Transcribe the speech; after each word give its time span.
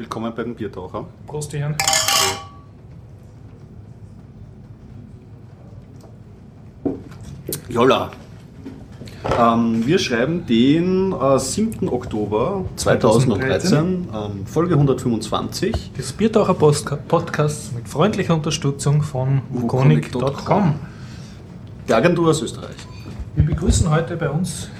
Willkommen 0.00 0.34
bei 0.34 0.42
den 0.44 0.54
Biertaucher. 0.54 1.04
Prost, 1.26 1.52
Herren. 1.52 1.76
Jolla. 7.68 8.10
Ähm, 9.38 9.86
wir 9.86 9.98
schreiben 9.98 10.46
den 10.46 11.12
äh, 11.12 11.38
7. 11.38 11.86
Oktober 11.90 12.64
2013, 12.76 14.08
ähm, 14.12 14.46
Folge 14.46 14.74
125. 14.74 15.92
Das 15.98 16.12
Biertaucher 16.12 16.54
Postka- 16.54 16.96
Podcast 16.96 17.74
mit 17.74 17.86
freundlicher 17.86 18.32
Unterstützung 18.34 19.02
von 19.02 19.42
wukonic.com. 19.50 20.76
Die 21.86 21.92
Agentur 21.92 22.30
aus 22.30 22.40
Österreich. 22.40 22.76
Wir 23.34 23.44
begrüßen 23.44 23.90
heute 23.90 24.16
bei 24.16 24.30
uns 24.30 24.70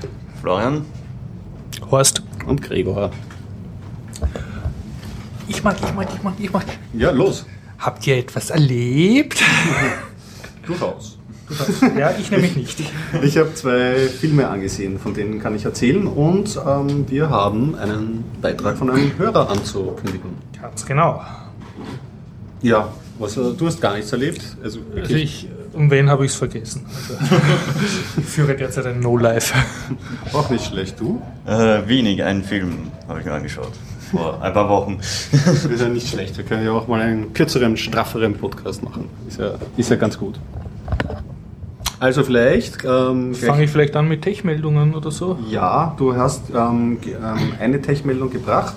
Florian, 0.41 0.87
Horst. 1.91 2.23
Und 2.47 2.63
Gregor. 2.63 3.11
Ich 5.61 5.65
mag, 5.65 5.77
ich 5.79 5.93
mag, 5.95 6.09
ich 6.17 6.23
mag, 6.23 6.35
ich 6.39 6.51
mag. 6.55 6.65
Ja, 6.95 7.11
los. 7.11 7.45
Habt 7.79 8.07
ihr 8.07 8.17
etwas 8.17 8.49
erlebt? 8.49 9.43
Durchaus. 10.67 11.19
ja, 11.99 12.13
ich 12.19 12.31
nämlich 12.31 12.57
nicht. 12.57 12.81
Ich 13.23 13.37
habe 13.37 13.53
zwei 13.53 14.09
Filme 14.09 14.49
angesehen, 14.49 14.99
von 14.99 15.13
denen 15.13 15.39
kann 15.39 15.55
ich 15.55 15.67
erzählen. 15.67 16.07
Und 16.07 16.59
ähm, 16.67 17.05
wir 17.11 17.29
haben 17.29 17.75
einen 17.75 18.25
Beitrag 18.41 18.79
von 18.79 18.89
einem 18.89 19.13
Hörer 19.19 19.51
anzukündigen. 19.51 20.31
Ganz 20.63 20.87
genau. 20.87 21.23
Ja, 22.63 22.89
was, 23.19 23.37
äh, 23.37 23.53
du 23.53 23.67
hast 23.67 23.83
gar 23.83 23.97
nichts 23.97 24.13
erlebt. 24.13 24.41
Also, 24.65 24.79
Also 24.79 24.95
wirklich. 24.97 25.23
ich, 25.45 25.49
um 25.75 25.91
wen 25.91 26.09
habe 26.09 26.25
ich 26.25 26.31
es 26.31 26.39
vergessen? 26.39 26.87
Also, 27.21 27.35
ich 28.17 28.25
führe 28.25 28.57
derzeit 28.57 28.87
ein 28.87 29.01
No-Life. 29.01 29.53
auch 30.33 30.49
nicht 30.49 30.65
schlecht, 30.65 30.99
du. 30.99 31.21
äh, 31.47 31.87
wenig, 31.87 32.23
einen 32.23 32.45
Film 32.45 32.91
habe 33.07 33.21
ich 33.21 33.27
mir 33.27 33.33
angeschaut. 33.35 33.73
Vor 34.11 34.43
ein 34.43 34.53
paar 34.53 34.69
Wochen. 34.69 34.99
Das 34.99 35.65
ist 35.65 35.81
ja 35.81 35.89
nicht 35.89 36.09
schlecht. 36.09 36.37
Wir 36.37 36.45
können 36.45 36.65
ja 36.65 36.73
auch 36.73 36.89
mal 36.89 37.01
einen 37.01 37.33
kürzeren, 37.33 37.77
strafferen 37.77 38.35
Podcast 38.35 38.83
machen. 38.83 39.09
Ist 39.29 39.39
ja, 39.39 39.55
ist 39.77 39.91
ja 39.91 39.97
ganz 39.97 40.19
gut. 40.19 40.41
Also 42.01 42.25
vielleicht, 42.25 42.85
ähm, 42.85 43.35
Fange 43.35 43.65
ich 43.65 43.71
vielleicht 43.71 43.95
an 43.95 44.09
mit 44.09 44.23
Tech-Meldungen 44.23 44.95
oder 44.95 45.11
so? 45.11 45.39
ja, 45.51 45.95
du 45.99 46.17
hast 46.17 46.45
ähm, 46.51 46.97
ähm, 47.05 47.53
eine 47.61 47.83
Tech-Meldung 47.83 48.31
gebracht. 48.31 48.75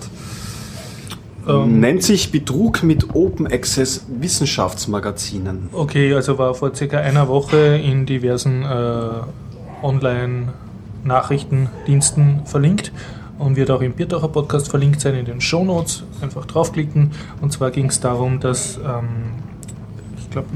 Ähm, 1.47 1.79
Nennt 1.79 2.03
sich 2.03 2.31
Betrug 2.31 2.83
mit 2.83 3.15
Open 3.15 3.47
Access 3.47 4.05
Wissenschaftsmagazinen. 4.07 5.69
Okay, 5.71 6.13
also 6.13 6.37
war 6.37 6.53
vor 6.53 6.75
circa 6.75 6.99
einer 6.99 7.29
Woche 7.29 7.81
in 7.83 8.05
diversen 8.05 8.61
äh, 8.63 9.07
Online-Nachrichtendiensten 9.81 12.45
verlinkt 12.45 12.91
und 13.45 13.55
wird 13.55 13.71
auch 13.71 13.81
im 13.81 13.93
Biertaucher 13.93 14.27
Podcast 14.27 14.69
verlinkt 14.69 15.01
sein 15.01 15.15
in 15.15 15.25
den 15.25 15.41
Show 15.41 15.63
Notes. 15.63 16.03
Einfach 16.21 16.45
draufklicken. 16.45 17.11
Und 17.41 17.51
zwar 17.51 17.71
ging 17.71 17.87
es 17.87 17.99
darum, 17.99 18.39
dass 18.39 18.77
ähm, 18.77 19.33
ich 20.17 20.29
glaube, 20.29 20.47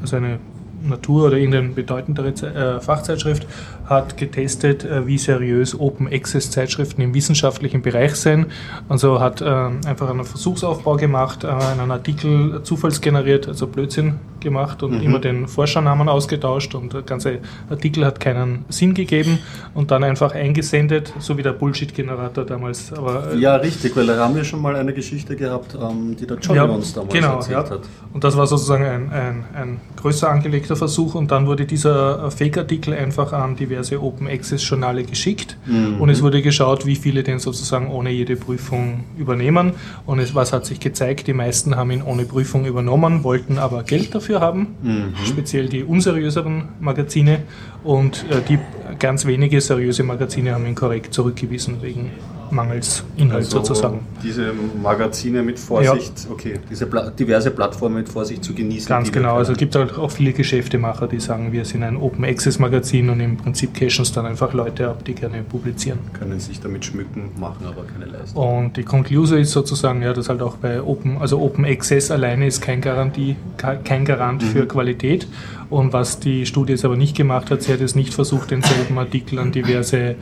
also 0.00 0.16
eine 0.16 0.38
Natur- 0.82 1.26
oder 1.26 1.36
irgendeine 1.36 1.70
bedeutendere 1.70 2.28
äh, 2.28 2.80
Fachzeitschrift 2.80 3.46
hat 3.86 4.16
getestet, 4.16 4.84
äh, 4.84 5.06
wie 5.06 5.18
seriös 5.18 5.78
Open 5.78 6.08
Access 6.12 6.50
Zeitschriften 6.50 7.02
im 7.02 7.14
wissenschaftlichen 7.14 7.82
Bereich 7.82 8.14
sind. 8.14 8.46
Also 8.88 9.20
hat 9.20 9.42
ähm, 9.44 9.80
einfach 9.86 10.10
einen 10.10 10.24
Versuchsaufbau 10.24 10.96
gemacht, 10.96 11.44
äh, 11.44 11.48
einen 11.48 11.90
Artikel 11.90 12.62
zufallsgeneriert, 12.62 13.48
also 13.48 13.66
Blödsinn 13.66 14.16
gemacht 14.40 14.82
und 14.82 14.92
Mhm. 14.98 15.00
immer 15.02 15.18
den 15.18 15.48
Forschernamen 15.48 16.08
ausgetauscht 16.08 16.74
und 16.74 16.92
der 16.92 17.02
ganze 17.02 17.38
Artikel 17.70 18.04
hat 18.04 18.20
keinen 18.20 18.64
Sinn 18.68 18.94
gegeben 18.94 19.38
und 19.74 19.90
dann 19.90 20.04
einfach 20.04 20.34
eingesendet, 20.34 21.12
so 21.18 21.36
wie 21.38 21.42
der 21.42 21.52
Bullshit-Generator 21.52 22.44
damals. 22.44 22.92
Aber 22.92 23.32
äh, 23.32 23.38
Ja, 23.38 23.56
richtig, 23.56 23.96
weil 23.96 24.06
da 24.06 24.16
haben 24.18 24.34
wir 24.36 24.44
schon 24.44 24.60
mal 24.62 24.76
eine 24.76 24.92
Geschichte 24.92 25.36
gehabt, 25.36 25.74
ähm, 25.80 26.16
die 26.18 26.26
der 26.26 26.38
Johnny 26.38 26.60
uns 26.60 26.92
damals 26.94 27.12
genau, 27.12 27.34
erzählt 27.36 27.66
ja. 27.66 27.70
hat. 27.70 27.80
Und 28.12 28.24
das 28.24 28.36
war 28.36 28.46
sozusagen 28.46 28.84
ein, 28.84 29.10
ein, 29.12 29.44
ein 29.54 29.80
größer 29.96 30.28
angelegter 30.28 30.76
Versuch 30.76 31.14
und 31.14 31.30
dann 31.30 31.46
wurde 31.46 31.64
dieser 31.66 32.26
äh, 32.26 32.30
Fake-Artikel 32.30 32.94
einfach 32.94 33.32
an 33.32 33.56
diverse 33.56 34.00
Open-Access-Journale 34.02 35.04
geschickt 35.04 35.56
Mhm. 35.66 36.00
und 36.00 36.08
es 36.10 36.22
wurde 36.22 36.42
geschaut, 36.42 36.86
wie 36.86 36.96
viele 36.96 37.22
den 37.22 37.38
sozusagen 37.38 37.88
ohne 37.90 38.10
jede 38.10 38.36
Prüfung 38.36 39.04
übernehmen 39.16 39.72
und 40.06 40.18
es, 40.18 40.34
was 40.34 40.52
hat 40.52 40.66
sich 40.66 40.80
gezeigt, 40.80 41.26
die 41.26 41.32
meisten 41.32 41.76
haben 41.76 41.90
ihn 41.90 42.02
ohne 42.02 42.24
Prüfung 42.24 42.64
übernommen, 42.66 43.24
wollten 43.24 43.58
aber 43.58 43.82
Geld 43.82 44.14
dafür 44.14 44.27
haben, 44.36 44.76
Mhm. 44.82 45.14
speziell 45.24 45.68
die 45.68 45.82
unseriöseren 45.84 46.68
Magazine 46.80 47.40
und 47.84 48.24
äh, 48.30 48.40
die 48.48 48.58
ganz 48.98 49.26
wenige 49.26 49.60
seriöse 49.60 50.02
Magazine 50.02 50.54
haben 50.54 50.66
ihn 50.66 50.74
korrekt 50.74 51.12
zurückgewiesen 51.14 51.76
wegen 51.82 52.10
Mangels 52.52 53.04
Inhalt 53.16 53.44
Also 53.44 53.58
sozusagen. 53.58 54.00
diese 54.22 54.52
Magazine 54.82 55.42
mit 55.42 55.58
Vorsicht, 55.58 56.26
okay, 56.30 56.54
diese 56.70 56.86
Pla 56.86 57.10
diverse 57.10 57.50
Plattformen 57.50 57.96
mit 57.96 58.08
Vorsicht 58.08 58.44
zu 58.44 58.54
genießen. 58.54 58.88
Ganz 58.88 59.10
genau, 59.12 59.36
also 59.36 59.52
es 59.52 59.58
gibt 59.58 59.74
halt 59.74 59.96
auch 59.96 60.10
viele 60.10 60.32
Geschäftemacher, 60.32 61.06
die 61.08 61.20
sagen, 61.20 61.52
wir 61.52 61.64
sind 61.64 61.82
ein 61.82 61.96
Open 61.96 62.24
Access 62.24 62.58
Magazin 62.58 63.10
und 63.10 63.20
im 63.20 63.36
Prinzip 63.36 63.74
cashen 63.74 64.02
es 64.02 64.12
dann 64.12 64.26
einfach 64.26 64.52
Leute 64.52 64.88
ab, 64.88 65.04
die 65.04 65.14
gerne 65.14 65.42
publizieren. 65.42 65.98
können 66.18 66.40
sich 66.40 66.60
damit 66.60 66.84
schmücken, 66.84 67.30
machen 67.38 67.66
aber 67.66 67.84
keine 67.84 68.06
Leistung. 68.10 68.58
Und 68.64 68.76
die 68.76 68.82
Konklusion 68.84 69.38
ist 69.38 69.52
sozusagen, 69.52 70.02
ja, 70.02 70.12
dass 70.12 70.28
halt 70.28 70.42
auch 70.42 70.56
bei 70.56 70.82
Open, 70.82 71.18
also 71.18 71.40
Open 71.40 71.64
Access 71.64 72.10
alleine 72.10 72.46
ist 72.46 72.60
kein 72.60 72.80
Garantie, 72.80 73.36
ke- 73.56 73.78
kein 73.84 74.04
Garant 74.04 74.42
für 74.42 74.66
Qualität. 74.66 75.26
Und 75.70 75.92
was 75.92 76.18
die 76.18 76.46
Studie 76.46 76.72
jetzt 76.72 76.84
aber 76.86 76.96
nicht 76.96 77.14
gemacht 77.16 77.50
hat, 77.50 77.62
sie 77.62 77.72
hat 77.72 77.80
es 77.80 77.94
nicht 77.94 78.14
versucht, 78.14 78.50
denselben 78.50 78.96
Artikel 78.98 79.38
an 79.38 79.52
diverse 79.52 80.14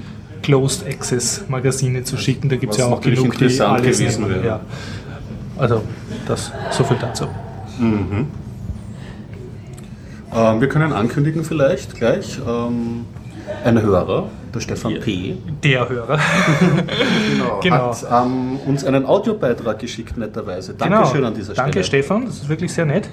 Closed 0.47 0.87
Access 0.87 1.43
Magazine 1.49 2.05
zu 2.05 2.17
schicken. 2.17 2.49
Da 2.49 2.55
gibt 2.55 2.73
es 2.73 2.79
ja 2.79 2.87
auch 2.87 3.01
genug, 3.01 3.37
die 3.37 3.45
interessant 3.47 3.81
alles 3.81 3.99
gewesen 3.99 4.23
nehmen. 4.29 4.35
wäre. 4.37 4.47
Ja. 4.47 4.61
Also 5.59 5.83
das 6.29 6.53
so 6.71 6.85
viel 6.85 6.97
dazu. 7.01 7.27
Mhm. 7.81 8.27
Ähm, 10.33 10.61
wir 10.61 10.69
können 10.69 10.93
ankündigen 10.93 11.43
vielleicht 11.43 11.97
gleich. 11.97 12.39
Ähm, 12.47 13.07
ein 13.65 13.83
Hörer, 13.83 14.29
der 14.55 14.61
Stefan 14.61 14.95
P. 15.01 15.37
Der 15.65 15.89
Hörer. 15.89 16.19
Genau, 17.33 17.61
Genau. 17.61 17.77
hat 17.91 18.07
ähm, 18.27 18.59
uns 18.67 18.85
einen 18.85 19.05
Audiobeitrag 19.05 19.81
geschickt, 19.81 20.17
netterweise. 20.17 20.75
Dankeschön 20.75 21.25
an 21.25 21.35
dieser 21.35 21.55
Stelle. 21.55 21.57
Genau. 21.57 21.75
Danke, 21.75 21.85
Stefan, 21.85 22.27
das 22.27 22.37
ist 22.37 22.49
wirklich 22.49 22.73
sehr 22.73 22.87
nett. 22.87 23.09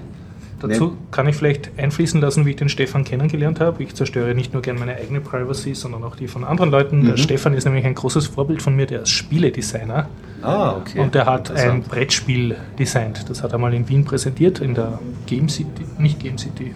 Dazu 0.65 0.85
Nee. 0.87 0.91
kann 1.11 1.27
ich 1.27 1.35
vielleicht 1.35 1.71
einfließen 1.77 2.21
lassen, 2.21 2.45
wie 2.45 2.51
ich 2.51 2.55
den 2.55 2.69
Stefan 2.69 3.03
kennengelernt 3.03 3.59
habe. 3.59 3.83
Ich 3.83 3.95
zerstöre 3.95 4.33
nicht 4.33 4.53
nur 4.53 4.61
gerne 4.61 4.79
meine 4.79 4.95
eigene 4.95 5.19
Privacy, 5.19 5.75
sondern 5.75 6.03
auch 6.05 6.15
die 6.15 6.27
von 6.29 6.45
anderen 6.45 6.71
Leuten. 6.71 7.01
Mhm. 7.01 7.07
Der 7.07 7.17
Stefan 7.17 7.53
ist 7.53 7.65
nämlich 7.65 7.85
ein 7.85 7.95
großes 7.95 8.27
Vorbild 8.27 8.61
von 8.61 8.73
mir, 8.73 8.85
der 8.85 9.01
ist 9.01 9.09
Spieledesigner 9.09 10.07
Ah, 10.41 10.77
okay. 10.77 10.99
und 10.99 11.15
der 11.15 11.25
hat 11.25 11.51
ein. 11.51 11.83
Brettspiel 11.83 12.55
designt. 12.79 13.29
Das 13.29 13.43
hat 13.43 13.51
er 13.51 13.57
mal 13.57 13.73
in 13.73 13.89
Wien 13.89 14.05
präsentiert, 14.05 14.59
in 14.61 14.73
der 14.73 14.99
Game 15.25 15.49
City, 15.49 15.83
nicht 15.99 16.19
Game 16.19 16.37
City. 16.37 16.73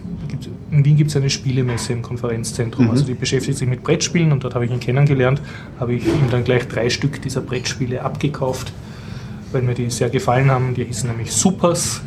In 0.70 0.84
Wien 0.84 0.96
gibt 0.96 1.08
es 1.10 1.16
eine 1.16 1.30
Spielemesse 1.30 1.94
im 1.94 2.02
Konferenzzentrum. 2.02 2.84
Mhm. 2.86 2.90
Also 2.90 3.06
die 3.06 3.14
beschäftigt 3.14 3.56
sich 3.56 3.66
mit 3.68 3.82
Brettspielen 3.82 4.32
und 4.32 4.44
dort 4.44 4.54
habe 4.54 4.66
ich 4.66 4.70
ihn 4.70 4.80
kennengelernt. 4.80 5.40
Habe 5.80 5.94
ich 5.94 6.06
ihm 6.06 6.28
dann 6.30 6.44
gleich 6.44 6.68
drei 6.68 6.90
Stück 6.90 7.22
dieser 7.22 7.40
Brettspiele 7.40 8.02
abgekauft, 8.02 8.70
weil 9.52 9.62
mir 9.62 9.74
die 9.74 9.88
sehr 9.88 10.10
gefallen 10.10 10.50
haben. 10.50 10.74
Die 10.74 10.84
hießen 10.84 11.08
nämlich 11.08 11.32
Supers 11.32 12.02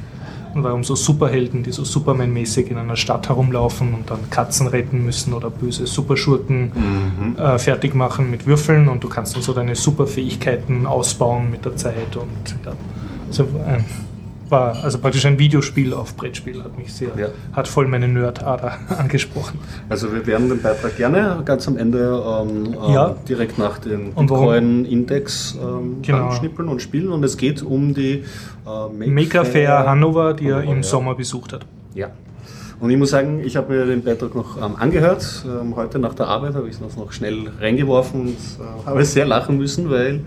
und 0.56 0.64
waren 0.64 0.84
so 0.84 0.96
Superhelden, 0.96 1.64
die 1.64 1.72
so 1.72 1.84
Superman-mäßig 1.84 2.70
in 2.70 2.78
einer 2.78 2.96
Stadt 2.96 3.30
herumlaufen 3.30 3.94
und 3.94 4.10
dann 4.10 4.30
Katzen 4.30 4.68
retten 4.68 5.04
müssen 5.06 5.34
oder 5.34 5.50
böse 5.50 5.88
Superschurken 5.88 6.72
Mhm. 6.72 7.38
äh, 7.38 7.58
fertig 7.60 7.96
machen 7.96 8.30
mit 8.32 8.46
Würfeln 8.48 8.88
und 8.88 9.04
du 9.04 9.10
kannst 9.10 9.36
dann 9.36 9.42
so 9.42 9.54
deine 9.54 9.76
Superfähigkeiten 9.76 10.86
ausbauen 10.86 11.50
mit 11.52 11.66
der 11.66 11.76
Zeit 11.76 12.16
und 12.16 12.56
ja, 12.66 12.74
also, 13.28 13.48
ein, 13.66 13.86
war 14.52 14.84
also 14.84 15.00
praktisch 15.00 15.26
ein 15.26 15.40
Videospiel 15.40 15.94
auf 15.94 16.16
Brettspiel, 16.16 16.64
hat 16.64 16.78
mich 16.78 16.94
sehr, 16.94 17.10
Ja. 17.18 17.28
hat 17.54 17.68
voll 17.68 17.88
meine 17.88 18.08
Nerd-Ader 18.08 18.74
angesprochen. 18.98 19.60
Also 19.90 20.14
wir 20.14 20.26
werden 20.28 20.50
den 20.50 20.62
Beitrag 20.62 20.98
gerne 20.98 21.42
ganz 21.46 21.68
am 21.68 21.78
Ende 21.78 22.22
ähm, 22.26 22.66
ähm, 22.66 22.94
Ja. 22.94 23.16
direkt 23.28 23.58
nach 23.58 23.80
warum- 23.86 24.28
Bitcoin-Index 24.28 25.58
ähm, 25.62 26.02
Genau. 26.02 26.28
anschnippeln 26.28 26.68
und 26.70 26.82
spielen. 26.82 27.10
Und 27.10 27.24
es 27.24 27.38
geht 27.38 27.64
um 27.64 27.94
die 27.94 28.24
äh, 28.66 29.10
Maker 29.10 29.46
Fair 29.46 29.86
Hannover, 29.88 30.34
die 30.34 30.48
er 30.48 30.58
Hannover, 30.58 30.72
im 30.72 30.78
ja. 30.78 30.84
Sommer 30.84 31.16
besucht 31.16 31.54
hat. 31.54 31.66
Ja. 31.94 32.10
Und 32.82 32.90
ich 32.90 32.98
muss 32.98 33.12
sagen, 33.12 33.42
ich 33.46 33.56
habe 33.58 33.72
mir 33.72 33.86
den 33.86 34.02
Beitrag 34.04 34.34
noch 34.34 34.58
ähm, 34.58 34.76
angehört. 34.76 35.46
Ähm, 35.46 35.76
heute 35.76 36.00
nach 36.00 36.16
der 36.16 36.26
Arbeit 36.26 36.56
habe 36.56 36.68
ich 36.68 36.82
es 36.82 36.98
noch 36.98 37.12
schnell 37.12 37.52
reingeworfen 37.60 38.22
und 38.22 38.30
äh, 38.30 38.88
habe 38.88 39.06
sehr 39.06 39.28
lachen 39.28 39.60
müssen, 39.60 39.92
weil 39.92 40.22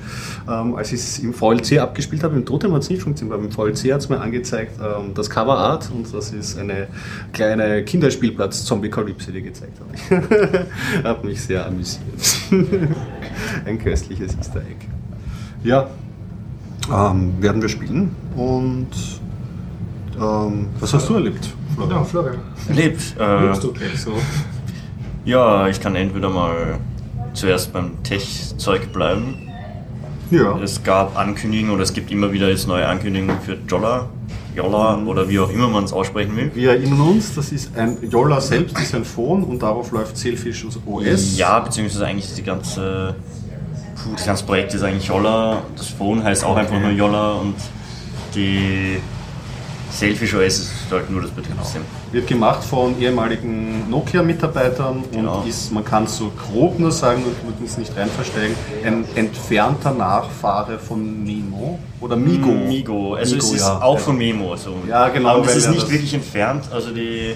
ähm, 0.49 0.77
als 0.77 0.93
ich 0.93 1.01
es 1.01 1.19
im 1.19 1.35
VLC 1.35 1.81
abgespielt 1.81 2.23
habe, 2.23 2.37
im 2.37 2.47
Totem 2.47 2.73
hat 2.73 2.83
es 2.83 2.91
nicht 2.91 3.03
funktioniert, 3.03 3.35
aber 3.37 3.45
im 3.45 3.51
VLC 3.51 3.93
hat 3.93 4.03
es 4.03 4.09
mir 4.09 4.21
angezeigt, 4.21 4.79
ähm, 4.81 5.15
das 5.15 5.29
Cover 5.29 5.59
Art 5.59 5.91
und 5.93 6.15
das 6.15 6.31
ist 6.33 6.57
eine 6.57 6.87
kleine 7.33 7.83
Kinderspielplatz-Zombie-Kalypse, 7.83 9.33
die 9.33 9.43
gezeigt 9.43 9.77
habe. 9.81 10.67
hat 11.03 11.25
mich 11.25 11.43
sehr 11.43 11.67
amüsiert. 11.67 12.05
Ein 13.65 13.81
köstliches 13.81 14.37
Easter 14.39 14.61
Egg. 14.61 14.87
Ja, 15.65 15.89
ähm, 16.89 17.33
werden 17.41 17.61
wir 17.61 17.69
spielen 17.69 18.15
und 18.37 18.91
ähm, 20.21 20.69
was 20.79 20.95
hast 20.95 21.09
du 21.09 21.15
erlebt? 21.15 21.53
Florian? 21.75 22.05
Florian. 22.05 22.39
Erlebt. 22.69 23.03
Äh, 23.19 23.45
Lebst 23.47 23.65
du? 23.65 23.69
Okay, 23.71 23.91
so. 23.97 24.13
ja, 25.25 25.69
ich 25.69 25.81
kann 25.81 25.95
entweder 25.97 26.31
mal 26.31 26.79
zuerst 27.33 27.73
beim 27.73 28.03
Tech-Zeug 28.03 28.93
bleiben. 28.93 29.49
Ja. 30.31 30.59
Es 30.59 30.83
gab 30.83 31.17
Ankündigungen 31.19 31.73
oder 31.75 31.83
es 31.83 31.93
gibt 31.93 32.11
immer 32.11 32.33
wieder 32.33 32.49
jetzt 32.49 32.67
neue 32.67 32.87
Ankündigungen 32.87 33.37
für 33.45 33.57
Jolla, 33.69 34.09
Jolla 34.57 34.97
Mhm. 34.97 35.09
oder 35.09 35.29
wie 35.29 35.39
auch 35.39 35.51
immer 35.51 35.69
man 35.69 35.85
es 35.85 35.93
aussprechen 35.93 36.37
will. 36.37 36.51
Wir 36.55 36.71
erinnern 36.71 37.01
uns, 37.01 37.35
das 37.35 37.53
ist 37.53 37.77
ein 37.77 37.99
Yola 38.09 38.41
selbst, 38.41 38.79
ist 38.79 38.95
ein 38.95 39.05
Phone 39.05 39.43
und 39.45 39.63
darauf 39.63 39.91
läuft 39.93 40.17
Sailfish 40.17 40.65
OS. 40.87 41.37
Ja, 41.37 41.59
beziehungsweise 41.61 42.07
eigentlich 42.07 42.27
ist 42.27 42.39
die 42.39 42.43
ganze, 42.43 43.15
das 44.17 44.25
ganze 44.27 44.45
Projekt 44.45 44.75
ist 44.75 44.83
eigentlich 44.83 45.07
Jolla. 45.09 45.63
Das 45.77 45.89
Phone 45.89 46.23
heißt 46.25 46.45
auch 46.45 46.57
einfach 46.57 46.79
nur 46.81 46.91
Jolla 46.91 47.33
und 47.33 47.55
die 48.35 48.99
Selfish 49.95 50.35
OS 50.35 50.59
ist 50.59 50.71
halt 50.91 51.09
nur 51.11 51.23
das 51.23 51.31
Betriebssystem. 51.31 51.83
Wird 52.11 52.27
gemacht 52.27 52.65
von 52.65 53.01
ehemaligen 53.01 53.89
Nokia-Mitarbeitern 53.91 55.05
Genau. 55.13 55.39
und 55.41 55.49
ist, 55.49 55.71
man 55.73 55.85
kann 55.85 56.07
so 56.07 56.33
grob 56.37 56.79
nur 56.81 56.91
sagen, 56.91 57.23
wir 57.25 57.33
müssen 57.53 57.65
es 57.65 57.79
nicht 57.79 57.97
rein 57.97 58.09
versteigen, 58.09 58.55
ein 58.85 59.05
entfernter 59.15 59.93
Nachfahre 59.93 60.79
von 60.79 61.23
Nemo 61.23 61.79
oder 62.01 62.17
Migo. 62.17 62.49
Migo, 62.49 63.15
also 63.15 63.37
Migo, 63.37 63.47
es 63.47 63.53
ist 63.53 63.61
ja. 63.61 63.81
auch 63.81 63.99
von 63.99 64.19
Memo. 64.19 64.57
So. 64.57 64.75
Ja, 64.89 65.09
genau, 65.11 65.29
Aber 65.37 65.47
es 65.47 65.57
ist 65.57 65.71
nicht 65.71 65.89
wirklich 65.91 66.13
entfernt. 66.13 66.65
Also 66.73 66.91
die 66.91 67.35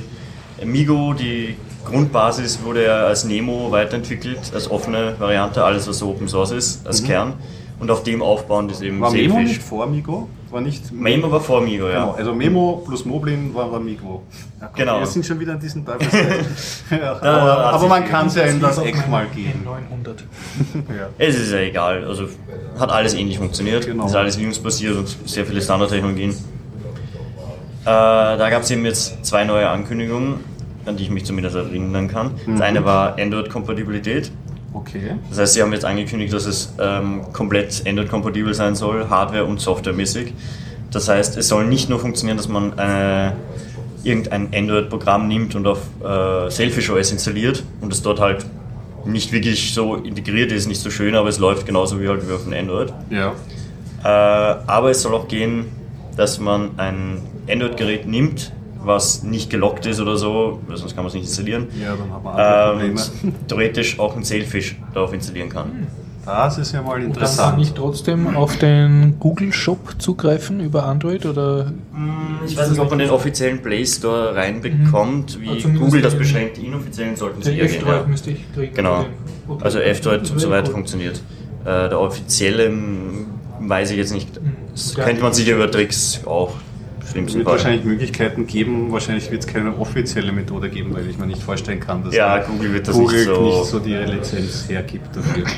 Migo, 0.65 1.13
die 1.15 1.55
Grundbasis 1.85 2.59
wurde 2.65 2.85
ja 2.87 3.07
als 3.07 3.25
Nemo 3.25 3.71
weiterentwickelt, 3.71 4.41
als 4.53 4.69
offene 4.71 5.15
Variante, 5.19 5.63
alles 5.65 5.87
was 5.89 5.99
so 5.99 6.09
Open 6.11 6.29
Source 6.29 6.51
ist, 6.51 6.87
als 6.87 7.03
Kern. 7.05 7.35
Und 7.81 7.91
auf 7.93 8.03
dem 8.03 8.21
aufbauend 8.23 8.73
ist 8.73 8.83
eben 8.83 8.97
Mhm. 8.97 9.01
War 9.03 9.13
Memo 9.13 9.35
Sailfish. 9.35 9.49
nicht 9.59 9.63
vor 9.63 9.87
Migo? 9.87 10.29
War 10.51 10.61
nicht 10.63 10.91
Memo 10.93 11.31
war 11.31 11.41
vor 11.41 11.61
Migo, 11.61 11.89
ja. 11.89 12.01
Genau, 12.01 12.13
also 12.13 12.35
Memo 12.35 12.83
plus 12.87 13.05
Moblin 13.05 13.55
war, 13.55 13.71
war 13.71 13.81
Migo. 13.81 14.23
Ja, 14.61 14.71
Genau. 14.75 15.01
Wir 15.01 15.07
sind 15.07 15.27
schon 15.27 15.39
wieder 15.41 15.53
an 15.53 15.61
diesen 15.61 15.85
Teufelszeiten. 15.85 16.47
ja, 16.91 17.13
aber, 17.13 17.65
aber 17.75 17.89
man 17.89 18.05
kann 18.07 18.29
es 18.29 18.35
ja 18.37 18.45
in 18.45 18.59
das 18.61 18.79
Eck 18.79 19.09
mal 19.09 19.27
geben. 19.27 19.67
N900. 19.67 20.15
Ja. 20.99 21.09
Es 21.19 21.37
ist 21.39 21.53
ja 21.53 21.59
egal, 21.59 22.05
also 22.05 22.29
hat 22.79 22.91
alles 22.91 23.15
ähnlich 23.15 23.39
funktioniert. 23.39 23.85
Genau. 23.87 24.07
Ist 24.07 24.15
alles 24.15 24.39
Linux-basiert 24.39 24.97
und 24.97 25.09
sehr 25.29 25.45
viele 25.45 25.61
Standardtechnologien. 25.61 26.31
Äh, 26.31 26.35
da 27.85 28.49
gab 28.51 28.63
es 28.63 28.71
eben 28.71 28.85
jetzt 28.85 29.25
zwei 29.25 29.45
neue 29.45 29.69
Ankündigungen, 29.69 30.37
an 30.87 30.97
die 30.97 31.05
ich 31.05 31.11
mich 31.11 31.25
zumindest 31.25 31.57
erinnern 31.57 32.09
kann. 32.09 32.33
Mhm. 32.47 32.53
Das 32.53 32.61
eine 32.63 32.85
war 32.85 33.19
Android-Kompatibilität. 33.19 34.31
Okay. 34.81 35.17
Das 35.31 35.39
heißt, 35.39 35.55
sie 35.55 35.63
haben 35.63 35.73
jetzt 35.73 35.85
angekündigt, 35.85 36.33
dass 36.33 36.47
es 36.47 36.75
ähm, 36.81 37.23
komplett 37.33 37.83
Android-kompatibel 37.87 38.55
sein 38.55 38.75
soll, 38.75 39.09
Hardware- 39.09 39.45
und 39.45 39.61
Softwaremäßig. 39.61 40.33
Das 40.91 41.09
heißt, 41.09 41.37
es 41.37 41.49
soll 41.49 41.67
nicht 41.67 41.89
nur 41.89 41.99
funktionieren, 41.99 42.37
dass 42.37 42.49
man 42.49 42.79
eine, 42.79 43.37
irgendein 44.05 44.55
Android-Programm 44.55 45.27
nimmt 45.27 45.55
und 45.55 45.67
auf 45.67 45.81
äh, 46.03 46.51
Selfish 46.51 46.91
OS 46.91 47.11
installiert 47.11 47.65
und 47.81 47.93
es 47.93 48.03
dort 48.03 48.21
halt 48.21 48.47
nicht 49.05 49.33
wirklich 49.33 49.75
so 49.75 49.97
integriert 49.97 50.53
ist, 50.53 50.69
nicht 50.69 50.81
so 50.81 50.91
schön, 50.91 51.15
aber 51.15 51.29
es 51.29 51.39
läuft 51.39 51.67
genauso 51.67 52.01
wie 52.01 52.09
halt 52.09 52.29
wie 52.29 52.33
auf 52.33 52.45
dem 52.45 52.53
Android. 52.53 52.93
Ja. 53.11 53.35
Äh, 54.05 54.07
aber 54.67 54.91
es 54.91 55.03
soll 55.03 55.15
auch 55.15 55.29
gehen, 55.29 55.67
dass 56.17 56.39
man 56.39 56.71
ein 56.79 57.23
Android-Gerät 57.49 58.07
nimmt, 58.07 58.53
was 58.89 59.23
nicht 59.23 59.51
gelockt 59.51 59.87
ist 59.87 60.01
oder 60.01 60.17
so, 60.17 60.59
weil 60.67 60.77
sonst 60.77 60.97
kann 60.97 61.05
man 61.05 61.09
es 61.09 61.15
nicht 61.15 61.25
installieren. 61.27 61.69
Ja, 61.81 61.95
dann 61.95 62.09
wir 62.25 62.31
andere 62.35 62.85
Ähm, 62.85 62.95
Probleme. 62.97 63.35
theoretisch 63.49 63.99
auch 64.01 64.17
ein 64.17 64.25
Sailfish 64.25 64.77
darauf 64.93 65.13
installieren 65.13 65.49
kann. 65.51 65.87
Das 66.27 66.59
ist 66.59 66.73
ja 66.73 66.83
mal 66.83 66.89
Und 66.97 66.97
dann 66.97 67.13
kann 67.13 67.23
interessant. 67.23 67.63
ich 67.63 67.73
trotzdem 67.73 68.37
auf 68.37 68.59
den 68.59 69.15
Google 69.19 69.51
Shop 69.51 69.95
zugreifen 69.99 70.61
über 70.61 70.85
Android 70.85 71.25
oder 71.25 71.73
Ich 72.47 72.55
weiß 72.55 72.69
nicht, 72.71 72.81
ob 72.81 72.91
man 72.91 72.99
den 72.99 73.09
offiziellen 73.09 73.63
Play 73.63 73.87
Store 73.87 74.35
reinbekommt, 74.35 75.41
wie 75.41 75.49
Also 75.49 75.69
Google 75.71 76.03
das 76.03 76.15
beschränkt. 76.17 76.59
Die 76.59 76.67
inoffiziellen 76.67 77.17
sollten 77.17 77.41
sie 77.43 77.57
eher 77.57 77.67
gehen. 77.67 77.77
F-Droid 77.77 78.01
Ja. 78.03 78.07
müsste 78.07 78.31
ich 78.33 78.53
kriegen. 78.53 78.75
Genau. 78.75 79.07
Okay. 79.49 79.65
Also 79.65 79.79
F-Droid 79.79 80.31
und 80.31 80.39
so 80.39 80.51
weiter 80.51 80.71
funktioniert. 80.71 81.23
Äh, 81.65 81.89
der 81.89 81.99
offizielle 81.99 82.67
hm, 82.67 83.27
weiß 83.61 83.91
ich 83.93 83.97
jetzt 83.97 84.13
nicht. 84.13 84.29
Das 84.73 84.97
Ja. 84.97 85.05
könnte 85.05 85.23
man 85.23 85.33
sicher 85.33 85.55
über 85.55 85.71
Tricks 85.71 86.21
auch 86.27 86.53
schlimmsten 87.11 87.39
wird 87.39 87.47
Fall. 87.49 87.57
wahrscheinlich 87.57 87.85
Möglichkeiten 87.85 88.47
geben, 88.47 88.91
wahrscheinlich 88.93 89.31
wird 89.31 89.43
es 89.45 89.47
keine 89.47 89.77
offizielle 89.79 90.33
Methode 90.33 90.69
geben, 90.71 90.95
weil 90.95 91.09
ich 91.09 91.19
mir 91.19 91.27
nicht 91.27 91.43
vorstellen 91.43 91.81
kann, 91.81 92.05
dass 92.05 92.15
Ja, 92.15 92.39
Google 92.39 92.73
wird 92.75 92.89
das 92.89 92.95
Google 92.97 93.17
nicht 93.19 93.27
so- 93.27 93.43
nicht 93.43 93.65
so 93.67 93.79
die 93.79 93.95
Lizenz 93.95 94.69
hergibt 94.69 95.15
dafür. 95.17 95.45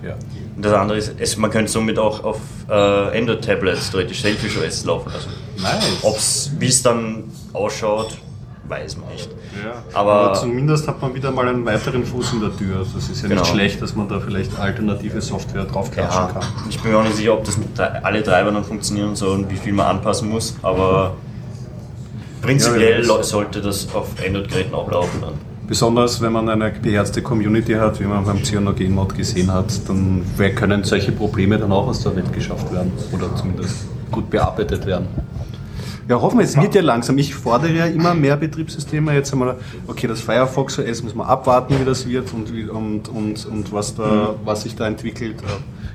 Ja. 0.00 0.14
Und 0.54 0.64
das 0.64 0.72
andere 0.74 0.96
ist, 0.96 1.14
es, 1.18 1.36
man 1.36 1.50
könnte 1.50 1.72
somit 1.72 1.98
auch 1.98 2.22
auf 2.22 2.38
äh, 2.68 2.72
Android-Tablets 2.72 3.90
theoretisch 3.90 4.22
Selfish 4.22 4.56
OS 4.56 4.84
laufen 4.84 5.10
lassen. 5.12 5.30
Nice. 5.60 5.98
Ob's, 6.02 6.52
wie 6.56 6.68
es 6.68 6.80
dann 6.84 7.24
ausschaut, 7.52 8.16
weiß 8.68 8.96
man 8.98 9.08
nicht. 9.10 9.28
ja. 9.64 9.82
aber- 9.98 10.12
Aber, 10.12 10.34
zumindest 10.34 10.86
hat 10.88 11.00
man 11.00 11.14
wieder 11.14 11.30
mal 11.30 11.48
einen 11.48 11.64
weiteren 11.64 12.04
Fuß 12.04 12.34
in 12.34 12.40
der 12.40 12.56
Tür. 12.56 12.78
Also 12.78 12.98
es 12.98 13.08
ist 13.08 13.22
ja 13.22 13.28
Genau. 13.28 13.40
nicht 13.42 13.50
schlecht, 13.50 13.80
dass 13.82 13.94
man 13.96 14.08
da 14.08 14.20
vielleicht 14.20 14.58
alternative 14.58 15.20
Software 15.20 15.64
draufklatschen 15.64 16.20
Ja, 16.20 16.26
kann. 16.32 16.42
ich 16.68 16.80
bin 16.80 16.92
mir 16.92 16.98
auch 16.98 17.02
nicht 17.04 17.16
sicher, 17.16 17.34
ob 17.34 17.44
das 17.44 17.58
alle 18.02 18.22
Treiber 18.22 18.50
dann 18.52 18.64
funktionieren 18.64 19.16
soll 19.16 19.38
und 19.38 19.50
wie 19.50 19.56
viel 19.56 19.72
man 19.72 19.86
anpassen 19.86 20.28
muss, 20.28 20.54
aber 20.62 21.14
prinzipiell 22.42 23.04
Ja, 23.04 23.22
sollte 23.22 23.60
das 23.60 23.88
auf 23.94 24.08
Android-Geräten 24.24 24.74
auch 24.74 24.90
laufen 24.90 25.20
dann. 25.20 25.34
Besonders 25.66 26.20
wenn 26.22 26.32
man 26.32 26.48
eine 26.48 26.70
beherzte 26.70 27.20
Community 27.20 27.74
hat, 27.74 28.00
wie 28.00 28.04
man 28.04 28.24
beim 28.24 28.42
Cyanogen-Mod 28.42 29.14
gesehen 29.14 29.52
hat, 29.52 29.66
dann 29.86 30.24
können 30.54 30.82
solche 30.84 31.12
Probleme 31.12 31.58
dann 31.58 31.70
auch 31.72 31.88
aus 31.88 32.02
der 32.02 32.16
Welt 32.16 32.32
geschafft 32.32 32.72
werden 32.72 32.90
oder 33.12 33.34
zumindest 33.36 33.76
gut 34.10 34.30
bearbeitet 34.30 34.86
werden. 34.86 35.08
Ja, 36.08 36.20
hoffen 36.20 36.38
wir, 36.38 36.44
es 36.44 36.56
wird 36.56 36.74
ja 36.74 36.80
langsam. 36.80 37.18
Ich 37.18 37.34
fordere 37.34 37.70
ja 37.72 37.86
immer 37.86 38.14
mehr 38.14 38.36
Betriebssysteme. 38.36 39.12
Jetzt 39.14 39.32
einmal, 39.32 39.56
okay, 39.86 40.06
das 40.06 40.20
Firefox 40.22 40.78
OS 40.78 41.02
muss 41.02 41.14
man 41.14 41.26
abwarten, 41.26 41.74
wie 41.78 41.84
das 41.84 42.08
wird 42.08 42.32
und, 42.32 42.50
und, 42.70 43.08
und, 43.10 43.46
und 43.46 43.72
was, 43.72 43.94
da, 43.94 44.34
was 44.44 44.62
sich 44.62 44.74
da 44.74 44.86
entwickelt. 44.86 45.36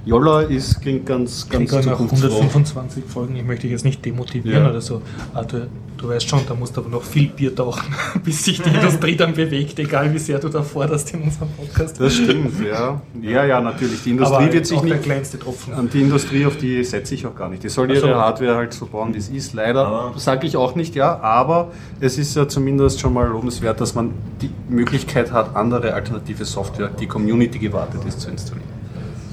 Yolla 0.06 0.42
ist, 0.42 0.82
klingt 0.82 1.06
ganz, 1.06 1.50
ganz 1.50 1.70
Krieger 1.72 1.78
nach 1.86 1.98
zukunftsfroh. 1.98 2.28
125 2.28 3.04
Folgen, 3.06 3.36
ich 3.38 3.44
möchte 3.44 3.64
dich 3.64 3.72
jetzt 3.72 3.86
nicht 3.86 4.06
demotivieren 4.06 4.64
Ja. 4.66 4.70
oder 4.70 4.82
so. 4.82 5.02
Aber 5.34 5.46
du, 5.46 5.68
du 6.04 6.10
weißt 6.10 6.28
schon, 6.28 6.42
da 6.48 6.54
musst 6.54 6.76
du 6.76 6.82
aber 6.82 6.90
noch 6.90 7.04
viel 7.04 7.30
Bier 7.30 7.56
tauchen, 7.56 7.96
bis 8.24 8.44
sich 8.44 8.62
die 8.62 8.70
Industrie 8.70 9.16
dann 9.16 9.34
bewegt, 9.34 9.80
egal 9.80 10.14
wie 10.14 10.20
sehr 10.20 10.38
du 10.40 10.50
da 10.50 10.62
forderst 10.62 11.14
in 11.14 11.22
unserem 11.24 11.48
Podcast. 11.50 12.00
Das 12.00 12.14
stimmt, 12.16 12.54
ja. 12.66 13.02
Ja, 13.22 13.46
ja, 13.46 13.62
natürlich. 13.62 14.04
Die 14.04 14.12
Industrie 14.12 14.36
aber 14.36 14.54
wird 14.54 14.66
sich 14.68 14.78
auch 14.78 14.82
der 14.86 14.96
nicht. 14.96 15.04
kleinste 15.06 15.40
Tropfen. 15.40 15.74
An 15.74 15.90
die 15.90 16.02
Industrie, 16.02 16.46
auf 16.46 16.58
die 16.58 16.84
setze 16.84 17.16
ich 17.16 17.26
auch 17.26 17.36
gar 17.36 17.50
nicht. 17.50 17.64
Die 17.64 17.70
soll 17.70 17.90
ihre 17.90 18.08
Ach 18.10 18.16
so. 18.16 18.20
Hardware 18.20 18.56
halt 18.56 18.74
so 18.74 18.86
bauen, 18.86 19.14
wie 19.14 19.18
es 19.20 19.30
ist. 19.30 19.54
Leider 19.54 20.12
sage 20.18 20.46
ich 20.46 20.58
auch 20.58 20.76
nicht 20.76 20.96
ja, 20.96 21.20
aber 21.22 21.72
es 22.00 22.18
ist 22.18 22.36
ja 22.36 22.48
zumindest 22.48 23.00
schon 23.00 23.14
mal 23.14 23.28
lobenswert, 23.28 23.80
dass 23.82 23.96
man 23.96 24.12
die 24.42 24.50
Möglichkeit 24.70 25.32
hat, 25.32 25.56
andere 25.56 25.94
alternative 25.94 26.44
Software, 26.46 26.90
die 26.90 27.08
Community 27.08 27.60
gewartet 27.60 28.02
ist, 28.06 28.20
zu 28.22 28.30
installieren. 28.30 28.68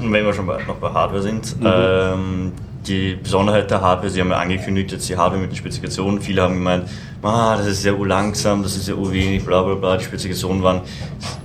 Und 0.01 0.13
wenn 0.13 0.25
wir 0.25 0.33
schon 0.33 0.47
bei, 0.47 0.63
noch 0.65 0.77
bei 0.77 0.89
Hardware 0.91 1.21
sind, 1.23 1.59
Mhm. 1.61 1.67
ähm, 1.67 2.53
die 2.87 3.15
Besonderheit 3.15 3.71
der 3.71 3.81
Hardware, 3.81 4.11
Sie 4.11 4.21
haben 4.21 4.31
ja 4.31 4.39
angekündigt, 4.39 4.93
jetzt 4.93 5.09
die 5.09 5.17
Hardware 5.17 5.41
mit 5.41 5.51
den 5.51 5.57
Spezifikationen, 5.57 6.21
viele 6.21 6.43
haben 6.43 6.55
gemeint, 6.55 6.85
ah, 7.23 7.57
das 7.57 7.67
ist 7.67 7.85
ja 7.85 7.93
urlangsam, 7.93 8.63
das 8.63 8.77
ist 8.77 8.89
ja 8.89 8.95
urwenig, 8.95 9.45
bla 9.45 9.63
bla 9.63 9.75
bla, 9.75 9.97
die 9.97 10.05
Spezifikationen 10.05 10.63
waren 10.63 10.81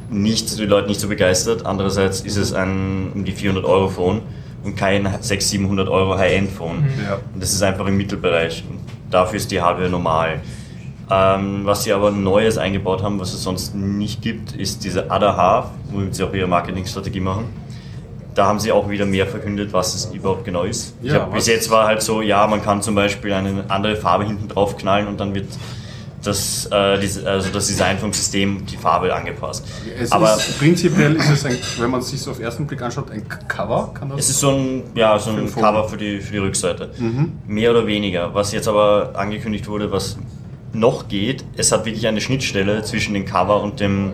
nicht, 0.09 0.57
die 0.57 0.65
Leute 0.65 0.87
nicht 0.87 0.99
so 0.99 1.07
begeistert. 1.07 1.65
Andererseits 1.65 2.21
ist 2.21 2.37
es 2.37 2.53
ein 2.53 3.11
um 3.13 3.25
die 3.25 3.31
400 3.31 3.65
Euro 3.65 3.89
Phone 3.89 4.21
und 4.63 4.75
kein 4.75 5.03
600, 5.03 5.41
700 5.41 5.89
Euro 5.89 6.17
High-End 6.17 6.51
Phone. 6.51 6.85
Ja. 7.03 7.19
Und 7.33 7.41
das 7.41 7.53
ist 7.53 7.61
einfach 7.61 7.85
im 7.87 7.97
Mittelbereich. 7.97 8.63
Und 8.69 8.79
dafür 9.11 9.37
ist 9.37 9.51
die 9.51 9.61
Hardware 9.61 9.89
normal. 9.89 10.41
Ähm, 11.09 11.61
was 11.65 11.83
sie 11.83 11.93
aber 11.93 12.09
Neues 12.09 12.57
eingebaut 12.57 13.03
haben, 13.03 13.19
was 13.19 13.33
es 13.33 13.43
sonst 13.43 13.75
nicht 13.75 14.21
gibt, 14.21 14.53
ist 14.53 14.83
diese 14.83 15.05
Other 15.11 15.37
Half, 15.37 15.67
womit 15.91 16.15
sie 16.15 16.23
auch 16.23 16.33
ihre 16.33 16.47
Marketingstrategie 16.47 17.19
machen. 17.19 17.45
Da 18.35 18.45
haben 18.45 18.59
sie 18.59 18.71
auch 18.71 18.89
wieder 18.89 19.05
mehr 19.05 19.25
verkündet, 19.25 19.73
was 19.73 19.95
es 19.95 20.13
überhaupt 20.13 20.43
genau 20.43 20.63
ist. 20.63 20.93
Ja, 21.01 21.21
hab, 21.21 21.33
bis 21.33 21.47
jetzt 21.47 21.69
war 21.69 21.87
halt 21.87 22.01
so, 22.01 22.21
ja, 22.21 22.45
man 22.47 22.61
kann 22.61 22.81
zum 22.81 22.93
Beispiel 22.93 23.33
eine 23.33 23.63
andere 23.69 23.95
Farbe 23.95 24.25
hinten 24.25 24.49
drauf 24.49 24.77
knallen 24.77 25.07
und 25.07 25.19
dann 25.19 25.33
wird 25.33 25.47
das, 26.21 26.67
äh, 26.71 26.75
also 26.75 27.49
das 27.51 27.67
Design 27.67 27.97
vom 27.97 28.11
System 28.11 28.65
die 28.65 28.77
Farbe 28.77 29.13
angepasst. 29.13 29.65
Es 29.99 30.11
aber 30.11 30.35
ist, 30.35 30.59
prinzipiell 30.59 31.15
ist 31.15 31.29
es, 31.29 31.45
ein, 31.45 31.57
wenn 31.79 31.89
man 31.89 32.01
es 32.01 32.09
sich 32.09 32.21
so 32.21 32.31
auf 32.31 32.37
den 32.37 32.45
ersten 32.45 32.67
Blick 32.67 32.81
anschaut, 32.81 33.11
ein 33.11 33.27
Cover. 33.47 33.91
Kann 33.93 34.09
das 34.09 34.19
es 34.19 34.29
ist 34.31 34.39
so 34.39 34.49
ein, 34.49 34.83
ja, 34.95 35.17
so 35.17 35.31
ein 35.31 35.51
Cover 35.53 35.87
für 35.87 35.97
die, 35.97 36.19
für 36.19 36.33
die 36.33 36.39
Rückseite. 36.39 36.91
Mehr 37.47 37.71
oder 37.71 37.87
weniger. 37.87 38.33
Was 38.33 38.51
jetzt 38.51 38.67
aber 38.67 39.11
angekündigt 39.15 39.67
wurde, 39.67 39.91
was 39.91 40.17
noch 40.73 41.07
geht, 41.07 41.45
es 41.55 41.71
hat 41.71 41.85
wirklich 41.85 42.07
eine 42.07 42.21
Schnittstelle 42.21 42.83
zwischen 42.83 43.13
dem 43.13 43.25
Cover 43.25 43.61
und 43.61 43.79
dem 43.79 44.13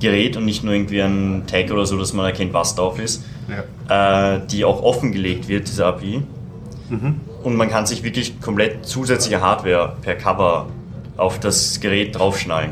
Gerät 0.00 0.36
und 0.36 0.44
nicht 0.44 0.62
nur 0.64 0.74
irgendwie 0.74 1.00
ein 1.02 1.42
Tag 1.46 1.70
oder 1.70 1.84
so, 1.86 1.96
dass 1.98 2.12
man 2.12 2.26
erkennt, 2.26 2.52
was 2.52 2.74
drauf 2.74 2.98
ist, 3.00 3.24
ja. 3.88 4.34
äh, 4.36 4.40
die 4.50 4.64
auch 4.64 4.82
offengelegt 4.82 5.48
wird, 5.48 5.66
diese 5.68 5.86
API. 5.86 6.22
Und 7.42 7.56
man 7.56 7.68
kann 7.68 7.84
sich 7.86 8.02
wirklich 8.02 8.40
komplett 8.40 8.86
zusätzliche 8.86 9.40
Hardware 9.42 9.96
per 10.00 10.14
Cover 10.14 10.66
auf 11.18 11.38
das 11.38 11.80
Gerät 11.80 12.18
draufschnallen. 12.18 12.70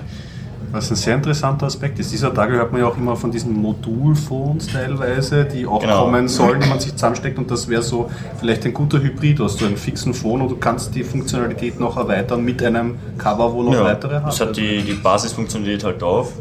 Was 0.73 0.91
ein 0.91 0.97
sehr 0.97 1.15
interessanter 1.15 1.67
Aspekt 1.67 1.99
ist. 1.99 2.13
Dieser 2.13 2.33
Tage 2.35 2.55
hört 2.55 2.73
man 2.73 2.81
ja 2.81 2.89
auch 2.89 2.97
immer 2.97 3.15
von 3.15 3.31
diesen 3.31 3.53
Modulphones 3.53 4.67
teilweise, 4.69 5.45
die 5.45 5.65
auch 5.67 5.81
Genau. 5.81 6.05
kommen 6.05 6.29
sollen, 6.29 6.61
die 6.61 6.69
man 6.69 6.81
sich 6.81 6.93
zusammensteckt 6.93 7.39
und 7.39 7.51
das 7.51 7.69
wäre 7.69 7.83
so 7.83 8.11
vielleicht 8.41 8.65
ein 8.65 8.75
guter 8.75 9.01
Hybrid. 9.01 9.39
Du 9.39 9.45
hast 9.45 9.59
so 9.59 9.67
einen 9.67 9.77
fixen 9.77 10.13
Phone 10.13 10.41
und 10.43 10.49
du 10.51 10.57
kannst 10.57 10.95
die 10.95 11.05
Funktionalität 11.05 11.79
noch 11.79 11.97
erweitern 11.97 12.43
mit 12.45 12.63
einem 12.63 12.97
Cover, 13.19 13.53
wo 13.53 13.63
noch 13.63 13.75
Ja, 13.75 13.85
weitere 13.85 14.15
das 14.15 14.25
Hardware 14.41 14.49
hat 14.49 14.57
die, 14.57 14.83
die 14.83 14.95
Basisfunktionalität 14.95 15.85
halt 15.85 16.03
drauf. 16.03 16.33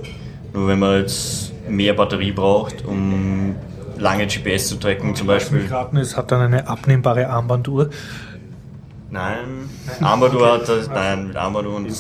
Nur 0.55 0.69
wenn 0.69 0.79
man 0.79 1.01
jetzt 1.01 1.51
mehr 1.67 1.93
Batterie 1.93 2.31
braucht, 2.31 2.85
um 2.85 3.55
lange 3.97 4.25
GPS 4.25 4.69
zu 4.69 4.77
tracken, 4.77 5.13
zum 5.13 5.27
Beispiel. 5.27 5.67
raten, 5.69 5.97
es 5.97 6.15
hat 6.15 6.31
dann 6.31 6.41
eine 6.41 6.67
abnehmbare 6.67 7.27
Armbanduhr. 7.27 7.89
Nein, 9.11 9.69
Armbanduhr 9.99 10.53
hat 10.53 10.69
das, 10.69 10.87
nein, 10.87 11.27
mit 11.27 11.35
Armbanduhr 11.35 11.75
und 11.75 11.91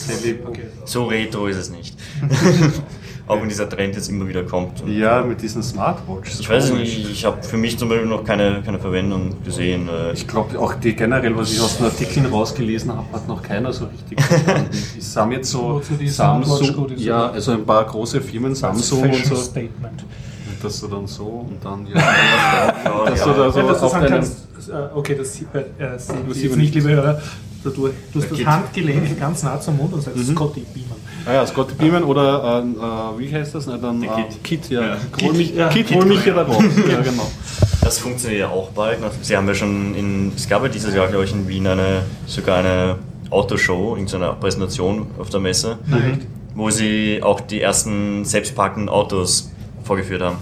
so 0.85 1.03
retro 1.03 1.47
ist 1.47 1.57
es 1.57 1.69
nicht. 1.69 1.97
Auch 3.27 3.41
wenn 3.41 3.49
dieser 3.49 3.67
Trend 3.67 3.95
jetzt 3.95 4.07
immer 4.09 4.27
wieder 4.27 4.43
kommt. 4.43 4.81
Und 4.83 4.95
Ja, 4.95 5.21
mit 5.23 5.41
diesen 5.41 5.63
Smartwatches. 5.63 6.39
Ich 6.41 6.49
weiß 6.49 6.73
nicht, 6.73 7.09
ich 7.09 7.25
habe 7.25 7.41
für 7.41 7.57
mich 7.57 7.77
zum 7.79 7.89
Beispiel 7.89 8.07
noch 8.07 8.23
keine, 8.23 8.61
keine 8.63 8.77
Verwendung 8.77 9.43
gesehen. 9.43 9.89
äh, 9.89 10.13
Ich 10.13 10.27
glaube 10.27 10.59
auch 10.59 10.75
die 10.75 10.95
generell, 10.95 11.35
was 11.35 11.51
ich 11.51 11.59
aus 11.59 11.77
den 11.77 11.87
Artikeln 11.87 12.27
rausgelesen 12.27 12.91
habe, 12.95 13.05
hat 13.11 13.27
noch 13.27 13.41
keiner 13.41 13.73
so 13.73 13.85
richtig 13.85 14.21
verstanden. 14.21 14.69
Es 14.97 15.15
haben 15.15 15.31
jetzt 15.31 15.49
so 15.49 15.81
die 15.99 16.07
Samsung, 16.07 16.89
ist, 16.91 17.01
ja, 17.01 17.29
also 17.31 17.53
ein 17.53 17.65
paar 17.65 17.85
große 17.85 18.21
Firmen, 18.21 18.53
Samsung 18.53 19.01
und 19.09 19.25
so, 19.25 19.35
Statement. 19.35 20.03
und 20.03 20.63
dass 20.63 20.79
du 20.81 20.87
dann 20.87 21.07
so 21.07 21.47
und 21.49 21.63
dann 21.63 21.87
ja, 21.87 21.95
dass 23.05 23.23
du 23.23 23.29
da 23.31 23.51
so 23.51 23.59
Wenn 23.59 23.67
das 23.67 23.81
auf 23.81 23.93
deinem 23.93 24.07
kannst, 24.09 24.37
äh, 24.69 24.73
okay, 24.93 25.15
das 25.17 25.33
sieht, 25.33 25.47
äh, 25.53 25.65
man 25.79 26.27
nicht, 26.27 26.55
nicht. 26.57 26.75
liebe 26.75 26.89
Hörer, 26.89 27.21
dadurch, 27.65 27.93
du 28.13 28.21
hast 28.21 28.29
das 28.31 28.37
Geht. 28.37 28.47
Handgelenk 28.47 29.19
ganz 29.19 29.43
nah 29.43 29.59
zum 29.59 29.77
Mund 29.77 29.93
und 29.93 30.01
sagst 30.01 30.25
Scotty 30.27 30.65
Beaman. 30.73 30.97
Ah 31.25 31.33
ja, 31.33 31.47
Scotty 31.47 31.73
Beaman 31.75 32.03
oder 32.03 32.63
äh, 32.63 33.17
äh, 33.17 33.19
wie 33.19 33.33
heißt 33.33 33.55
das? 33.55 33.65
Na, 33.67 33.77
dann, 33.77 34.01
äh, 34.03 34.07
Kit. 34.07 34.43
Kit, 34.43 34.69
ja. 34.69 34.81
Ja. 34.81 34.97
Hol 35.21 35.33
mich, 35.33 35.55
Ja. 35.55 35.69
Kit, 35.69 35.93
hol 35.93 36.05
mich 36.05 36.21
hier 36.23 36.33
da 36.33 36.43
raus. 36.43 36.63
ja, 36.89 37.01
genau. 37.01 37.29
Das 37.81 37.99
funktioniert 37.99 38.41
ja 38.41 38.49
auch 38.49 38.69
bald. 38.69 38.99
Sie 39.21 39.35
haben 39.35 39.47
ja 39.47 39.53
schon 39.53 39.93
in, 39.95 40.31
es 40.35 40.47
gab 40.47 40.63
ja 40.63 40.69
dieses 40.69 40.93
Jahr, 40.95 41.07
glaube 41.07 41.25
ich, 41.25 41.33
in 41.33 41.47
Wien 41.47 41.67
eine, 41.67 42.03
sogar 42.25 42.59
eine 42.59 42.95
Autoshow, 43.29 43.95
irgendeine 43.95 44.33
Präsentation 44.39 45.07
auf 45.19 45.29
der 45.29 45.39
Messe, 45.39 45.77
wo 46.55 46.69
sie 46.69 47.19
auch 47.21 47.41
die 47.41 47.61
ersten 47.61 48.23
selbstparkenden 48.25 48.89
Autos 48.89 49.51
vorgeführt 49.83 50.21
haben. 50.21 50.37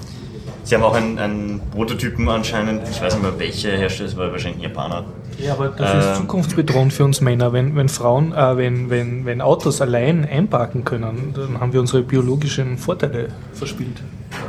Sie 0.64 0.76
haben 0.76 0.84
auch 0.84 0.96
einen, 0.96 1.20
einen 1.20 1.62
Prototypen 1.72 2.28
anscheinend, 2.30 2.88
ich 2.90 3.02
weiß 3.02 3.16
nicht 3.16 3.24
mehr 3.24 3.38
welche 3.38 3.72
Hersteller, 3.72 4.10
es 4.10 4.18
war 4.18 4.32
wahrscheinlich 4.32 4.64
ein 4.66 4.70
Japaner. 4.72 5.04
Ja, 5.38 5.54
aber 5.54 5.70
das 5.70 5.94
ist 5.94 6.10
Ähm. 6.12 6.16
zukunftsbedrohend 6.22 6.94
für 6.94 7.04
uns 7.04 7.20
Männer. 7.22 7.52
Wenn, 7.54 7.76
wenn 7.76 7.90
Frauen, 7.90 8.34
äh, 8.34 8.58
wenn, 8.58 8.90
wenn, 8.90 9.26
wenn 9.26 9.42
Autos 9.42 9.82
allein 9.82 10.26
einparken 10.26 10.86
können, 10.86 11.34
dann 11.36 11.60
haben 11.60 11.74
wir 11.74 11.80
unsere 11.82 12.04
biologischen 12.04 12.78
Vorteile 12.78 13.30
verspielt. 13.54 14.02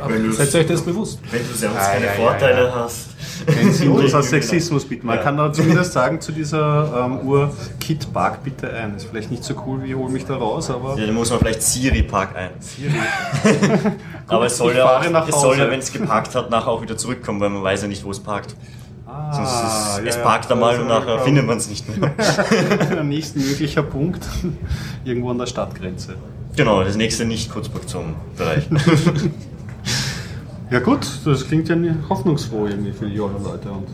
Wenn 0.07 0.31
seid 0.33 0.53
ihr 0.53 0.59
euch 0.61 0.65
das 0.67 0.81
bewusst? 0.81 1.19
Wenn 1.31 1.41
du 1.47 1.53
sonst 1.53 1.75
Ah, 1.77 1.91
keine 1.93 2.05
ja, 2.05 2.11
ja, 2.11 2.17
Vorteile 2.17 2.63
ja. 2.65 2.75
hast. 2.75 3.09
Ein 3.47 3.71
sinnloser 3.73 4.23
Sexismus 4.23 4.85
bitte. 4.85 5.05
Man 5.05 5.17
Ja. 5.17 5.23
kann 5.23 5.37
da 5.37 5.51
zumindest 5.51 5.93
sagen 5.93 6.21
zu 6.21 6.31
dieser 6.31 7.05
ähm, 7.05 7.19
Uhr, 7.27 7.51
Kit, 7.79 8.11
park 8.13 8.43
bitte 8.43 8.69
ein. 8.71 8.95
Ist 8.95 9.07
vielleicht 9.09 9.29
nicht 9.31 9.43
so 9.43 9.53
cool 9.65 9.83
wie 9.83 9.93
hol 9.95 10.09
mich 10.09 10.25
da 10.25 10.35
raus, 10.37 10.69
aber 10.69 10.97
Ja, 10.97 11.05
dann 11.05 11.15
muss 11.15 11.29
man 11.29 11.39
vielleicht 11.39 11.61
Siri 11.61 12.03
Park 12.03 12.35
ein. 12.35 12.51
Aber 14.27 14.45
es 14.47 14.57
soll 14.57 14.75
ja, 14.75 14.97
auch, 14.99 15.09
nach 15.11 15.27
es 15.27 15.39
soll 15.39 15.57
ja, 15.57 15.69
wenn 15.69 15.79
es 15.79 15.91
geparkt 15.93 16.33
hat, 16.33 16.49
nachher 16.49 16.69
auch 16.69 16.81
wieder 16.81 16.97
zurückkommen, 16.97 17.39
weil 17.41 17.49
man 17.49 17.61
weiß 17.63 17.83
ja 17.83 17.87
nicht, 17.87 18.03
wo 18.03 18.11
es 18.11 18.19
parkt. 18.19 18.55
ah, 19.05 19.31
Sonst 19.33 19.49
ist, 19.51 19.97
ja, 20.03 20.09
es 20.09 20.15
ja. 20.15 20.21
parkt 20.23 20.51
einmal 20.51 20.69
Also, 20.71 20.81
und 20.81 20.87
nachher 20.87 21.19
findet 21.19 21.45
man 21.45 21.57
es 21.57 21.69
nicht 21.69 21.87
mehr. 21.97 22.11
Der 22.89 23.03
nächste 23.03 23.37
möglicher 23.39 23.83
Punkt 23.83 24.23
irgendwo 25.03 25.29
an 25.29 25.37
der 25.37 25.45
Stadtgrenze. 25.45 26.15
genau, 26.55 26.83
das 26.83 26.95
nächste 26.95 27.25
nicht 27.25 27.51
Kurzparkzone-Bereich. 27.51 28.63
Ja 30.75 30.81
gut, 30.81 31.07
das 31.23 31.47
klingt 31.47 31.69
ja 31.69 31.77
hoffnungsfroh 32.09 32.67
irgendwie 32.67 32.91
für 32.91 33.05
die 33.05 33.15
jungen 33.15 33.41
Leute 33.41 33.71
und 33.71 33.87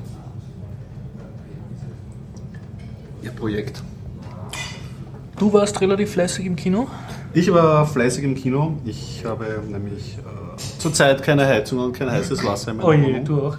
ihr 3.22 3.30
Projekt. 3.30 3.84
Du 5.38 5.54
warst 5.54 5.80
relativ 5.80 6.14
fleißig 6.14 6.44
im 6.44 6.56
Kino. 6.56 6.88
Ich 7.36 7.54
war 7.54 7.86
fleißig 7.86 8.24
im 8.24 8.34
Kino. 8.34 8.80
Ich 8.84 9.24
habe 9.26 9.62
nämlich 9.70 10.18
äh, 10.18 10.51
zurzeit 10.80 11.22
keine 11.24 11.46
Heizung 11.46 11.80
und 11.80 11.94
kein 11.94 12.12
heißes 12.12 12.44
Wasser 12.46 12.72
in 12.72 12.78
meiner 12.78 12.90
Oh 12.90 12.94
je, 12.94 13.20
du 13.24 13.42
auch. 13.42 13.58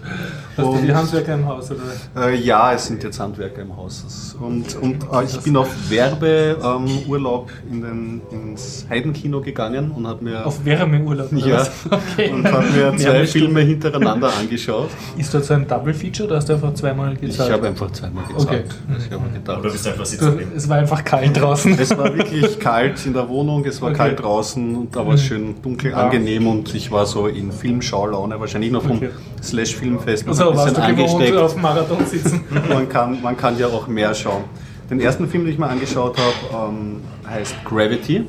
Hast 0.57 0.67
du 0.67 0.77
die 0.83 0.89
Und- 0.91 0.95
Handwerker 0.95 1.35
im 1.35 1.47
Haus? 1.47 1.71
Oder? 1.71 2.27
Äh, 2.29 2.37
ja, 2.37 2.73
es 2.75 2.87
sind 2.87 3.03
jetzt 3.03 3.19
Handwerker 3.19 3.63
im 3.63 3.75
Haus. 3.77 4.37
Und, 4.39 4.77
und 4.77 5.03
äh, 5.13 5.25
ich 5.25 5.39
bin 5.41 5.57
auf 5.57 5.69
Werbeurlaub 5.89 7.51
in 7.71 7.81
den, 7.83 8.21
ins 8.31 8.87
Heidenkino 8.89 9.41
gegangen 9.41 9.91
und 9.93 10.07
habe 10.07 10.25
mir, 10.25 10.47
Auf 10.47 10.65
Wärmeurlaub? 10.65 11.33
ja? 11.33 11.67
Okay. 11.91 12.31
und 12.31 12.45
hab 12.51 12.63
mir 12.63 12.71
zwei 12.71 13.13
Wärmestunden. 13.13 13.27
Filme 13.27 13.61
hintereinander 13.61 14.31
angeschaut. 14.39 14.91
Ist 15.17 15.33
das 15.35 15.47
so 15.47 15.55
ein 15.55 15.67
Double 15.67 15.95
Feature 15.95 16.29
oder 16.29 16.37
hast 16.37 16.49
du 16.49 16.55
einfach 16.55 16.75
zweimal 16.75 17.15
Ich 17.15 17.21
gezahlt? 17.21 17.53
habe 17.53 17.69
einfach 17.69 17.91
zweimal 17.93 18.25
gezahlt. 18.25 18.49
Okay. 18.49 18.97
Ich 19.07 19.11
habe 19.13 19.25
mir 19.25 19.33
gedacht, 19.39 19.59
Oder 19.61 19.71
bist 19.71 19.85
du 19.87 19.91
einfach 19.91 20.05
Du, 20.05 20.11
sitzen 20.11 20.27
geblieben? 20.27 20.53
es 20.57 20.69
war 20.69 20.77
einfach 20.79 21.05
kalt 21.05 21.41
draußen. 21.41 21.79
Es 21.79 21.97
war 21.97 22.15
wirklich 22.15 22.59
kalt 22.59 23.05
in 23.07 23.13
der 23.15 23.29
Wohnung, 23.29 23.65
es 23.65 23.81
war 23.81 23.89
Okay. 23.91 23.99
kalt 23.99 24.23
draußen 24.23 24.75
und 24.77 24.95
da 24.95 25.07
war 25.07 25.15
es 25.15 25.23
schön 25.23 25.55
dunkel, 25.63 25.91
Ja. 25.93 25.97
angenehm 26.05 26.47
und 26.47 26.75
ich 26.75 26.91
war 26.93 27.07
so 27.07 27.27
in 27.27 27.51
Filmschaulaune, 27.51 28.39
wahrscheinlich 28.39 28.71
noch 28.71 28.83
vom 28.83 28.97
Okay. 28.99 29.11
Slash 29.43 29.75
Filmfest 29.75 30.27
noch 30.27 30.33
Also 30.33 30.51
ein 30.51 30.57
warst 30.57 30.75
bisschen 30.75 30.83
angesteckt. 30.85 31.37
auf 31.37 31.57
Marathon 31.57 32.07
sitzen? 32.07 32.45
Man 32.69 32.89
kann, 32.89 33.21
man 33.23 33.37
kann 33.37 33.59
ja 33.59 33.67
auch 33.67 33.87
mehr 33.89 34.15
schauen. 34.15 34.45
Den 34.91 35.01
ersten 35.01 35.27
Film, 35.29 35.45
den 35.45 35.53
ich 35.55 35.59
mir 35.59 35.69
angeschaut 35.69 36.17
habe, 36.19 36.69
ähm, 36.71 37.01
heißt 37.29 37.55
Gravity. 37.65 38.27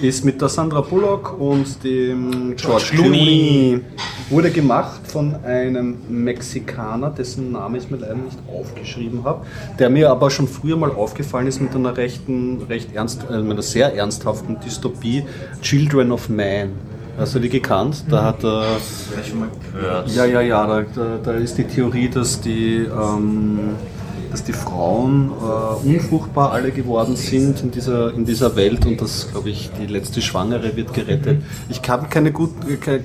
Ist 0.00 0.24
mit 0.26 0.40
der 0.42 0.48
Sandra 0.50 0.82
Bullock 0.82 1.38
und 1.38 1.82
dem 1.82 2.54
George 2.56 2.84
Clooney. 2.90 3.80
Wurde 4.28 4.50
gemacht 4.50 5.00
von 5.06 5.36
einem 5.44 5.96
Mexikaner, 6.08 7.10
dessen 7.10 7.52
Name 7.52 7.78
ich 7.78 7.90
mir 7.90 7.98
leider 7.98 8.16
nicht 8.16 8.36
aufgeschrieben 8.52 9.24
habe, 9.24 9.46
der 9.78 9.88
mir 9.88 10.10
aber 10.10 10.30
schon 10.30 10.48
früher 10.48 10.76
mal 10.76 10.90
aufgefallen 10.90 11.46
ist 11.46 11.60
mit 11.62 11.74
einer 11.74 11.96
rechten, 11.96 12.62
recht 12.68 12.94
ernst, 12.94 13.24
äh, 13.30 13.38
mit 13.38 13.52
einer 13.52 13.62
sehr 13.62 13.94
ernsthaften 13.94 14.58
Dystopie, 14.60 15.24
Children 15.62 16.12
of 16.12 16.28
Man. 16.28 16.72
Hast 17.18 17.34
du 17.34 17.38
die 17.38 17.48
gekannt? 17.48 18.04
Da 18.10 18.24
hat 18.24 18.44
er 18.44 18.76
gehört. 19.72 20.10
ja, 20.10 20.26
ja, 20.26 20.40
ja, 20.42 20.84
da, 20.94 21.18
da, 21.22 21.32
ist 21.32 21.56
die 21.56 21.64
Theorie, 21.64 22.10
dass 22.10 22.42
die, 22.42 22.76
ähm, 22.76 23.70
dass 24.30 24.44
die 24.44 24.52
Frauen 24.52 25.30
äh, 25.30 25.88
unfruchtbar 25.88 26.52
alle 26.52 26.72
geworden 26.72 27.16
sind 27.16 27.62
in 27.62 27.70
dieser, 27.70 28.12
in 28.12 28.26
dieser 28.26 28.54
Welt 28.54 28.84
und 28.84 29.00
dass, 29.00 29.30
glaube 29.30 29.48
ich, 29.48 29.70
die 29.80 29.86
letzte 29.86 30.20
Schwangere 30.20 30.76
wird 30.76 30.92
gerettet. 30.92 31.42
Ich 31.70 31.80
habe 31.88 32.06
keine, 32.08 32.32
gut, 32.32 32.50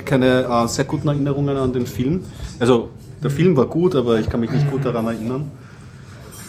keine, 0.06 0.44
äh, 0.44 0.68
sehr 0.68 0.86
guten 0.86 1.08
Erinnerungen 1.08 1.56
an 1.56 1.72
den 1.72 1.86
Film. 1.86 2.26
Also, 2.60 2.90
der 3.24 3.30
Film 3.32 3.56
war 3.56 3.68
gut, 3.68 3.96
aber 3.96 4.20
ich 4.20 4.30
kann 4.30 4.42
mich 4.42 4.52
nicht 4.52 4.70
gut 4.70 4.84
daran 4.84 5.06
erinnern. 5.06 5.52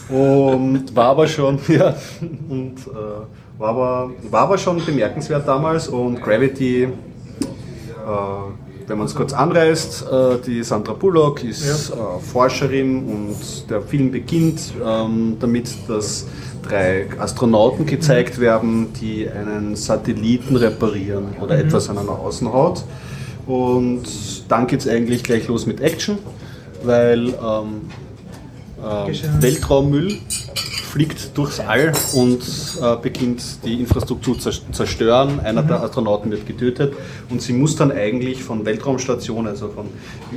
Und 0.09 0.97
war 0.97 1.11
aber 1.11 1.29
schon, 1.29 1.61
ja, 1.69 1.95
und 2.49 2.75
äh, 2.89 3.59
war, 3.59 3.69
aber, 3.69 4.11
war 4.31 4.41
aber 4.43 4.59
schon 4.59 4.85
bemerkenswert 4.85 5.47
damals 5.47 5.87
und 5.87 6.21
Gravity, 6.21 6.85
äh, 6.85 6.89
wenn 8.87 8.99
man 8.99 9.07
es 9.07 9.15
kurz 9.15 9.33
anreißt, 9.33 10.07
äh, 10.11 10.39
die 10.47 10.63
Sandra 10.63 10.93
Bullock 10.93 11.43
ist 11.45 11.91
äh, 11.91 11.95
Forscherin 12.21 13.07
und 13.07 13.71
der 13.71 13.81
Film 13.81 14.11
beginnt 14.11 14.73
ähm, 14.85 15.37
damit, 15.41 15.71
dass 15.89 16.27
drei 16.63 17.07
Astronauten 17.19 17.87
gezeigt 17.87 18.39
werden, 18.39 18.93
die 19.01 19.29
einen 19.29 19.77
Satelliten 19.77 20.57
reparieren 20.57 21.37
oder 21.41 21.59
etwas 21.59 21.89
an 21.89 21.99
einer 21.99 22.19
Außenhaut. 22.19 22.85
Und 23.47 24.05
dann 24.49 24.67
geht 24.67 24.81
es 24.81 24.89
eigentlich 24.89 25.25
gleich 25.25 25.49
los 25.49 25.67
mit 25.67 25.81
Action, 25.81 26.19
weil 26.85 27.29
ähm, 27.29 27.91
äh. 28.83 29.43
Weltraummüll 29.43 30.19
fliegt 30.93 31.39
durchs 31.39 31.59
All 31.59 31.93
und 32.13 32.43
äh, 32.83 32.97
beginnt 33.01 33.43
die 33.65 33.81
Infrastruktur 33.81 34.39
zu 34.39 34.51
zerstören. 34.73 35.41
Einer 35.41 35.63
der 35.63 35.83
Astronauten 35.83 36.31
wird 36.31 36.47
getötet 36.47 36.93
und 37.31 37.41
sie 37.41 37.55
muss 37.55 37.77
dann 37.77 37.91
eigentlich 37.91 38.43
von 38.43 38.67
Weltraumstation, 38.67 39.47
also 39.47 39.69
von 39.69 39.87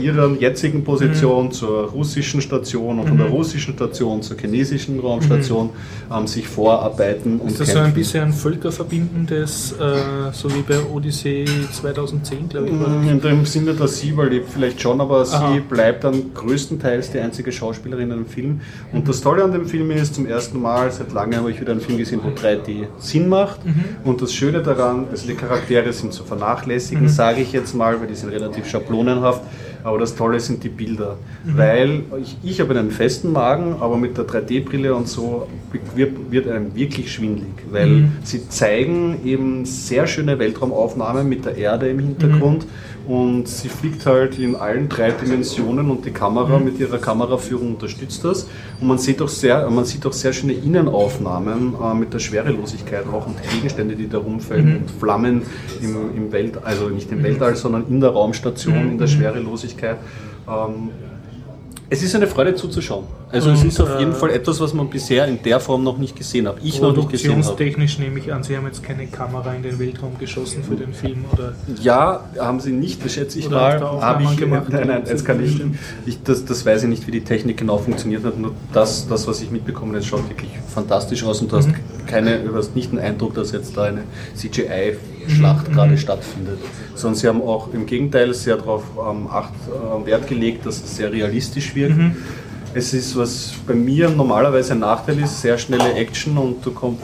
ihrer 0.01 0.31
jetzigen 0.39 0.85
Position 0.85 1.51
zur 1.51 1.89
russischen 1.89 2.39
Station 2.39 2.99
und 2.99 3.09
von 3.09 3.17
der 3.17 3.27
russischen 3.27 3.73
Station 3.73 4.21
zur 4.21 4.37
chinesischen 4.37 4.97
Raumstation 5.01 5.71
ähm, 6.09 6.25
sich 6.25 6.47
vorarbeiten 6.47 7.41
Ist 7.47 7.59
das 7.59 7.71
so 7.71 7.79
ein 7.79 7.83
kämpfen. 7.85 7.93
bisschen 7.99 8.23
ein 8.23 8.33
völkerverbindendes, 8.33 9.73
äh, 9.73 10.31
so 10.31 10.49
wie 10.55 10.61
bei 10.61 10.77
Odyssee 10.93 11.43
2010, 11.73 12.47
glaube 12.47 12.67
ich? 12.69 12.73
das? 12.79 12.87
Mm, 12.87 13.09
In 13.09 13.19
dem 13.19 13.45
Sinne, 13.45 13.73
dass 13.73 13.99
sie 13.99 14.09
überlebt 14.09 14.49
vielleicht 14.53 14.79
schon, 14.81 15.01
aber 15.01 15.21
Aha. 15.23 15.53
sie 15.53 15.59
bleibt 15.59 16.05
dann 16.05 16.33
größtenteils 16.33 17.11
die 17.11 17.19
einzige 17.19 17.51
Schauspielerin 17.51 18.11
in 18.11 18.17
dem 18.19 18.25
Film. 18.25 18.61
Und 18.93 19.09
das 19.09 19.19
Tolle 19.19 19.43
an 19.43 19.51
dem 19.51 19.65
Film 19.67 19.91
ist, 19.91 20.15
zum 20.15 20.25
ersten 20.25 20.44
Mal 20.53 20.91
seit 20.91 21.11
langem 21.11 21.39
habe 21.39 21.51
ich 21.51 21.59
wieder 21.59 21.71
einen 21.71 21.81
Film 21.81 21.97
gesehen, 21.97 22.21
wo 22.23 22.29
3D 22.29 22.87
Sinn 22.99 23.27
macht. 23.29 23.59
Und 24.03 24.21
das 24.21 24.33
Schöne 24.33 24.61
daran, 24.61 25.07
also 25.11 25.27
die 25.27 25.35
Charaktere 25.35 25.91
sind 25.93 26.13
zu 26.13 26.23
vernachlässigen, 26.23 27.07
sage 27.09 27.41
ich 27.41 27.51
jetzt 27.51 27.73
mal, 27.73 27.99
weil 27.99 28.07
die 28.07 28.15
sind 28.15 28.29
relativ 28.29 28.67
schablonenhaft. 28.67 29.41
Aber 29.83 29.99
das 29.99 30.15
Tolle 30.15 30.39
sind 30.39 30.63
die 30.63 30.69
Bilder, 30.69 31.17
weil 31.43 32.01
ich, 32.19 32.37
ich 32.41 32.59
habe 32.59 32.77
einen 32.77 32.89
festen 32.89 33.31
Magen, 33.31 33.75
aber 33.79 33.97
mit 33.97 34.17
der 34.17 34.25
3D-Brille 34.25 34.95
und 34.95 35.07
so 35.07 35.47
wird, 35.93 36.31
wird 36.31 36.47
einem 36.47 36.73
wirklich 36.75 37.13
schwindlig, 37.13 37.53
weil 37.69 38.09
sie 38.23 38.49
zeigen 38.49 39.19
eben 39.23 39.63
sehr 39.65 40.07
schöne 40.07 40.39
Weltraumaufnahmen 40.39 41.29
mit 41.29 41.45
der 41.45 41.55
Erde 41.55 41.87
im 41.89 41.99
Hintergrund 41.99 42.65
und 43.07 43.47
sie 43.47 43.69
fliegt 43.69 44.05
halt 44.05 44.39
in 44.39 44.55
allen 44.55 44.89
drei 44.89 45.11
Dimensionen 45.11 45.91
und 45.91 46.05
die 46.05 46.11
Kamera 46.11 46.57
mit 46.57 46.79
ihrer 46.79 46.97
Kameraführung 46.97 47.75
unterstützt 47.75 48.23
das. 48.23 48.47
Und 48.81 48.87
man 48.87 48.97
sieht 48.97 49.21
auch 49.21 49.29
sehr, 49.29 49.69
man 49.69 49.85
sieht 49.85 50.05
auch 50.05 50.13
sehr 50.13 50.33
schöne 50.33 50.53
Innenaufnahmen 50.53 51.75
äh, 51.81 51.93
mit 51.93 52.13
der 52.13 52.19
Schwerelosigkeit 52.19 53.05
auch 53.07 53.27
und 53.27 53.35
Gegenstände, 53.51 53.95
die 53.95 54.09
da 54.09 54.17
rumfallen 54.17 54.77
und 54.77 54.91
Flammen 54.91 55.43
im, 55.81 56.15
im 56.15 56.31
Welt, 56.31 56.57
also 56.63 56.89
nicht 56.89 57.11
im 57.11 57.21
Weltall, 57.23 57.55
sondern 57.55 57.85
in 57.87 57.99
der 57.99 58.09
Raumstation, 58.09 58.91
in 58.91 58.97
der 58.97 59.07
Schwerelosigkeit. 59.07 59.97
Ähm, 60.47 60.89
es 61.89 62.01
ist 62.01 62.15
eine 62.15 62.25
Freude 62.25 62.55
zuzuschauen. 62.55 63.05
Also 63.35 63.51
es 63.51 63.61
Und, 63.61 63.67
ist 63.67 63.81
auf 63.81 63.99
jeden 63.99 64.13
äh, 64.13 64.15
Fall 64.15 64.29
etwas, 64.29 64.61
was 64.61 64.73
man 64.73 64.89
bisher 64.89 65.27
in 65.27 65.43
der 65.43 65.59
Form 65.59 65.83
noch 65.83 65.97
nicht 65.97 66.15
gesehen 66.15 66.47
hat. 66.47 66.55
Ich 66.63 66.79
noch 66.81 66.95
nicht 66.95 67.09
gesehen 67.09 67.31
habe. 67.31 67.41
Produktionstechnisch 67.41 67.99
nehme 67.99 68.19
ich 68.19 68.31
an, 68.31 68.43
Sie 68.43 68.55
haben 68.55 68.65
jetzt 68.65 68.81
keine 68.81 69.07
Kamera 69.07 69.53
in 69.53 69.61
den 69.61 69.77
Weltraum 69.77 70.17
geschossen 70.17 70.63
für 70.63 70.75
den 70.75 70.93
Film 70.93 71.25
oder 71.33 71.53
Ja, 71.81 72.23
haben 72.39 72.61
sie 72.61 72.71
nicht, 72.71 73.03
das 73.03 73.13
schätze 73.13 73.37
ich 73.39 73.47
Oder 73.47 73.55
mal. 73.57 74.01
Habe 74.01 74.23
ich 74.23 74.37
gemacht, 74.37 74.69
Nein, 74.69 74.87
nein, 74.87 75.03
das 75.05 75.25
kann 75.25 75.43
ich, 75.43 75.61
ich 76.05 76.23
das, 76.23 76.45
das 76.45 76.65
weiß 76.65 76.83
ich 76.83 76.89
nicht, 76.89 77.05
wie 77.07 77.11
die 77.11 77.25
Technik 77.25 77.57
genau 77.57 77.77
funktioniert 77.77 78.23
hat. 78.23 78.39
Nur 78.39 78.51
das, 78.71 79.07
das 79.07 79.27
was 79.27 79.41
ich 79.41 79.51
mitbekommen 79.51 79.93
habe, 79.93 80.03
schaut 80.03 80.29
wirklich 80.29 80.51
fantastisch 80.73 81.23
aus 81.25 81.41
und 81.41 81.51
du 81.51 81.57
hast 81.57 81.69
keine, 82.07 82.39
du 82.39 82.55
hast 82.55 82.73
nicht 82.73 82.93
den 82.93 82.99
Eindruck, 82.99 83.33
dass 83.33 83.51
jetzt 83.51 83.75
da 83.75 83.83
eine 83.83 84.03
CGI-Schlacht 84.35 85.73
gerade 85.73 85.97
stattfindet. 85.97 86.59
Sondern 86.93 87.19
sie 87.19 87.27
haben 87.27 87.41
auch 87.41 87.73
im 87.73 87.85
Gegenteil 87.85 88.33
sehr 88.33 88.55
darauf 88.55 88.83
ähm, 88.97 89.27
Acht, 89.27 89.51
äh, 89.67 90.05
Wert 90.05 90.27
gelegt, 90.27 90.65
dass 90.65 90.81
es 90.81 90.95
sehr 90.95 91.11
realistisch 91.11 91.75
wirkt. 91.75 91.97
Es 92.77 92.93
ist, 92.93 93.15
was 93.15 93.53
bei 93.65 93.73
mir 93.73 94.09
normalerweise 94.09 94.73
ein 94.73 94.79
Nachteil 94.79 95.19
ist, 95.19 95.39
sehr 95.39 95.57
schnelle 95.57 95.93
Action 95.93 96.37
und 96.37 96.65
du 96.65 96.71
komm, 96.71 96.97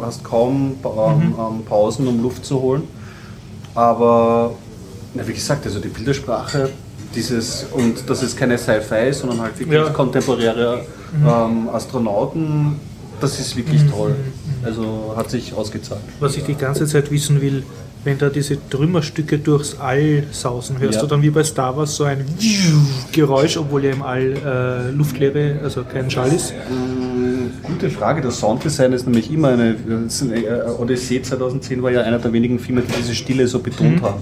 hast 0.00 0.24
kaum 0.24 0.74
ähm, 0.82 1.34
ähm, 1.38 1.64
Pausen, 1.66 2.06
um 2.08 2.22
Luft 2.22 2.46
zu 2.46 2.60
holen. 2.62 2.84
Aber 3.74 4.54
na, 5.12 5.26
wie 5.28 5.34
gesagt, 5.34 5.66
also 5.66 5.80
die 5.80 5.88
Bildersprache, 5.88 6.70
dieses 7.14 7.66
und 7.72 8.08
dass 8.08 8.22
es 8.22 8.34
keine 8.34 8.56
Sci-Fi 8.56 9.08
ist, 9.10 9.18
sondern 9.20 9.42
halt 9.42 9.58
wirklich 9.58 9.78
Ja. 9.78 9.90
kontemporäre 9.90 10.86
ähm, 11.22 11.68
Astronauten, 11.70 12.80
das 13.20 13.38
ist 13.38 13.54
wirklich 13.54 13.82
toll. 13.90 14.16
Also 14.64 15.12
hat 15.14 15.30
sich 15.30 15.52
ausgezahlt. 15.52 16.00
was 16.20 16.38
ich 16.38 16.44
die 16.44 16.54
ganze 16.54 16.86
Zeit 16.86 17.10
wissen 17.10 17.38
will, 17.42 17.64
wenn 18.04 18.18
da 18.18 18.28
diese 18.28 18.56
Trümmerstücke 18.68 19.38
durchs 19.38 19.78
All 19.78 20.24
sausen, 20.32 20.78
hörst 20.78 20.96
Ja. 20.96 21.00
du 21.02 21.06
dann 21.06 21.22
wie 21.22 21.30
bei 21.30 21.44
Star 21.44 21.76
Wars 21.76 21.94
so 21.94 22.04
ein 22.04 22.24
Geräusch, 23.12 23.56
obwohl 23.56 23.84
ja 23.84 23.92
im 23.92 24.02
All 24.02 24.34
äh, 24.44 24.90
Luftleere, 24.90 25.60
also 25.62 25.84
kein 25.84 26.10
Schall 26.10 26.32
ist? 26.32 26.52
Gute 27.62 27.90
Frage. 27.90 28.20
Das 28.20 28.40
Sounddesign 28.40 28.92
ist 28.92 29.06
nämlich 29.06 29.32
immer 29.32 29.48
eine. 29.48 29.70
äh, 29.70 30.70
Odyssee 30.78 31.22
2010 31.22 31.82
war 31.82 31.90
ja 31.90 32.02
einer 32.02 32.18
der 32.18 32.32
wenigen 32.32 32.58
Filme, 32.58 32.82
die 32.82 32.92
diese 32.92 33.14
Stille 33.14 33.46
so 33.46 33.60
betont 33.60 34.02
haben. 34.02 34.20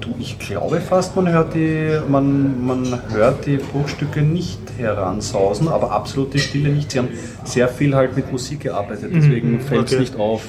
Du, 0.00 0.08
ich 0.18 0.38
glaube 0.38 0.80
fast, 0.80 1.16
man 1.16 1.28
hört 1.30 1.54
die, 1.54 1.98
man, 2.08 2.66
man 2.66 3.00
hört 3.10 3.46
die 3.46 3.56
Bruchstücke 3.56 4.20
nicht 4.22 4.58
heransausen, 4.76 5.68
aber 5.68 5.92
absolute 5.92 6.38
Stille 6.38 6.70
nicht. 6.70 6.90
Sie 6.90 6.98
haben 6.98 7.08
sehr 7.44 7.68
viel 7.68 7.94
halt 7.94 8.16
mit 8.16 8.30
Musik 8.30 8.60
gearbeitet, 8.60 9.12
deswegen 9.14 9.60
fällt 9.60 9.86
es 9.86 9.92
okay. 9.92 10.00
nicht 10.00 10.16
auf. 10.16 10.42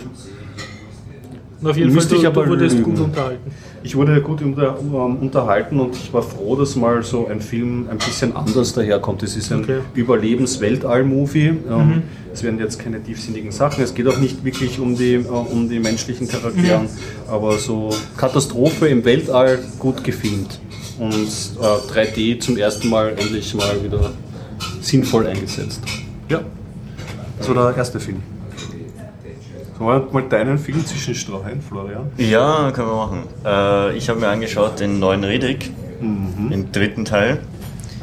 Und 1.62 1.69
auf 1.69 1.77
jeden 1.77 1.93
Müsste 1.93 2.09
Fall, 2.09 2.17
ich 2.17 2.24
du, 2.24 2.27
aber 2.29 2.43
du 2.43 2.50
wurdest 2.51 2.75
lügen. 2.77 2.91
gut 2.95 3.00
unterhalten. 3.05 3.51
Ich 3.83 3.95
wurde 3.95 4.21
gut 4.21 4.41
unter, 4.41 4.79
um, 4.79 5.17
unterhalten 5.17 5.79
und 5.79 5.95
ich 5.95 6.12
war 6.13 6.21
froh, 6.21 6.55
dass 6.55 6.75
mal 6.75 7.01
so 7.03 7.27
ein 7.27 7.39
Film 7.39 7.88
ein 7.89 7.97
bisschen 7.97 8.35
anders 8.35 8.74
daherkommt. 8.74 9.24
Es 9.24 9.35
ist 9.38 9.51
ein 9.51 9.62
Okay. 9.63 9.79
Überlebens-Weltall-Movie. 9.93 11.47
Ähm, 11.69 12.03
Es 12.33 12.43
werden 12.43 12.59
jetzt 12.59 12.79
keine 12.79 13.01
tiefsinnigen 13.01 13.51
Sachen. 13.51 13.81
Es 13.83 13.93
geht 13.93 14.07
auch 14.09 14.17
nicht 14.19 14.43
wirklich 14.43 14.79
um 14.79 14.97
die, 14.97 15.13
äh, 15.13 15.25
um 15.27 15.69
die 15.69 15.79
menschlichen 15.79 16.27
Charakteren, 16.27 16.88
aber 17.29 17.57
so 17.57 17.89
Katastrophe 18.17 18.88
im 18.89 19.05
Weltall 19.05 19.59
gut 19.79 20.03
gefilmt. 20.03 20.59
Und 21.00 21.13
äh, 21.13 21.91
3D 21.93 22.39
zum 22.39 22.57
ersten 22.57 22.89
Mal 22.89 23.09
endlich 23.17 23.53
mal 23.55 23.81
wieder 23.83 24.12
sinnvoll 24.81 25.27
eingesetzt. 25.27 25.79
Ja, 26.29 26.41
das 27.38 27.47
war 27.47 27.55
der 27.71 27.77
erste 27.77 28.00
Film. 28.00 28.17
Sollen 29.77 30.05
wir 30.05 30.13
mal 30.13 30.24
deinen 30.29 30.58
Film 30.58 30.86
zwischenstreuen, 30.86 31.62
Florian? 31.62 32.10
Ja, 32.17 32.72
können 32.72 32.88
wir 32.88 32.96
machen. 32.96 33.24
Äh, 33.46 33.98
ich 33.98 34.08
habe 34.10 34.20
mir 34.20 34.27
angeschaut 34.29 34.79
den 34.79 35.00
neuen 35.00 35.24
Riddick, 35.24 35.72
den 36.01 36.72
dritten 36.72 37.03
Teil. 37.05 37.39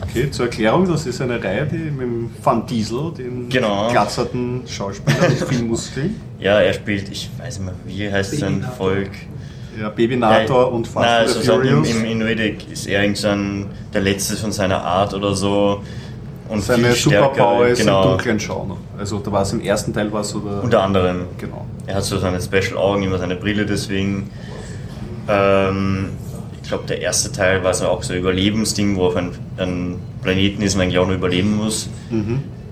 Okay, 0.03 0.31
zur 0.31 0.47
Erklärung, 0.47 0.87
das 0.89 1.07
ist 1.07 1.21
eine 1.23 1.43
Reihe, 1.43 1.65
die 1.67 1.77
mit 1.77 2.01
dem 2.01 2.31
Van 2.43 2.67
Diesel, 2.67 3.13
dem 3.17 3.49
Genau. 3.49 3.89
glatzerten 3.91 4.63
Schauspieler 4.67 5.29
mit 5.29 5.39
vielen 5.49 5.69
Muskeln, 5.69 6.21
Ja, 6.41 6.61
er 6.61 6.73
spielt, 6.73 7.09
ich 7.09 7.31
weiß 7.39 7.61
nicht 7.61 7.67
mehr, 7.67 7.75
wie 7.87 8.13
heißt 8.13 8.37
sein. 8.39 8.67
Volk? 8.77 9.11
ja, 9.81 9.89
Babynator 9.89 10.73
und 10.73 10.87
Fast 10.89 11.07
Nein, 11.07 11.21
also 11.21 11.41
the 11.41 11.47
so 11.47 11.61
im, 11.61 11.85
Furious. 11.85 11.91
im, 11.95 12.05
in 12.05 12.23
Riddick 12.23 12.71
ist 12.71 12.87
er 12.87 13.03
irgend 13.03 13.17
so 13.17 13.29
ein, 13.29 13.67
der 13.95 14.01
letzte 14.03 14.37
von 14.37 14.53
seiner 14.53 14.83
Art 14.83 15.15
oder 15.15 15.35
so. 15.35 15.83
Und 16.53 16.63
Seine 16.63 16.93
Superpower 16.93 17.69
ist 17.69 17.79
genau, 17.79 18.03
im 18.03 18.09
dunklen 18.11 18.39
Schauen. 18.39 18.73
Also 18.99 19.19
da 19.21 19.33
war 19.33 19.41
es 19.41 19.53
im 19.55 19.63
ersten 19.63 19.95
Teil 19.95 20.13
war 20.13 20.23
so 20.23 20.41
der... 20.41 20.63
Unter 20.63 20.83
anderem. 20.83 21.23
Genau. 21.39 21.65
Er 21.87 21.97
hat 21.97 22.05
so 22.05 22.19
seine 22.19 22.43
Special 22.43 22.77
Augen, 22.77 23.03
immer 23.03 23.17
seine 23.17 23.37
Brille 23.37 23.65
deswegen. 23.65 24.31
Ähm, 25.29 26.11
ich 26.63 26.69
glaube, 26.69 26.85
der 26.87 27.01
erste 27.01 27.33
Teil 27.33 27.65
war 27.65 27.73
so 27.73 27.89
auch 27.89 28.03
so 28.03 28.13
ein 28.13 28.19
Überlebensding, 28.19 28.97
wo 28.97 29.07
auf 29.07 29.17
einem 29.17 29.33
ein 29.57 29.97
Planeten 30.23 30.61
ist 30.61 30.75
und 30.75 30.83
eigentlich 30.83 30.99
auch 30.99 31.07
nur 31.07 31.17
überleben 31.17 31.57
muss. 31.57 31.89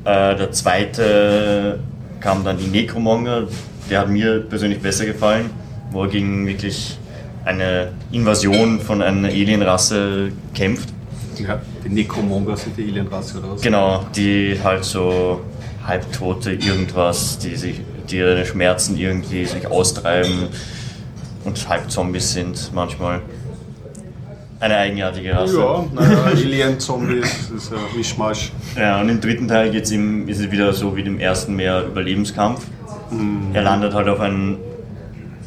Äh, 0.04 0.36
der 0.36 0.52
zweite 0.52 1.80
kam 2.20 2.44
dann 2.44 2.58
die 2.58 2.66
Necromonger, 2.66 3.44
der 3.88 4.00
hat 4.00 4.10
mir 4.10 4.40
persönlich 4.40 4.80
besser 4.80 5.06
gefallen, 5.06 5.48
wo 5.90 6.02
er 6.02 6.08
gegen 6.08 6.46
wirklich 6.46 6.98
eine 7.46 7.92
Invasion 8.12 8.78
von 8.78 9.00
einer 9.00 9.28
Alienrasse 9.28 10.32
kämpft. 10.54 10.90
Ja, 11.38 11.60
die 11.84 11.88
Necromonger 11.88 12.56
sind 12.56 12.76
die 12.76 12.84
Alienrasse 12.84 13.38
oder 13.38 13.52
was? 13.52 13.62
Genau, 13.62 14.04
die 14.14 14.58
halt 14.62 14.84
so 14.84 15.40
halbtote 15.86 16.52
irgendwas, 16.52 17.38
die 17.38 17.56
sich, 17.56 17.80
die 18.08 18.18
ihre 18.18 18.44
Schmerzen 18.44 18.96
irgendwie 18.96 19.44
sich 19.44 19.66
austreiben 19.66 20.48
und 21.44 21.68
halb 21.68 21.90
Zombies 21.90 22.32
sind 22.32 22.70
manchmal. 22.74 23.22
Eine 24.60 24.76
eigenartige 24.76 25.34
Rasse. 25.34 25.58
Ja, 25.58 25.84
naja, 25.94 26.24
Alien, 26.24 26.78
Zombies, 26.78 27.48
das 27.50 27.50
ist 27.64 27.72
ja 27.72 27.78
Mischmasch. 27.96 28.52
Ja, 28.76 29.00
und 29.00 29.08
im 29.08 29.20
dritten 29.20 29.48
Teil 29.48 29.70
geht's 29.70 29.90
ihm, 29.90 30.28
ist 30.28 30.38
es 30.38 30.50
wieder 30.50 30.74
so 30.74 30.94
wie 30.96 31.00
im 31.00 31.18
ersten 31.18 31.56
mehr 31.56 31.86
Überlebenskampf. 31.86 32.66
Er 33.54 33.62
landet 33.62 33.94
halt 33.94 34.08
auf 34.08 34.20
einem 34.20 34.58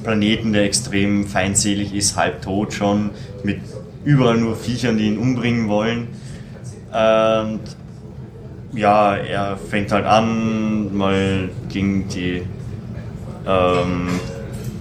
Planeten, 0.04 0.52
der 0.52 0.64
extrem 0.64 1.28
feindselig 1.28 1.94
ist, 1.94 2.18
halbtot 2.18 2.74
schon, 2.74 3.12
mit 3.44 3.60
überall 4.04 4.38
nur 4.38 4.56
Viechern, 4.56 4.98
die 4.98 5.08
ihn 5.08 5.18
umbringen 5.18 5.70
wollen. 5.70 6.08
Und 6.94 7.60
ja, 8.74 9.16
er 9.16 9.58
fängt 9.58 9.92
halt 9.92 10.06
an, 10.06 10.96
mal 10.96 11.50
gegen 11.70 12.08
die 12.08 12.44
ähm, 13.48 14.08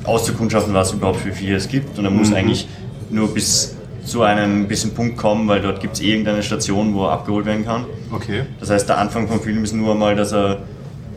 auszukundschaften, 0.05 0.75
was 0.75 0.93
überhaupt 0.93 1.21
für 1.21 1.33
Viecher 1.33 1.57
es 1.57 1.69
gibt. 1.69 1.99
Und 1.99 2.05
er 2.05 2.11
muss 2.11 2.33
eigentlich 2.33 2.69
nur 3.11 3.33
bis 3.33 3.77
zu 4.05 4.23
einem 4.23 4.67
bisschen 4.67 4.95
Punkt 4.95 5.17
kommen, 5.17 5.47
weil 5.49 5.61
dort 5.61 5.81
gibt 5.81 5.95
es 5.95 6.01
irgendeine 6.01 6.43
Station, 6.43 6.93
wo 6.95 7.05
er 7.07 7.13
abgeholt 7.13 7.47
werden 7.47 7.65
kann. 7.65 7.85
Okay. 8.11 8.43
Das 8.61 8.71
heißt, 8.71 8.89
der 8.89 8.99
Anfang 8.99 9.29
vom 9.29 9.41
Film 9.41 9.63
ist 9.65 9.73
nur 9.75 9.95
mal, 9.95 10.17
dass 10.17 10.33
er 10.33 10.59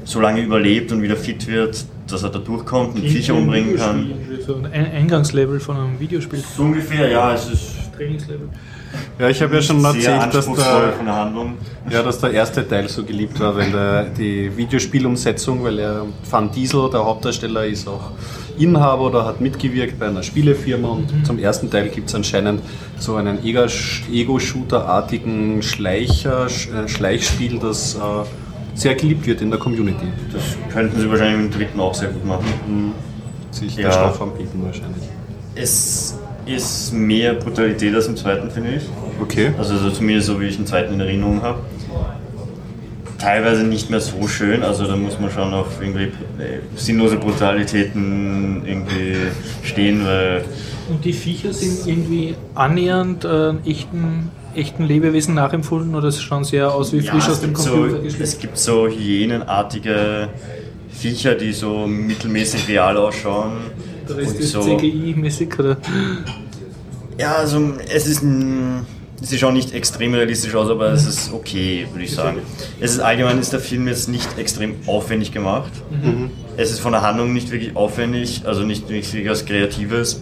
so 0.03 0.19
lange 0.19 0.41
überlebt 0.41 0.91
und 0.91 1.01
wieder 1.01 1.15
fit 1.15 1.47
wird, 1.47 1.83
dass 2.07 2.21
er 2.23 2.29
da 2.29 2.37
durchkommt 2.39 2.95
und 2.95 3.01
Viecher 3.07 3.33
umbringen 3.33 3.75
kann. 3.75 4.11
So 4.45 4.55
ein 4.57 4.65
Ein- 4.67 4.91
Eingangslevel 4.91 5.59
von 5.59 5.77
einem 5.77 5.99
Videospiel. 5.99 6.43
So 6.55 6.61
ungefähr, 6.63 7.09
ja, 7.09 7.33
es 7.33 7.49
ist 7.49 7.71
Trainingslevel. 7.97 8.49
Ja, 9.19 9.29
ich 9.29 9.41
habe 9.41 9.55
ja 9.55 9.61
schon 9.61 9.83
erzählt, 9.83 10.33
dass 10.33 10.45
der, 10.45 10.53
von 10.97 11.05
der 11.05 11.15
Handlung. 11.15 11.53
ja, 11.89 12.01
dass 12.03 12.19
der 12.19 12.31
erste 12.31 12.67
Teil 12.67 12.87
so 12.89 13.03
geliebt 13.03 13.39
war, 13.39 13.55
weil 13.55 13.71
der, 13.71 14.03
die 14.05 14.55
Videospielumsetzung, 14.55 15.63
weil 15.63 15.79
er 15.79 16.05
Van 16.29 16.51
Diesel, 16.51 16.89
der 16.91 17.05
Hauptdarsteller, 17.05 17.65
ist 17.65 17.87
auch 17.87 18.11
Inhaber 18.57 19.01
oder 19.07 19.25
hat 19.25 19.41
mitgewirkt 19.41 19.99
bei 19.99 20.07
einer 20.07 20.23
Spielefirma 20.23 20.87
und 20.89 21.25
zum 21.25 21.37
ersten 21.39 21.69
Teil 21.69 21.89
gibt 21.89 22.07
es 22.09 22.15
anscheinend 22.15 22.61
so 22.97 23.15
einen 23.15 23.43
Ego- 23.43 23.67
Ego-Shooter-artigen 24.11 25.61
Schleicher, 25.61 26.45
äh, 26.47 26.87
Schleichspiel, 26.87 27.59
das 27.59 27.95
äh, 27.95 27.99
sehr 28.75 28.95
geliebt 28.95 29.25
wird 29.25 29.41
in 29.41 29.49
der 29.51 29.59
Community. 29.59 30.05
Das 30.31 30.43
könnten 30.73 30.99
sie 30.99 31.09
wahrscheinlich 31.09 31.45
im 31.45 31.51
dritten 31.51 31.79
auch 31.79 31.93
sehr 31.93 32.09
gut 32.09 32.25
machen. 32.25 32.93
Sich 33.51 33.75
Ja. 33.75 33.83
der 33.83 33.91
Stoff 33.93 34.21
anbieten 34.21 34.61
wahrscheinlich. 34.65 35.03
Es 35.55 36.17
ist 36.45 36.93
mehr 36.93 37.33
Brutalität 37.33 37.93
als 37.95 38.07
im 38.07 38.15
zweiten, 38.15 38.49
finde 38.51 38.75
ich. 38.75 38.83
Okay. 39.21 39.51
Also 39.57 39.77
so 39.77 39.89
zumindest 39.89 40.27
so, 40.27 40.39
wie 40.39 40.45
ich 40.45 40.57
den 40.57 40.65
zweiten 40.65 40.93
in 40.93 40.99
Erinnerung 40.99 41.41
habe. 41.41 41.59
Teilweise 43.17 43.63
nicht 43.63 43.89
mehr 43.89 44.01
so 44.01 44.27
schön, 44.27 44.61
also 44.61 44.85
da 44.85 44.95
muss 44.95 45.19
man 45.19 45.31
schon 45.31 45.53
auf 45.53 45.81
irgendwie 45.81 46.03
äh, 46.03 46.59
sinnlose 46.75 47.15
Brutalitäten 47.15 48.63
irgendwie 48.65 49.15
stehen, 49.63 50.05
weil 50.05 50.43
Und 50.89 51.03
die 51.03 51.13
Viecher 51.13 51.53
sind 51.53 51.87
irgendwie 51.87 52.35
annähernd 52.53 53.23
äh, 53.23 53.53
echten, 53.65 54.29
echten 54.53 54.83
Lebewesen 54.83 55.33
nachempfunden 55.33 55.95
oder 55.95 56.09
es 56.09 56.21
schauen 56.21 56.43
sehr 56.43 56.73
aus 56.73 56.91
wie 56.91 57.01
frisch 57.01 57.25
Ja, 57.25 57.31
aus 57.31 57.39
dem 57.39 57.53
gibt, 57.53 57.63
so, 57.63 57.71
Computer 57.71 58.21
es 58.21 58.37
gibt 58.37 58.57
so 58.57 58.87
hyänenartige 58.89 60.27
Viecher, 60.91 61.35
die 61.35 61.53
so 61.53 61.87
mittelmäßig 61.87 62.67
real 62.67 62.97
ausschauen. 62.97 63.53
Der 64.07 64.17
Rest 64.17 64.35
und 64.35 64.39
ist 64.39 64.51
so. 64.51 64.61
CGI-mäßig 64.61 65.59
oder? 65.59 65.77
Ja, 67.17 67.35
also 67.35 67.73
es 67.93 68.07
ist 68.07 68.23
ein. 68.23 68.85
Es 69.21 69.29
sieht 69.29 69.39
schon 69.39 69.53
nicht 69.53 69.73
extrem 69.73 70.13
realistisch 70.13 70.53
aus, 70.55 70.69
aber 70.69 70.91
es 70.91 71.07
ist 71.07 71.31
okay, 71.33 71.87
würde 71.91 72.03
ich 72.03 72.13
sagen. 72.13 72.39
Es 72.81 72.91
ist 72.91 72.99
allgemein 72.99 73.39
ist 73.39 73.53
der 73.53 73.61
Film 73.61 73.87
jetzt 73.87 74.09
nicht 74.09 74.37
extrem 74.37 74.75
aufwendig 74.87 75.31
gemacht. 75.31 75.71
Es 76.57 76.71
ist 76.71 76.81
von 76.81 76.91
der 76.91 77.01
Handlung 77.01 77.33
nicht 77.33 77.49
wirklich 77.49 77.75
aufwendig, 77.77 78.41
also 78.45 78.63
nicht 78.63 78.89
wirklich 78.89 79.27
was 79.27 79.45
Kreatives. 79.45 80.21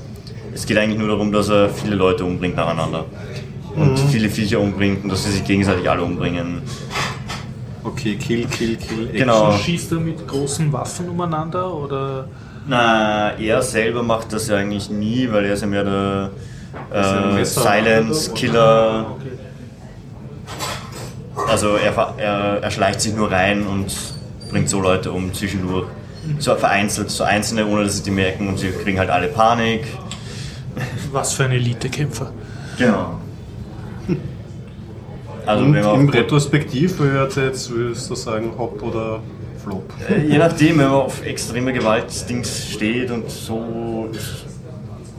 Es 0.54 0.68
geht 0.68 0.78
eigentlich 0.78 1.00
nur 1.00 1.08
darum, 1.08 1.32
dass 1.32 1.50
er 1.50 1.70
viele 1.70 1.96
Leute 1.96 2.24
umbringt 2.24 2.56
nacheinander. 2.56 3.06
Und 3.76 3.98
viele 4.12 4.30
Viecher 4.30 4.60
umbringt 4.60 5.04
und 5.04 5.10
dass 5.10 5.24
sie 5.24 5.32
sich 5.32 5.44
gegenseitig 5.44 5.90
alle 5.90 6.04
umbringen. 6.04 6.62
Okay, 7.84 8.16
Kill, 8.16 8.46
Kill, 8.46 8.78
Kill. 8.78 9.06
Action. 9.06 9.14
Genau. 9.18 9.52
Schießt 9.58 9.92
er 9.94 10.00
mit 10.00 10.28
großen 10.28 10.72
Waffen 10.72 11.10
umeinander 11.10 11.74
oder 11.76 12.28
Na, 12.68 13.32
er 13.38 13.62
selber 13.62 14.04
macht 14.04 14.32
das 14.32 14.48
ja 14.48 14.58
eigentlich 14.58 14.90
nie, 14.90 15.30
weil 15.32 15.46
er 15.46 15.54
ist 15.54 15.62
ja 15.62 15.68
mehr 15.68 15.84
der 15.84 16.32
er 16.92 17.38
äh, 17.38 17.46
Silence-Killer. 17.46 19.06
okay. 19.18 19.30
Also 21.48 21.76
er, 21.76 21.94
er, 22.18 22.64
er 22.64 22.72
schleicht 22.72 23.02
sich 23.02 23.14
nur 23.16 23.32
rein 23.32 23.66
und 23.66 23.94
bringt 24.50 24.70
so 24.70 24.80
Leute 24.80 25.12
um 25.12 25.34
zwischendurch. 25.34 25.88
So 26.40 26.56
vereinzelt, 26.56 27.10
so 27.12 27.26
einzelne, 27.26 27.68
ohne 27.68 27.84
dass 27.84 27.98
sie 27.98 28.04
die 28.04 28.12
merken 28.12 28.48
und 28.48 28.58
sie 28.58 28.72
kriegen 28.72 28.98
halt 28.98 29.10
alle 29.10 29.28
Panik. 29.28 29.86
was 31.12 31.34
für 31.34 31.46
ein 31.46 31.52
Elite-Kämpfer? 31.52 32.32
Genau. 32.78 33.20
Also 35.46 35.66
Und 35.66 35.74
wenn 35.74 35.84
man 35.84 36.00
im 36.00 36.10
Retrospektiv 36.10 37.00
wird 37.00 37.36
jetzt, 37.36 37.70
würdest 37.70 38.10
du 38.10 38.16
sagen, 38.16 38.54
Hop 38.58 38.82
oder 38.82 39.20
Flop? 39.64 39.84
äh, 40.10 40.22
je 40.28 40.38
nachdem, 40.38 40.80
wenn 40.80 40.88
man 40.88 40.96
auf 41.02 41.26
extreme 41.26 41.74
Gewaltdings 41.74 42.70
steht 42.72 43.12
und 43.12 43.30
so 43.30 44.10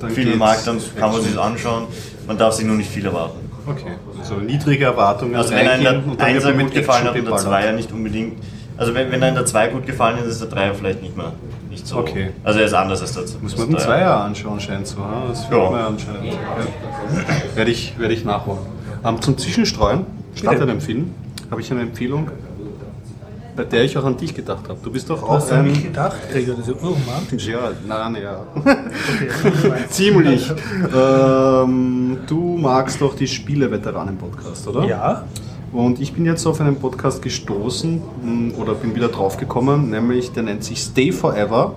Dann 0.01 0.11
viel 0.11 0.37
mag, 0.37 0.65
dann 0.65 0.79
kann 0.99 1.13
man 1.13 1.23
sich 1.23 1.35
das 1.35 1.43
anschauen. 1.43 1.85
Man 2.27 2.39
darf 2.39 2.55
sich 2.55 2.67
nur 2.67 2.77
nicht 2.77 2.91
viel 2.91 3.07
erwarten. 3.07 3.39
Okay, 3.67 3.93
also 4.19 4.35
niedrige 4.37 4.85
Erwartungen. 4.85 5.35
Also 5.37 5.55
wenn 5.55 5.67
einem 5.69 6.17
der 6.17 6.27
Einser 6.27 6.53
gut 6.53 6.73
gefallen 6.73 7.05
hat 7.05 7.17
und 7.17 7.27
der. 7.27 7.37
Zweier 7.37 7.73
nicht 7.73 7.91
unbedingt. 7.93 8.43
Also 8.77 8.95
wenn, 8.95 9.11
wenn 9.11 9.23
einem 9.23 9.37
der 9.37 9.47
Zwei 9.47 9.69
gut 9.69 9.87
gefallen 9.87 10.19
ist, 10.19 10.27
ist 10.27 10.41
der 10.41 10.49
Dreier 10.49 10.75
vielleicht 10.75 11.01
nicht 11.01 11.17
mehr 11.17 11.33
nicht 11.75 11.87
so. 11.87 11.99
Okay. 11.99 12.31
Also 12.43 12.61
er 12.61 12.67
ist 12.67 12.75
anders 12.75 13.01
als 13.01 13.13
der 13.13 13.25
Muss 13.43 13.57
man 13.59 13.69
den 13.69 13.79
Zweier 13.79 14.17
anschauen, 14.17 14.61
scheint 14.61 14.87
so. 14.87 14.99
Das 15.29 15.47
Ja. 15.51 15.71
mir 15.71 15.87
anscheinend. 15.87 16.25
Ja. 16.25 17.57
Werde, 17.57 17.71
ich, 17.71 17.99
werde 17.99 18.15
ich 18.15 18.25
nachholen. 18.25 18.61
Ähm, 19.05 19.21
zum 19.21 19.37
Zwischenstreuen, 19.37 20.07
statt 20.35 20.61
einem 20.61 20.81
Film, 20.81 21.13
habe 21.51 21.61
ich 21.61 21.71
eine 21.71 21.83
Empfehlung, 21.83 22.31
bei 23.57 23.65
der 23.65 23.85
ich 23.85 23.97
auch 23.97 24.05
an 24.05 24.17
dich 24.17 24.35
gedacht 24.35 24.69
habe. 24.69 24.79
Du 24.83 24.91
bist 24.91 25.09
doch 25.11 25.23
auch 25.23 25.51
ein... 25.51 25.73
gedacht, 25.83 26.17
Gregor? 26.31 26.57
Das 26.57 26.69
ist 26.69 27.47
ja 27.47 27.71
nein, 27.87 28.17
ja. 28.23 28.43
Okay. 28.57 29.73
Ziemlich. 29.89 30.53
ähm, 30.95 32.19
du 32.27 32.57
magst 32.59 33.01
doch 33.01 33.15
die 33.15 33.29
Spiele-Veteranen-Podcast, 33.29 34.69
oder? 34.69 34.85
ja, 34.85 35.25
Und 35.73 36.01
ich 36.01 36.13
bin 36.13 36.25
jetzt 36.25 36.47
auf 36.47 36.61
einen 36.61 36.77
Podcast 36.77 37.23
gestoßen 37.23 38.03
mh, 38.23 38.55
oder 38.59 38.75
bin 38.75 38.95
wieder 38.95 39.09
drauf 39.09 39.37
gekommen, 39.37 39.91
nämlich 39.91 40.33
der 40.33 40.45
nennt 40.45 40.65
sich 40.65 40.81
Stay 40.81 41.13
Forever. 41.13 41.75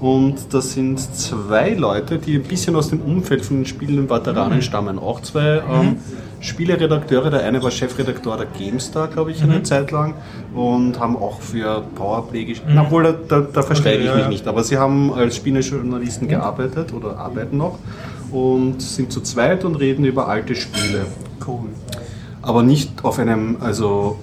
Und 0.00 0.54
das 0.54 0.72
sind 0.72 0.98
zwei 0.98 1.74
Leute, 1.74 2.16
die 2.18 2.34
ein 2.36 2.42
bisschen 2.42 2.74
aus 2.74 2.88
dem 2.88 3.00
Umfeld 3.02 3.44
von 3.44 3.58
den 3.58 3.66
spielenden 3.66 4.08
Veteranen 4.08 4.62
stammen. 4.62 4.98
Auch 4.98 5.20
zwei 5.20 5.60
ähm, 5.70 5.96
Spieleredakteure. 6.40 7.30
Der 7.30 7.44
eine 7.44 7.62
war 7.62 7.70
Chefredakteur 7.70 8.38
der 8.38 8.46
GameStar, 8.46 9.08
glaube 9.08 9.30
ich, 9.32 9.42
eine 9.42 9.62
Zeit 9.62 9.90
lang. 9.90 10.14
Und 10.54 10.98
haben 10.98 11.16
auch 11.16 11.40
für 11.42 11.82
Powerplay 11.94 12.46
gespielt. 12.46 12.78
Obwohl, 12.78 13.02
da, 13.02 13.12
da, 13.12 13.40
da 13.40 13.62
versteige 13.62 14.04
ich 14.04 14.14
mich 14.14 14.28
nicht. 14.28 14.46
Aber 14.48 14.64
sie 14.64 14.78
haben 14.78 15.12
als 15.12 15.36
Spielejournalisten 15.36 16.28
gearbeitet 16.28 16.94
oder 16.94 17.18
arbeiten 17.18 17.58
noch. 17.58 17.78
Und 18.32 18.80
sind 18.80 19.12
zu 19.12 19.20
zweit 19.20 19.64
und 19.64 19.74
reden 19.76 20.04
über 20.06 20.28
alte 20.28 20.54
Spiele 20.54 21.04
cool. 21.46 21.68
aber 22.42 22.62
nicht 22.62 23.04
auf 23.04 23.18
einem, 23.18 23.56
also 23.60 24.16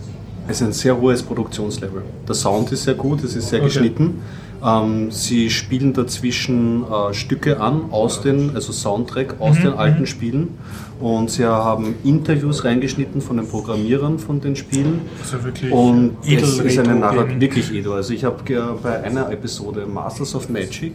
es 0.47 0.61
ist 0.61 0.67
ein 0.67 0.71
sehr 0.73 0.97
hohes 0.99 1.21
Produktionslevel. 1.21 2.03
Der 2.27 2.33
Sound 2.33 2.71
ist 2.71 2.83
sehr 2.83 2.93
gut, 2.93 3.23
es 3.23 3.35
ist 3.35 3.49
sehr 3.49 3.59
Okay. 3.59 3.67
geschnitten. 3.67 4.21
Ähm, 4.63 5.11
sie 5.11 5.49
spielen 5.49 5.93
dazwischen 5.93 6.83
äh, 6.83 7.13
Stücke 7.13 7.59
an 7.59 7.91
aus 7.91 8.21
den, 8.21 8.55
also 8.55 8.71
Soundtrack 8.71 9.35
aus 9.39 9.57
den 9.57 9.73
alten 9.73 10.07
Spielen 10.07 10.57
und 10.99 11.29
sie 11.29 11.45
haben 11.45 11.93
Interviews 12.03 12.63
reingeschnitten 12.63 13.21
von 13.21 13.37
den 13.37 13.47
Programmierern 13.47 14.17
von 14.17 14.41
den 14.41 14.55
Spielen. 14.55 15.01
Also 15.21 15.43
wirklich 15.43 15.71
Und 15.71 16.17
es 16.25 16.57
ist 16.59 16.79
eine 16.79 16.95
Narrative, 16.95 17.39
wirklich 17.39 17.71
edel. 17.71 17.93
Also 17.93 18.13
ich 18.13 18.23
habe 18.23 18.43
ge- 18.43 18.59
bei 18.81 19.03
einer 19.03 19.29
Episode 19.31 19.85
Masters 19.85 20.33
of 20.33 20.49
Magic 20.49 20.93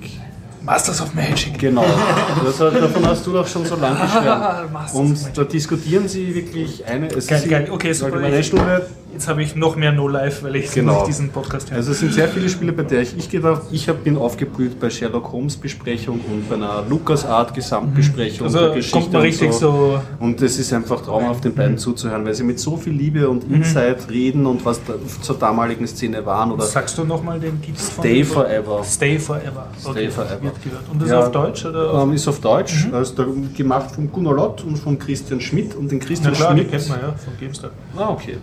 Masters 0.64 1.00
of 1.02 1.12
Magic. 1.14 1.58
Genau. 1.58 1.84
Das, 2.44 2.58
davon 2.58 3.06
hast 3.06 3.26
du 3.26 3.32
doch 3.32 3.46
schon 3.46 3.64
so 3.64 3.74
lange 3.76 4.00
geschwärmt. 4.02 4.94
Und 4.94 5.18
da 5.36 5.44
diskutieren 5.44 6.06
sie 6.08 6.34
wirklich 6.34 6.84
eine. 6.86 7.08
Es 7.08 7.26
Geil, 7.26 7.38
ist 7.42 7.48
geil. 7.48 7.68
Okay, 7.70 7.92
super. 7.92 8.16
Eine 8.18 8.42
Stunde. 8.44 8.86
Jetzt 9.12 9.28
habe 9.28 9.42
ich 9.42 9.54
noch 9.54 9.76
mehr 9.76 9.92
No-Life, 9.92 10.42
weil 10.42 10.56
ich 10.56 10.72
Genau. 10.72 11.04
diesen 11.04 11.28
Podcast 11.28 11.70
höre. 11.70 11.76
Also 11.76 11.92
es 11.92 12.00
sind 12.00 12.14
sehr 12.14 12.28
viele 12.28 12.48
Spiele, 12.48 12.72
bei 12.72 12.82
der 12.82 13.02
ich, 13.02 13.16
ich 13.16 13.28
gedacht, 13.28 13.62
ich 13.70 13.88
hab, 13.88 14.02
bin 14.04 14.16
aufgeblüht 14.16 14.80
bei 14.80 14.88
Sherlock 14.88 15.30
Holmes 15.32 15.56
Besprechung 15.56 16.20
und 16.20 16.48
bei 16.48 16.54
einer 16.54 16.82
LucasArt 16.88 17.52
Gesamtbesprechung 17.54 18.46
Also 18.46 18.58
der 18.60 18.70
Geschichte 18.70 18.98
kommt 18.98 19.12
man 19.12 19.20
und 19.22 19.26
richtig 19.28 19.52
so- 19.52 20.00
Und 20.18 20.40
es 20.40 20.58
ist 20.58 20.72
einfach 20.72 21.02
traumhaft, 21.02 21.44
den 21.44 21.54
beiden 21.54 21.76
zuzuhören, 21.76 22.24
weil 22.24 22.32
sie 22.34 22.42
mit 22.42 22.58
so 22.58 22.76
viel 22.76 22.94
Liebe 22.94 23.28
und 23.28 23.48
Mhm. 23.48 23.56
Insight 23.56 24.08
reden 24.10 24.46
und 24.46 24.64
was 24.64 24.80
da, 24.84 24.94
zur 25.20 25.36
damaligen 25.36 25.86
Szene 25.86 26.24
waren 26.24 26.50
oder 26.50 26.64
Sagst 26.64 26.96
du 26.96 27.04
nochmal 27.04 27.38
den 27.38 27.60
Titel 27.60 27.76
von 27.78 28.02
Stay 28.04 28.14
dem? 28.18 28.26
Forever. 28.26 28.82
Stay 28.84 29.18
Forever. 29.18 29.66
Stay 29.78 30.08
Forever. 30.10 30.42
Wird 30.42 30.62
gehört. 30.64 30.82
Und 30.90 31.02
das 31.02 31.10
Ja, 31.10 31.18
ist 31.20 31.26
auf 31.26 31.32
Deutsch? 31.32 31.64
Oder? 31.66 32.02
Ähm, 32.02 32.12
ist 32.14 32.28
auf 32.28 32.40
Deutsch, 32.40 32.86
Mhm. 32.86 32.94
also 32.94 33.14
da, 33.14 33.26
gemacht 33.56 33.90
von 33.94 34.10
Gunnar 34.10 34.34
Lott 34.34 34.64
und 34.64 34.76
von 34.78 34.98
Christian 34.98 35.40
Schmidt 35.40 35.74
und 35.74 35.90
den 35.90 35.98
Na 35.98 36.04
Christian 36.06 36.32
klar, 36.32 36.54
die 36.54 36.60
Schmidt. 36.60 36.70
kennt 36.72 36.88
man 36.88 37.00
ja 37.00 37.06
von 37.12 37.32
GameStar. 37.38 37.70
Ah, 37.96 38.08
okay. 38.08 38.38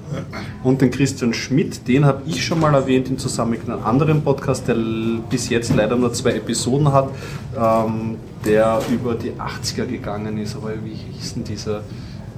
Und 0.64 0.82
den 0.82 0.92
Christian 0.92 1.34
Schmidt, 1.34 1.88
den 1.88 2.04
habe 2.06 2.22
ich 2.26 2.44
schon 2.44 2.60
mal 2.60 2.74
erwähnt 2.74 3.10
im 3.10 3.18
Zusammenhang 3.18 3.60
mit 3.66 3.70
einem 3.70 3.84
anderen 3.86 4.22
Podcast, 4.22 4.68
der 4.68 4.76
bis 5.30 5.50
jetzt 5.50 5.74
leider 5.76 5.96
nur 5.96 6.12
zwei 6.12 6.32
Episoden 6.32 6.92
hat, 6.92 7.08
ähm, 7.58 8.18
der 8.46 8.82
über 8.92 9.16
die 9.16 9.32
80er 9.32 9.86
gegangen 9.86 10.38
ist. 10.38 10.56
Aber 10.58 10.72
wie 10.84 10.96
hieß 11.18 11.36
denn 11.36 11.44
dieser? 11.46 11.82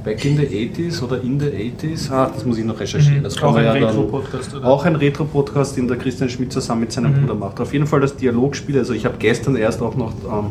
Back 0.04 0.26
in 0.26 0.36
the 0.36 0.48
80s 0.48 1.04
oder 1.04 1.22
in 1.22 1.40
the 1.40 1.46
80s? 1.46 2.12
Ah, 2.12 2.32
das 2.34 2.44
muss 2.44 2.58
ich 2.58 2.66
noch 2.66 2.80
recherchieren. 2.80 3.20
Mhm. 3.20 3.24
Das 3.24 3.40
Auch 3.44 3.56
ein 3.56 3.64
ja 3.64 3.74
dann- 3.76 3.84
Retro-Podcast? 3.84 4.56
Auch 4.64 4.84
ein 4.86 4.96
Retro-Podcast, 4.96 5.78
den 5.78 5.88
der 5.88 5.98
Christian 5.98 6.28
Schmidt 6.28 6.52
zusammen 6.52 6.82
mit 6.82 6.92
seinem 6.92 7.12
Mhm. 7.12 7.22
Bruder 7.22 7.36
macht. 7.36 7.60
Auf 7.62 7.72
jeden 7.72 7.86
Fall 7.86 8.00
das 8.02 8.16
Dialogspiel. 8.16 8.80
Also 8.80 8.94
ich 8.94 9.06
habe 9.06 9.18
gestern 9.20 9.56
erst 9.56 9.80
auch 9.84 9.96
noch, 9.96 10.12
ähm, 10.26 10.48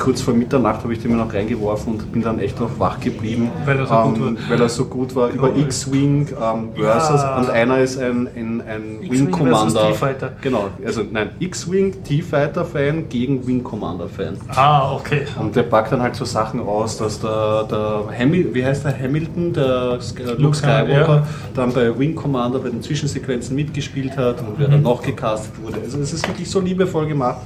kurz 0.00 0.20
vor 0.22 0.34
Mitternacht 0.34 0.82
habe 0.82 0.92
ich 0.92 1.00
den 1.00 1.12
mir 1.12 1.18
noch 1.18 1.32
reingeworfen 1.32 1.92
und 1.92 2.10
bin 2.12 2.22
dann 2.22 2.40
echt 2.40 2.58
noch 2.58 2.70
wach 2.78 2.98
geblieben. 2.98 3.50
Weil 3.64 3.78
er 3.78 3.86
so 3.86 3.94
ähm, 3.94 4.14
gut 4.14 4.20
war. 4.20 4.50
Weil 4.50 4.60
er 4.60 4.68
so 4.68 4.84
gut 4.86 5.14
war. 5.14 5.28
Über 5.28 5.50
Cool. 5.50 5.60
X-Wing 5.60 6.28
ähm, 6.42 6.70
versus 6.74 7.22
Ja. 7.22 7.36
und 7.38 7.50
einer 7.50 7.78
ist 7.78 7.98
ein, 8.00 8.28
ein, 8.34 8.62
ein 8.66 9.00
Wing 9.08 9.30
Commander. 9.30 9.88
T-Fighter. 9.88 10.32
Genau, 10.40 10.68
also 10.84 11.02
nein, 11.08 11.30
X-Wing 11.38 12.02
T-Fighter-Fan 12.02 13.08
gegen 13.08 13.46
Wing 13.46 13.62
Commander-Fan. 13.62 14.38
Ah, 14.48 14.92
okay. 14.94 15.22
Und 15.38 15.54
der 15.54 15.64
packt 15.64 15.92
dann 15.92 16.02
halt 16.02 16.16
so 16.16 16.24
Sachen 16.24 16.60
aus, 16.60 16.96
dass 16.96 17.20
der, 17.20 17.64
der 17.70 18.04
Hamil 18.18 18.52
wie 18.52 18.64
heißt 18.64 18.84
der 18.84 18.98
Hamilton, 18.98 19.52
der 19.52 19.98
Luke 20.38 20.56
Skywalker, 20.56 21.16
ja. 21.16 21.26
dann 21.54 21.72
bei 21.72 21.96
Wing 21.96 22.14
Commander 22.14 22.58
bei 22.58 22.70
den 22.70 22.82
Zwischensequenzen 22.82 23.54
mitgespielt 23.54 24.16
hat 24.16 24.40
und 24.40 24.58
wer 24.58 24.68
dann 24.68 24.82
noch 24.82 25.02
gecastet 25.02 25.52
wurde. 25.62 25.78
Also 25.84 25.98
es 25.98 26.12
ist 26.12 26.26
wirklich 26.26 26.48
so 26.50 26.60
liebevoll 26.60 27.06
gemacht. 27.06 27.38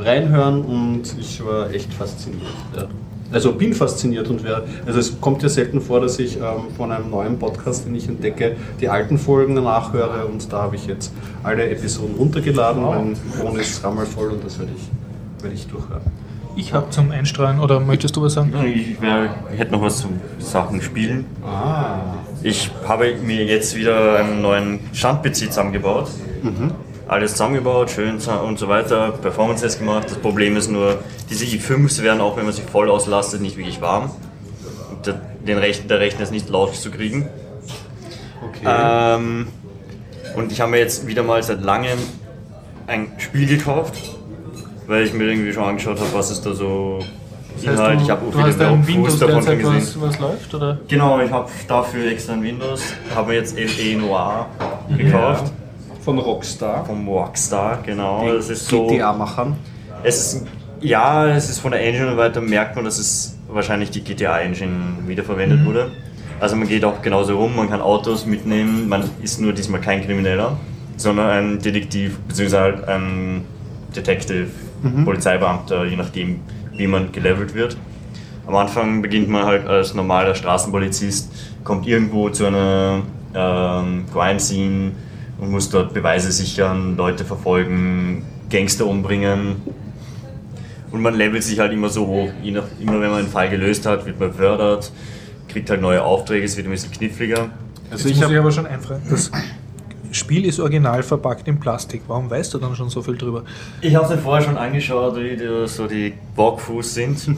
Reinhören 0.00 0.62
und 0.62 1.02
ich 1.18 1.44
war 1.44 1.70
echt 1.70 1.92
fasziniert. 1.92 2.42
Ja. 2.76 2.86
Also 3.32 3.52
bin 3.52 3.74
fasziniert 3.74 4.28
und 4.28 4.42
wer, 4.42 4.64
also 4.86 4.98
es 4.98 5.20
kommt 5.20 5.42
ja 5.42 5.48
selten 5.48 5.80
vor, 5.80 6.00
dass 6.00 6.18
ich 6.18 6.36
ähm, 6.36 6.74
von 6.76 6.90
einem 6.90 7.10
neuen 7.10 7.38
Podcast, 7.38 7.86
den 7.86 7.94
ich 7.94 8.08
entdecke, 8.08 8.56
die 8.80 8.88
alten 8.88 9.18
Folgen 9.18 9.54
nachhöre 9.54 10.26
und 10.26 10.52
da 10.52 10.62
habe 10.62 10.74
ich 10.74 10.86
jetzt 10.86 11.12
alle 11.44 11.70
Episoden 11.70 12.16
runtergeladen. 12.16 12.82
Mein 12.82 13.14
Phone 13.16 13.60
ist 13.60 13.84
rammelvoll 13.84 14.30
und 14.30 14.44
das 14.44 14.58
werde 14.58 14.72
ich, 14.76 15.42
werde 15.44 15.54
ich 15.54 15.66
durchhören. 15.68 16.02
Ich 16.56 16.72
habe 16.72 16.90
zum 16.90 17.12
Einstreuen, 17.12 17.60
oder 17.60 17.78
möchtest 17.78 18.16
du 18.16 18.22
was 18.22 18.34
sagen? 18.34 18.52
Ich, 18.64 19.00
wär, 19.00 19.34
ich 19.52 19.60
hätte 19.60 19.70
noch 19.72 19.82
was 19.82 19.98
zu 19.98 20.08
Sachen 20.40 20.82
spielen. 20.82 21.24
Ah. 21.44 21.98
Ich 22.42 22.70
habe 22.86 23.14
mir 23.24 23.44
jetzt 23.44 23.76
wieder 23.76 24.16
einen 24.16 24.42
neuen 24.42 24.80
Stand-PC 24.92 25.34
zusammengebaut. 25.46 26.08
Alles 27.10 27.32
zusammengebaut, 27.32 27.90
schön 27.90 28.18
und 28.18 28.58
so 28.60 28.68
weiter, 28.68 29.10
Performance-Test 29.10 29.80
gemacht. 29.80 30.08
Das 30.08 30.18
Problem 30.18 30.56
ist 30.56 30.70
nur, 30.70 31.00
diese 31.28 31.44
i5s 31.44 32.04
werden 32.04 32.20
auch, 32.20 32.36
wenn 32.36 32.44
man 32.44 32.52
sie 32.52 32.62
voll 32.62 32.88
auslastet, 32.88 33.40
nicht 33.40 33.56
wirklich 33.56 33.80
warm. 33.80 34.12
Und 34.92 35.04
der, 35.08 35.20
den 35.44 35.58
Rechner, 35.58 35.88
der 35.88 35.98
Rechner 35.98 36.22
ist 36.22 36.30
nicht 36.30 36.48
laut 36.50 36.72
zu 36.76 36.92
kriegen. 36.92 37.28
Okay. 38.46 38.64
Ähm, 38.64 39.48
und 40.36 40.52
ich 40.52 40.60
habe 40.60 40.70
mir 40.70 40.78
jetzt 40.78 41.04
wieder 41.08 41.24
mal 41.24 41.42
seit 41.42 41.62
langem 41.62 41.98
ein 42.86 43.08
Spiel 43.18 43.48
gekauft, 43.48 43.94
weil 44.86 45.02
ich 45.02 45.12
mir 45.12 45.24
irgendwie 45.24 45.52
schon 45.52 45.64
angeschaut 45.64 45.98
habe, 45.98 46.10
was 46.12 46.30
ist 46.30 46.46
da 46.46 46.54
so 46.54 47.00
Inhalt. 47.60 47.98
du, 47.98 48.04
ich 48.04 48.10
habe 48.10 48.30
du 48.30 48.40
hast 48.40 48.60
ein 48.60 48.86
Windows 48.86 49.18
davon 49.18 49.42
schon 49.42 49.58
gesehen. 49.58 49.74
was, 49.74 50.00
was 50.00 50.18
läuft, 50.20 50.54
oder? 50.54 50.78
Genau, 50.86 51.20
ich 51.20 51.32
habe 51.32 51.50
dafür 51.66 52.08
extra 52.08 52.34
ein 52.34 52.42
Windows, 52.44 52.84
habe 53.16 53.30
mir 53.30 53.34
jetzt 53.34 53.56
LE 53.58 53.96
Noir 53.96 54.46
gekauft. 54.96 55.52
Von 56.02 56.18
Rockstar. 56.18 56.84
Vom 56.84 57.06
Rockstar, 57.08 57.82
genau. 57.84 58.26
Das 58.32 58.48
ist 58.48 58.68
so. 58.68 58.86
GTA-Machern. 58.86 59.56
Es 60.02 60.34
ist 60.34 60.46
Ja, 60.80 61.28
es 61.28 61.50
ist 61.50 61.58
von 61.58 61.72
der 61.72 61.82
Engine 61.82 62.12
und 62.12 62.16
weiter, 62.16 62.40
merkt 62.40 62.74
man, 62.74 62.84
dass 62.86 62.98
es 62.98 63.36
wahrscheinlich 63.48 63.90
die 63.90 64.02
GTA-Engine 64.02 64.98
wiederverwendet 65.06 65.64
wurde. 65.66 65.90
Also 66.40 66.56
man 66.56 66.66
geht 66.66 66.84
auch 66.86 67.02
genauso 67.02 67.36
rum, 67.36 67.54
man 67.54 67.68
kann 67.68 67.82
Autos 67.82 68.24
mitnehmen, 68.24 68.88
man 68.88 69.04
ist 69.22 69.40
nur 69.40 69.52
diesmal 69.52 69.82
kein 69.82 70.02
Krimineller, 70.02 70.56
sondern 70.96 71.28
ein 71.28 71.58
Detektiv, 71.58 72.18
beziehungsweise 72.20 72.88
ein 72.88 73.44
Detective, 73.94 74.48
Polizeibeamter, 75.04 75.84
je 75.84 75.96
nachdem, 75.96 76.40
wie 76.74 76.86
man 76.86 77.12
gelevelt 77.12 77.54
wird. 77.54 77.76
Am 78.46 78.56
Anfang 78.56 79.02
beginnt 79.02 79.28
man 79.28 79.44
halt 79.44 79.66
als 79.66 79.92
normaler 79.92 80.34
Straßenpolizist, 80.34 81.30
kommt 81.62 81.86
irgendwo 81.86 82.30
zu 82.30 82.46
einer 82.46 83.02
ähm, 83.34 84.06
Crime 84.10 84.40
Und 85.40 85.50
muss 85.50 85.70
dort 85.70 85.94
Beweise 85.94 86.30
sichern, 86.32 86.96
Leute 86.96 87.24
verfolgen, 87.24 88.24
Gangster 88.50 88.86
umbringen. 88.86 89.56
Und 90.90 91.02
man 91.02 91.14
levelt 91.14 91.42
sich 91.44 91.58
halt 91.58 91.72
immer 91.72 91.88
so 91.88 92.06
hoch. 92.06 92.28
Je 92.42 92.50
nach, 92.50 92.64
immer 92.80 93.00
wenn 93.00 93.10
man 93.10 93.20
einen 93.20 93.28
Fall 93.28 93.48
gelöst 93.48 93.86
hat, 93.86 94.04
wird 94.06 94.20
man 94.20 94.30
befördert, 94.30 94.92
kriegt 95.48 95.70
halt 95.70 95.80
neue 95.80 96.02
Aufträge, 96.02 96.44
es 96.44 96.56
wird 96.56 96.66
ein 96.66 96.70
bisschen 96.72 96.90
kniffliger. 96.92 97.48
Also 97.90 98.08
Jetzt 98.08 98.18
ich 98.18 98.22
habe 98.22 98.38
aber 98.38 98.50
schon 98.52 98.66
einfragen. 98.66 99.02
Das 99.08 99.30
Spiel 100.12 100.44
ist 100.44 100.58
original 100.58 101.04
verpackt 101.04 101.46
in 101.46 101.60
Plastik. 101.60 102.02
Warum 102.08 102.28
weißt 102.28 102.52
du 102.52 102.58
dann 102.58 102.74
schon 102.74 102.90
so 102.90 103.00
viel 103.00 103.16
drüber? 103.16 103.44
Ich 103.80 103.94
habe 103.94 104.12
mir 104.14 104.20
vorher 104.20 104.44
schon 104.44 104.56
angeschaut, 104.58 105.16
wie 105.16 105.36
die, 105.36 105.66
so 105.68 105.86
die 105.86 106.12
Walkthroughs 106.34 106.94
sind. 106.94 107.28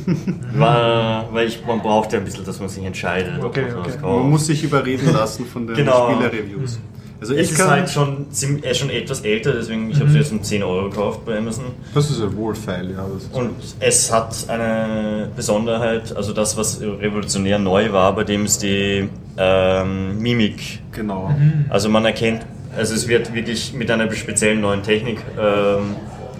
War, 0.58 1.28
weil 1.32 1.48
ich, 1.48 1.64
man 1.66 1.80
braucht 1.80 2.12
ja 2.14 2.18
ein 2.18 2.24
bisschen, 2.24 2.46
dass 2.46 2.58
man 2.58 2.70
sich 2.70 2.82
entscheidet, 2.84 3.44
Okay, 3.44 3.66
ob 3.68 3.76
man 3.76 3.80
okay. 3.80 3.98
man 4.02 4.30
muss 4.30 4.46
sich 4.46 4.64
überreden 4.64 5.12
lassen 5.12 5.44
von 5.44 5.66
den 5.66 5.76
Genau. 5.76 6.10
Spielerreviews. 6.12 6.80
Also 7.22 7.34
es 7.34 7.46
ich 7.46 7.52
ist 7.52 7.58
kann, 7.58 7.70
halt 7.70 7.88
schon, 7.88 8.26
ziem- 8.32 8.64
er 8.64 8.72
ist 8.72 8.78
schon 8.78 8.90
etwas 8.90 9.20
älter, 9.20 9.52
deswegen 9.52 9.88
ich 9.92 10.00
habe 10.00 10.10
es 10.10 10.16
jetzt 10.16 10.32
um 10.32 10.42
10 10.42 10.60
Euro 10.64 10.90
gekauft 10.90 11.24
bei 11.24 11.38
Amazon. 11.38 11.66
das 11.94 12.10
ist 12.10 12.20
ein 12.20 12.36
wohlfeil, 12.36 12.90
ja. 12.90 13.06
Und 13.32 13.50
es 13.78 14.12
hat 14.12 14.34
eine 14.48 15.28
Besonderheit, 15.36 16.16
also 16.16 16.32
das, 16.32 16.56
was 16.56 16.80
revolutionär 16.80 17.60
neu 17.60 17.92
war, 17.92 18.12
bei 18.16 18.24
dem 18.24 18.44
ist 18.44 18.64
die 18.64 19.08
ähm, 19.38 20.18
Mimik. 20.18 20.80
genau. 20.90 21.32
Also 21.70 21.88
man 21.88 22.04
erkennt, 22.04 22.44
also 22.76 22.92
es 22.92 23.06
wird 23.06 23.32
wirklich 23.32 23.72
mit 23.72 23.88
einer 23.88 24.10
speziellen 24.12 24.60
neuen 24.60 24.82
Technik 24.82 25.18
ähm, 25.40 25.94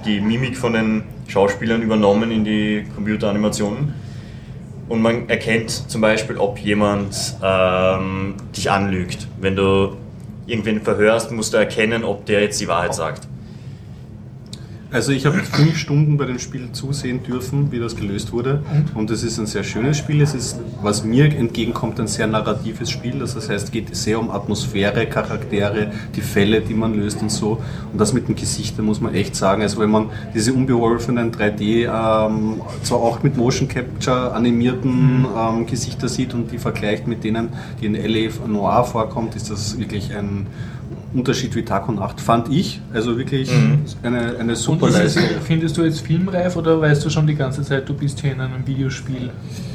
die 0.04 0.20
Mimik 0.20 0.56
von 0.56 0.72
den 0.72 1.04
Schauspielern 1.28 1.80
übernommen 1.82 2.32
in 2.32 2.44
die 2.44 2.86
Computeranimationen. 2.96 3.94
Und 4.88 5.00
man 5.00 5.28
erkennt 5.28 5.70
zum 5.70 6.00
Beispiel, 6.00 6.36
ob 6.38 6.58
jemand 6.58 7.36
ähm, 7.40 8.34
dich 8.54 8.68
anlügt. 8.68 9.28
Wenn 9.40 9.54
du 9.54 9.96
irgendwen 10.46 10.82
verhörst, 10.82 11.30
musst 11.30 11.52
du 11.52 11.56
erkennen, 11.56 12.04
ob 12.04 12.26
der 12.26 12.42
jetzt 12.42 12.60
die 12.60 12.68
Wahrheit 12.68 12.94
sagt. 12.94 13.28
Also 14.92 15.12
ich 15.12 15.24
habe 15.24 15.38
fünf 15.38 15.78
Stunden 15.78 16.18
bei 16.18 16.26
dem 16.26 16.38
Spiel 16.38 16.70
zusehen 16.72 17.22
dürfen, 17.22 17.72
wie 17.72 17.78
das 17.78 17.96
gelöst 17.96 18.30
wurde. 18.30 18.62
Und 18.94 19.10
es 19.10 19.22
ist 19.22 19.38
ein 19.38 19.46
sehr 19.46 19.64
schönes 19.64 19.96
Spiel. 19.96 20.20
Es 20.20 20.34
ist, 20.34 20.60
was 20.82 21.02
mir 21.02 21.34
entgegenkommt, 21.34 21.98
ein 21.98 22.06
sehr 22.06 22.26
narratives 22.26 22.90
Spiel. 22.90 23.18
Das 23.18 23.34
heißt, 23.34 23.64
es 23.64 23.70
geht 23.70 23.96
sehr 23.96 24.20
um 24.20 24.30
Atmosphäre, 24.30 25.06
Charaktere, 25.06 25.92
die 26.14 26.20
Fälle, 26.20 26.60
die 26.60 26.74
man 26.74 26.94
löst 26.94 27.22
und 27.22 27.30
so. 27.30 27.62
Und 27.90 27.98
das 27.98 28.12
mit 28.12 28.28
den 28.28 28.36
Gesichtern 28.36 28.84
muss 28.84 29.00
man 29.00 29.14
echt 29.14 29.34
sagen. 29.34 29.62
Also 29.62 29.80
wenn 29.80 29.90
man 29.90 30.10
diese 30.34 30.52
unbeholfenen 30.52 31.32
3D, 31.32 31.86
ähm, 31.86 32.60
zwar 32.82 32.98
auch 32.98 33.22
mit 33.22 33.38
Motion 33.38 33.68
Capture 33.68 34.34
animierten 34.34 35.24
ähm, 35.34 35.66
Gesichter 35.66 36.10
sieht 36.10 36.34
und 36.34 36.52
die 36.52 36.58
vergleicht 36.58 37.06
mit 37.06 37.24
denen, 37.24 37.48
die 37.80 37.86
in 37.86 37.94
LA 37.94 38.46
Noir 38.46 38.84
vorkommt, 38.84 39.36
ist 39.36 39.50
das 39.50 39.78
wirklich 39.78 40.14
ein 40.14 40.46
Unterschied 41.14 41.54
wie 41.54 41.62
Tag 41.62 41.88
und 41.88 41.96
Nacht, 41.96 42.20
fand 42.20 42.48
ich. 42.48 42.80
Also 42.92 43.18
wirklich 43.18 43.50
eine, 44.02 44.36
eine 44.38 44.52
Und 44.52 44.56
super 44.56 44.88
es, 44.88 44.94
Leistung. 44.94 45.24
findest 45.44 45.76
du 45.76 45.82
jetzt 45.84 46.00
filmreif 46.06 46.56
oder 46.56 46.80
weißt 46.80 47.04
du 47.04 47.10
schon 47.10 47.26
die 47.26 47.34
ganze 47.34 47.62
Zeit, 47.62 47.88
du 47.88 47.94
bist 47.94 48.20
hier 48.20 48.32
in 48.32 48.40
einem 48.40 48.66
Videospiel 48.66 49.30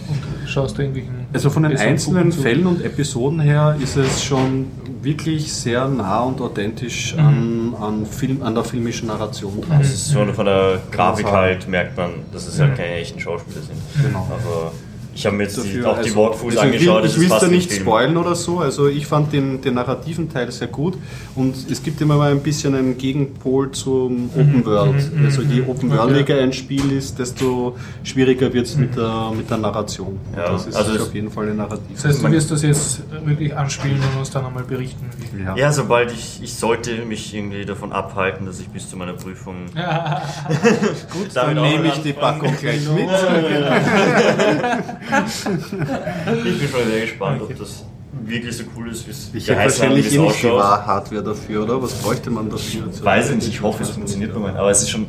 und 0.10 0.50
schaust 0.50 0.78
da 0.78 0.82
irgendwelchen. 0.84 1.13
Also 1.34 1.50
von 1.50 1.63
den 1.63 1.78
einzelnen? 1.78 2.32
Fällen 2.32 2.65
und 2.65 2.84
Episoden 2.84 3.39
her 3.39 3.76
ist 3.82 3.97
es 3.97 4.23
schon 4.23 4.67
wirklich 5.02 5.54
sehr 5.54 5.88
nah 5.88 6.21
und 6.21 6.41
authentisch 6.41 7.15
Mhm. 7.15 7.19
an, 7.19 7.73
an, 7.82 8.06
Film, 8.06 8.41
an 8.41 8.56
der 8.56 8.63
filmischen 8.63 9.08
Narration 9.08 9.62
dran. 9.62 9.80
Das 9.80 9.89
ist 9.93 10.08
so 10.10 10.26
von 10.34 10.45
der 10.45 10.80
Grafik 10.91 11.26
sagen. 11.28 11.38
halt, 11.38 11.67
merkt 11.69 11.95
man, 11.97 12.12
dass 12.34 12.47
es 12.47 12.60
halt 12.60 12.76
keine 12.76 12.95
echten 12.95 13.19
Schauspieler 13.19 13.62
sind. 13.62 13.78
Genau. 14.06 14.28
Aber 14.32 14.71
ich 15.17 15.25
habe 15.25 15.36
mir 15.36 15.43
jetzt 15.43 15.58
die, 15.58 15.62
Dafür, 15.82 15.89
auch 15.89 15.93
die 15.95 15.99
also- 16.10 16.15
Walkthroughs 16.15 16.58
also 16.58 16.60
angeschaut. 16.60 17.06
Ich 17.06 17.12
es 17.13 17.19
will 17.19 17.30
da 17.30 17.47
nicht 17.47 17.71
Film. 17.71 17.82
spoilen 17.84 18.17
oder 18.17 18.36
so. 18.36 18.60
Also 18.60 18.88
ich 18.88 19.08
fand 19.08 19.34
den, 19.34 19.62
den 19.62 19.73
narrativen 19.73 20.32
Teil 20.32 20.51
sehr 20.51 20.67
gut 20.67 20.95
und 21.36 21.56
es 21.71 21.82
gibt 21.82 21.99
immer 22.01 22.17
mal 22.17 22.32
ein 22.32 22.41
bisschen 22.41 22.75
einen 22.75 22.97
Gegenpol 22.97 23.71
zum 23.71 24.30
Open 24.36 24.63
World. 24.65 25.12
mhm, 25.13 25.25
Also 25.25 25.41
je 25.41 25.62
mhm. 25.62 25.69
Open 25.69 25.89
Worldiger 25.91 26.38
ein 26.39 26.53
Spiel 26.53 26.91
ist, 26.91 27.17
desto 27.17 27.75
schwieriger 28.03 28.53
wird 28.53 28.67
es 28.67 28.77
mit, 28.77 28.95
der, 28.95 29.32
mit 29.36 29.49
der 29.49 29.58
Narration. 29.58 30.19
Ja, 30.36 30.51
das 30.51 30.67
ist 30.67 30.75
also 30.75 31.03
auf 31.03 31.13
jeden 31.15 31.32
Fall 31.32 31.49
ein 31.49 31.58
Narrativ. 31.58 31.95
Das 31.95 32.06
heißt, 32.06 32.23
du 32.23 32.32
wirst 32.32 32.51
das 32.51 32.62
jetzt 32.62 33.01
wirklich 33.25 33.56
anspielen 33.56 33.97
und 34.13 34.19
uns 34.19 34.30
dann 34.30 34.45
einmal 34.45 34.63
berichten. 34.63 35.06
Wie. 35.34 35.43
ja. 35.43 35.56
Ja, 35.56 35.71
sobald 35.71 36.12
ich, 36.12 36.39
ich 36.43 36.53
sollte 36.53 37.06
mich 37.06 37.34
irgendwie 37.34 37.65
davon 37.65 37.91
abhalten, 37.91 38.45
dass 38.45 38.60
ich 38.60 38.67
bis 38.69 38.88
zu 38.89 38.97
meiner 38.97 39.13
Prüfung 39.13 39.65
Gut, 39.73 39.75
damit 41.34 41.58
dann 41.58 41.58
auch 41.58 41.63
nehme 41.63 41.88
ich 41.88 42.01
die. 42.03 42.13
Packung 42.13 42.53
gleich 42.60 42.88
mit. 42.89 43.08
Ich 45.10 46.60
bin 46.60 46.70
schon 46.70 46.89
sehr 46.91 47.02
gespannt, 47.02 47.41
ob 47.41 47.58
das 47.58 47.86
wirklich 48.24 48.58
so 48.58 48.63
cool 48.76 48.89
ist, 48.89 49.06
wie 49.08 49.12
es 49.12 49.30
Ich 49.34 49.48
hätte 49.50 49.60
wahrscheinlich 49.60 50.06
eh 50.06 50.17
es 50.17 50.22
nicht 50.22 50.43
die. 50.43 50.50
Hardware 50.50 51.24
dafür, 51.24 51.63
oder? 51.63 51.82
Was 51.82 51.93
bräuchte 51.96 52.30
man 52.30 52.50
dafür? 52.50 52.84
Ich 52.91 53.04
weiß 53.04 53.32
nicht, 53.32 53.48
ich 53.48 53.62
hoffe, 53.62 53.84
es 53.84 53.89
funktioniert 53.89 54.34
bei 54.34 54.39
meinem, 54.39 54.58
aber 54.58 54.72
es 54.72 54.82
ist 54.82 54.89
schon 54.89 55.06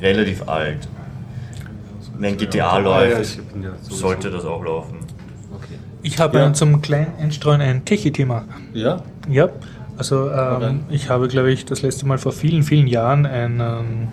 relativ 0.00 0.48
alt. 0.48 0.88
Wenn 2.18 2.36
GTA 2.36 2.56
ja, 2.56 2.78
läuft, 2.78 3.40
sollte 3.88 4.30
das 4.30 4.44
auch 4.44 4.64
laufen. 4.64 4.98
Okay. 5.54 5.78
Ich 6.02 6.18
habe 6.18 6.38
Ja. 6.38 6.52
zum 6.52 6.80
kleinen 6.82 7.12
Einstreuen 7.18 7.60
ein 7.60 7.84
Techie-Thema. 7.84 8.44
Ja? 8.74 9.02
Ja, 9.28 9.48
also 9.96 10.30
ähm, 10.30 10.80
ich 10.90 11.08
habe, 11.10 11.28
glaube 11.28 11.50
ich, 11.52 11.64
das 11.64 11.82
letzte 11.82 12.06
Mal 12.06 12.18
vor 12.18 12.32
vielen, 12.32 12.62
vielen 12.62 12.86
Jahren 12.86 13.26
einen 13.26 14.08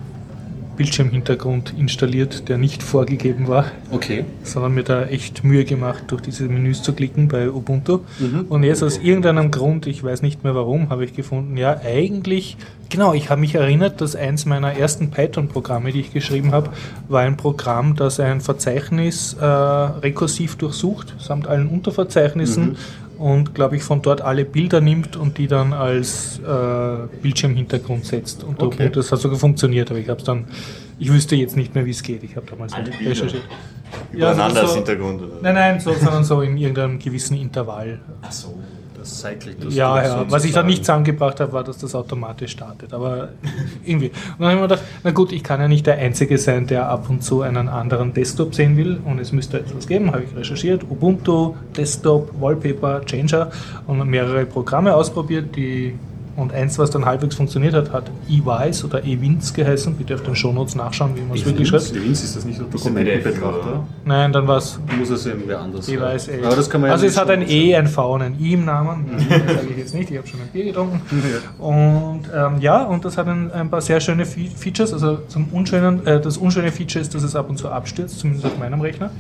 Bildschirmhintergrund 0.79 1.73
installiert, 1.77 2.47
der 2.47 2.57
nicht 2.57 2.81
vorgegeben 2.83 3.49
war, 3.49 3.65
Okay. 3.91 4.23
sondern 4.43 4.73
mir 4.73 4.83
da 4.83 5.03
echt 5.03 5.43
Mühe 5.43 5.65
gemacht, 5.65 6.05
durch 6.07 6.21
diese 6.21 6.45
Menüs 6.45 6.81
zu 6.81 6.93
klicken 6.93 7.27
bei 7.27 7.51
Ubuntu. 7.51 7.99
Mhm. 8.17 8.45
Und 8.47 8.63
jetzt 8.63 8.81
aus 8.81 8.97
irgendeinem 8.97 9.51
Grund, 9.51 9.87
ich 9.87 10.01
weiß 10.01 10.21
nicht 10.21 10.45
mehr 10.45 10.55
warum, 10.55 10.89
habe 10.89 11.03
ich 11.03 11.13
gefunden, 11.13 11.57
ja, 11.57 11.81
eigentlich, 11.83 12.55
genau, 12.87 13.13
ich 13.13 13.29
habe 13.29 13.41
mich 13.41 13.55
erinnert, 13.55 13.99
dass 13.99 14.15
eins 14.15 14.45
meiner 14.45 14.71
ersten 14.71 15.11
Python-Programme, 15.11 15.91
die 15.91 15.99
ich 15.99 16.13
geschrieben 16.13 16.53
habe, 16.53 16.69
war 17.09 17.23
ein 17.23 17.35
Programm, 17.35 17.97
das 17.97 18.21
ein 18.21 18.39
Verzeichnis 18.39 19.33
äh, 19.33 19.43
rekursiv 19.45 20.55
durchsucht, 20.55 21.13
samt 21.19 21.45
allen 21.47 21.67
Unterverzeichnissen 21.67 22.77
und, 23.19 23.53
glaube 23.53 23.75
ich, 23.75 23.84
von 23.84 24.01
dort 24.01 24.21
alle 24.21 24.45
Bilder 24.45 24.82
nimmt 24.82 25.15
und 25.17 25.38
die 25.38 25.47
dann 25.47 25.73
als 25.73 26.39
äh, 26.39 27.08
Bildschirmhintergrund 27.21 28.05
setzt. 28.05 28.43
Und 28.43 28.62
Okay. 28.62 28.89
Das 28.89 29.12
hat 29.12 29.19
sogar 29.19 29.38
funktioniert, 29.38 29.91
aber 29.91 29.99
ich 29.99 30.10
habe 30.10 30.19
es 30.19 30.25
dann, 30.25 30.45
ich 30.97 31.12
wüsste 31.12 31.36
jetzt 31.36 31.55
nicht 31.58 31.75
mehr, 31.75 31.86
wie 31.86 31.91
es 31.91 32.01
geht. 32.01 32.23
Ich 32.23 32.36
habe 32.36 32.45
damals 32.49 32.73
Alle 32.73 32.88
recherchiert. 32.99 33.43
Übereinander 34.12 34.55
so- 34.55 34.62
als 34.67 34.75
Hintergrund. 34.75 35.21
Oder? 35.21 35.34
Nein, 35.41 35.53
nein, 35.55 35.79
so, 35.79 35.93
sondern 35.93 36.23
so 36.23 36.41
in 36.41 36.58
irgendeinem 36.58 36.97
gewissen 36.97 37.36
Intervall. 37.38 37.99
Ach 38.21 38.32
so. 38.32 38.58
Das 38.99 39.19
cycelt 39.21 39.63
das 39.63 39.73
Ja, 39.73 40.03
ja. 40.03 40.25
Was 40.29 40.43
ich 40.43 40.51
dann 40.51 40.65
nicht 40.65 40.83
zusammengebracht 40.83 41.39
habe, 41.39 41.53
war, 41.53 41.63
dass 41.63 41.77
das 41.77 41.95
automatisch 41.95 42.51
startet. 42.51 42.93
Aber 42.93 43.29
irgendwie. 43.85 44.09
Und 44.09 44.39
dann 44.39 44.47
habe 44.47 44.55
ich 44.55 44.62
mir 44.62 44.67
gedacht, 44.67 44.83
na 45.03 45.12
gut, 45.12 45.31
ich 45.31 45.43
kann 45.43 45.59
ja 45.62 45.67
nicht 45.67 45.88
der 45.88 45.97
Einzige 45.97 46.38
sein, 46.38 46.67
der 46.67 46.89
ab 46.89 47.09
und 47.09 47.23
zu 47.23 47.41
einen 47.41 47.69
anderen 47.69 48.13
Desktop 48.13 48.53
sehen 48.53 48.75
will. 48.77 48.99
Und 49.05 49.19
es 49.19 49.31
müsste 49.31 49.59
etwas 49.59 49.88
geben, 49.88 50.12
habe 50.12 50.23
ich 50.23 50.35
recherchiert. 50.35 50.83
Ubuntu, 50.83 51.55
Desktop, 51.75 52.33
Wallpaper, 52.39 53.05
Changer 53.05 53.51
und 53.88 54.05
mehrere 54.07 54.45
Programme 54.45 54.93
ausprobiert, 54.93 55.55
die 55.55 55.95
und 56.39 56.54
eins, 56.54 56.80
was 56.80 56.89
dann 56.89 57.06
halbwegs 57.06 57.36
funktioniert 57.36 57.73
hat, 57.73 57.91
hat 57.91 58.10
eWise 58.30 58.86
oder 58.86 59.04
eWins 59.04 59.54
geheißen. 59.54 59.95
Bitte 59.95 60.15
auf 60.15 60.23
den 60.23 60.36
Shownotes 60.36 60.75
nachschauen, 60.75 61.15
wie 61.15 61.21
man 61.21 61.38
es 61.38 61.45
wirklich 61.45 61.67
schreibt. 61.67 61.91
Evins 61.91 62.23
ist 62.23 62.36
das 62.36 62.45
nicht 62.45 62.60
der 62.60 62.67
Ist 62.73 62.86
ein 62.88 62.93
PDF, 62.95 63.23
Dokumentenbetrachter? 63.23 63.84
Nein, 64.06 64.34
dann 64.34 64.47
war 64.47 64.58
es 64.58 64.80
Muss 64.97 65.10
es 65.10 65.25
eben 65.25 65.43
wer 65.45 65.60
anders 65.60 65.88
eWise. 65.89 66.19
sein. 66.19 66.39
eh. 66.39 66.45
Aber 66.45 66.56
das 66.56 66.69
kann 66.69 66.82
man 66.82 66.88
ja 66.89 66.93
also 66.93 67.06
es 67.06 67.17
hat 67.17 67.30
ein. 67.30 67.47
E, 67.49 67.75
ein 67.75 67.88
V 67.88 68.13
und 68.15 68.21
ein 68.21 68.39
I 68.39 68.54
im 68.54 68.65
Namen. 68.65 69.06
Das 69.17 69.56
sage 69.56 69.67
ich 69.71 69.78
jetzt 69.78 69.93
nicht, 69.93 70.12
ich 70.12 70.17
habe 70.17 70.28
schon 70.28 70.39
ein 70.41 70.47
Bier 70.47 70.65
getrunken. 70.65 71.02
Und 71.60 72.21
ähm, 72.36 72.60
ja, 72.62 72.84
und 72.84 73.06
das 73.06 73.17
hat 73.17 73.28
ein, 73.28 73.52
ein 73.52 73.69
paar 73.69 73.82
sehr 73.82 73.99
schöne 73.99 74.25
Fe 74.25 74.47
Features. 74.56 74.93
Also 74.93 75.19
zum 75.28 75.47
unschönen, 75.52 76.06
äh, 76.06 76.19
das 76.19 76.38
unschöne 76.38 76.71
Feature 76.71 77.02
ist, 77.02 77.13
dass 77.13 77.23
es 77.23 77.36
ab 77.36 77.49
und 77.49 77.58
zu 77.58 77.69
abstürzt, 77.69 78.19
zumindest 78.19 78.45
auf 78.45 78.58
meinem 78.58 78.82
Rechner. 78.82 79.12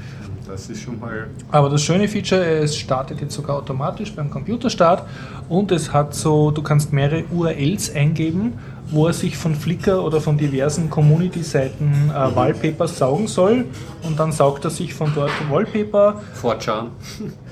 Das 0.49 0.67
ist 0.67 0.81
schon 0.81 0.99
mal. 0.99 1.27
Aber 1.51 1.69
das 1.69 1.83
schöne 1.83 2.07
Feature, 2.07 2.43
es 2.43 2.75
startet 2.75 3.21
jetzt 3.21 3.35
sogar 3.35 3.57
automatisch 3.57 4.11
beim 4.15 4.31
Computerstart 4.31 5.07
und 5.47 5.71
es 5.71 5.93
hat 5.93 6.15
so, 6.15 6.49
du 6.49 6.63
kannst 6.63 6.91
mehrere 6.91 7.25
URLs 7.31 7.93
eingeben 7.93 8.53
wo 8.91 9.07
er 9.07 9.13
sich 9.13 9.37
von 9.37 9.55
Flickr 9.55 10.03
oder 10.03 10.19
von 10.19 10.37
diversen 10.37 10.89
Community-Seiten 10.89 12.11
äh, 12.11 12.35
Wallpaper 12.35 12.87
saugen 12.87 13.27
soll 13.27 13.65
und 14.03 14.19
dann 14.19 14.31
saugt 14.31 14.65
er 14.65 14.71
sich 14.71 14.93
von 14.93 15.11
dort 15.13 15.31
Wallpaper. 15.49 16.21
Fortran. 16.33 16.91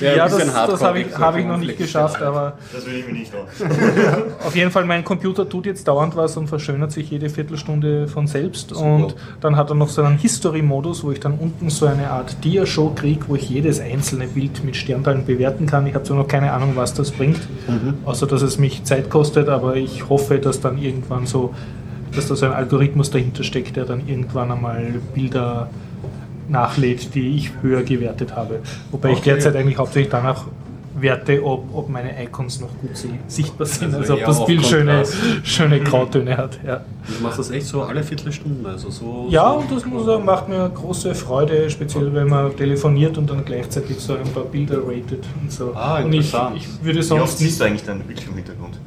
ja, 0.00 0.28
das, 0.28 0.36
das 0.36 0.82
habe 0.82 1.00
ich, 1.00 1.18
hab 1.18 1.36
ich 1.36 1.44
noch 1.44 1.58
nicht 1.58 1.76
geschafft, 1.76 2.22
aber. 2.22 2.54
Das 2.72 2.86
will 2.86 2.94
ich 2.94 3.06
mir 3.06 3.12
nicht 3.12 3.32
auf 4.46 4.54
jeden 4.54 4.70
Fall, 4.70 4.84
mein 4.84 5.04
Computer 5.04 5.48
tut 5.48 5.66
jetzt 5.66 5.88
dauernd 5.88 6.16
was 6.16 6.36
und 6.36 6.48
verschönert 6.48 6.92
sich 6.92 7.10
jede 7.10 7.28
Viertelstunde 7.28 8.08
von 8.08 8.26
selbst. 8.26 8.70
Super. 8.70 8.82
Und 8.82 9.16
dann 9.40 9.56
hat 9.56 9.70
er 9.70 9.74
noch 9.74 9.88
so 9.88 10.02
einen 10.02 10.18
History-Modus, 10.18 11.04
wo 11.04 11.10
ich 11.10 11.20
dann 11.20 11.34
unten 11.38 11.68
so 11.70 11.86
eine 11.86 12.10
Art 12.10 12.44
Dia-Show 12.44 12.92
kriege, 12.94 13.24
wo 13.28 13.36
ich 13.36 13.48
jedes 13.48 13.80
einzelne 13.80 14.26
Bild 14.28 14.64
mit 14.64 14.76
Sternteilen 14.76 15.26
bewerten 15.26 15.66
kann. 15.66 15.86
Ich 15.86 15.94
habe 15.94 16.04
zwar 16.04 16.16
noch 16.16 16.28
keine 16.28 16.52
Ahnung, 16.52 16.72
was 16.74 16.94
das 16.94 17.10
bringt, 17.10 17.40
außer 18.04 18.26
dass 18.26 18.42
es 18.42 18.58
mich 18.58 18.84
Zeit 18.84 19.10
kostet, 19.10 19.48
aber 19.48 19.76
ich 19.76 20.08
hoffe, 20.08 20.13
dass 20.42 20.60
dann 20.60 20.78
irgendwann 20.78 21.26
so, 21.26 21.54
dass 22.14 22.28
da 22.28 22.36
so 22.36 22.46
ein 22.46 22.52
Algorithmus 22.52 23.10
dahinter 23.10 23.44
steckt, 23.44 23.76
der 23.76 23.84
dann 23.84 24.06
irgendwann 24.06 24.50
einmal 24.50 24.94
Bilder 25.14 25.68
nachlädt, 26.48 27.14
die 27.14 27.36
ich 27.36 27.50
höher 27.62 27.82
gewertet 27.82 28.36
habe. 28.36 28.60
Wobei 28.90 29.10
ich 29.10 29.18
Okay. 29.18 29.30
derzeit 29.30 29.56
eigentlich 29.56 29.78
hauptsächlich 29.78 30.10
danach 30.10 30.44
werte, 30.96 31.44
ob, 31.44 31.74
ob 31.74 31.88
meine 31.88 32.22
Icons 32.22 32.60
noch 32.60 32.68
gut 32.80 32.90
sichtbar 33.26 33.66
sind, 33.66 33.94
Also 33.94 34.12
also, 34.12 34.14
ob 34.14 34.24
das 34.26 34.46
Bild 34.46 34.64
schöne, 34.64 35.02
schöne 35.42 35.80
Grautöne 35.80 36.36
hat. 36.36 36.58
Ja. 36.64 36.82
Du 37.06 37.22
machst 37.22 37.38
das 37.38 37.50
echt 37.50 37.66
so 37.66 37.82
alle 37.82 38.02
Viertelstunden, 38.02 38.64
also 38.64 38.90
so. 38.90 39.26
Ja, 39.28 39.50
so 39.50 39.58
und 39.58 39.72
das 39.72 39.84
muss 39.84 40.02
ich 40.02 40.06
sagen, 40.06 40.24
macht 40.24 40.48
mir 40.48 40.68
große 40.68 41.14
Freude, 41.14 41.68
speziell 41.68 42.14
wenn 42.14 42.28
man 42.28 42.56
telefoniert 42.56 43.18
und 43.18 43.28
dann 43.28 43.44
gleichzeitig 43.44 43.98
so 43.98 44.14
ein 44.14 44.28
paar 44.32 44.44
Bilder 44.44 44.78
ratet 44.86 45.24
und 45.42 45.50
so. 45.50 45.72
Ah, 45.74 45.98
und 45.98 46.12
ich, 46.12 46.26
interessant. 46.26 46.56
ich 46.56 46.68
würde 46.84 46.98
Wie 46.98 47.00
oft 47.00 47.08
sonst 47.08 47.38
siehst 47.38 47.60
du 47.60 47.64
eigentlich 47.64 47.84
deinen 47.84 48.00
Bildschirmhintergrund? 48.02 48.78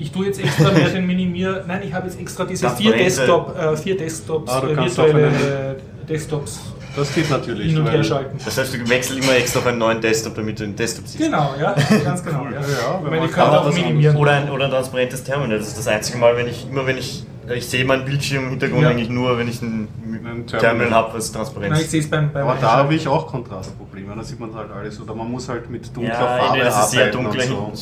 Ich 0.00 0.10
tue 0.10 0.26
jetzt 0.26 0.42
extra 0.42 0.70
mehr 0.72 0.88
den 0.88 1.06
Minimier. 1.06 1.62
Nein, 1.68 1.82
ich 1.84 1.92
habe 1.92 2.06
jetzt 2.08 2.18
extra 2.18 2.44
diese 2.44 2.70
vier, 2.70 2.92
Transparente. 2.92 3.04
Desktop, 3.04 3.56
äh, 3.58 3.76
vier 3.76 3.96
Desktops, 3.98 4.50
Ah, 4.52 4.60
du 4.62 4.68
äh, 4.68 4.74
kannst 4.74 4.96
virtuelle 4.96 5.26
äh, 5.28 6.06
Desktops 6.08 6.60
Das 6.96 7.14
geht 7.14 7.28
natürlich. 7.30 7.68
hin 7.72 7.78
und 7.80 7.90
her 7.90 8.02
schalten. 8.02 8.38
Das 8.44 8.56
heißt, 8.56 8.72
du 8.74 8.88
wechselst 8.88 9.22
immer 9.22 9.36
extra 9.36 9.58
auf 9.60 9.66
einen 9.66 9.78
neuen 9.78 10.00
Desktop, 10.00 10.34
damit 10.34 10.58
du 10.58 10.64
den 10.64 10.74
Desktop 10.74 11.06
siehst. 11.06 11.22
Genau, 11.22 11.54
ja, 11.60 11.74
ganz 12.02 12.24
genau. 12.24 12.44
Ja. 12.46 12.52
Ja, 12.52 12.60
Ich 12.60 13.04
wenn 13.04 13.10
meine, 13.10 13.26
ich 13.26 13.32
kann 13.32 13.50
auch 13.50 13.66
das 13.66 13.74
minimieren. 13.74 14.16
Oder 14.16 14.32
ein, 14.32 14.50
oder 14.50 14.64
ein 14.64 14.70
transparentes 14.70 15.22
Terminal. 15.22 15.58
Das 15.58 15.68
ist 15.68 15.78
das 15.78 15.86
einzige 15.86 16.16
Mal, 16.18 16.34
wenn 16.36 16.48
ich 16.48 16.66
immer 16.68 16.86
wenn 16.86 16.96
ich 16.96 17.24
ich 17.54 17.66
sehe 17.66 17.84
meinen 17.84 18.04
Bildschirmhintergrund 18.04 18.82
Ja. 18.82 18.88
eigentlich 18.90 19.08
nur, 19.08 19.36
wenn 19.38 19.48
ich 19.48 19.60
ein 19.62 19.88
Ein 20.02 20.46
Terminal, 20.46 20.46
Terminal. 20.46 20.90
habe, 20.90 21.14
was 21.14 21.32
transparent 21.32 21.78
ich 21.80 21.94
ist. 21.94 22.10
beim, 22.10 22.32
beim 22.32 22.46
Aber 22.46 22.60
da 22.60 22.72
habe 22.78 22.94
ich 22.94 23.06
auch 23.08 23.26
Kontrastprobleme, 23.26 24.14
da 24.14 24.22
sieht 24.22 24.38
man 24.40 24.54
halt 24.54 24.70
alles. 24.70 25.00
Oder 25.00 25.14
man 25.14 25.30
muss 25.30 25.48
halt 25.48 25.68
mit 25.70 25.94
dunkler 25.96 26.12
Ja, 26.14 26.38
Farbe 26.38 26.58
nee, 26.58 26.64
das 26.64 26.84
ist 26.84 26.90
sehr 26.92 27.10
dunkel 27.10 27.40
so. 27.40 27.72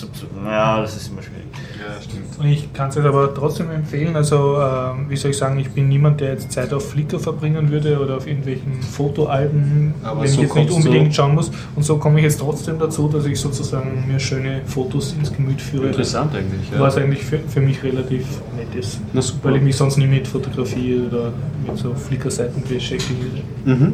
Ja, 0.45 0.81
das 0.81 0.97
ist 0.97 1.09
immer 1.11 1.23
schwierig. 1.23 1.45
Ja, 1.79 2.01
stimmt. 2.03 2.39
Und 2.39 2.47
ich 2.47 2.73
kann 2.73 2.89
es 2.91 2.95
jetzt 2.97 3.05
aber 3.07 3.35
trotzdem 3.35 3.71
empfehlen. 3.71 4.15
Also, 4.17 4.59
ähm, 4.61 5.07
wie 5.09 5.17
soll 5.17 5.31
ich 5.33 5.37
sagen, 5.39 5.59
ich 5.59 5.71
bin 5.71 5.89
niemand, 5.89 6.21
der 6.21 6.33
jetzt 6.33 6.53
Zeit 6.53 6.73
auf 6.73 6.91
Flickr 6.91 7.19
verbringen 7.19 7.71
würde 7.71 7.99
oder 8.01 8.17
auf 8.17 8.27
irgendwelchen 8.27 8.81
Fotoalben, 8.83 9.95
Aber 10.03 10.21
wenn 10.23 10.29
so 10.29 10.35
ich 10.43 10.47
jetzt 10.49 10.55
nicht 10.55 10.71
unbedingt 10.71 11.15
schauen 11.15 11.35
muss. 11.35 11.51
Und 11.75 11.83
so 11.85 11.97
komme 11.99 12.19
ich 12.19 12.25
jetzt 12.25 12.39
trotzdem 12.41 12.79
dazu, 12.79 13.09
dass 13.09 13.25
ich 13.27 13.41
sozusagen 13.41 14.05
mir 14.07 14.21
schöne 14.21 14.63
Fotos 14.67 15.15
ins 15.19 15.33
Gemüt 15.33 15.61
führe. 15.61 15.87
Interessant 15.87 16.35
eigentlich. 16.35 16.71
Ja. 16.71 16.81
Was 16.81 16.97
eigentlich 16.97 17.25
für, 17.25 17.39
für 17.39 17.61
mich 17.61 17.83
relativ 17.83 18.27
nett 18.57 18.75
ist. 18.75 19.01
Na 19.13 19.23
super. 19.23 19.51
Ich 19.59 19.65
mich 19.65 19.77
sonst 19.77 19.97
nie 19.97 20.07
mit 20.07 20.27
Fotografie 20.29 21.01
oder 21.09 21.33
mit 21.67 21.77
so 21.77 21.95
Flickr-Seiten 21.95 22.63
beschäftige. 22.63 23.21
Mhm. 23.65 23.93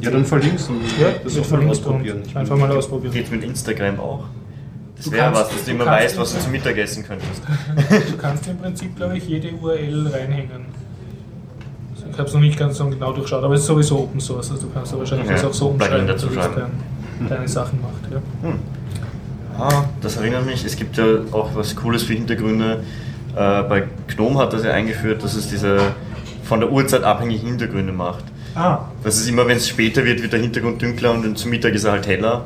Ja, 0.00 0.10
dann 0.10 0.24
verlinkst 0.24 0.68
du 0.68 0.72
ja, 1.02 1.08
das 1.22 1.38
auch 1.38 1.50
mal 1.50 1.68
ausprobieren. 1.68 2.22
und 2.22 2.36
Einfach 2.36 2.56
mal 2.56 2.70
ausprobieren. 2.72 3.12
Geht 3.14 3.30
mit 3.30 3.42
Instagram 3.44 3.98
auch? 4.00 4.24
Das 4.96 5.06
Du 5.06 5.12
wäre 5.12 5.24
kannst- 5.24 5.40
was, 5.40 5.48
dass 5.50 5.58
du 5.64 5.70
du 5.70 5.70
immer 5.76 5.86
weißt, 5.86 6.18
was 6.18 6.34
du 6.34 6.40
zum 6.40 6.52
Mittagessen 6.52 7.04
könntest. 7.04 7.42
Du 8.10 8.16
kannst 8.16 8.46
im 8.46 8.58
Prinzip, 8.58 8.94
glaube 8.96 9.16
ich, 9.18 9.26
jede 9.26 9.52
URL 9.52 10.08
reinhängen. 10.08 10.66
Also 11.94 12.06
ich 12.10 12.18
habe 12.18 12.28
es 12.28 12.34
noch 12.34 12.40
nicht 12.40 12.58
ganz 12.58 12.76
so 12.76 12.86
genau 12.86 13.12
durchschaut, 13.12 13.42
aber 13.42 13.54
es 13.54 13.60
ist 13.60 13.66
sowieso 13.66 14.00
Open 14.00 14.20
Source, 14.20 14.50
also 14.50 14.66
du 14.66 14.72
kannst 14.72 14.92
da 14.92 14.98
wahrscheinlich 14.98 15.26
Ja, 15.28 15.32
das 15.34 15.44
auch 15.44 15.54
so 15.54 15.68
umschreiben, 15.68 16.06
dass 16.06 16.22
dazu 16.22 16.34
es 16.38 16.48
dein, 17.20 17.28
deine 17.28 17.48
Sachen 17.48 17.80
macht. 17.80 18.12
Ja. 18.12 18.52
Ah, 19.58 19.84
das 20.02 20.16
erinnert 20.16 20.44
mich, 20.46 20.64
es 20.64 20.76
gibt 20.76 20.96
ja 20.96 21.04
auch 21.32 21.50
was 21.54 21.74
Cooles 21.76 22.02
für 22.02 22.12
Hintergründe. 22.14 22.82
Äh, 23.36 23.62
bei 23.64 23.84
GNOME 24.08 24.38
hat 24.38 24.52
das 24.52 24.64
ja 24.64 24.70
eingeführt, 24.72 25.22
dass 25.22 25.34
es 25.34 25.48
diese 25.48 25.78
von 26.44 26.60
der 26.60 26.70
Uhrzeit 26.70 27.02
abhängigen 27.02 27.48
Hintergründe 27.48 27.92
macht. 27.92 28.24
Ah, 28.54 28.80
Das 29.02 29.16
ist 29.16 29.28
immer, 29.28 29.46
wenn 29.48 29.56
es 29.56 29.68
später 29.68 30.04
wird, 30.04 30.22
wird 30.22 30.32
der 30.32 30.40
Hintergrund 30.40 30.80
dunkler 30.82 31.12
und 31.12 31.24
dann 31.24 31.34
zum 31.36 31.50
Mittag 31.50 31.74
ist 31.74 31.84
er 31.84 31.92
halt 31.92 32.06
heller. 32.06 32.44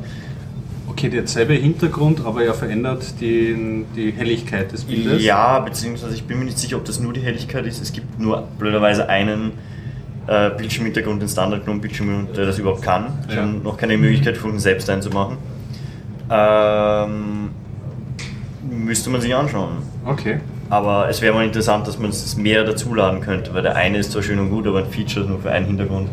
Okay, 0.87 1.09
derselbe 1.09 1.53
Hintergrund, 1.53 2.25
aber 2.25 2.43
er 2.43 2.53
verändert 2.53 3.03
die, 3.21 3.85
die 3.95 4.11
Helligkeit 4.11 4.71
des 4.71 4.85
Bildes. 4.85 5.23
Ja, 5.23 5.59
beziehungsweise 5.59 6.15
ich 6.15 6.23
bin 6.23 6.39
mir 6.39 6.45
nicht 6.45 6.57
sicher, 6.57 6.77
ob 6.77 6.85
das 6.85 6.99
nur 6.99 7.13
die 7.13 7.21
Helligkeit 7.21 7.65
ist. 7.67 7.81
Es 7.81 7.93
gibt 7.93 8.19
nur 8.19 8.47
blöderweise 8.57 9.07
einen 9.07 9.51
äh, 10.27 10.49
Bildschirmhintergrund, 10.57 11.21
den 11.21 11.29
standard 11.29 11.63
gnome 11.65 11.79
bildschirm 11.79 12.27
der 12.35 12.45
das 12.47 12.57
überhaupt 12.57 12.81
kann. 12.81 13.05
Ich 13.29 13.35
Ja. 13.35 13.41
habe 13.43 13.51
noch 13.63 13.77
keine 13.77 13.97
Möglichkeit 13.97 14.33
gefunden, 14.35 14.59
selbst 14.59 14.89
einzumachen. 14.89 15.37
Ähm, 16.31 17.49
müsste 18.69 19.09
man 19.09 19.21
sich 19.21 19.33
anschauen. 19.33 19.77
Okay. 20.05 20.39
Aber 20.69 21.09
es 21.09 21.21
wäre 21.21 21.33
mal 21.33 21.45
interessant, 21.45 21.87
dass 21.87 21.97
man 21.97 22.11
es 22.11 22.35
mehr 22.35 22.63
dazuladen 22.63 23.21
könnte, 23.21 23.53
weil 23.53 23.63
der 23.63 23.75
eine 23.75 23.97
ist 23.97 24.11
zwar 24.11 24.21
schön 24.21 24.37
und 24.39 24.49
gut, 24.51 24.67
aber 24.67 24.79
ein 24.79 24.89
Feature 24.89 25.25
ist 25.25 25.29
nur 25.29 25.39
für 25.39 25.51
einen 25.51 25.65
Hintergrund. 25.65 26.09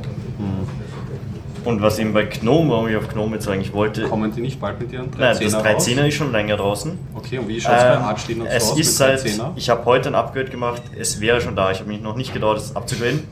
Und 1.64 1.83
was 1.83 1.99
eben 1.99 2.12
bei 2.12 2.23
GNOME, 2.23 2.71
warum 2.71 2.88
ich 2.88 2.97
auf 2.97 3.09
GNOME 3.09 3.35
jetzt 3.35 3.49
eigentlich 3.49 3.73
wollte, 3.73 4.05
Kommen 4.05 4.33
die 4.33 4.40
nicht 4.40 4.61
bald 4.61 4.81
mit 4.81 4.92
ihren 4.92 5.11
13er 5.11 5.19
nein, 5.19 5.37
das 5.42 5.55
raus? 5.55 5.64
13er 5.88 6.07
ist 6.07 6.14
schon 6.14 6.31
länger 6.31 6.57
draußen. 6.57 6.97
Okay, 7.12 7.38
und 7.38 7.49
wie 7.49 7.61
schaut 7.61 7.73
es 7.77 7.83
bei 7.83 7.95
Ähm, 7.95 8.03
Archstehen 8.03 8.40
und 8.42 8.47
so 8.49 8.55
es 8.55 8.79
ist 8.79 8.97
seit, 8.97 9.19
13er? 9.19 9.51
ich 9.57 9.69
habe 9.69 9.85
heute 9.85 10.11
ein 10.11 10.14
Upgrade 10.14 10.49
gemacht, 10.49 10.83
es 10.97 11.21
wäre 11.21 11.40
schon 11.40 11.57
da, 11.57 11.73
ich 11.73 11.81
habe 11.81 11.88
mich 11.88 12.01
noch 12.01 12.14
nicht 12.14 12.33
getraut, 12.33 12.59
es 12.59 12.75
abzugraden. 12.77 13.25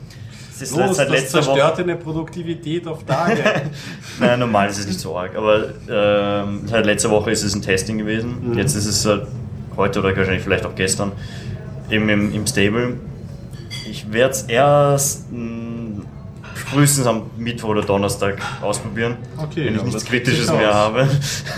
Es 0.53 0.61
ist 0.63 0.75
Los, 0.77 0.97
seit 0.97 1.13
das 1.13 1.29
zerstört 1.29 1.57
Woche. 1.57 1.83
deine 1.83 1.95
Produktivität 1.95 2.87
auf 2.87 3.05
Tage. 3.05 3.41
Nein, 4.19 4.39
normal 4.39 4.69
ist 4.69 4.79
es 4.79 4.87
nicht 4.87 4.99
so 4.99 5.17
arg, 5.17 5.33
aber 5.35 5.69
ähm, 5.89 6.61
seit 6.65 6.85
letzter 6.85 7.11
Woche 7.11 7.31
ist 7.31 7.43
es 7.43 7.55
ein 7.55 7.61
Testing 7.61 7.97
gewesen. 7.97 8.51
Mhm. 8.51 8.57
Jetzt 8.57 8.75
ist 8.75 8.85
es 8.85 9.05
äh, 9.05 9.19
heute 9.77 9.99
oder 9.99 10.15
wahrscheinlich 10.15 10.43
vielleicht 10.43 10.65
auch 10.65 10.75
gestern 10.75 11.11
eben 11.89 12.09
im, 12.09 12.33
im 12.33 12.47
Stable. 12.47 12.95
Ich 13.89 14.11
werde 14.11 14.31
es 14.31 14.41
erst 14.43 15.31
mh, 15.31 16.03
frühestens 16.53 17.05
am 17.05 17.23
Mittwoch 17.37 17.69
oder 17.69 17.81
Donnerstag 17.83 18.37
ausprobieren, 18.61 19.17
Okay, 19.37 19.65
wenn 19.65 19.75
ich 19.75 19.81
ja, 19.81 19.85
nichts 19.85 20.05
Kritisches 20.05 20.51
mehr 20.51 20.73
habe. 20.73 21.07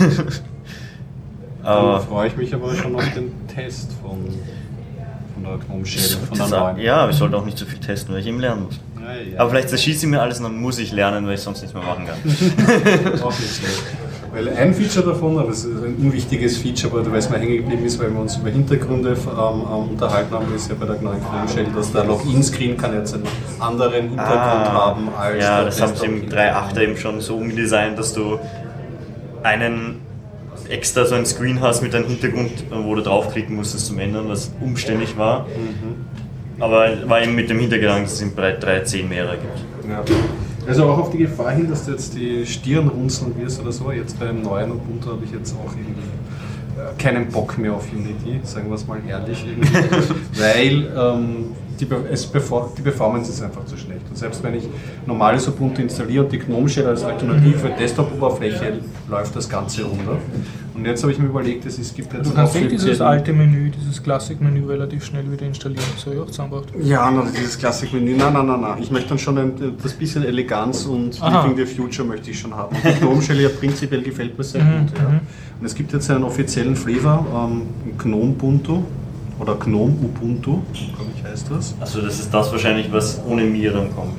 Dann 1.62 1.76
aber 1.76 2.00
freue 2.00 2.28
ich 2.28 2.36
mich 2.36 2.54
aber 2.54 2.74
schon 2.74 2.94
auf 2.94 3.12
den 3.14 3.32
Test 3.48 3.90
von, 4.02 4.24
von 5.34 5.42
der 5.44 5.58
Gnome 5.66 5.84
Shell, 5.84 6.18
von 6.28 6.38
der 6.38 6.46
das, 6.48 6.50
neuen. 6.50 6.78
ja, 6.78 7.08
ich 7.08 7.16
sollte 7.16 7.36
auch 7.36 7.44
nicht 7.44 7.58
so 7.58 7.66
viel 7.66 7.78
testen, 7.78 8.14
weil 8.14 8.20
ich 8.20 8.26
eben 8.26 8.40
lernen 8.40 8.64
muss. 8.64 8.80
Ja, 9.00 9.14
ja. 9.14 9.40
Aber 9.40 9.50
vielleicht 9.50 9.68
zerschieße 9.70 10.06
ich 10.06 10.10
mir 10.10 10.20
alles 10.20 10.38
und 10.38 10.44
dann 10.44 10.56
muss 10.60 10.78
ich 10.78 10.92
lernen, 10.92 11.26
weil 11.26 11.34
ich 11.34 11.40
sonst 11.40 11.60
nichts 11.60 11.74
mehr 11.74 11.82
machen 11.82 12.06
kann. 12.06 12.16
Auch 13.22 13.38
nicht 13.38 13.56
schlecht. 13.56 13.82
Weil 14.32 14.48
ein 14.50 14.74
Feature 14.74 15.06
davon, 15.06 15.38
aber 15.38 15.50
es 15.50 15.64
ist 15.64 15.82
ein 15.82 15.96
unwichtiges 15.96 16.58
Feature, 16.58 16.92
aber 16.92 17.10
weil 17.10 17.18
es 17.18 17.30
mal 17.30 17.40
hängen 17.40 17.56
geblieben 17.56 17.84
ist, 17.84 17.98
weil 17.98 18.12
wir 18.12 18.20
uns 18.20 18.36
über 18.36 18.50
Hintergründe 18.50 19.10
ähm, 19.10 19.88
unterhalten 19.90 20.32
haben, 20.32 20.54
ist 20.54 20.68
ja 20.68 20.76
bei 20.78 20.86
der 20.86 21.00
neuen 21.00 21.20
Shell, 21.52 21.66
dass 21.74 21.92
der 21.92 22.04
Login-Screen 22.04 22.76
kann 22.76 22.94
jetzt 22.94 23.14
einen 23.14 23.24
anderen 23.58 24.10
Hintergrund 24.10 24.28
haben 24.28 25.08
als 25.16 25.44
Ah, 25.44 25.60
ja, 25.60 25.64
das 25.64 25.80
haben 25.80 25.96
sie 25.96 26.06
im 26.06 26.20
Desktop-Hintergrund. 26.20 26.76
3.8er 26.76 26.82
eben 26.82 26.96
schon 26.96 27.20
so 27.20 27.36
umdesignt, 27.36 27.98
dass 27.98 28.12
du 28.12 28.38
einen 29.42 30.00
extra 30.68 31.04
so 31.04 31.14
ein 31.14 31.24
Screen 31.24 31.60
hast 31.60 31.82
mit 31.82 31.94
einem 31.94 32.06
Hintergrund, 32.06 32.64
wo 32.70 32.94
du 32.94 33.02
draufklicken 33.02 33.56
musstest 33.56 33.86
zum 33.86 33.98
Ändern, 33.98 34.28
was 34.28 34.52
umständlich 34.60 35.16
war. 35.16 35.42
Mhm. 35.42 36.60
Aber 36.60 37.08
war 37.08 37.22
eben 37.22 37.34
mit 37.34 37.48
dem 37.48 37.58
Hintergedanken, 37.58 38.04
dass 38.04 38.14
es 38.14 38.20
im 38.20 38.34
3.10 38.34 39.06
mehrere 39.06 39.36
gibt. 39.36 39.88
Ja. 39.88 40.04
Also 40.68 40.84
auch 40.84 40.98
auf 40.98 41.10
die 41.10 41.18
Gefahr 41.18 41.52
hin, 41.52 41.70
dass 41.70 41.86
du 41.86 41.92
jetzt 41.92 42.14
die 42.14 42.44
Stirn 42.44 42.88
runzeln 42.88 43.34
wirst 43.38 43.58
oder 43.60 43.72
so. 43.72 43.90
Jetzt 43.90 44.20
beim 44.20 44.42
neuen 44.42 44.72
Ubuntu 44.72 45.12
habe 45.12 45.24
ich 45.24 45.32
jetzt 45.32 45.54
auch 45.54 45.72
irgendwie 45.72 46.02
äh, 46.78 47.02
keinen 47.02 47.28
Bock 47.28 47.56
mehr 47.56 47.72
auf 47.72 47.86
Unity, 47.90 48.40
sagen 48.42 48.68
wir 48.68 48.74
es 48.74 48.86
mal 48.86 48.98
ehrlich. 49.08 49.46
Weil 50.36 50.92
ähm, 50.94 51.46
die, 51.80 51.88
es 52.10 52.30
die 52.30 52.82
Performance 52.82 53.30
ist 53.30 53.42
einfach 53.42 53.64
zu 53.64 53.78
schlecht. 53.78 54.02
Und 54.10 54.18
selbst 54.18 54.42
wenn 54.42 54.54
ich 54.54 54.68
normales 55.06 55.48
Ubuntu 55.48 55.80
installiere 55.80 56.24
und 56.24 56.32
die 56.32 56.38
GNOME 56.38 56.68
Shell 56.68 56.86
als 56.86 57.02
Alternative 57.02 57.70
Desktop-Oberfläche 57.78 58.74
läuft 59.08 59.36
das 59.36 59.48
Ganze 59.48 59.84
runter. 59.84 60.18
Und 60.78 60.84
jetzt 60.84 61.02
habe 61.02 61.12
ich 61.12 61.18
mir 61.18 61.26
überlegt, 61.26 61.66
es, 61.66 61.76
es 61.78 61.92
gibt 61.92 62.12
jetzt 62.14 62.30
du 62.30 62.34
kannst 62.34 62.54
eh 62.54 62.68
dieses 62.68 63.00
alte 63.00 63.32
Menü, 63.32 63.70
dieses 63.70 64.00
Classic-Menü 64.00 64.64
relativ 64.66 65.04
schnell 65.04 65.30
wieder 65.30 65.44
installieren. 65.44 65.82
Das 65.96 66.06
habe 66.06 66.14
ich 66.14 66.22
auch 66.22 66.26
zusammengebracht. 66.26 66.68
Ja, 66.80 67.10
na, 67.10 67.26
dieses 67.36 67.58
Klassikmenü. 67.58 68.16
Nein, 68.16 68.32
nein, 68.32 68.46
nein, 68.46 68.60
nein. 68.60 68.78
Ich 68.80 68.90
möchte 68.92 69.08
dann 69.08 69.18
schon 69.18 69.38
ein, 69.38 69.52
das 69.82 69.92
bisschen 69.94 70.24
Eleganz 70.24 70.86
und 70.86 71.20
Aha. 71.20 71.46
Living 71.46 71.66
the 71.66 71.74
Future 71.74 72.06
möchte 72.06 72.30
ich 72.30 72.38
schon 72.38 72.54
haben. 72.54 72.76
Und 72.76 72.84
die 72.84 73.00
Gnome 73.00 73.20
Shell 73.22 73.40
ja 73.40 73.48
prinzipiell 73.48 74.02
gefällt 74.02 74.38
mir 74.38 74.44
sehr 74.44 74.62
Mhm, 74.62 74.86
gut. 74.86 74.98
Ja. 74.98 75.08
mhm. 75.08 75.20
Und 75.60 75.66
es 75.66 75.74
gibt 75.74 75.92
jetzt 75.92 76.08
einen 76.10 76.22
offiziellen 76.22 76.76
Flavor, 76.76 77.26
ähm, 77.50 77.62
Gnome 77.98 78.30
Ubuntu 78.30 78.82
oder 79.40 79.56
Gnome 79.56 79.94
Ubuntu, 80.00 80.60
glaube 80.94 81.10
ich 81.16 81.24
heißt 81.24 81.50
das. 81.50 81.74
Also 81.80 82.00
das 82.02 82.20
ist 82.20 82.32
das 82.32 82.52
wahrscheinlich, 82.52 82.92
was 82.92 83.20
ohne 83.26 83.42
mir 83.42 83.72
dann 83.72 83.92
kommen 83.94 84.12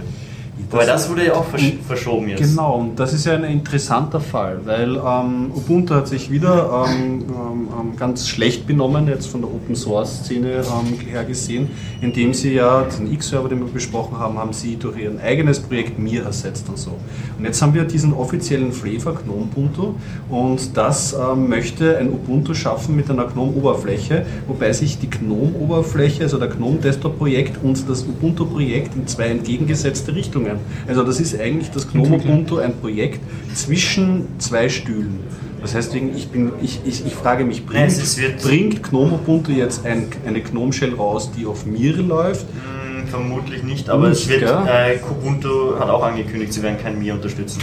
Weil 0.71 0.85
das 0.85 1.09
wurde 1.09 1.25
ja 1.25 1.33
auch 1.33 1.45
versch 1.45 1.73
verschoben 1.87 2.29
jetzt. 2.29 2.41
Genau, 2.41 2.75
und 2.75 2.99
das 2.99 3.13
ist 3.13 3.25
ja 3.25 3.33
ein 3.33 3.43
interessanter 3.43 4.19
Fall, 4.19 4.59
weil 4.65 4.97
ähm, 4.97 5.51
Ubuntu 5.55 5.95
hat 5.95 6.07
sich 6.07 6.29
wieder 6.29 6.85
ähm, 6.87 7.25
ähm, 7.27 7.95
ganz 7.97 8.27
schlecht 8.27 8.67
benommen, 8.67 9.07
jetzt 9.07 9.27
von 9.27 9.41
der 9.41 9.49
Open 9.49 9.75
Source 9.75 10.19
Szene 10.23 10.61
ähm, 10.61 10.99
her 11.07 11.23
gesehen, 11.23 11.69
indem 12.01 12.35
sie 12.35 12.53
ja 12.53 12.83
den 12.83 13.11
X-Server, 13.11 13.49
den 13.49 13.59
wir 13.59 13.67
besprochen 13.67 14.19
haben, 14.19 14.37
haben 14.37 14.53
sie 14.53 14.75
durch 14.75 14.97
ihr 14.97 15.11
eigenes 15.23 15.59
Projekt 15.59 15.97
Mir 15.97 16.23
ersetzt 16.25 16.69
und 16.69 16.77
so. 16.77 16.91
Und 17.37 17.45
jetzt 17.45 17.59
haben 17.61 17.73
wir 17.73 17.85
diesen 17.85 18.13
offiziellen 18.13 18.71
Flavor 18.71 19.15
GNOME 19.15 19.49
Ubuntu 19.51 19.93
und 20.29 20.77
das 20.77 21.13
ähm, 21.13 21.49
möchte 21.49 21.97
ein 21.97 22.09
Ubuntu 22.09 22.53
schaffen 22.53 22.95
mit 22.95 23.09
einer 23.09 23.25
GNOME-Oberfläche, 23.25 24.25
wobei 24.47 24.71
sich 24.73 24.99
die 24.99 25.09
GNOME-Oberfläche, 25.09 26.23
also 26.23 26.37
der 26.37 26.49
GNOME 26.49 26.77
Desktop-Projekt 26.77 27.63
und 27.63 27.89
das 27.89 28.03
Ubuntu-Projekt 28.03 28.95
in 28.95 29.07
zwei 29.07 29.29
entgegengesetzte 29.29 30.13
Richtungen 30.13 30.58
also 30.87 31.03
das 31.03 31.19
ist 31.19 31.39
eigentlich 31.39 31.71
das 31.71 31.91
GNOME 31.91 32.17
Ubuntu 32.17 32.57
ein 32.57 32.73
Projekt 32.79 33.19
zwischen 33.53 34.27
zwei 34.39 34.69
Stühlen. 34.69 35.19
Das 35.61 35.75
heißt, 35.75 35.93
ich, 35.93 36.29
bin, 36.29 36.53
ich, 36.61 36.79
ich, 36.85 37.05
ich 37.05 37.13
frage 37.13 37.43
mich, 37.43 37.65
bringt, 37.65 38.41
bringt 38.41 38.83
GNOME 38.83 39.15
Ubuntu 39.15 39.51
jetzt 39.51 39.85
ein, 39.85 40.07
eine 40.25 40.41
GNOME 40.41 40.71
Shell 40.71 40.93
raus, 40.93 41.31
die 41.37 41.45
auf 41.45 41.65
Mir 41.65 41.97
läuft? 41.97 42.45
Hm, 42.47 43.07
vermutlich 43.07 43.63
nicht, 43.63 43.89
aber 43.89 44.09
nicht, 44.09 44.21
es 44.21 44.29
wird, 44.29 44.43
äh, 44.43 44.99
Ubuntu 45.09 45.77
hat 45.77 45.89
auch 45.89 46.03
angekündigt, 46.03 46.53
sie 46.53 46.63
werden 46.63 46.77
kein 46.81 46.97
Mir 46.99 47.13
unterstützen. 47.13 47.61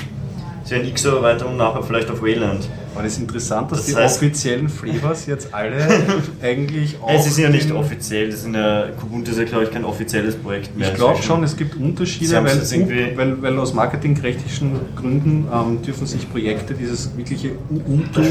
Sie 0.67 0.73
werden 0.73 0.89
X-Erweiterung 0.89 1.57
nachher 1.57 1.81
vielleicht 1.81 2.11
auf 2.11 2.21
Wayland. 2.21 2.69
Aber 2.93 3.05
es 3.05 3.13
ist 3.13 3.21
interessant, 3.21 3.71
dass 3.71 3.79
das 3.79 3.87
die 3.87 3.95
heißt, 3.95 4.17
offiziellen 4.17 4.69
Flavors 4.69 5.27
jetzt 5.27 5.55
alle 5.55 5.77
eigentlich 6.43 6.97
auch. 7.01 7.11
Es 7.11 7.29
ist 7.29 7.39
ja 7.39 7.49
nicht 7.49 7.71
offiziell, 7.71 8.31
das 8.31 8.43
sind 8.43 8.55
ja, 8.55 8.89
Kubuntu 8.99 9.31
ist 9.31 9.39
ja, 9.39 9.45
glaube 9.45 9.65
ich, 9.65 9.71
kein 9.71 9.85
offizielles 9.85 10.35
Projekt 10.35 10.77
mehr. 10.77 10.89
Ich 10.89 10.95
glaube 10.95 11.23
schon, 11.23 11.45
es 11.45 11.57
gibt 11.57 11.77
Unterschiede, 11.77 12.43
weil, 12.43 13.17
weil, 13.17 13.43
weil, 13.43 13.59
aus 13.61 13.75
marketingrechtlichen 13.75 14.73
Gründen 14.97 15.47
ähm, 15.53 15.83
dürfen 15.83 16.05
sich 16.05 16.29
Projekte 16.29 16.75
dieses 16.75 17.17
wirkliche 17.17 17.53
Ubuntu 17.71 18.23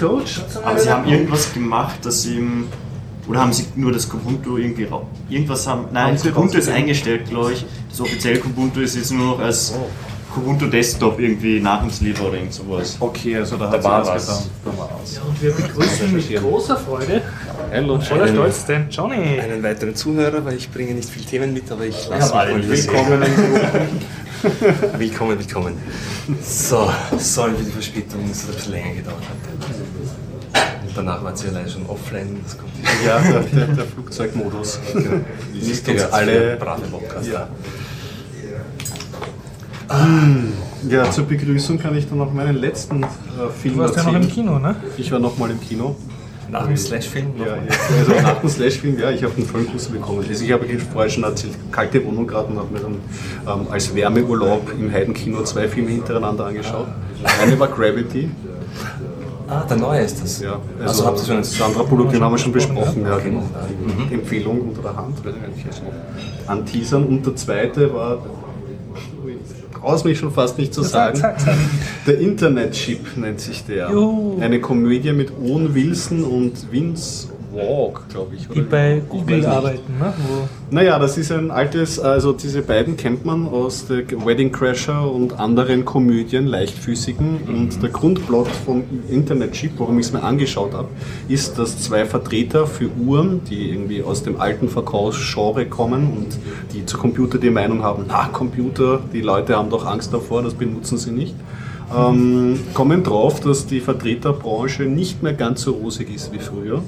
Coach. 0.00 0.40
Aber 0.64 0.78
sie 0.80 0.90
haben 0.90 1.08
irgendwas 1.08 1.54
gemacht, 1.54 2.04
dass 2.04 2.22
sie 2.22 2.38
im 2.38 2.64
oder 3.28 3.40
haben 3.40 3.52
sie 3.52 3.66
nur 3.76 3.92
das 3.92 4.08
Kubuntu 4.08 4.56
irgendwie 4.56 4.88
irgendwas 5.28 5.66
haben? 5.66 5.84
Nein, 5.92 6.16
haben 6.16 6.32
Kubuntu 6.32 6.56
ist 6.56 6.70
eingestellt, 6.70 7.28
glaube 7.28 7.52
ich. 7.52 7.64
Das 7.90 8.00
offizielle 8.00 8.38
Kubuntu 8.38 8.80
ist 8.80 8.96
jetzt 8.96 9.12
nur 9.12 9.36
noch 9.36 9.38
als 9.38 9.74
oh. 9.76 9.86
Ubuntu 10.38 10.66
Desktop 10.66 11.18
irgendwie 11.18 11.60
nach 11.60 11.82
uns 11.82 12.00
liefern 12.00 12.26
oder 12.26 12.36
irgend 12.36 12.54
sowas. 12.54 12.96
Okay, 13.00 13.36
also 13.36 13.56
da, 13.56 13.76
da 13.76 13.96
hat 13.98 14.06
was 14.06 14.26
getan. 14.26 14.42
Ja, 15.14 15.22
und 15.22 15.42
wir 15.42 15.52
begrüßen 15.52 16.12
mit 16.12 16.34
großer 16.34 16.76
Freude 16.76 17.22
Hallo, 17.72 17.94
und 17.94 18.04
voller 18.04 18.28
Stolz 18.28 18.64
den 18.66 18.88
Johnny. 18.90 19.40
Einen 19.40 19.62
weiteren 19.62 19.94
Zuhörer, 19.94 20.44
weil 20.44 20.56
ich 20.56 20.70
bringe 20.70 20.94
nicht 20.94 21.08
viele 21.08 21.26
Themen 21.26 21.52
mit, 21.52 21.70
aber 21.70 21.84
ich 21.84 22.08
lasse 22.08 22.34
mich 22.34 22.34
mal 22.34 22.68
willkommen. 22.68 23.22
willkommen, 24.98 25.38
willkommen. 25.38 25.74
So, 26.42 26.90
sorry 27.18 27.52
für 27.56 27.64
die 27.64 27.72
Verspätung, 27.72 28.20
es 28.30 28.42
hat 28.42 28.50
ein 28.50 28.54
bisschen 28.54 28.72
länger 28.72 28.94
gedauert. 28.94 29.22
Und 30.86 30.96
danach 30.96 31.22
war 31.22 31.36
sie 31.36 31.48
allein 31.48 31.68
schon 31.68 31.86
offline. 31.86 32.40
Das 32.44 32.56
kommt 32.56 32.72
ja, 33.04 33.18
der, 33.20 33.40
der, 33.40 33.66
der 33.66 33.84
Flugzeugmodus. 33.84 34.78
Genau. 34.92 35.20
Nicht 35.52 35.88
uns 35.88 36.02
alle 36.04 36.56
brave 36.56 36.82
Podcaster. 36.90 37.32
Ja. 37.32 37.48
Ja, 40.88 41.10
zur 41.10 41.24
Begrüßung 41.24 41.78
kann 41.78 41.96
ich 41.96 42.08
dann 42.08 42.18
noch 42.18 42.32
meinen 42.32 42.56
letzten 42.56 43.02
äh, 43.02 43.06
Film 43.60 43.74
Du 43.74 43.80
warst 43.80 43.96
ja 43.96 44.04
noch 44.04 44.14
im 44.14 44.28
Kino, 44.28 44.58
ne? 44.58 44.76
Ich 44.96 45.10
war 45.10 45.18
noch 45.18 45.38
mal 45.38 45.50
im 45.50 45.60
Kino. 45.60 45.96
Nach 46.50 46.66
dem 46.66 46.76
Slash-Film? 46.76 47.32
Ja, 47.38 47.56
also 47.98 48.12
nach 48.22 48.40
dem 48.40 48.48
Slash-Film, 48.48 48.98
ja, 48.98 49.10
ich 49.10 49.22
habe 49.22 49.34
einen 49.36 49.44
Vollkuss 49.44 49.86
bekommen. 49.88 50.24
Also 50.26 50.44
ich 50.44 50.52
habe 50.52 50.66
vorher 50.92 51.10
schon 51.10 51.24
erzählt, 51.24 51.52
kalte 51.70 52.04
Wohnung 52.06 52.26
gerade 52.26 52.48
und 52.48 52.58
habe 52.58 52.72
mir 52.72 52.80
dann 52.80 52.96
ähm, 53.46 53.66
als 53.70 53.94
Wärmeurlaub 53.94 54.72
im 54.78 54.90
Heidenkino 54.90 55.42
zwei 55.44 55.68
Filme 55.68 55.90
hintereinander 55.90 56.46
angeschaut. 56.46 56.86
Eine 57.42 57.58
war 57.58 57.68
Gravity. 57.68 58.30
Ah, 59.46 59.64
der 59.68 59.76
neue 59.78 60.02
ist 60.02 60.22
das. 60.22 60.40
Ja, 60.40 60.58
also, 60.78 60.88
also 60.88 61.06
habt 61.06 61.18
ihr 61.20 61.26
schon 61.26 61.44
Sandra 61.44 61.82
Bullock, 61.82 62.12
den 62.12 62.22
haben 62.22 62.32
wir 62.32 62.38
schon 62.38 62.52
besprochen, 62.52 63.02
ja, 63.02 63.18
genau. 63.18 63.40
Mhm. 63.40 64.12
Empfehlung 64.12 64.60
unter 64.60 64.82
der 64.82 64.96
Hand, 64.96 65.24
werde 65.24 65.38
ich 65.56 65.64
noch 65.64 66.50
anteasern. 66.50 67.04
Und 67.04 67.26
der 67.26 67.36
zweite 67.36 67.92
war 67.92 68.18
traue 69.88 70.08
mich 70.08 70.18
schon 70.18 70.30
fast 70.30 70.58
nicht 70.58 70.74
zu 70.74 70.82
sagen. 70.82 71.16
Sag, 71.16 71.40
sag, 71.40 71.56
sag. 71.56 71.56
Der 72.06 72.18
Internet-Chip 72.18 73.16
nennt 73.16 73.40
sich 73.40 73.64
der. 73.64 73.90
Juhu. 73.90 74.38
Eine 74.40 74.60
Komödie 74.60 75.12
mit 75.12 75.32
Owen 75.42 75.74
Wilson 75.74 76.24
und 76.24 76.70
Vince 76.70 77.28
Walk, 77.58 78.08
glaube 78.08 78.36
ich. 78.36 78.48
Die 78.48 78.60
bei 78.60 79.02
Google 79.08 79.44
arbeiten, 79.46 79.98
ne? 79.98 80.14
Wo 80.16 80.48
naja, 80.70 80.98
das 80.98 81.16
ist 81.16 81.32
ein 81.32 81.50
altes, 81.50 81.98
also 81.98 82.32
diese 82.34 82.60
beiden 82.60 82.98
kennt 82.98 83.24
man 83.24 83.48
aus 83.48 83.86
der 83.86 84.02
Wedding 84.10 84.52
Crasher 84.52 85.10
und 85.10 85.40
anderen 85.40 85.86
Komödien, 85.86 86.46
leichtfüßigen. 86.46 87.38
Und 87.48 87.82
der 87.82 87.88
Grundplot 87.88 88.48
vom 88.48 88.84
Internet 89.08 89.52
Chip, 89.52 89.72
warum 89.78 89.98
ich 89.98 90.06
es 90.06 90.12
mir 90.12 90.22
angeschaut 90.22 90.74
habe, 90.74 90.88
ist, 91.28 91.58
dass 91.58 91.78
zwei 91.78 92.04
Vertreter 92.04 92.66
für 92.66 92.90
Uhren, 92.90 93.42
die 93.44 93.70
irgendwie 93.70 94.02
aus 94.02 94.22
dem 94.22 94.38
alten 94.38 94.68
Verkaufsgenre 94.68 95.64
kommen 95.64 96.12
und 96.14 96.38
die 96.74 96.84
zu 96.84 96.98
Computer 96.98 97.38
die 97.38 97.50
Meinung 97.50 97.82
haben, 97.82 98.04
na 98.06 98.28
Computer, 98.28 99.00
die 99.12 99.22
Leute 99.22 99.56
haben 99.56 99.70
doch 99.70 99.86
Angst 99.86 100.12
davor, 100.12 100.42
das 100.42 100.52
benutzen 100.52 100.98
sie 100.98 101.12
nicht. 101.12 101.34
Ähm, 101.96 102.60
kommen 102.74 103.02
drauf, 103.02 103.40
dass 103.40 103.66
die 103.66 103.80
Vertreterbranche 103.80 104.82
nicht 104.82 105.22
mehr 105.22 105.32
ganz 105.32 105.62
so 105.62 105.72
rosig 105.72 106.14
ist 106.14 106.30
wie 106.32 106.38
früher 106.38 106.82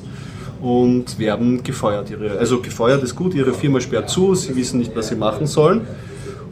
und 0.60 1.18
werden 1.18 1.62
gefeuert. 1.62 2.10
Ihre, 2.10 2.38
also 2.38 2.60
gefeuert 2.60 3.02
ist 3.02 3.16
gut, 3.16 3.34
ihre 3.34 3.52
Firma 3.52 3.80
sperrt 3.80 4.10
zu, 4.10 4.34
sie 4.34 4.54
wissen 4.56 4.78
nicht, 4.78 4.94
was 4.94 5.08
sie 5.08 5.16
machen 5.16 5.46
sollen. 5.46 5.82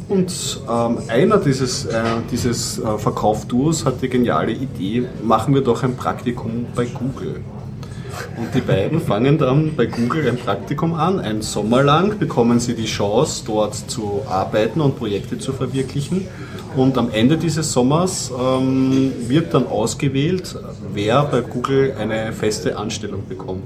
Und 0.09 0.62
ähm, 0.70 0.98
einer 1.09 1.36
dieses, 1.36 1.84
äh, 1.84 2.02
dieses 2.32 2.78
äh, 2.78 2.96
Verkaufduos 2.96 3.84
hat 3.84 4.00
die 4.00 4.09
geniale 4.09 4.52
Idee, 4.52 5.06
machen 5.22 5.54
wir 5.54 5.61
doch 5.61 5.82
ein 5.82 5.96
Praktikum 5.96 6.66
bei 6.74 6.86
Google. 6.86 7.40
Und 8.36 8.54
die 8.54 8.62
beiden 8.62 9.00
fangen 9.00 9.36
dann 9.38 9.76
bei 9.76 9.86
Google 9.86 10.26
ein 10.28 10.38
Praktikum 10.38 10.94
an. 10.94 11.20
Ein 11.20 11.42
Sommer 11.42 11.82
lang 11.82 12.18
bekommen 12.18 12.59
sie 12.59 12.74
die 12.74 12.86
Chance, 12.86 13.44
dort 13.46 13.74
zu 13.74 14.22
arbeiten 14.28 14.80
und 14.80 14.96
Projekte 14.96 15.38
zu 15.38 15.52
verwirklichen. 15.52 16.26
Und 16.74 16.96
am 16.96 17.11
Ende 17.11 17.36
dieses 17.36 17.72
Sommers 17.72 18.32
ähm, 18.32 19.12
wird 19.28 19.52
dann 19.52 19.66
ausgewählt, 19.66 20.56
wer 20.92 21.24
bei 21.24 21.42
Google 21.42 21.94
eine 21.98 22.32
feste 22.32 22.76
Anstellung 22.76 23.24
bekommt. 23.28 23.64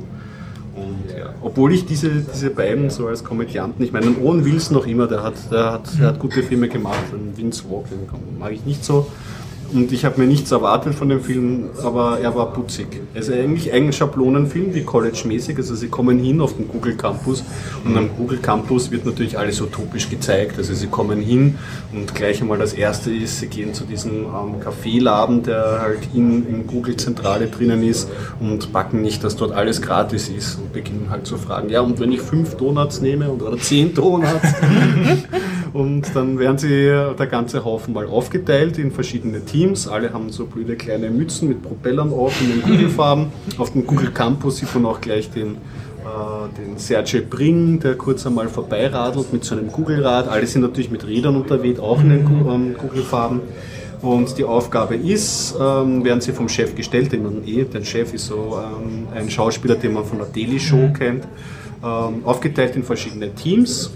Obwohl 1.42 1.72
ich 1.72 1.86
diese, 1.86 2.10
diese 2.10 2.50
beiden 2.50 2.88
so 2.90 3.08
als 3.08 3.24
Komödianten, 3.24 3.82
ich 3.82 3.92
meine, 3.92 4.14
Owen 4.22 4.44
Wilson 4.44 4.76
noch 4.76 4.86
immer, 4.86 5.08
der 5.08 5.22
hat, 5.22 5.34
der 5.50 5.72
hat, 5.72 5.98
der 5.98 6.08
hat 6.08 6.18
gute 6.18 6.42
Filme 6.42 6.68
gemacht. 6.68 7.02
Vince 7.34 7.64
Walk, 7.68 7.86
den 7.90 8.38
mag 8.38 8.52
ich 8.52 8.64
nicht 8.64 8.84
so. 8.84 9.08
Und 9.74 9.90
ich 9.90 10.04
habe 10.04 10.20
mir 10.20 10.26
nichts 10.26 10.52
erwartet 10.52 10.94
von 10.94 11.08
dem 11.08 11.22
Film, 11.22 11.70
aber 11.82 12.20
er 12.20 12.34
war 12.34 12.52
putzig. 12.52 12.88
Es 13.14 13.28
ist 13.28 13.34
eigentlich 13.34 13.72
ein 13.72 13.92
Schablonenfilm, 13.92 14.74
wie 14.74 14.82
College-mäßig. 14.82 15.56
Also 15.56 15.74
sie 15.74 15.88
kommen 15.88 16.18
hin 16.18 16.40
auf 16.40 16.56
den 16.56 16.68
Google 16.68 16.94
Campus 16.94 17.42
und 17.84 17.96
am 17.96 18.10
Google 18.16 18.38
Campus 18.38 18.90
wird 18.90 19.06
natürlich 19.06 19.38
alles 19.38 19.60
utopisch 19.60 20.10
gezeigt. 20.10 20.58
Also 20.58 20.74
sie 20.74 20.88
kommen 20.88 21.20
hin 21.20 21.58
und 21.92 22.14
gleich 22.14 22.42
einmal 22.42 22.58
das 22.58 22.74
erste 22.74 23.10
ist, 23.10 23.40
sie 23.40 23.46
gehen 23.46 23.72
zu 23.72 23.84
diesem 23.84 24.24
ähm, 24.24 24.60
Kaffeeladen, 24.60 25.42
der 25.42 25.80
halt 25.80 26.00
in, 26.12 26.46
in 26.46 26.66
Google-Zentrale 26.66 27.46
drinnen 27.46 27.82
ist 27.82 28.10
und 28.40 28.72
backen 28.72 29.00
nicht, 29.00 29.24
dass 29.24 29.36
dort 29.36 29.52
alles 29.52 29.80
gratis 29.80 30.28
ist 30.28 30.56
und 30.56 30.72
beginnen 30.72 31.06
halt 31.10 31.26
zu 31.26 31.38
fragen, 31.38 31.70
ja 31.70 31.80
und 31.80 31.98
wenn 31.98 32.12
ich 32.12 32.20
fünf 32.20 32.56
Donuts 32.56 33.00
nehme 33.00 33.30
oder 33.30 33.56
zehn 33.58 33.94
Donuts 33.94 34.30
und 35.72 36.14
dann 36.14 36.38
werden 36.38 36.58
sie 36.58 36.86
der 36.86 37.26
ganze 37.26 37.64
Haufen 37.64 37.94
mal 37.94 38.06
aufgeteilt 38.06 38.78
in 38.78 38.90
verschiedene 38.90 39.44
Teams. 39.44 39.88
Alle 39.88 40.12
haben 40.12 40.30
so 40.30 40.44
blöde 40.44 40.76
kleine 40.76 41.08
Mützen 41.10 41.48
mit 41.48 41.62
Propellern 41.62 42.12
auf 42.12 42.38
in 42.42 42.50
den 42.50 42.62
Google-Farben. 42.62 43.26
Auf 43.56 43.72
dem 43.72 43.86
Google 43.86 44.10
Campus 44.10 44.58
sieht 44.58 44.74
man 44.74 44.84
auch 44.84 45.00
gleich 45.00 45.30
den, 45.30 45.52
äh, 45.52 46.60
den 46.60 46.76
Sergey 46.76 47.22
Bring, 47.22 47.80
der 47.80 47.94
kurz 47.94 48.26
einmal 48.26 48.48
vorbeiradelt 48.48 49.32
mit 49.32 49.44
so 49.44 49.54
einem 49.54 49.68
Google-Rad. 49.72 50.28
Alle 50.28 50.46
sind 50.46 50.60
natürlich 50.60 50.90
mit 50.90 51.06
Rädern 51.06 51.36
unterwegs, 51.36 51.80
auch 51.80 52.00
in 52.00 52.10
den 52.10 52.26
ähm, 52.26 52.76
Google-Farben. 52.76 53.40
Und 54.02 54.36
die 54.36 54.44
Aufgabe 54.44 54.96
ist, 54.96 55.54
ähm, 55.58 56.04
werden 56.04 56.20
sie 56.20 56.32
vom 56.32 56.48
Chef 56.48 56.74
gestellt, 56.74 57.12
den 57.12 57.22
man 57.22 57.46
eh, 57.46 57.64
der 57.64 57.84
Chef 57.84 58.12
ist 58.12 58.26
so 58.26 58.58
ähm, 58.60 59.06
ein 59.14 59.30
Schauspieler, 59.30 59.76
den 59.76 59.94
man 59.94 60.04
von 60.04 60.18
der 60.18 60.26
Daily 60.26 60.58
Show 60.58 60.88
mhm. 60.88 60.92
kennt, 60.92 61.24
ähm, 61.82 62.22
aufgeteilt 62.24 62.76
in 62.76 62.82
verschiedene 62.82 63.32
Teams. 63.32 63.92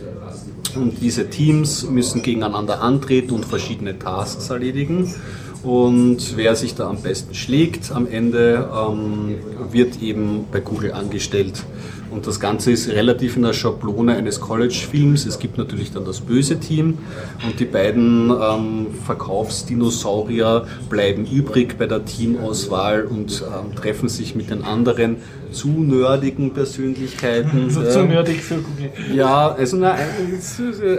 Und 0.76 1.00
diese 1.00 1.28
Teams 1.30 1.88
müssen 1.88 2.22
gegeneinander 2.22 2.82
antreten 2.82 3.32
und 3.32 3.44
verschiedene 3.44 3.98
Tasks 3.98 4.50
erledigen. 4.50 5.14
Und 5.62 6.36
wer 6.36 6.54
sich 6.54 6.74
da 6.74 6.88
am 6.88 7.02
besten 7.02 7.34
schlägt 7.34 7.90
am 7.90 8.06
Ende, 8.06 8.68
ähm, 8.72 9.34
wird 9.72 10.00
eben 10.00 10.44
bei 10.52 10.60
Google 10.60 10.92
angestellt 10.92 11.64
Und 12.10 12.26
das 12.26 12.38
Ganze 12.38 12.70
ist 12.70 12.88
relativ 12.88 13.36
in 13.36 13.42
der 13.42 13.52
Schablone 13.52 14.14
eines 14.14 14.40
College-Films. 14.40 15.26
Es 15.26 15.38
gibt 15.40 15.58
natürlich 15.58 15.90
dann 15.90 16.04
das 16.04 16.20
böse 16.20 16.60
Team 16.60 16.98
und 17.44 17.58
die 17.58 17.64
beiden 17.64 18.30
ähm, 18.30 18.86
Verkaufsdinosaurier 19.04 20.66
bleiben 20.88 21.26
übrig 21.26 21.76
bei 21.76 21.86
der 21.86 22.04
Teamauswahl 22.04 23.02
und 23.04 23.42
ähm, 23.42 23.74
treffen 23.74 24.08
sich 24.08 24.36
mit 24.36 24.50
den 24.50 24.62
anderen 24.62 25.16
zu 25.56 25.68
nerdigen 25.68 26.52
Persönlichkeiten. 26.52 27.70
So 27.70 27.82
äh, 27.84 27.88
zu 27.88 28.04
nerdig 28.04 28.42
für 28.42 28.56
Google. 28.56 28.90
ja, 29.14 29.48
also 29.52 29.76
na, 29.78 29.96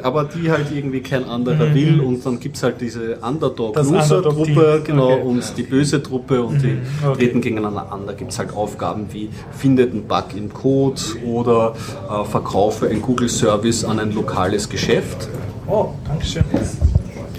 aber 0.04 0.24
die 0.26 0.50
halt 0.52 0.68
irgendwie 0.74 1.02
kein 1.02 1.24
anderer 1.26 1.74
will 1.74 2.00
und 2.02 2.26
dann 2.26 2.40
gibt 2.40 2.58
es 2.58 2.64
halt 2.64 2.82
diese 2.82 3.18
Underdog-Loser-Truppe 3.18 4.82
genau, 4.84 5.08
Okay. 5.08 5.22
und 5.22 5.58
die 5.58 5.64
böse 5.64 6.02
Truppe 6.04 6.42
und 6.44 6.62
die 6.62 6.78
Okay. 7.04 7.18
treten 7.18 7.42
gegeneinander 7.42 7.92
an. 7.92 8.02
Da 8.08 8.14
gibt 8.14 8.32
es 8.32 8.40
halt 8.40 8.54
Aufgaben 8.54 9.06
wie 9.12 9.30
findet 9.52 9.92
einen 9.94 10.04
Bug 10.08 10.26
im 10.36 10.52
Code 10.54 11.02
oder 11.26 11.74
äh, 12.10 12.26
verkaufe 12.26 12.88
ein 12.90 13.02
Google-Service 13.02 13.86
an 13.86 14.00
ein 14.00 14.12
lokales 14.14 14.68
Geschäft. 14.68 15.28
Oh, 15.68 15.90
Dankeschön. 16.08 16.44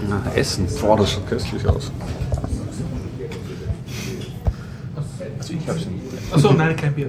Na, 0.08 0.22
Essen, 0.34 0.66
boah, 0.80 0.96
das 0.96 1.12
schaut 1.12 1.28
köstlich 1.28 1.66
aus. 1.66 1.90
Also 5.38 5.52
ich 5.52 5.68
habe 5.68 5.78
schon 5.78 5.92
Achso, 6.30 6.52
nein, 6.52 6.76
kein 6.76 6.94
Bier. 6.94 7.08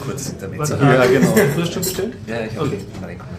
kurz 0.00 0.32
Warte, 0.32 0.46
Intermezzo. 0.46 0.74
ah, 0.80 0.94
Ja, 0.94 1.06
genau. 1.06 1.34
Du 1.54 1.62
hast 1.62 1.72
schon 1.72 1.82
bestellt? 1.82 2.12
Ja, 2.26 2.36
ich 2.50 2.56
habe 2.56 2.66
okay. 2.68 2.78
reinkommen. 3.02 3.36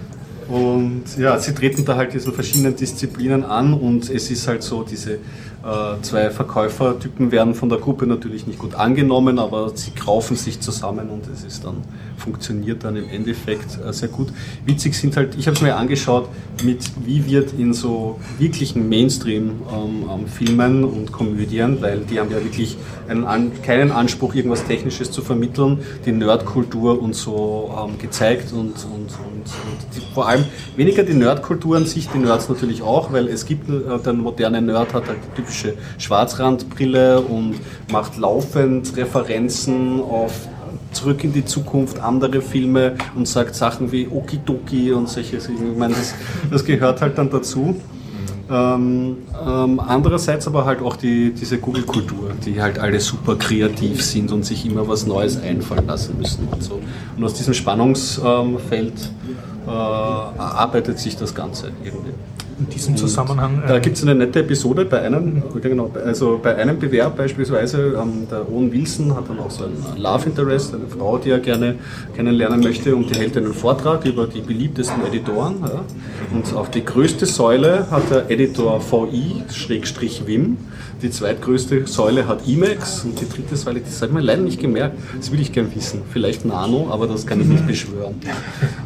Und 0.48 1.04
ja, 1.18 1.38
sie 1.40 1.54
treten 1.54 1.84
da 1.84 1.96
halt 1.98 2.14
diesen 2.14 2.32
verschiedenen 2.34 2.76
Disziplinen 2.76 3.44
an 3.44 3.74
und 3.74 4.10
es 4.10 4.32
ist 4.32 4.48
halt 4.48 4.64
so, 4.64 4.84
diese 4.84 5.20
zwei 6.02 6.30
Verkäufertypen 6.30 7.32
werden 7.32 7.54
von 7.54 7.68
der 7.70 7.80
Gruppe 7.80 8.08
natürlich 8.08 8.48
nicht 8.48 8.60
gut 8.60 8.76
angenommen, 8.76 9.38
aber 9.40 9.72
sie 9.76 9.92
kaufen 9.92 10.38
sich 10.38 10.62
zusammen 10.62 11.10
und 11.10 11.28
es 11.28 11.44
ist 11.44 11.66
dann, 11.66 11.84
funktioniert 12.18 12.84
dann 12.84 12.96
im 12.96 13.10
Endeffekt 13.10 13.78
äh, 13.86 13.92
sehr 13.94 14.10
gut. 14.10 14.30
Witzig 14.66 14.96
sind 14.96 15.16
halt, 15.18 15.36
ich 15.36 15.48
habe 15.48 15.56
es 15.56 15.62
mir 15.62 15.76
angeschaut, 15.76 16.30
mit 16.64 16.84
wie 17.06 17.26
wird 17.26 17.54
in 17.54 17.74
so 17.74 18.20
wirklichen 18.40 18.90
Mainstream-Filmen 18.90 20.84
und 20.84 21.12
Komödien, 21.12 21.82
weil 21.82 22.00
die 22.00 22.20
haben 22.20 22.32
ja 22.32 22.44
wirklich 22.44 22.78
einen, 23.08 23.52
keinen 23.62 23.92
Anspruch, 23.92 24.34
irgendwas 24.36 24.66
Technisches 24.66 25.12
zu 25.12 25.22
vermitteln, 25.22 25.80
die 26.06 26.12
Nerdkultur 26.12 27.02
und 27.02 27.16
so 27.16 27.74
ähm, 27.78 27.98
gezeigt 28.00 28.52
und, 28.54 28.60
und, 28.60 28.76
und, 28.86 29.46
und 29.46 29.96
die, 29.96 30.02
vor 30.14 30.28
allem 30.28 30.46
weniger 30.76 31.04
die 31.04 31.14
Nerdkultur 31.14 31.78
an 31.78 31.86
sich, 31.86 32.10
die 32.10 32.18
Nerds 32.18 32.50
natürlich 32.50 32.82
auch, 32.82 33.12
weil 33.12 33.28
es 33.28 33.46
gibt, 33.46 33.70
äh, 33.70 34.00
der 34.04 34.14
moderne 34.14 34.62
Nerd 34.62 34.94
hat 34.94 35.08
halt 35.08 35.20
die 35.38 35.44
typische 35.58 35.74
Schwarzrandbrille 35.98 37.22
und 37.22 37.56
macht 37.92 38.18
laufend 38.18 38.96
Referenzen 38.96 40.02
auf 40.02 40.48
Zurück 40.94 41.24
in 41.24 41.34
die 41.34 41.46
Zukunft, 41.46 42.00
andere 42.00 42.42
Filme 42.42 42.96
und 43.14 43.28
sagt 43.28 43.56
Sachen 43.56 43.92
wie 43.92 44.08
Okidoki 44.08 44.94
und 44.94 45.10
solche 45.10 45.40
Sachen. 45.40 45.74
Ich 45.74 45.78
meine, 45.78 45.94
das, 45.94 46.16
das 46.50 46.64
gehört 46.64 47.02
halt 47.02 47.18
dann 47.18 47.30
dazu. 47.30 47.76
Ähm, 48.50 49.18
ähm, 49.46 49.80
andererseits 49.80 50.48
aber 50.48 50.66
halt 50.66 50.82
auch 50.82 50.96
die, 50.96 51.34
diese 51.34 51.58
Google-Kultur, 51.60 52.32
die 52.44 52.62
halt 52.62 52.80
alle 52.80 53.00
super 53.02 53.36
kreativ 53.36 54.02
sind 54.02 54.32
und 54.32 54.46
sich 54.46 54.66
immer 54.66 54.88
was 54.88 55.06
Neues 55.06 55.40
einfallen 55.40 55.86
lassen 55.86 56.18
müssen 56.18 56.48
und 56.50 56.64
so. 56.64 56.80
Und 57.16 57.24
aus 57.24 57.34
diesem 57.34 57.54
Spannungsfeld 57.54 58.94
äh, 59.68 59.70
erarbeitet 59.70 61.00
sich 61.00 61.18
das 61.18 61.36
Ganze 61.36 61.72
irgendwie. 61.84 62.14
In 62.60 62.68
diesem 62.70 62.98
Zusammenhang. 62.98 63.62
Da 63.68 63.76
ähm, 63.76 63.82
gibt 63.84 63.98
es 63.98 64.04
eine 64.04 64.16
nette 64.16 64.40
Episode 64.40 64.86
bei 64.86 65.02
einem, 65.02 65.44
genau, 65.62 65.92
also 66.04 66.40
bei 66.42 66.56
einem 66.56 66.80
Bewerb 66.80 67.16
beispielsweise, 67.16 68.00
ähm, 68.02 68.28
der 68.32 68.50
Owen 68.52 68.72
Wilson 68.72 69.16
hat 69.16 69.30
dann 69.30 69.40
auch 69.40 69.52
so 69.52 69.66
ein 69.66 70.02
Love 70.02 70.30
Interest, 70.30 70.74
eine 70.74 70.88
Frau, 70.88 71.20
die 71.20 71.30
er 71.30 71.40
gerne 71.40 71.76
kennenlernen 72.16 72.62
möchte 72.62 72.96
und 72.96 73.12
die 73.12 73.20
hält 73.20 73.38
einen 73.38 73.54
Vortrag 73.54 74.06
über 74.06 74.26
die 74.26 74.42
beliebtesten 74.42 75.06
Editoren. 75.06 75.58
Ja. 75.62 75.84
Und 76.34 76.52
auf 76.56 76.72
die 76.72 76.84
größte 76.84 77.28
Säule 77.28 77.92
hat 77.92 78.10
der 78.10 78.30
Editor 78.32 78.82
VI-Wim, 78.82 80.58
die 81.02 81.12
zweitgrößte 81.12 81.86
Säule 81.86 82.28
hat 82.28 82.48
Emacs 82.48 83.04
und 83.04 83.22
die 83.22 83.30
dritte 83.30 83.56
Säule, 83.56 83.82
das 83.82 84.02
habe 84.02 84.08
ich 84.08 84.14
mir 84.16 84.22
leider 84.22 84.42
nicht 84.42 84.60
gemerkt, 84.60 84.98
das 85.16 85.32
will 85.32 85.40
ich 85.40 85.52
gern 85.52 85.74
wissen. 85.76 86.02
Vielleicht 86.12 86.44
Nano, 86.44 86.88
aber 86.90 87.06
das 87.06 87.28
kann 87.28 87.40
ich 87.40 87.46
nicht 87.46 87.68
beschwören. 87.68 88.16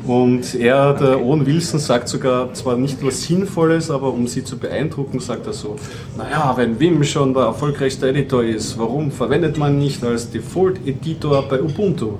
Und 0.05 0.55
er, 0.55 0.93
der 0.93 1.21
Owen 1.21 1.45
Wilson, 1.45 1.79
sagt 1.79 2.09
sogar 2.09 2.53
zwar 2.53 2.75
nicht 2.75 2.97
was 3.01 3.23
Sinnvolles, 3.61 3.91
aber 3.91 4.11
um 4.11 4.27
sie 4.27 4.43
zu 4.43 4.57
beeindrucken, 4.57 5.19
sagt 5.19 5.45
er 5.45 5.53
so, 5.53 5.75
naja, 6.17 6.53
wenn 6.55 6.79
Vim 6.79 7.03
schon 7.03 7.33
der 7.33 7.43
erfolgreichste 7.43 8.09
Editor 8.09 8.43
ist, 8.43 8.77
warum 8.77 9.11
verwendet 9.11 9.57
man 9.57 9.77
nicht 9.77 10.03
als 10.03 10.31
Default-Editor 10.31 11.43
bei 11.47 11.61
Ubuntu? 11.61 12.13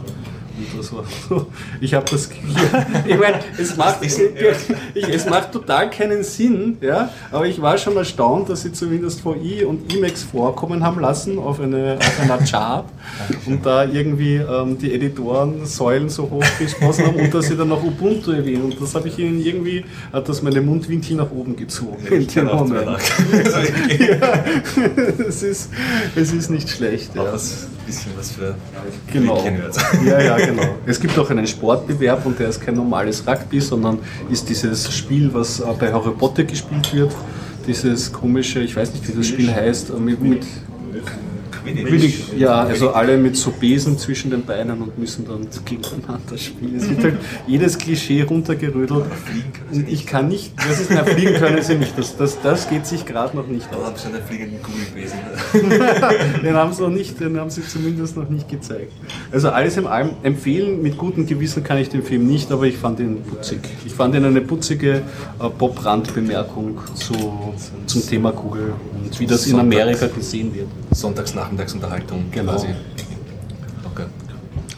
Das 0.78 0.94
war 0.94 1.04
so, 1.30 1.48
ich 1.80 1.94
habe 1.94 2.06
das, 2.10 2.30
ich 3.08 3.18
meine, 3.18 3.40
es 3.58 3.78
macht, 3.78 3.98
ich, 4.04 5.08
es 5.08 5.26
macht 5.26 5.52
total 5.52 5.90
keinen 5.90 6.24
Sinn, 6.24 6.78
ja, 6.82 7.10
aber 7.32 7.46
ich 7.48 7.62
war 7.62 7.78
schon 7.78 7.96
erstaunt, 7.98 8.50
dass 8.50 8.62
sie 8.62 8.72
zumindest 8.72 9.24
VI 9.26 9.66
und 9.66 9.94
Emacs 9.94 10.24
vorkommen 10.24 10.84
haben 10.84 11.00
lassen 11.00 11.40
auf, 11.40 11.60
eine, 11.60 11.98
auf 12.00 12.20
einer 12.22 12.38
Chart 12.46 12.86
und 13.46 13.66
da 13.66 13.86
irgendwie 13.86 14.36
ähm, 14.36 14.78
die 14.78 14.94
Editoren 14.94 15.66
Säulen 15.66 16.10
so 16.10 16.30
hoch 16.30 16.44
gesprochen 16.60 17.06
haben 17.06 17.16
und 17.16 17.34
dass 17.34 17.48
sie 17.48 17.58
dann 17.58 17.70
noch 17.70 17.84
Ubuntu 17.84 18.32
erwähnen 18.32 18.64
und 18.64 18.82
das 18.82 18.96
habe 18.96 19.08
ich 19.08 19.20
ihnen 19.20 19.44
irgendwie, 19.44 19.86
hat 20.12 20.28
das 20.30 20.42
meine 20.42 20.62
Mundwinkel 20.62 21.18
nach 21.18 21.32
oben 21.32 21.56
gezogen. 21.56 21.98
Ich 22.12 22.28
kann 22.34 22.50
auch 22.50 22.68
nachdenken. 22.68 24.22
es, 25.28 25.44
ist, 25.44 25.70
es 26.16 26.34
ist 26.34 26.50
nicht 26.50 26.70
schlecht. 26.70 27.16
Ja. 27.16 27.34
Bisschen 27.92 28.12
was 28.18 28.32
für 28.32 28.56
Genau. 29.12 29.44
Ja, 30.06 30.22
ja, 30.22 30.38
genau. 30.46 30.64
Es 30.86 31.00
gibt 31.00 31.18
auch 31.20 31.30
einen 31.30 31.48
Sportbewerb 31.48 32.26
und 32.26 32.40
der 32.40 32.50
ist 32.50 32.62
kein 32.62 32.76
normales 32.76 33.26
Rugby, 33.28 33.60
sondern 33.60 34.00
ist 34.30 34.48
dieses 34.50 34.92
Spiel, 34.94 35.34
was 35.34 35.60
äh, 35.60 35.66
bei 35.80 35.92
Harry 35.92 36.12
Potter 36.12 36.44
gespielt 36.44 36.94
wird. 36.94 37.12
Dieses 37.68 38.12
komische, 38.12 38.60
ich 38.62 38.76
weiß 38.76 38.94
nicht, 38.94 39.08
wie 39.08 39.18
das 39.18 39.28
Spiel 39.28 39.54
heißt, 39.54 39.92
äh, 39.92 39.94
mit, 39.94 40.22
mit 40.22 40.46
Quidditch. 41.64 42.34
ja, 42.38 42.62
also 42.62 42.92
alle 42.92 43.18
mit 43.18 43.38
so 43.38 43.52
Besen 43.52 43.98
zwischen 43.98 44.32
den 44.32 44.44
Beinen 44.44 44.82
und 44.82 44.98
müssen 44.98 45.26
dann 45.26 45.48
gegeneinander 45.66 46.38
spielen. 46.38 46.76
Es 46.76 46.90
wird 46.90 47.04
halt 47.04 47.18
jedes 47.48 47.78
Klischee 47.78 48.24
runtergerödelt. 48.24 49.06
Und 49.72 49.88
ich 49.90 50.06
kann 50.06 50.28
nicht, 50.28 50.54
das 50.58 50.82
ist, 50.82 50.92
na, 50.92 51.04
fliegen 51.04 51.36
können 51.36 51.62
sie 51.62 51.76
nicht, 51.76 51.98
das, 51.98 52.18
das, 52.18 52.42
das 52.42 52.70
geht 52.70 52.86
sich 52.86 53.06
gerade 53.06 53.36
noch 53.36 53.48
nicht 53.48 53.68
Aber 53.72 53.82
aus. 53.82 53.88
haben 53.88 53.98
schon 53.98 54.14
einen 54.16 54.24
fliegenden 54.24 54.60
Google-Besen. 54.64 55.20
Den 56.44 56.56
haben 56.56 56.74
sie 56.74 56.82
noch 56.82 56.90
nicht, 56.90 57.20
den 57.20 57.40
haben 57.40 57.50
sie 57.50 57.66
zumindest 57.66 58.18
noch 58.18 58.30
nicht 58.30 58.50
gezeigt. 58.50 58.92
Also 59.32 59.50
alles 59.50 59.78
im 59.78 59.88
allem 59.88 60.12
empfehlen, 60.24 60.82
mit 60.82 60.98
gutem 60.98 61.26
Gewissen 61.26 61.64
kann 61.64 61.78
ich 61.78 61.90
den 61.90 62.04
Film 62.04 62.28
nicht, 62.28 62.52
aber 62.52 62.66
ich 62.66 62.78
fand 62.78 63.00
ihn 63.00 63.22
putzig. 63.24 63.60
Ich 63.86 63.94
fand 63.94 64.16
ihn 64.16 64.26
eine 64.26 64.42
putzige 64.42 64.96
äh, 65.40 65.50
Bob-Rand-Bemerkung 65.58 66.80
zu, 66.96 67.14
zum 67.86 68.08
Thema 68.08 68.32
Google 68.32 68.74
und 68.94 69.20
wie 69.20 69.26
das 69.26 69.48
in. 69.48 69.60
Amerika 69.60 70.08
gesehen 70.08 70.54
wird. 70.54 70.68
Sonntagsnachmittagsunterhaltung 71.52 72.26
Genau. 72.32 72.52
quasi. 72.54 72.68
Locker. 73.84 74.08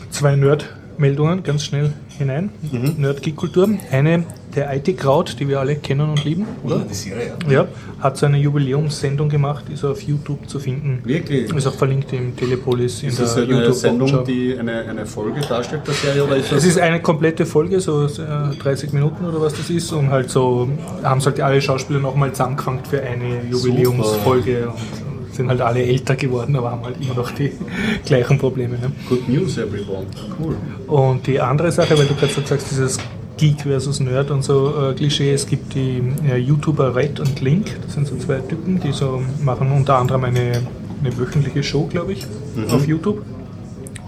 zwei 0.09 0.36
Nerd-Meldungen 0.36 1.43
ganz 1.43 1.63
schnell 1.65 1.93
hinein. 2.17 2.49
Mhm. 2.71 2.95
Nerd-Geek-Kultur. 2.97 3.69
Eine 3.91 4.24
der 4.55 4.71
IT-Kraut, 4.76 5.36
die 5.39 5.47
wir 5.47 5.59
alle 5.59 5.76
kennen 5.78 6.07
und 6.11 6.24
lieben, 6.24 6.45
oder? 6.63 6.86
Die 6.88 6.93
Serie, 6.93 7.34
ja. 7.47 7.51
Ja, 7.63 7.67
hat 7.99 8.17
so 8.17 8.28
eine 8.28 8.38
Jubiläumssendung 8.38 9.28
gemacht, 9.28 9.67
ist 9.74 9.84
auf 9.84 9.99
YouTube 10.03 10.47
zu 10.47 10.59
finden. 10.59 11.01
Wirklich? 11.03 11.51
Ist 11.51 11.65
auch 11.65 11.74
verlinkt 11.74 12.13
im 12.13 12.36
Telepolis 12.36 13.01
in 13.01 13.09
Ist 13.09 13.17
der 13.17 13.26
das 13.26 13.38
eine 13.38 13.45
YouTube 13.47 13.74
Sendung, 13.74 14.24
die 14.26 14.55
eine, 14.59 14.82
eine 14.88 15.07
Folge 15.07 15.41
darstellt 15.41 15.88
der 15.88 15.95
Serie 15.95 16.24
oder 16.24 16.36
ist 16.38 16.51
das? 16.51 16.59
Es 16.59 16.65
ist 16.65 16.80
eine 16.80 17.01
komplette 17.01 17.47
Folge, 17.47 17.80
so 17.80 18.05
äh, 18.05 18.55
30 18.59 18.93
Minuten 18.93 19.26
oder 19.26 19.41
was 19.41 19.53
das 19.55 19.71
ist, 19.71 19.91
und 19.91 20.11
halt 20.11 20.30
so 20.30 20.69
haben 21.01 21.17
es 21.17 21.26
halt 21.26 21.41
alle 21.41 21.59
Schauspieler 21.59 21.99
nochmal 21.99 22.32
zusammengefangen 22.32 22.86
für 22.86 23.01
eine 23.01 23.43
Jubiläumsfolge 23.49 24.67
und 24.69 25.12
sind 25.34 25.49
halt 25.49 25.61
alle 25.61 25.84
älter 25.84 26.15
geworden, 26.15 26.55
aber 26.55 26.71
haben 26.71 26.84
halt 26.84 26.95
immer 27.01 27.15
noch 27.15 27.31
die 27.31 27.51
gleichen 28.05 28.38
Probleme. 28.38 28.77
Ne? 28.77 28.91
Good 29.09 29.27
News, 29.27 29.57
everyone. 29.57 30.05
Cool. 30.39 30.55
Und 30.88 31.27
die 31.27 31.39
andere 31.39 31.71
Sache, 31.71 31.97
weil 31.97 32.05
du 32.05 32.15
gerade 32.15 32.34
so 32.34 32.41
sagst, 32.45 32.71
dieses 32.71 32.99
Geek 33.38 33.61
versus 33.61 33.99
Nerd 33.99 34.31
und 34.31 34.43
so 34.43 34.89
äh, 34.89 34.93
Klischee, 34.93 35.34
es 35.34 35.47
gibt 35.47 35.73
die 35.73 36.01
äh, 36.29 36.38
YouTuber 36.38 36.95
Red 36.95 37.19
und 37.19 37.41
Link, 37.41 37.75
das 37.84 37.93
sind 37.93 38.07
so 38.07 38.15
zwei 38.17 38.39
Typen, 38.39 38.79
die 38.79 38.91
so 38.91 39.21
machen 39.43 39.71
unter 39.71 39.97
anderem 39.97 40.23
eine, 40.25 40.61
eine 41.01 41.17
wöchentliche 41.17 41.63
Show, 41.63 41.88
glaube 41.88 42.13
ich, 42.13 42.25
auf 42.69 42.88
YouTube. 42.88 43.23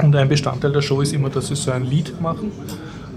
Und 0.01 0.15
ein 0.15 0.29
Bestandteil 0.29 0.71
der 0.71 0.81
Show 0.81 1.01
ist 1.01 1.13
immer, 1.13 1.29
dass 1.29 1.47
sie 1.47 1.55
so 1.55 1.71
ein 1.71 1.85
Lied 1.85 2.21
machen. 2.21 2.51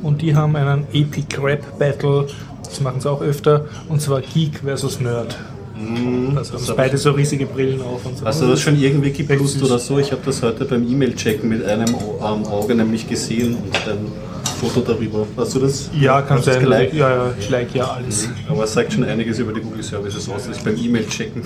Und 0.03 0.23
die 0.23 0.35
haben 0.35 0.55
einen 0.57 0.87
Epic 0.93 1.37
Rap 1.43 1.79
Battle, 1.79 2.27
das 2.63 2.81
machen 2.81 3.01
sie 3.01 3.11
auch 3.11 3.21
öfter, 3.21 3.67
und 3.89 4.01
zwar 4.01 4.21
Geek 4.21 4.61
versus 4.61 5.01
Nerd. 5.01 5.37
Also 6.37 6.55
haben 6.55 6.77
beide 6.77 6.97
so 6.99 7.11
riesige 7.13 7.47
Brillen 7.47 7.81
auf 7.83 8.05
und 8.07 8.19
so. 8.19 8.25
Hast 8.27 8.43
du 8.43 8.47
das 8.47 8.61
schon 8.61 8.79
irgendwie 8.81 9.13
geplust 9.13 9.55
süß. 9.59 9.63
oder 9.65 9.79
so? 9.79 9.99
Ich 9.99 10.11
habe 10.13 10.23
das 10.25 10.43
heute 10.43 10.65
beim 10.65 10.89
E-Mail-Checken 10.91 11.49
mit 11.49 11.65
einem 11.65 11.95
Au- 11.95 12.19
Auge 12.51 12.75
nämlich 12.75 13.09
gesehen 13.09 13.55
und 13.57 13.75
dann 13.87 13.99
Foto 14.59 14.81
darüber. 14.81 15.27
Hast 15.37 15.55
du 15.55 15.61
das? 15.61 15.91
Ja, 15.99 16.21
kann 16.23 16.43
sein. 16.43 16.61
geliked? 16.61 16.95
Ja, 16.95 17.11
ja, 17.11 17.35
ich 17.39 17.49
like 17.49 17.75
ja 17.75 17.85
alles. 17.93 18.29
Aber 18.49 18.65
es 18.65 18.73
sagt 18.73 18.93
schon 18.93 19.05
einiges 19.05 19.39
über 19.39 19.53
die 19.53 19.61
Google 19.61 19.83
Services 19.83 20.29
aus, 20.29 20.47
dass 20.49 20.57
ich 20.59 20.65
beim 20.65 20.77
E-Mail-Checken 20.77 21.43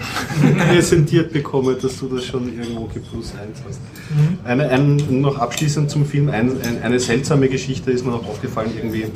präsentiert 0.70 1.32
bekomme, 1.32 1.74
dass 1.74 1.98
du 1.98 2.08
das 2.08 2.24
schon 2.24 2.56
irgendwo 2.56 2.84
plus 2.86 3.32
eins 3.40 3.58
hast. 3.66 3.80
Eine, 4.44 4.68
ein, 4.68 5.20
noch 5.20 5.38
abschließend 5.38 5.90
zum 5.90 6.06
Film, 6.06 6.28
ein, 6.28 6.52
ein, 6.62 6.82
eine 6.82 7.00
seltsame 7.00 7.48
Geschichte 7.48 7.90
ist 7.90 8.04
mir 8.04 8.12
noch 8.12 8.26
aufgefallen, 8.28 8.70
irgendwie, 8.76 9.06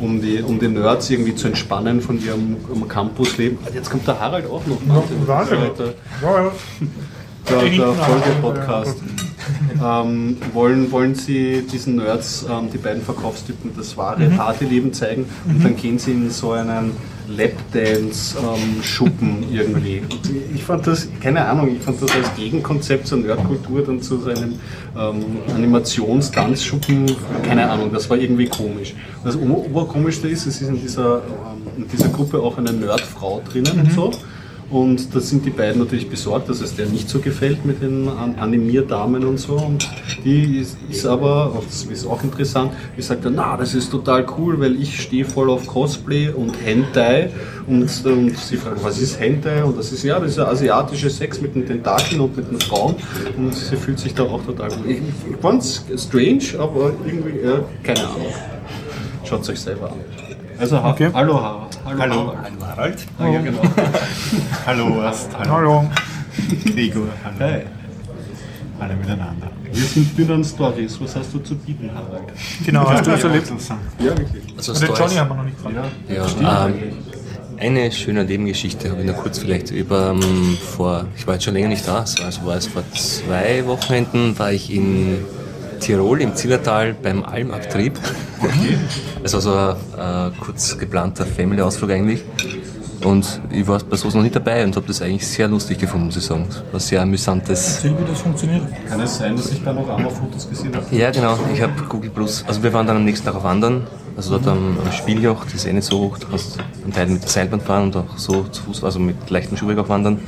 um 0.00 0.20
die, 0.20 0.42
um 0.42 0.58
die 0.58 0.68
Nerds 0.68 1.08
irgendwie 1.10 1.34
zu 1.34 1.46
entspannen 1.48 2.00
von 2.00 2.22
ihrem 2.22 2.56
um 2.68 2.88
Campusleben. 2.88 3.58
Ah, 3.64 3.70
Jetzt 3.72 3.90
kommt 3.90 4.06
der 4.06 4.18
Harald 4.18 4.46
auch 4.46 4.66
noch. 4.66 4.78
Der, 4.80 5.94
Ja, 6.22 6.42
ja. 6.42 6.52
der, 7.48 7.70
der 7.70 7.92
Folge-Podcast. 7.92 8.96
Ähm, 9.82 10.36
wollen, 10.52 10.90
wollen 10.92 11.14
Sie 11.14 11.62
diesen 11.70 11.96
Nerds, 11.96 12.44
ähm, 12.50 12.68
die 12.72 12.78
beiden 12.78 13.02
Verkaufstypen, 13.02 13.72
das 13.76 13.96
wahre 13.96 14.28
Partyleben 14.30 14.92
zeigen 14.92 15.26
und 15.48 15.64
dann 15.64 15.76
gehen 15.76 15.98
Sie 15.98 16.12
in 16.12 16.30
so 16.30 16.52
einen 16.52 16.92
Lapdance-Schuppen 17.28 19.44
irgendwie. 19.52 20.00
Und 20.00 20.30
ich 20.54 20.64
fand 20.64 20.86
das, 20.86 21.08
keine 21.20 21.44
Ahnung, 21.44 21.76
ich 21.76 21.82
fand 21.82 22.00
das 22.02 22.10
als 22.14 22.34
Gegenkonzept 22.36 23.06
zur 23.06 23.18
Nerdkultur 23.18 23.84
dann 23.84 24.00
zu 24.02 24.18
so 24.18 24.30
einem 24.30 24.54
ähm, 24.96 25.24
Animations-Tanzschuppen, 25.54 27.14
keine 27.42 27.70
Ahnung, 27.70 27.92
das 27.92 28.08
war 28.10 28.16
irgendwie 28.16 28.46
komisch. 28.46 28.94
Das 29.24 29.36
Ober- 29.36 29.58
Oberkomischste 29.66 30.28
ist, 30.28 30.46
es 30.46 30.60
ist 30.62 30.68
in 30.68 30.80
dieser, 30.80 31.16
ähm, 31.18 31.66
in 31.82 31.88
dieser 31.88 32.08
Gruppe 32.08 32.40
auch 32.40 32.56
eine 32.58 32.72
Nerdfrau 32.72 33.42
drinnen 33.50 33.80
und 33.80 33.92
so. 33.92 34.12
Und 34.70 35.14
da 35.14 35.20
sind 35.20 35.46
die 35.46 35.50
beiden 35.50 35.78
natürlich 35.80 36.10
besorgt, 36.10 36.50
dass 36.50 36.60
es 36.60 36.76
der 36.76 36.86
nicht 36.86 37.08
so 37.08 37.20
gefällt 37.20 37.64
mit 37.64 37.80
den 37.80 38.06
An- 38.06 38.34
Animierdamen 38.36 39.24
und 39.24 39.38
so. 39.38 39.54
Und 39.54 39.88
die 40.24 40.58
ist, 40.58 40.76
ist 40.90 41.06
aber, 41.06 41.62
das 41.66 41.84
ist 41.84 42.06
auch 42.06 42.22
interessant, 42.22 42.72
die 42.94 43.00
sagt 43.00 43.24
dann, 43.24 43.36
na, 43.36 43.56
das 43.56 43.74
ist 43.74 43.90
total 43.90 44.26
cool, 44.36 44.60
weil 44.60 44.78
ich 44.80 45.00
stehe 45.00 45.24
voll 45.24 45.48
auf 45.48 45.66
Cosplay 45.66 46.28
und 46.28 46.52
Hentai. 46.62 47.30
Und, 47.66 47.84
und 48.04 48.36
sie 48.36 48.56
fragt, 48.58 48.84
was 48.84 49.00
ist 49.00 49.18
Hentai? 49.18 49.64
Und 49.64 49.78
das 49.78 49.90
ist, 49.90 50.02
ja, 50.02 50.18
das 50.20 50.30
ist 50.30 50.36
der 50.38 50.48
asiatische 50.48 51.08
Sex 51.08 51.40
mit 51.40 51.54
den 51.54 51.66
Tentakeln 51.66 52.20
und 52.20 52.36
mit 52.36 52.50
den 52.50 52.60
Frauen. 52.60 52.94
Und 53.38 53.54
sie 53.54 53.76
fühlt 53.76 53.98
sich 53.98 54.12
da 54.12 54.24
auch 54.24 54.44
total 54.44 54.68
gut. 54.68 54.86
Ich, 54.86 54.98
ich 54.98 55.36
fand's 55.40 55.82
strange, 55.96 56.44
aber 56.58 56.92
irgendwie, 57.06 57.40
ja, 57.42 57.64
keine 57.82 58.00
Ahnung. 58.06 58.34
Schaut 59.24 59.48
euch 59.48 59.60
selber 59.60 59.92
an. 59.92 60.27
Also, 60.58 60.76
ha 60.82 60.90
Okay. 60.90 61.10
hallo, 61.14 61.34
ha 61.40 61.68
hallo, 61.84 62.00
Hallo, 62.00 62.14
Harald. 62.26 62.42
hallo 62.44 62.66
Harald. 62.66 63.06
Ah, 63.18 63.28
ja, 63.28 63.40
genau. 63.40 63.62
Hallo 64.66 65.02
Ast, 65.02 65.28
hallo, 65.38 65.50
Hallo. 65.54 65.90
Gregor, 66.64 67.08
hallo. 67.24 67.36
Hey. 67.38 67.62
Alle 68.80 68.94
miteinander. 68.96 69.48
Wir 69.72 69.84
sind 69.84 70.16
Bündern 70.16 70.44
Stories. 70.44 71.00
Was 71.00 71.16
hast 71.16 71.32
du 71.34 71.38
zu 71.40 71.54
bieten, 71.56 71.90
Harald? 71.94 72.24
Genau, 72.64 72.88
hast 72.88 73.06
du 73.06 73.12
was 73.12 73.24
erlebt? 73.24 73.52
Ja, 73.98 74.16
wirklich. 74.16 74.44
Also 74.56 74.72
Den 74.74 74.94
Johnny 74.94 75.14
haben 75.14 75.28
wir 75.30 75.34
noch 75.36 75.44
nicht 75.44 75.56
gefragt. 75.56 75.76
Ja, 76.40 76.66
ähm, 76.66 76.74
eine 77.58 77.90
schöne 77.92 78.24
Nebengeschichte 78.24 78.90
habe 78.90 79.00
ich 79.00 79.06
noch 79.06 79.16
kurz 79.16 79.38
vielleicht 79.38 79.70
über 79.70 80.10
ähm, 80.10 80.56
vor, 80.76 81.06
ich 81.16 81.26
war 81.26 81.34
jetzt 81.34 81.44
schon 81.44 81.54
länger 81.54 81.68
nicht 81.68 81.86
da, 81.88 82.06
so, 82.06 82.22
also 82.22 82.46
war 82.46 82.56
es 82.56 82.68
vor 82.68 82.82
zwei 82.92 83.66
Wochenenden, 83.66 84.38
war 84.38 84.52
ich 84.52 84.72
in 84.72 85.18
Tirol 85.78 86.20
im 86.20 86.34
Zillertal 86.34 86.94
beim 86.94 87.24
Almabtrieb. 87.24 87.98
Also 89.22 89.40
so 89.40 89.52
ein 89.52 89.76
äh, 89.96 90.30
kurz 90.40 90.78
geplanter 90.78 91.26
Family-Ausflug 91.26 91.90
eigentlich. 91.90 92.24
Und 93.04 93.40
ich 93.50 93.66
war 93.66 93.78
bei 93.78 93.96
sowas 93.96 94.14
noch 94.14 94.22
nicht 94.22 94.34
dabei 94.34 94.64
und 94.64 94.74
habe 94.74 94.86
das 94.86 95.00
eigentlich 95.02 95.26
sehr 95.26 95.46
lustig 95.46 95.78
gefunden, 95.78 96.06
muss 96.06 96.16
ich 96.16 96.24
sagen. 96.24 96.46
Es 96.48 96.72
war 96.72 96.80
sehr 96.80 97.02
amüsantes. 97.02 97.76
Erzähl, 97.76 97.96
wie 97.98 98.10
das 98.10 98.20
funktioniert. 98.20 98.62
Kann 98.88 99.00
es 99.00 99.18
sein, 99.18 99.36
dass 99.36 99.52
ich 99.52 99.62
da 99.62 99.72
noch 99.72 99.88
einmal 99.88 100.10
Fotos 100.10 100.48
gesehen 100.48 100.74
habe? 100.74 100.84
Ja, 100.96 101.10
genau. 101.10 101.38
Ich 101.54 101.62
habe 101.62 101.72
Google 101.88 102.10
Plus. 102.10 102.44
Also 102.46 102.62
wir 102.62 102.72
waren 102.72 102.86
dann 102.86 102.96
am 102.96 103.04
nächsten 103.04 103.24
Tag 103.24 103.36
auf 103.36 103.44
Wandern. 103.44 103.86
Also 104.16 104.36
dort 104.36 104.48
am, 104.48 104.76
am 104.84 104.92
Spieljoch, 104.92 105.44
das 105.44 105.54
ist 105.54 105.66
eh 105.66 105.72
nicht 105.72 105.84
so 105.84 106.00
hoch. 106.00 106.18
Du 106.18 106.26
kannst 106.26 106.58
einen 106.82 106.92
Teil 106.92 107.06
mit 107.06 107.22
der 107.22 107.30
Seilbahn 107.30 107.60
fahren 107.60 107.84
und 107.84 107.96
auch 107.96 108.18
so 108.18 108.42
zu 108.42 108.64
Fuß, 108.64 108.82
also 108.82 108.98
mit 108.98 109.30
leichtem 109.30 109.56
Schuhweg 109.56 109.78
auch 109.78 109.88
wandern. 109.88 110.18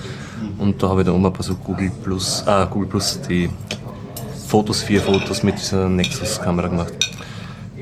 Und 0.59 0.81
da 0.81 0.91
habe 0.91 1.01
ich 1.01 1.07
da 1.07 1.13
oben 1.13 1.27
ein 1.27 1.33
paar 1.33 1.43
so 1.43 1.57
Google 1.57 1.91
Plus, 2.05 2.45
äh, 2.47 2.67
Google 2.71 2.89
Plus 2.89 3.21
die 3.29 3.51
Fotos, 4.51 4.83
vier 4.83 5.01
Fotos 5.01 5.45
mit 5.45 5.61
dieser 5.61 5.89
Nexus-Kamera 5.89 6.67
gemacht. 6.67 6.93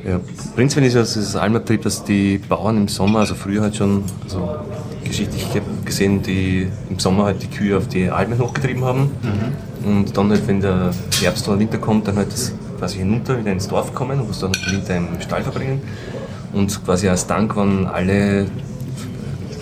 Ja, 0.07 0.21
prinzipiell 0.55 0.87
ist 0.87 1.17
es 1.17 1.33
das 1.33 1.37
Almabtrieb, 1.37 1.81
dass 1.81 2.05
die 2.05 2.37
Bauern 2.37 2.77
im 2.77 2.89
Sommer, 2.89 3.21
also 3.21 3.35
früher 3.35 3.63
halt 3.63 3.77
schon, 3.77 4.05
also 4.23 4.55
geschichtlich 5.03 5.47
gesehen, 5.87 6.23
die 6.23 6.69
im 6.91 6.99
Sommer 6.99 7.25
halt 7.25 7.43
die 7.43 7.47
Kühe 7.47 7.75
auf 7.75 7.89
die 7.89 8.11
Almen 8.11 8.39
hochgetrieben 8.39 8.85
haben. 8.85 9.11
Und 9.83 10.15
dann 10.15 10.29
halt, 10.29 10.47
wenn 10.47 10.61
der 10.61 10.91
Herbst 11.23 11.49
oder 11.49 11.59
Winter 11.59 11.79
kommt, 11.79 12.07
dann 12.07 12.17
halt 12.17 12.31
das 12.31 12.53
quasi 12.79 12.99
hinunter 12.99 13.41
wieder 13.41 13.51
ins 13.51 13.67
Dorf 13.67 13.95
kommen 13.95 14.21
und 14.21 14.29
muss 14.29 14.41
dann 14.41 14.53
den 14.53 14.73
Winter 14.77 14.97
im 14.99 15.09
Stall 15.23 15.43
verbringen. 15.43 15.81
Und 16.53 16.85
quasi 16.85 17.09
als 17.09 17.27
Dank, 17.27 17.57
wenn 17.57 17.87
alle 17.87 18.47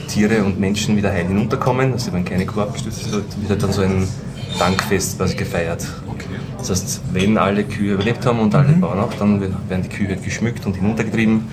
Tiere 0.09 0.43
und 0.43 0.59
Menschen 0.59 0.97
wieder 0.97 1.13
heil 1.13 1.29
hinunterkommen, 1.29 1.93
also 1.93 2.13
wenn 2.13 2.25
keine 2.25 2.47
Kuh 2.47 2.63
abgestürzt 2.63 3.03
ist, 3.03 3.13
wird 3.13 3.25
halt 3.49 3.63
dann 3.63 3.73
so 3.73 3.83
ein 3.83 4.09
Dankfest 4.59 5.19
quasi 5.19 5.37
gefeiert. 5.37 5.87
Das 6.69 6.83
heißt, 6.83 7.01
wenn 7.13 7.39
alle 7.39 7.63
Kühe 7.63 7.95
überlebt 7.95 8.27
haben 8.27 8.41
und 8.41 8.53
alle 8.53 8.73
Bauern 8.73 8.99
auch, 8.99 9.15
dann 9.15 9.41
werden 9.41 9.83
die 9.85 9.89
Kühe 9.89 10.09
halt 10.09 10.25
geschmückt 10.25 10.67
und 10.67 10.75
hinuntergetrieben 10.75 11.45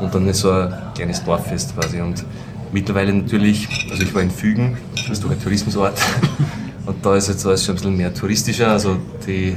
und 0.00 0.12
dann 0.12 0.26
ist 0.26 0.40
so 0.40 0.50
ein 0.50 0.74
kleines 0.96 1.22
Dorffest 1.22 1.76
quasi. 1.76 2.00
Und 2.00 2.24
mittlerweile 2.72 3.12
natürlich, 3.12 3.68
also 3.88 4.02
ich 4.02 4.12
war 4.12 4.22
in 4.22 4.30
Fügen, 4.30 4.76
das 4.96 5.08
ist 5.08 5.24
doch 5.24 5.30
ein 5.30 5.40
Tourismusort, 5.40 5.96
und 6.86 7.06
da 7.06 7.14
ist 7.14 7.28
jetzt 7.28 7.46
alles 7.46 7.64
schon 7.64 7.74
ein 7.74 7.76
bisschen 7.76 7.96
mehr 7.96 8.12
touristischer. 8.12 8.72
Also 8.72 8.96
die 9.24 9.54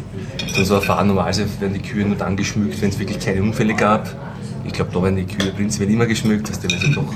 dann 0.56 0.66
so 0.66 0.76
erfahren, 0.76 1.08
normalerweise 1.08 1.48
werden 1.60 1.74
die 1.74 1.82
Kühe 1.82 2.06
nur 2.06 2.16
dann 2.16 2.38
geschmückt, 2.38 2.80
wenn 2.80 2.90
es 2.90 3.00
wirklich 3.00 3.20
keine 3.20 3.42
Unfälle 3.42 3.74
gab. 3.74 4.08
Ich 4.64 4.74
glaube, 4.74 4.92
da 4.94 5.02
werden 5.02 5.16
die 5.16 5.26
Kühe 5.26 5.52
prinzipiell 5.54 5.90
immer 5.90 6.06
geschmückt, 6.06 6.50
dass 6.50 6.60
die 6.60 6.72
also 6.72 6.88
doch 6.94 7.14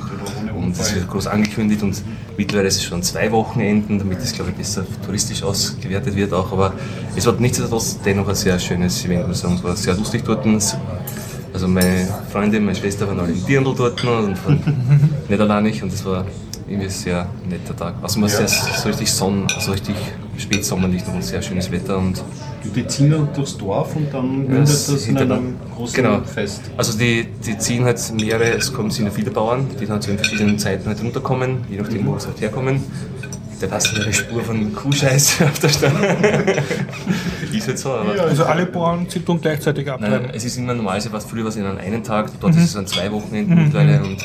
und 0.58 0.78
das 0.78 0.94
wird 0.94 1.08
groß 1.08 1.28
angekündigt 1.28 1.84
und 1.84 2.02
mittlerweile 2.38 2.68
ist 2.68 2.78
es 2.78 2.84
schon 2.84 3.02
zwei 3.04 3.32
Wochenenden, 3.32 4.00
damit 4.00 4.20
es 4.20 4.34
glaube 4.34 4.52
ich 4.52 4.58
besser 4.58 4.86
touristisch 5.06 5.44
ausgewertet 5.44 6.16
wird 6.16 6.34
auch. 6.34 6.52
Aber 6.52 6.74
es 7.16 7.26
war 7.26 7.34
nichtsdestotrotz 7.34 8.00
dennoch 8.04 8.28
ein 8.28 8.36
sehr 8.36 8.60
schönes 8.60 9.04
Event, 9.06 9.28
muss 9.28 9.38
ich 9.38 9.44
sagen. 9.44 9.56
Es 9.56 9.64
war 9.64 9.76
sehr 9.76 9.94
lustig 9.96 10.24
dort. 10.26 10.46
Also 11.54 11.68
meine 11.68 12.08
Freundin, 12.32 12.66
meine 12.66 12.78
Schwester 12.78 13.08
waren 13.08 13.20
alle 13.20 13.32
im 13.32 13.46
Dirndl 13.46 13.74
dort 13.76 14.04
und 14.04 14.38
von 14.38 14.60
nicht 15.30 15.40
alleinig 15.40 15.82
und 15.82 15.92
das 15.92 16.06
war 16.06 16.26
irgendwie 16.68 16.86
ein 16.86 16.90
sehr 16.92 17.28
netter 17.50 17.76
Tag. 17.76 17.96
Also 18.02 18.20
man 18.20 18.30
sehr, 18.30 18.48
so 18.48 18.88
richtig 18.90 19.12
Sonn, 19.12 19.48
also 19.56 19.72
richtig 19.72 19.96
Spätsommerlicht 20.38 21.08
und 21.08 21.24
sehr 21.24 21.42
schönes 21.42 21.72
Wetter 21.72 21.98
und 21.98 22.22
die 22.76 22.86
ziehen 22.88 23.12
dann 23.12 23.30
durchs 23.34 23.58
Dorf 23.58 23.96
und 23.96 24.14
dann 24.14 24.44
Ja, 24.44 24.50
mündet 24.50 24.70
das 24.70 24.88
das 24.88 25.08
in 25.08 25.18
einem 25.18 25.56
großen 25.76 25.96
genau. 25.96 26.22
Fest. 26.22 26.62
Also 26.76 26.98
die, 26.98 27.28
die 27.46 27.58
ziehen 27.58 27.86
halt 27.86 28.00
mehrere, 28.14 28.52
es 28.52 28.72
kommen 28.74 28.92
sind 28.92 29.06
ja 29.06 29.12
viele 29.12 29.32
Bauern, 29.32 29.68
die 29.80 29.86
dann 29.86 30.02
zu 30.02 30.10
den 30.10 30.18
verschiedenen 30.18 30.60
Zeiten 30.60 30.86
halt 30.88 31.02
runterkommen, 31.02 31.64
je 31.70 31.78
nachdem 31.78 32.06
wo 32.06 32.18
sie 32.20 32.28
halt 32.28 32.42
herkommen. 32.42 32.84
Da 33.60 33.66
passen 33.66 34.00
eine 34.00 34.14
Spur 34.14 34.44
von 34.44 34.72
Kuhscheiß 34.76 35.42
auf 35.50 35.58
der 35.60 35.70
Stadt. 35.70 35.92
ist 37.52 37.68
halt 37.68 37.80
so, 37.80 37.92
aber 37.92 38.22
Also 38.24 38.46
alle 38.46 38.68
Bauern 38.68 39.08
sind 39.10 39.28
und 39.28 39.42
gleichzeitig 39.42 39.90
abtreiben. 39.90 40.24
Nein, 40.28 40.32
es 40.36 40.46
ist 40.46 40.58
immer 40.58 40.76
normalerweise 40.76 41.12
was 41.12 41.26
früher 41.26 41.46
was 41.46 41.56
in 41.56 41.66
einem 41.66 42.04
Tag, 42.04 42.30
dort 42.40 42.56
ist 42.56 42.64
es 42.66 42.76
an 42.76 42.86
zwei 42.86 43.12
Wochenenden 43.12 43.56
mittlerweile 43.56 44.04
und, 44.04 44.18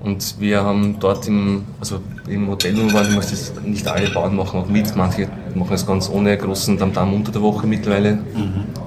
und 0.00 0.36
wir 0.38 0.62
haben 0.62 0.96
dort 1.00 1.26
im, 1.26 1.64
also 1.80 2.00
im 2.28 2.48
Hotel, 2.48 2.76
waren, 2.92 3.14
muss 3.14 3.30
das 3.30 3.52
nicht 3.64 3.86
alle 3.88 4.08
Bauern 4.10 4.36
machen 4.36 4.60
auch 4.60 4.68
mit, 4.68 4.94
manche 4.94 5.28
machen 5.54 5.74
es 5.74 5.86
ganz 5.86 6.08
ohne 6.08 6.36
großen 6.36 6.78
Tamtam 6.78 7.14
unter 7.14 7.32
der 7.32 7.42
Woche 7.42 7.66
mittlerweile. 7.66 8.18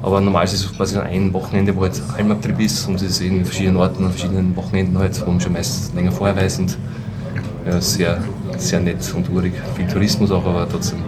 Aber 0.02 0.22
normalerweise 0.22 0.56
ist 0.56 0.66
es 0.66 0.78
quasi 0.78 0.98
einem 0.98 1.34
Wochenende, 1.34 1.76
wo 1.76 1.82
halt 1.82 2.02
Almabtrieb 2.16 2.60
ist 2.60 2.88
und 2.88 2.96
es 2.96 3.04
ist 3.04 3.22
in 3.22 3.44
verschiedenen 3.44 3.78
Orten, 3.78 4.06
an 4.06 4.12
verschiedenen 4.12 4.56
Wochenenden 4.56 4.98
halt, 4.98 5.20
wo 5.26 5.32
man 5.32 5.42
schon 5.42 5.54
meist 5.54 5.94
länger 5.94 6.12
vorher 6.12 6.36
weiß 6.36 6.60
und 6.60 6.78
ja, 7.66 7.82
sehr, 7.82 8.24
sehr 8.58 8.80
nett 8.80 9.14
und 9.16 9.30
urig. 9.30 9.54
Viel 9.76 9.88
Tourismus 9.88 10.32
auch, 10.32 10.46
aber 10.46 10.68
trotzdem. 10.70 11.00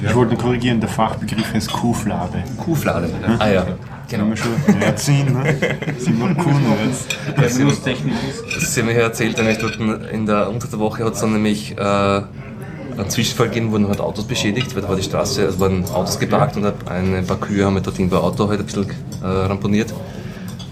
Ich 0.00 0.14
wollte 0.14 0.36
korrigieren, 0.36 0.80
der 0.80 0.88
Fachbegriff 0.88 1.52
heißt 1.54 1.72
Kuhflade. 1.72 2.44
Kuhflade. 2.56 3.08
Ah 3.38 3.48
ja, 3.48 3.66
Genau. 4.08 4.24
Wenn 4.24 4.30
wir 4.30 4.36
schon 4.36 4.96
sind, 4.96 5.34
ne? 5.34 5.56
sind 5.98 6.18
wir 6.18 6.34
Kuhnerds. 6.34 7.06
Terminustechnisch 7.36 8.14
ist. 8.30 8.56
Das 8.56 8.62
ist 8.62 8.84
mir 8.84 8.92
erzählt, 8.94 9.36
nämlich 9.36 9.58
dort 9.58 9.76
in 9.76 10.24
der, 10.24 10.48
unter 10.48 10.66
der 10.66 10.78
Woche 10.78 11.04
hat 11.04 11.12
es 11.12 11.20
dann 11.20 11.34
nämlich 11.34 11.76
äh, 11.76 11.80
einen 11.80 13.10
Zwischenfall 13.10 13.48
gegeben, 13.48 13.70
wurden 13.70 13.86
halt 13.88 14.00
Autos 14.00 14.24
beschädigt, 14.24 14.74
weil 14.74 14.82
da 14.82 14.88
war 14.88 14.96
die 14.96 15.02
Straße, 15.02 15.42
es 15.44 15.60
waren 15.60 15.84
Autos 15.86 16.18
geparkt 16.18 16.56
und 16.56 16.64
ein 16.64 17.26
paar 17.26 17.38
Kühe 17.38 17.66
haben 17.66 17.74
halt 17.74 17.86
dort 17.86 17.98
irgendwo 17.98 18.16
ein 18.16 18.22
Auto 18.22 18.48
halt 18.48 18.60
ein 18.60 18.66
bisschen 18.66 18.86
äh, 19.22 19.26
ramponiert. 19.26 19.92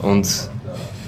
Und 0.01 0.51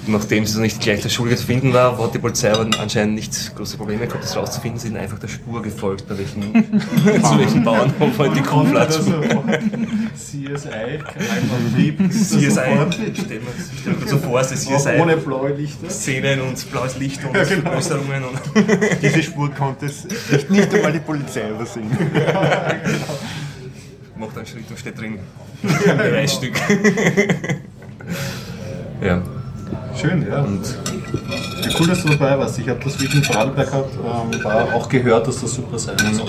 nachdem 0.07 0.43
es 0.43 0.55
nicht 0.55 0.81
gleich 0.81 1.01
der 1.01 1.09
Schuldige 1.09 1.37
zu 1.37 1.45
finden 1.45 1.73
war, 1.73 1.97
hat 1.97 2.13
die 2.13 2.19
Polizei 2.19 2.51
aber 2.51 2.67
anscheinend 2.79 3.15
nicht 3.15 3.55
große 3.55 3.77
Probleme 3.77 4.07
gehabt, 4.07 4.23
das 4.23 4.35
rauszufinden, 4.35 4.79
sind 4.79 4.97
einfach 4.97 5.19
der 5.19 5.27
Spur 5.27 5.61
gefolgt, 5.61 6.07
bei 6.07 6.17
welchen, 6.17 6.53
zu 7.23 7.39
welchen 7.39 7.63
Bauernhof 7.63 8.17
halt 8.17 8.35
die 8.35 8.41
Kuhfladen. 8.41 8.79
Also, 8.79 9.11
CSI, 10.15 10.99
CSI, 12.09 12.49
stell 13.13 13.39
mir 13.39 13.47
stell 13.79 13.93
mir 13.93 14.07
so 14.07 14.17
vor, 14.17 14.41
es 14.41 14.51
ist 14.51 14.67
CSI. 14.67 14.99
Ohne 14.99 15.17
blaue 15.17 15.53
Lichter. 15.53 15.89
Szenen 15.89 16.41
und 16.41 16.71
blaues 16.71 16.97
Licht 16.97 17.23
und 17.23 17.33
genau. 17.33 17.71
Äußerungen 17.71 18.23
und 18.23 18.39
Diese 19.01 19.23
Spur 19.23 19.51
konnte 19.51 19.85
es 19.87 20.05
nicht, 20.05 20.49
nicht 20.49 20.73
einmal 20.73 20.93
die 20.93 20.99
Polizei 20.99 21.49
übersehen. 21.49 21.89
macht 24.19 24.37
einen 24.37 24.45
Schritt 24.45 24.69
und 24.69 24.77
steht 24.77 24.99
drin. 24.99 25.19
Ein 25.63 25.97
Beweisstück. 25.97 26.53
Ja. 29.01 29.21
Schön, 29.99 30.25
ja. 30.25 30.41
Und 30.41 30.61
ja, 31.61 31.69
cool, 31.77 31.87
dass 31.87 32.03
du 32.03 32.09
dabei 32.09 32.39
warst. 32.39 32.57
Ich 32.57 32.69
habe 32.69 32.79
das, 32.81 32.99
wie 33.01 33.05
ich 33.05 33.15
in 33.15 33.23
Vorarlberg 33.23 33.69
gehabt, 33.69 33.89
ähm, 33.95 34.43
war 34.43 34.73
auch 34.73 34.87
gehört, 34.87 35.27
dass 35.27 35.41
das 35.41 35.53
super 35.53 35.77
sein 35.77 35.97
soll. 36.13 36.27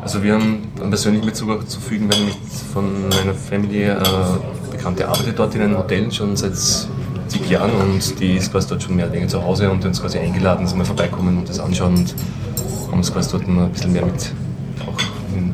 Also 0.00 0.22
wir 0.22 0.34
haben 0.34 0.68
einen 0.80 0.88
persönlichen 0.88 1.26
Bezug 1.26 1.50
auch 1.50 1.64
zu 1.64 1.80
fügen, 1.80 2.10
weil 2.10 2.20
mich 2.20 2.38
von 2.72 3.08
meiner 3.10 3.34
Familie 3.34 3.98
äh, 3.98 4.70
Bekannte 4.70 5.06
arbeitet 5.06 5.38
dort 5.38 5.54
in 5.54 5.60
einem 5.60 5.76
Hotel 5.76 6.10
schon 6.10 6.34
seit 6.36 6.56
zig 6.56 7.50
Jahren 7.50 7.72
und 7.72 8.18
die 8.18 8.36
ist 8.36 8.50
quasi 8.50 8.68
dort 8.68 8.82
schon 8.82 8.96
mehr 8.96 9.04
oder 9.04 9.14
weniger 9.14 9.28
zu 9.28 9.42
Hause 9.42 9.70
und 9.70 9.84
uns 9.84 10.00
quasi 10.00 10.18
eingeladen, 10.18 10.64
dass 10.64 10.74
wir 10.74 10.84
vorbeikommen 10.86 11.36
und 11.36 11.48
das 11.48 11.60
anschauen 11.60 11.96
und 11.96 12.14
haben 12.90 13.00
es 13.00 13.12
quasi 13.12 13.32
dort 13.32 13.46
ein 13.46 13.70
bisschen 13.70 13.92
mehr 13.92 14.06
mit, 14.06 14.32
auch 14.86 15.36
in, 15.36 15.52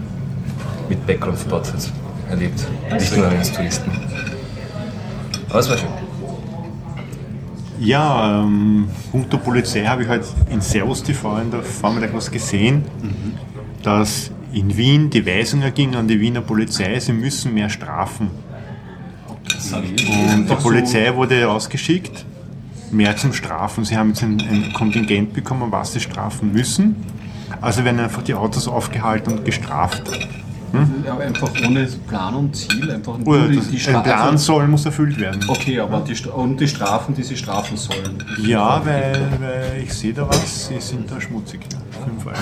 mit 0.88 1.04
Background 1.04 1.38
also 1.50 1.90
erlebt, 2.30 2.60
nicht 2.92 3.16
nur 3.16 3.26
als 3.26 3.52
Touristen. 3.52 3.90
Aber 5.48 5.58
es 5.58 5.68
war 5.68 5.76
schön. 5.76 6.03
Ja, 7.80 8.42
ähm, 8.42 8.88
punkto 9.10 9.38
Polizei 9.38 9.84
habe 9.84 10.04
ich 10.04 10.08
halt 10.08 10.24
in 10.50 10.60
Servus 10.60 11.02
TV 11.02 11.38
in 11.38 11.50
der 11.50 11.62
Vormittag 11.62 12.14
was 12.14 12.30
gesehen, 12.30 12.84
dass 13.82 14.30
in 14.52 14.76
Wien 14.76 15.10
die 15.10 15.26
Weisung 15.26 15.62
erging 15.62 15.94
an 15.96 16.06
die 16.06 16.20
Wiener 16.20 16.40
Polizei, 16.40 16.98
sie 17.00 17.12
müssen 17.12 17.52
mehr 17.52 17.68
strafen. 17.68 18.30
Und 19.72 20.48
die 20.48 20.54
Polizei 20.54 21.14
wurde 21.14 21.48
ausgeschickt, 21.50 22.24
mehr 22.92 23.16
zum 23.16 23.32
Strafen. 23.32 23.84
Sie 23.84 23.96
haben 23.96 24.10
jetzt 24.10 24.22
ein, 24.22 24.40
ein 24.40 24.72
Kontingent 24.72 25.32
bekommen, 25.32 25.72
was 25.72 25.92
sie 25.92 26.00
strafen 26.00 26.52
müssen. 26.52 26.96
Also 27.60 27.84
werden 27.84 28.00
einfach 28.00 28.22
die 28.22 28.34
Autos 28.34 28.68
aufgehalten 28.68 29.38
und 29.38 29.44
gestraft. 29.44 30.02
Ja, 31.04 31.18
einfach 31.18 31.50
ohne 31.66 31.86
Plan 32.08 32.34
und 32.34 32.54
Ziel, 32.56 32.90
einfach 32.90 33.18
nur 33.18 33.26
Oder 33.26 33.48
die, 33.48 33.56
das, 33.56 33.68
die 33.68 33.94
ein 33.94 34.02
Plan 34.02 34.38
soll, 34.38 34.66
muss 34.66 34.84
erfüllt 34.84 35.18
werden. 35.18 35.40
Okay, 35.48 35.80
aber 35.80 36.00
die, 36.00 36.14
Stra- 36.14 36.30
und 36.32 36.58
die 36.58 36.68
Strafen, 36.68 37.14
die 37.14 37.22
sie 37.22 37.36
strafen 37.36 37.76
sollen. 37.76 38.22
Ja, 38.44 38.80
weil, 38.84 39.20
weil 39.40 39.82
ich 39.82 39.92
sehe 39.92 40.12
da 40.12 40.28
was, 40.28 40.68
sie 40.68 40.80
sind 40.80 41.10
da 41.10 41.20
schmutzig. 41.20 41.60
Fünf 42.04 42.26
Euro. 42.26 42.36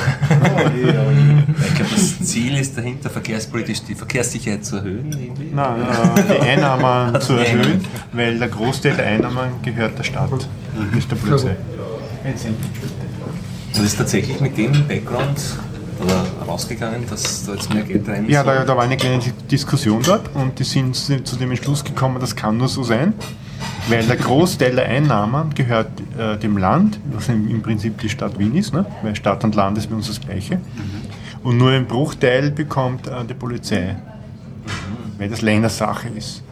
Ich 1.66 1.74
glaube, 1.74 1.91
das 1.95 2.20
Ziel 2.20 2.57
ist 2.57 2.76
dahinter, 2.76 3.11
verkehrspolitisch 3.11 3.83
die 3.83 3.95
Verkehrssicherheit 3.95 4.64
zu 4.64 4.76
erhöhen. 4.76 5.11
Nein, 5.55 5.83
äh, 5.83 6.35
die 6.35 6.41
Einnahmen 6.41 7.20
zu 7.20 7.35
erhöhen, 7.35 7.85
weil 8.12 8.39
der 8.39 8.49
Großteil 8.49 8.97
der 8.97 9.07
Einnahmen 9.07 9.51
gehört 9.62 9.99
der 9.99 10.05
Stadt, 10.05 10.30
nicht 10.95 11.11
der 11.11 11.16
Polizei. 11.16 11.57
Und 13.74 13.85
ist 13.85 13.97
tatsächlich 13.97 14.41
mit 14.41 14.57
dem 14.57 14.87
Background 14.87 15.39
oder 16.03 16.24
rausgegangen, 16.46 17.05
dass 17.09 17.44
da 17.44 17.55
jetzt 17.55 17.72
mehr 17.72 17.84
Geld 17.84 18.09
rein 18.09 18.28
Ja, 18.28 18.42
da, 18.42 18.64
da 18.64 18.76
war 18.76 18.84
eine 18.84 18.96
kleine 18.96 19.20
Diskussion 19.50 20.03
dort 20.03 20.34
und 20.34 20.59
die 20.59 20.64
sind 20.64 20.94
zu 20.94 21.36
dem 21.36 21.50
Entschluss 21.50 21.84
gekommen, 21.84 22.18
das 22.20 22.34
kann 22.34 22.57
nur 22.57 22.68
so 22.68 22.82
sein, 22.82 23.14
weil 23.88 24.07
der 24.07 24.16
Großteil 24.16 24.74
der 24.74 24.86
Einnahmen 24.86 25.55
gehört 25.55 25.90
äh, 26.18 26.36
dem 26.38 26.57
Land, 26.57 26.98
was 27.12 27.28
im, 27.28 27.62
Prinzip 27.62 27.98
die 27.98 28.09
Stadt 28.09 28.38
Wien 28.38 28.55
ist, 28.55 28.72
ne? 28.72 28.86
weil 29.03 29.14
Stadt 29.16 29.44
und 29.44 29.55
Land 29.55 29.78
ist 29.78 29.88
bei 29.88 29.96
uns 29.96 30.09
das 30.09 30.20
Gleiche. 30.20 30.61
Und 31.42 31.59
nur 31.59 31.70
ein 31.70 31.86
Bruchteil 31.86 32.50
bekommt 32.50 33.07
äh, 33.07 33.24
die 33.28 33.34
Polizei, 33.34 33.96
weil 35.18 35.28
das 35.28 35.42
Ländersache 35.42 36.09
ist. 36.09 36.42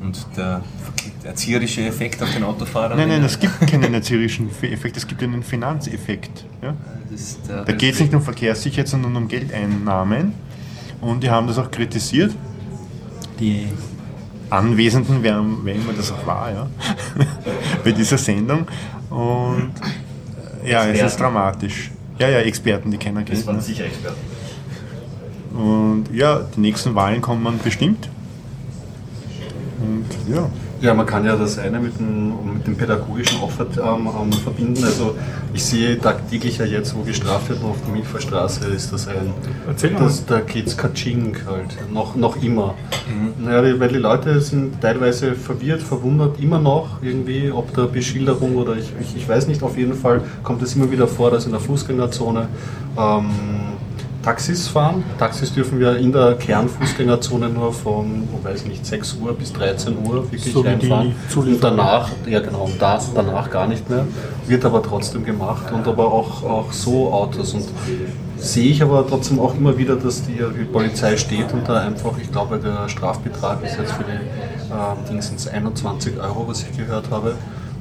Und 0.00 0.26
der, 0.36 0.60
der 1.03 1.03
erzieherische 1.24 1.82
Effekt 1.86 2.22
auf 2.22 2.32
den 2.32 2.44
Autofahrer? 2.44 2.94
Nein, 2.96 3.08
nein, 3.08 3.24
es 3.24 3.38
gibt 3.38 3.66
keinen 3.66 3.92
erzieherischen 3.94 4.48
Effekt, 4.62 4.96
es 4.96 5.06
gibt 5.06 5.22
einen 5.22 5.42
Finanzeffekt. 5.42 6.44
Ja? 6.62 6.74
Das 7.10 7.38
der, 7.48 7.64
Da 7.64 7.72
geht 7.72 7.94
es 7.94 8.00
nicht 8.00 8.14
um 8.14 8.22
Verkehrssicherheit, 8.22 8.88
sondern 8.88 9.16
um 9.16 9.28
Geldeinnahmen. 9.28 10.32
Und 11.00 11.22
die 11.22 11.30
haben 11.30 11.46
das 11.46 11.58
auch 11.58 11.70
kritisiert. 11.70 12.32
Die 13.40 13.66
Anwesenden, 14.50 15.18
wer, 15.22 15.42
wer 15.64 15.74
immer 15.74 15.92
das 15.92 16.12
auch 16.12 16.26
war, 16.26 16.50
ja, 16.52 16.66
bei 17.84 17.92
dieser 17.92 18.18
Sendung. 18.18 18.66
Und 19.10 19.72
äh, 20.64 20.70
ja, 20.70 20.84
es 20.86 20.96
ist 20.96 21.02
Experten. 21.02 21.22
dramatisch. 21.34 21.90
Ja, 22.18 22.28
ja, 22.28 22.38
Experten, 22.40 22.90
die 22.90 22.96
keiner 22.98 23.22
Das 23.22 23.30
kennt. 23.30 23.46
waren 23.46 23.56
Ne? 23.56 23.62
sicher 23.62 23.84
Experten. 23.86 24.20
Und 25.56 26.04
ja, 26.12 26.40
die 26.56 26.60
nächsten 26.60 26.94
Wahlen 26.94 27.20
kommen 27.20 27.58
bestimmt. 27.62 28.08
Und 29.80 30.06
ja, 30.34 30.48
Ja, 30.84 30.92
man 30.92 31.06
kann 31.06 31.24
ja 31.24 31.34
das 31.34 31.58
eine 31.58 31.80
mit 31.80 31.98
dem, 31.98 32.52
mit 32.56 32.66
dem 32.66 32.76
pädagogischen 32.76 33.38
ver- 33.48 33.66
ähm, 33.82 34.06
ähm, 34.20 34.32
verbinden. 34.34 34.84
Also 34.84 35.14
ich 35.54 35.64
sehe 35.64 35.98
tagtäglich 35.98 36.58
ja 36.58 36.66
jetzt, 36.66 36.94
wo 36.94 37.00
gestraft 37.02 37.48
wird 37.48 37.64
auf 37.64 37.76
der 37.86 37.94
Milchverstraße, 37.94 38.66
ist 38.66 38.92
das 38.92 39.08
ein, 39.08 39.32
Erzähl 39.66 39.92
mal. 39.92 40.00
das, 40.02 40.26
da 40.26 40.40
geht's 40.40 40.76
Katsching 40.76 41.36
halt, 41.46 41.90
noch, 41.90 42.16
noch 42.16 42.36
immer. 42.42 42.74
Naja, 43.42 43.62
die- 43.62 43.80
weil 43.80 43.88
die 43.88 43.96
Leute 43.98 44.38
sind 44.42 44.78
teilweise 44.82 45.34
verwirrt, 45.34 45.80
verwundert, 45.82 46.38
immer 46.38 46.58
noch 46.60 47.02
irgendwie, 47.02 47.50
ob 47.50 47.72
der 47.74 47.84
Beschilderung 47.84 48.56
oder 48.56 48.76
ich, 48.76 48.92
ich, 49.00 49.16
ich 49.16 49.26
weiß 49.26 49.46
nicht, 49.48 49.62
auf 49.62 49.78
jeden 49.78 49.94
Fall 49.94 50.20
kommt 50.42 50.60
es 50.62 50.76
immer 50.76 50.90
wieder 50.90 51.08
vor, 51.08 51.30
dass 51.30 51.46
in 51.46 51.52
der 51.52 51.60
Fußgängerzone 51.60 52.46
ähm, 52.98 53.30
Taxis 54.24 54.68
fahren. 54.68 55.04
Taxis 55.18 55.52
dürfen 55.52 55.78
wir 55.78 55.96
in 55.98 56.10
der 56.10 56.34
Kernfußgängerzone 56.34 57.50
nur 57.50 57.72
von, 57.72 58.26
oh, 58.32 58.42
weiß 58.42 58.64
nicht, 58.64 58.86
6 58.86 59.18
Uhr 59.20 59.34
bis 59.34 59.52
13 59.52 59.98
Uhr 59.98 60.14
wirklich 60.14 60.42
So. 60.44 60.62
Zulieferer. 60.62 61.12
Und 61.46 61.62
danach, 61.62 62.10
ja 62.26 62.40
genau, 62.40 62.70
da, 62.78 63.00
danach 63.14 63.50
gar 63.50 63.66
nicht 63.66 63.88
mehr. 63.90 64.06
Wird 64.46 64.64
aber 64.64 64.82
trotzdem 64.82 65.24
gemacht 65.24 65.70
und 65.72 65.86
aber 65.86 66.10
auch, 66.10 66.42
auch 66.42 66.72
so 66.72 67.12
Autos. 67.12 67.52
Und 67.52 67.64
sehe 68.36 68.70
ich 68.70 68.82
aber 68.82 69.06
trotzdem 69.06 69.40
auch 69.40 69.54
immer 69.54 69.76
wieder, 69.76 69.96
dass 69.96 70.22
die, 70.22 70.38
die 70.58 70.64
Polizei 70.64 71.16
steht 71.16 71.52
und 71.52 71.68
da 71.68 71.80
einfach, 71.80 72.12
ich 72.20 72.30
glaube, 72.32 72.58
der 72.58 72.88
Strafbetrag 72.88 73.62
ist 73.62 73.78
jetzt 73.78 73.92
für 73.92 74.04
die 74.04 74.12
äh, 74.12 75.10
Dingsens 75.10 75.48
21 75.48 76.18
Euro, 76.18 76.46
was 76.48 76.62
ich 76.62 76.76
gehört 76.76 77.10
habe. 77.10 77.34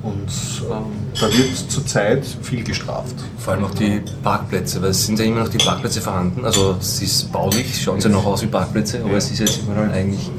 Und 0.04 0.28
ähm, 0.70 0.84
da 1.20 1.28
wird 1.28 1.72
zurzeit 1.72 2.26
viel 2.42 2.64
gestraft. 2.64 3.16
Vor 3.38 3.54
allem 3.54 3.64
auch 3.64 3.74
die 3.74 4.02
Parkplätze, 4.22 4.82
weil 4.82 4.90
es 4.90 5.06
sind 5.06 5.18
ja 5.18 5.26
immer 5.26 5.40
noch 5.40 5.50
die 5.50 5.58
Parkplätze 5.58 6.02
vorhanden. 6.02 6.44
Also 6.44 6.76
es 6.80 7.02
ist 7.02 7.32
baulich, 7.32 7.82
schauen 7.82 8.02
sie 8.02 8.10
noch 8.10 8.26
aus 8.26 8.42
wie 8.42 8.48
Parkplätze, 8.48 9.02
aber 9.04 9.16
es 9.16 9.32
ist 9.32 9.40
jetzt 9.40 9.62
überall 9.62 9.92
eigentlich 9.92 10.30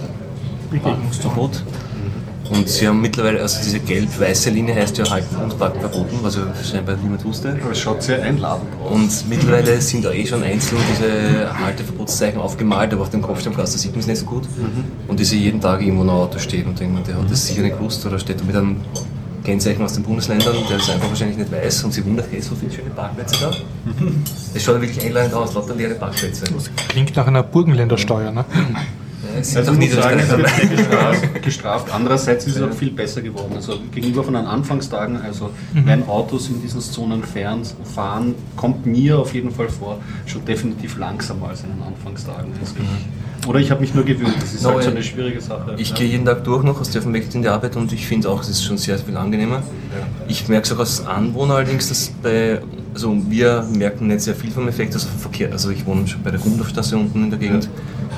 Parkungsverbot. 0.83 1.63
Und 2.51 2.69
sie 2.69 2.87
haben 2.87 3.01
mittlerweile, 3.01 3.41
also 3.41 3.59
diese 3.65 3.81
gelb-weiße 3.81 4.51
Linie 4.51 4.75
heißt 4.75 4.99
ja 4.99 5.09
Halten 5.09 5.35
und 5.37 5.59
Parken 5.59 5.81
verboten, 5.81 6.19
was 6.21 6.37
ja 6.37 6.43
scheinbar 6.63 6.97
niemand 6.97 7.25
wusste. 7.25 7.57
Aber 7.59 7.71
es 7.71 7.79
schaut 7.79 8.03
sehr 8.03 8.23
einladend 8.23 8.69
aus. 8.85 8.93
Und 8.93 9.29
mittlerweile 9.31 9.81
sind 9.81 10.05
da 10.05 10.13
eh 10.13 10.27
schon 10.27 10.43
einzeln 10.43 10.79
diese 10.93 11.59
Halteverbotszeichen 11.59 12.39
aufgemalt, 12.39 12.93
aber 12.93 13.01
auf 13.03 13.11
dem 13.11 13.23
Kopfsteinpflaster 13.23 13.79
sieht 13.79 13.93
man 13.93 14.01
es 14.01 14.09
nicht 14.09 14.19
so 14.19 14.27
gut. 14.27 14.43
Und 15.09 15.19
ich 15.19 15.29
sehe 15.29 15.41
jeden 15.41 15.61
Tag 15.63 15.81
irgendwo 15.81 16.05
noch 16.05 16.13
ein 16.13 16.21
Auto 16.21 16.39
stehen 16.39 16.67
und 16.67 16.79
denke, 16.79 16.99
mir, 16.99 17.03
der 17.03 17.17
hat 17.17 17.31
das 17.31 17.47
sicher 17.47 17.63
nicht 17.63 17.79
gewusst 17.79 18.05
oder 18.05 18.19
steht 18.19 18.41
da 18.41 18.45
mit 18.45 18.55
einem 18.55 18.77
Kennzeichen 19.45 19.83
aus 19.83 19.93
den 19.93 20.03
Bundesländern, 20.03 20.57
der 20.69 20.79
es 20.79 20.89
einfach 20.89 21.09
wahrscheinlich 21.09 21.37
nicht 21.37 21.53
weiß 21.53 21.85
und 21.85 21.93
sie 21.93 22.05
wundert, 22.05 22.27
hey, 22.31 22.41
so 22.41 22.55
viele 22.55 22.73
schöne 22.73 22.91
Parkplätze 22.91 23.37
da. 23.41 23.53
Es 24.55 24.65
schaut 24.65 24.77
ja 24.77 24.81
wirklich 24.81 25.05
einladend 25.05 25.35
aus, 25.35 25.55
lauter 25.55 25.75
leere 25.75 25.95
Parkplätze. 25.95 26.45
Klingt 26.89 27.15
nach 27.15 27.27
einer 27.27 27.43
Burgenländersteuer, 27.43 28.33
ne? 28.33 28.45
Sind 29.41 29.59
Also 29.59 29.73
muss 29.73 29.93
sagen, 29.93 30.19
es 30.21 30.31
wird 30.31 30.49
sehr 30.49 30.67
gestraft, 30.67 31.43
gestraft. 31.43 31.91
Andererseits 31.93 32.47
ist 32.47 32.57
es 32.57 32.63
auch 32.63 32.73
viel 32.73 32.91
besser 32.91 33.21
geworden. 33.21 33.53
Also 33.57 33.79
gegenüber 33.93 34.23
von 34.23 34.35
den 34.35 34.47
Anfangstagen, 34.47 35.21
also 35.21 35.51
wenn 35.73 36.07
Autos 36.09 36.49
in 36.49 36.63
diesen 36.63 36.81
Zonen 36.81 37.23
fahren, 37.25 37.63
fahren, 37.95 38.35
kommt 38.57 38.87
mir 38.87 39.19
auf 39.19 39.35
jeden 39.35 39.51
Fall 39.51 39.69
vor, 39.69 39.99
schon 40.27 40.45
definitiv 40.45 40.99
langsamer 40.99 41.49
als 41.49 41.63
in 41.63 41.71
den 41.71 41.83
Anfangstagen. 41.83 42.53
Also 42.61 42.75
ich, 42.77 43.34
oder 43.47 43.59
ich 43.59 43.71
habe 43.71 43.81
mich 43.81 43.95
nur 43.95 44.05
gewöhnt, 44.05 44.35
das 44.41 44.55
ist 44.55 44.63
No, 44.63 44.71
halt 44.71 44.83
so 44.83 44.89
ja. 44.91 44.95
eine 44.95 45.05
schwierige 45.05 45.41
Sache. 45.41 45.75
Ich 45.77 45.91
ja. 45.91 45.97
gehe 45.97 46.09
jeden 46.09 46.25
Tag 46.25 46.45
durch 46.45 46.63
noch 46.63 46.81
aus 46.81 46.91
der 46.91 47.05
Weg 47.13 47.35
in 47.35 47.43
die 47.43 47.49
Arbeit 47.49 47.77
und 47.77 47.93
ich 47.93 48.07
finde 48.07 48.29
auch, 48.31 48.41
es 48.41 48.49
ist 48.49 48.65
schon 48.65 48.79
sehr, 48.79 48.99
viel 48.99 49.17
angenehmer. 49.17 49.63
Ich 50.29 50.49
merke 50.49 50.67
es 50.67 50.73
auch 50.73 50.79
als 50.79 51.07
Anwohner 51.07 51.55
allerdings, 51.57 51.89
dass 51.89 52.11
bei, 52.23 52.61
also 52.95 53.17
wir 53.29 53.67
merken 53.73 54.07
nicht 54.07 54.23
sehr 54.23 54.35
viel 54.35 54.51
vom 54.51 54.69
Effekt, 54.69 54.95
also 54.95 55.09
vom 55.09 55.19
Verkehr. 55.19 55.53
Also 55.53 55.71
ich 55.71 55.85
wohne 55.87 56.07
schon 56.07 56.23
bei 56.23 56.31
der 56.31 56.41
Gundorfstraße 56.41 56.97
unten 56.97 57.25
in 57.25 57.31
der 57.31 57.39
Gegend. 57.39 57.69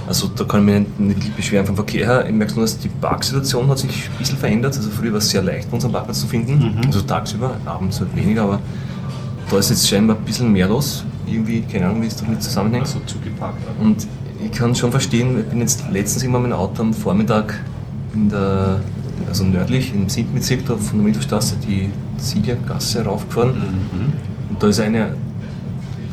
Also 0.07 0.29
da 0.29 0.45
kann 0.45 0.61
ich 0.69 0.75
mich 0.75 0.99
nicht, 0.99 1.19
nicht 1.19 1.37
beschweren 1.37 1.67
vom 1.67 1.75
Verkehr 1.75 2.07
her. 2.07 2.27
Ich 2.27 2.33
merke 2.33 2.55
nur, 2.55 2.63
dass 2.63 2.79
die 2.79 2.89
Parksituation 2.89 3.69
hat 3.69 3.79
sich 3.79 3.91
ein 3.91 4.19
bisschen 4.19 4.39
verändert. 4.39 4.77
Also 4.77 4.89
früher 4.91 5.11
war 5.13 5.19
es 5.19 5.31
sehr 5.31 5.43
leicht, 5.43 5.69
unseren 5.73 5.93
Parkplatz 5.93 6.21
zu 6.21 6.29
finden. 6.29 6.81
Also 6.87 7.01
tagsüber, 7.01 7.57
abends 7.65 7.99
halt 7.99 8.15
weniger, 8.15 8.43
aber 8.45 8.61
da 9.51 9.59
ist 9.59 9.71
jetzt 9.71 9.89
scheinbar 9.89 10.17
ein 10.17 10.25
bisschen 10.25 10.53
mehr 10.53 10.69
los. 10.69 11.05
Irgendwie, 11.27 11.63
keine 11.63 11.87
Ahnung, 11.87 12.03
wie 12.03 12.07
es 12.07 12.17
damit 12.17 12.41
zusammenhängt. 12.43 12.87
so 12.87 13.01
zugeparkt. 13.07 13.59
Und 13.81 14.07
ich 14.45 14.53
kann 14.53 14.75
schon 14.75 14.91
verstehen, 14.91 15.41
ich 15.41 15.47
bin 15.47 15.61
jetzt 15.61 15.85
letztens 15.91 16.23
immer 16.25 16.39
mit 16.39 16.51
dem 16.51 16.59
Auto 16.59 16.83
am 16.83 16.93
Vormittag 16.93 17.59
in 18.15 18.29
der, 18.29 18.81
also 19.29 19.45
nördlich, 19.45 19.93
im 19.95 20.09
7. 20.09 20.35
Bezirk 20.35 20.67
da 20.67 20.77
von 20.77 20.99
der 20.99 21.07
Mittelstraße, 21.07 21.57
die 21.67 21.91
Siliergasse 22.19 23.05
raufgefahren. 23.05 23.63
Und 24.51 24.63
da 24.63 24.69
ist 24.69 24.81
eine, 24.81 25.17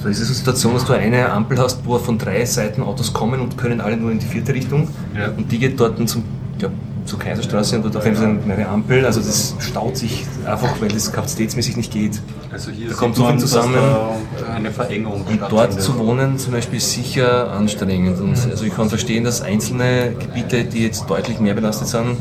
da 0.01 0.09
ist 0.09 0.19
es 0.19 0.27
eine 0.27 0.35
Situation, 0.35 0.73
dass 0.73 0.85
du 0.85 0.93
eine 0.93 1.31
Ampel 1.31 1.57
hast, 1.59 1.85
wo 1.85 1.97
von 1.97 2.17
drei 2.17 2.43
Seiten 2.45 2.81
Autos 2.81 3.13
kommen 3.13 3.39
und 3.39 3.57
können 3.57 3.81
alle 3.81 3.97
nur 3.97 4.11
in 4.11 4.19
die 4.19 4.25
vierte 4.25 4.53
Richtung. 4.53 4.87
Ja. 5.15 5.29
Und 5.29 5.51
die 5.51 5.59
geht 5.59 5.79
dort 5.79 5.97
zum, 6.09 6.23
ich 6.53 6.59
glaub, 6.59 6.71
zur 7.05 7.19
Kaiserstraße 7.19 7.75
und 7.77 7.83
dort 7.83 7.97
auf 7.97 8.05
jeden 8.05 8.15
Fall 8.17 8.37
eine 8.47 8.67
Ampel. 8.67 9.05
Also 9.05 9.19
das 9.19 9.55
staut 9.59 9.97
sich 9.97 10.25
einfach, 10.45 10.79
weil 10.79 10.89
das 10.89 11.11
kapazitätsmäßig 11.11 11.77
nicht 11.77 11.91
geht. 11.91 12.21
Also 12.51 12.71
hier 12.71 12.89
Da 12.89 12.95
kommt 12.95 13.15
so 13.15 13.23
viel 13.23 13.31
man, 13.31 13.39
zusammen. 13.39 13.75
da 13.75 14.53
eine 14.53 14.71
Verengung 14.71 15.23
Und 15.27 15.41
dort 15.49 15.81
zu 15.81 15.97
wohnen 15.97 16.37
zum 16.37 16.53
Beispiel 16.53 16.77
ist 16.77 16.91
sicher 16.91 17.51
anstrengend. 17.51 18.19
Und 18.19 18.37
also 18.49 18.63
ich 18.65 18.73
kann 18.75 18.89
verstehen, 18.89 19.23
dass 19.23 19.41
einzelne 19.41 20.13
Gebiete, 20.19 20.63
die 20.63 20.83
jetzt 20.83 21.09
deutlich 21.09 21.39
mehr 21.39 21.53
belastet 21.53 21.87
sind, 21.87 22.17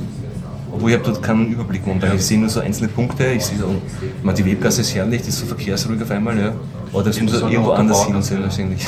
Obwohl 0.72 0.91
ich 0.91 0.99
habe 0.99 1.07
dort 1.11 1.22
keinen 1.22 1.53
Überblick 1.53 1.87
momentan. 1.87 2.16
Ich 2.16 2.24
sehe 2.24 2.39
nur 2.39 2.49
so 2.49 2.61
einzelne 2.61 2.89
Punkte. 2.89 3.26
Ich 3.26 3.45
sehe 3.45 3.59
so, 3.59 3.74
meine, 4.22 4.37
die 4.37 4.45
Webgasse 4.47 4.80
ist 4.80 4.95
herrlich, 4.95 5.22
die 5.22 5.28
ist 5.28 5.39
so 5.39 5.47
verkehrsruhig 5.47 6.01
auf 6.03 6.11
einmal, 6.11 6.39
ja. 6.39 6.53
Aber 6.93 7.03
das 7.03 7.20
muss 7.20 7.35
irgendwo 7.35 7.72
anders 7.72 8.07
hin 8.07 8.22
sein 8.22 8.43
wahrscheinlich. 8.43 8.87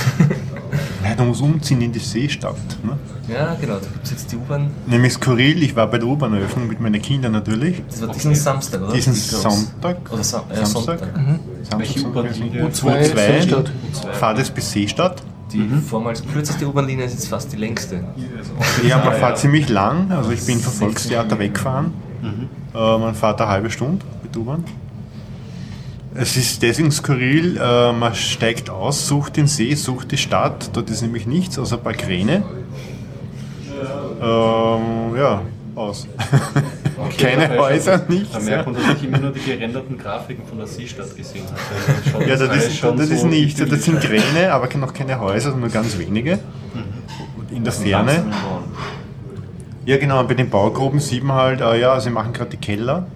Nein, 1.02 1.16
du 1.16 1.24
musst 1.24 1.42
umziehen 1.42 1.82
in 1.82 1.92
die 1.92 1.98
Seestadt. 1.98 2.56
Ne? 2.82 2.96
Ja, 3.28 3.54
genau, 3.60 3.74
da 3.74 3.86
gibt 3.86 4.04
es 4.04 4.10
jetzt 4.10 4.32
die 4.32 4.36
U-Bahn. 4.36 4.70
Nämlich 4.86 5.14
skurril, 5.14 5.62
ich 5.62 5.74
war 5.76 5.86
bei 5.86 5.98
der 5.98 6.06
U-Bahn-Eröffnung 6.08 6.68
mit 6.68 6.80
meinen 6.80 7.00
Kindern 7.00 7.32
natürlich. 7.32 7.82
Das 7.88 8.02
war 8.02 8.08
diesen 8.08 8.34
Samstag, 8.34 8.82
oder? 8.82 8.92
Diesen. 8.92 9.14
Sonntag. 9.14 9.96
Oder 10.12 10.24
Sa 10.24 10.44
ja, 10.54 10.66
Sonntag. 10.66 11.00
Samstag, 11.00 11.78
Welche 11.78 12.06
U-Bahn-Linie? 12.06 12.66
U2 12.66 12.70
U2, 12.70 13.14
Seestadt. 13.14 13.72
fahrt 14.12 14.38
es 14.38 14.50
bis 14.50 14.70
Seestadt. 14.70 15.22
Die 15.52 15.68
vormals 15.88 16.22
kürzeste 16.26 16.66
U-Bahn-Linie 16.66 17.04
ist 17.04 17.12
jetzt 17.12 17.28
fast 17.28 17.52
die 17.52 17.56
längste. 17.56 18.02
Ja, 18.86 18.98
man 18.98 19.14
fährt 19.14 19.38
ziemlich 19.38 19.68
lang. 19.68 20.10
Also 20.10 20.30
ich 20.32 20.44
bin 20.44 20.58
vom 20.58 20.72
Volkstheater 20.72 21.38
weggefahren. 21.38 21.92
Äh, 22.74 22.98
man 22.98 23.14
fährt 23.14 23.40
eine 23.40 23.50
halbe 23.50 23.70
Stunde 23.70 24.04
mit 24.22 24.36
U-Bahn. 24.36 24.64
Es 26.16 26.36
ist 26.36 26.62
deswegen 26.62 26.92
skurril, 26.92 27.56
äh, 27.56 27.92
man 27.92 28.14
steigt 28.14 28.70
aus, 28.70 29.08
sucht 29.08 29.36
den 29.36 29.48
See, 29.48 29.74
sucht 29.74 30.12
die 30.12 30.16
Stadt. 30.16 30.70
Dort 30.72 30.88
ist 30.88 31.02
nämlich 31.02 31.26
nichts 31.26 31.58
außer 31.58 31.76
ein 31.76 31.82
paar 31.82 31.92
Kräne. 31.92 32.42
Ähm, 34.20 35.16
ja, 35.16 35.42
aus. 35.74 36.06
Keine 37.18 37.58
Häuser, 37.58 38.02
nichts. 38.08 38.32
Da 38.32 38.40
merkt 38.40 38.66
man, 38.66 38.74
dass 38.76 38.96
ich 38.96 39.04
immer 39.04 39.18
nur 39.18 39.30
die 39.32 39.40
gerenderten 39.40 39.98
Grafiken 39.98 40.46
von 40.46 40.58
der 40.58 40.66
Seestadt 40.66 41.16
gesehen 41.16 41.44
habe. 41.46 42.10
Schon- 42.10 42.20
Ja, 42.28 42.36
das 42.36 42.48
war 42.48 42.56
ist, 42.56 42.76
schon 42.76 42.96
das 42.96 43.10
ist 43.10 43.20
so 43.22 43.26
nichts. 43.26 43.60
Das 43.64 43.82
sind. 43.84 44.00
Kräne, 44.00 44.52
aber 44.52 44.68
noch 44.78 44.92
keine 44.94 45.18
Häuser, 45.18 45.54
nur 45.56 45.68
ganz 45.68 45.98
wenige. 45.98 46.38
In 47.50 47.64
der 47.64 47.72
Ferne. 47.72 48.24
Ja, 49.86 49.98
genau, 49.98 50.20
und 50.20 50.28
bei 50.28 50.34
den 50.34 50.48
Baugruppen 50.48 50.98
sieht 50.98 51.22
man 51.24 51.36
halt, 51.36 51.60
äh, 51.60 51.78
ja, 51.80 52.00
sie 52.00 52.10
machen 52.10 52.32
gerade 52.32 52.50
die 52.50 52.56
Keller. 52.56 53.06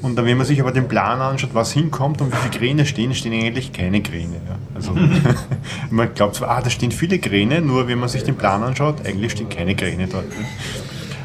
Und 0.00 0.16
dann, 0.16 0.26
wenn 0.26 0.36
man 0.36 0.46
sich 0.46 0.60
aber 0.60 0.70
den 0.70 0.86
Plan 0.86 1.20
anschaut, 1.20 1.50
was 1.54 1.72
hinkommt 1.72 2.20
und 2.20 2.32
wie 2.32 2.36
viele 2.36 2.58
Kräne 2.58 2.86
stehen, 2.86 3.14
stehen 3.14 3.32
eigentlich 3.32 3.72
keine 3.72 4.00
Kräne. 4.00 4.34
Ja. 4.34 4.56
Also, 4.74 4.92
man 5.90 6.14
glaubt 6.14 6.36
zwar, 6.36 6.50
ah, 6.50 6.60
da 6.62 6.70
stehen 6.70 6.92
viele 6.92 7.18
Kräne, 7.18 7.60
nur 7.60 7.88
wenn 7.88 7.98
man 7.98 8.08
sich 8.08 8.22
den 8.22 8.36
Plan 8.36 8.62
anschaut, 8.62 9.04
eigentlich 9.04 9.32
stehen 9.32 9.48
keine 9.48 9.74
Kräne 9.74 10.06
dort. 10.06 10.26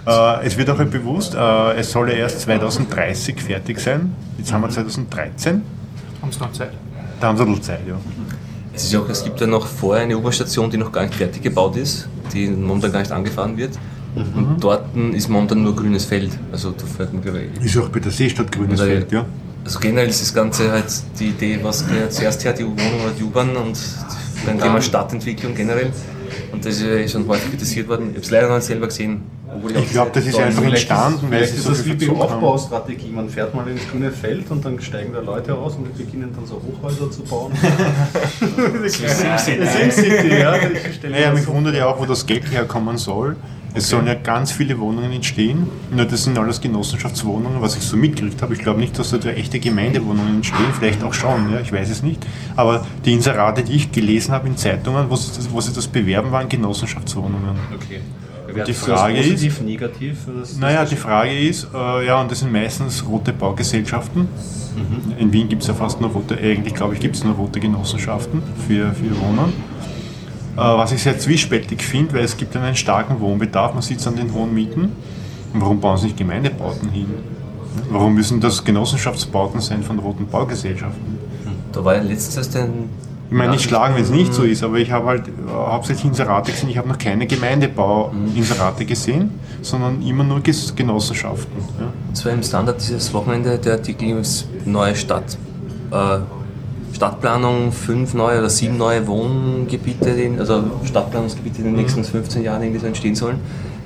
Äh, 0.05 0.45
es 0.45 0.57
wird 0.57 0.69
auch 0.69 0.78
bewusst, 0.78 1.36
äh, 1.36 1.74
es 1.76 1.91
soll 1.91 2.09
ja 2.09 2.15
erst 2.15 2.41
2030 2.41 3.39
fertig 3.39 3.80
sein. 3.80 4.15
Jetzt 4.38 4.51
haben 4.51 4.61
wir 4.61 4.69
2013. 4.69 5.61
Haben 6.21 6.32
Sie 6.32 6.39
noch 6.39 6.51
Zeit? 6.51 6.71
Da 7.19 7.28
haben 7.28 7.38
sie 7.38 7.43
ein 7.43 7.49
bisschen 7.49 7.63
Zeit, 7.63 7.88
ja. 7.88 7.95
Es, 8.74 8.84
ist 8.84 8.91
ja 8.91 8.99
auch, 8.99 9.07
es 9.07 9.24
gibt 9.24 9.39
ja 9.39 9.47
noch 9.47 9.65
vorher 9.65 10.03
eine 10.03 10.17
U-Bahn-Station, 10.17 10.69
die 10.69 10.78
noch 10.78 10.91
gar 10.91 11.03
nicht 11.03 11.15
fertig 11.15 11.41
gebaut 11.41 11.78
ist, 11.78 12.09
die 12.34 12.47
momentan 12.47 12.91
gar 12.91 12.99
nicht 12.99 13.11
angefahren 13.11 13.55
wird. 13.55 13.80
Und 14.16 14.57
dort 14.59 14.86
ist 15.14 15.28
momentan 15.30 15.64
nur 15.64 15.76
grünes 15.76 16.05
Feld. 16.05 16.32
Also 16.51 16.72
da 16.72 16.86
fährt 16.86 17.14
man, 17.14 17.22
glaube 17.24 17.41
ich, 17.59 17.66
Ist 17.66 17.78
auch 17.78 17.89
bei 17.89 17.99
der 17.99 18.11
Seestadt 18.11 18.51
grünes 18.51 18.80
Weil- 18.80 18.88
Feld, 18.88 19.11
ja. 19.11 19.26
Also 19.66 19.80
generell 19.80 20.09
ist 20.09 20.22
das 20.22 20.34
Ganze 20.34 20.70
halt 20.72 20.86
die 21.18 21.28
Idee, 21.30 21.57
was 21.64 21.86
zuerst 22.09 22.43
her, 22.43 22.51
die 22.51 22.66
Wohnung 22.66 23.01
oder 23.01 23.14
die 23.18 23.24
U-Bahn 23.24 23.55
und 23.55 23.80
beim 24.45 24.59
Thema 24.59 24.82
Stadtentwicklung 24.82 25.55
generell. 25.55 25.89
Und 26.51 26.66
das 26.66 26.76
ist 26.76 26.84
ja 26.84 27.07
schon 27.07 27.26
häufig 27.30 27.49
kritisiert 27.49 27.88
worden. 27.88 28.07
Ich 28.09 28.16
habe 28.16 28.22
es 28.26 28.32
leider 28.32 28.47
noch 28.49 28.55
nicht 28.55 28.66
selber 28.66 28.88
gesehen. 28.88 29.22
obwohl 29.55 29.78
Ich 29.78 29.89
glaube, 29.91 30.11
das 30.14 30.26
ist 30.26 30.38
einfach 30.38 30.64
entstanden, 30.64 31.28
weil 31.30 31.45
sie 31.45 31.55
ist 31.55 31.64
so 31.64 31.70
das 31.70 31.86
wie 31.86 31.95
die. 31.95 32.09
Aufbaustrategie. 32.09 33.09
Man 33.11 33.30
fährt 33.30 33.53
mal 33.55 33.66
ins 33.68 33.88
grüne 33.89 34.11
Feld 34.11 34.51
und 34.51 34.66
dann 34.66 34.82
steigen 34.82 35.14
da 35.14 35.22
Leute 35.22 35.53
raus 35.53 35.76
und 35.78 35.88
die 35.97 36.03
beginnen 36.03 36.32
dann 36.36 36.45
so 36.45 36.61
Hochhäuser 36.61 37.09
zu 37.09 37.22
bauen. 37.22 37.53
das 38.84 38.99
ist 38.99 39.20
SimCity, 39.45 40.39
ja. 40.39 40.51
Mir 40.57 41.09
Naja, 41.09 41.34
mich 41.34 41.43
so 41.43 41.53
wundert 41.53 41.76
ja 41.76 41.86
auch, 41.88 41.99
wo 41.99 42.05
das 42.05 42.26
Geld 42.26 42.51
herkommen 42.51 42.97
soll. 42.97 43.36
Es 43.76 43.89
sollen 43.89 44.05
ja 44.07 44.13
ganz 44.13 44.51
viele 44.51 44.78
Wohnungen 44.80 45.11
entstehen. 45.11 45.67
Nur 45.95 46.05
das 46.05 46.24
sind 46.26 46.38
alles 46.38 46.61
Genossenschaftswohnungen, 46.61 47.61
was 47.61 47.76
ich 47.76 47.82
so 47.84 47.97
mitgekriegt 47.97 48.41
habe. 48.41 48.53
Ich 48.53 48.59
glaube 48.59 48.80
nicht, 48.80 48.97
dass 48.99 49.09
da 49.09 49.17
echte 49.30 49.59
Gemeindewohnungen 49.59 50.36
entstehen. 50.36 50.67
Vielleicht 50.78 51.03
auch 51.03 51.13
schon, 51.13 51.51
ja, 51.51 51.59
ich 51.59 51.71
weiß 51.74 51.89
es 51.89 52.03
nicht. 52.03 52.24
Aber 52.55 52.86
die 53.03 53.13
Inserate, 53.13 53.63
die 53.63 53.74
ich 53.74 53.91
gelesen 53.91 54.32
habe 54.32 54.47
in 54.47 54.57
Zeitungen, 54.57 55.09
wo 55.09 55.15
sie 55.15 55.32
das, 55.36 55.51
wo 55.51 55.59
sie 55.59 55.74
das 55.74 55.88
bewerben, 55.88 56.32
waren 56.32 56.47
Genossenschaftswohnungen. 56.49 57.55
Okay. 57.76 58.01
Die 58.67 58.74
Frage 58.74 59.17
ist- 59.17 59.32
positiv, 59.32 59.61
negativ. 59.61 60.17
Das, 60.39 60.57
Naja, 60.59 60.86
die 60.86 60.95
Frage 60.95 61.36
ist, 61.39 61.67
äh, 61.74 62.05
ja, 62.05 62.21
und 62.21 62.30
das 62.30 62.41
sind 62.41 62.51
meistens 62.51 63.03
rote 63.07 63.34
Baugesellschaften. 63.34 64.28
In 65.17 65.32
Wien 65.34 65.49
gibt 65.49 65.61
es 65.63 65.67
ja 65.67 65.74
fast 65.74 65.99
nur 66.01 66.11
rote, 66.11 66.38
eigentlich 66.38 66.74
glaube 66.76 66.93
ich, 66.93 66.99
gibt 66.99 67.15
es 67.15 67.24
nur 67.24 67.34
rote 67.36 67.59
Genossenschaften 67.59 68.41
für, 68.67 68.91
für 68.93 69.19
Wohnen. 69.21 69.53
Äh, 70.55 70.59
was 70.59 70.91
ich 70.91 71.01
sehr 71.01 71.17
zwiespältig 71.17 71.81
finde, 71.81 72.13
weil 72.13 72.23
es 72.23 72.37
gibt 72.37 72.55
einen 72.55 72.75
starken 72.75 73.19
Wohnbedarf, 73.19 73.73
man 73.73 73.81
sieht 73.81 73.99
es 73.99 74.07
an 74.07 74.15
den 74.15 74.33
hohen 74.33 74.53
Mieten. 74.53 74.91
Und 75.53 75.61
warum 75.61 75.79
bauen 75.79 75.97
sie 75.97 76.05
nicht 76.07 76.17
Gemeindebauten 76.17 76.89
hin? 76.89 77.07
Warum 77.89 78.13
müssen 78.13 78.39
das 78.39 78.63
Genossenschaftsbauten 78.63 79.61
sein 79.61 79.83
von 79.83 79.99
roten 79.99 80.27
Baugesellschaften? 80.27 81.17
Da 81.71 81.83
war 81.83 81.95
ja 81.95 82.01
letztens 82.03 82.37
erst 82.37 82.55
ein. 82.55 82.89
Ich 83.29 83.37
meine, 83.37 83.53
nicht 83.53 83.63
schlagen, 83.63 83.95
wenn 83.95 84.03
es 84.03 84.11
nicht 84.11 84.31
so 84.31 84.43
ist, 84.43 84.63
aber 84.63 84.77
ich 84.77 84.91
habe 84.91 85.07
halt 85.07 85.27
äh, 85.27 85.31
hauptsächlich 85.51 86.05
Inserate 86.05 86.51
gesehen. 86.51 86.69
Ich 86.69 86.77
habe 86.77 86.87
noch 86.87 86.99
keine 86.99 87.25
Gemeindebau-Inserate 87.25 88.85
gesehen, 88.85 89.31
sondern 89.63 90.03
immer 90.03 90.23
nur 90.23 90.41
Genossenschaften. 90.41 91.57
Ja. 91.79 91.87
Es 92.13 92.23
war 92.25 92.31
im 92.31 92.43
Standard 92.43 92.79
dieses 92.79 93.11
Wochenende 93.11 93.57
der 93.57 93.73
Artikel 93.73 94.19
ist 94.19 94.47
neue 94.65 94.95
Stadt. 94.95 95.37
Äh, 95.91 96.19
Stadtplanung, 96.93 97.71
fünf 97.71 98.13
neue 98.13 98.39
oder 98.39 98.49
sieben 98.49 98.77
neue 98.77 99.05
Wohngebiete, 99.07 100.31
also 100.39 100.63
Stadtplanungsgebiete 100.85 101.59
in 101.59 101.65
den 101.65 101.75
nächsten 101.75 102.03
15 102.03 102.43
Jahren 102.43 102.61
irgendwie 102.61 102.79
so 102.79 102.87
entstehen 102.87 103.15
sollen. 103.15 103.39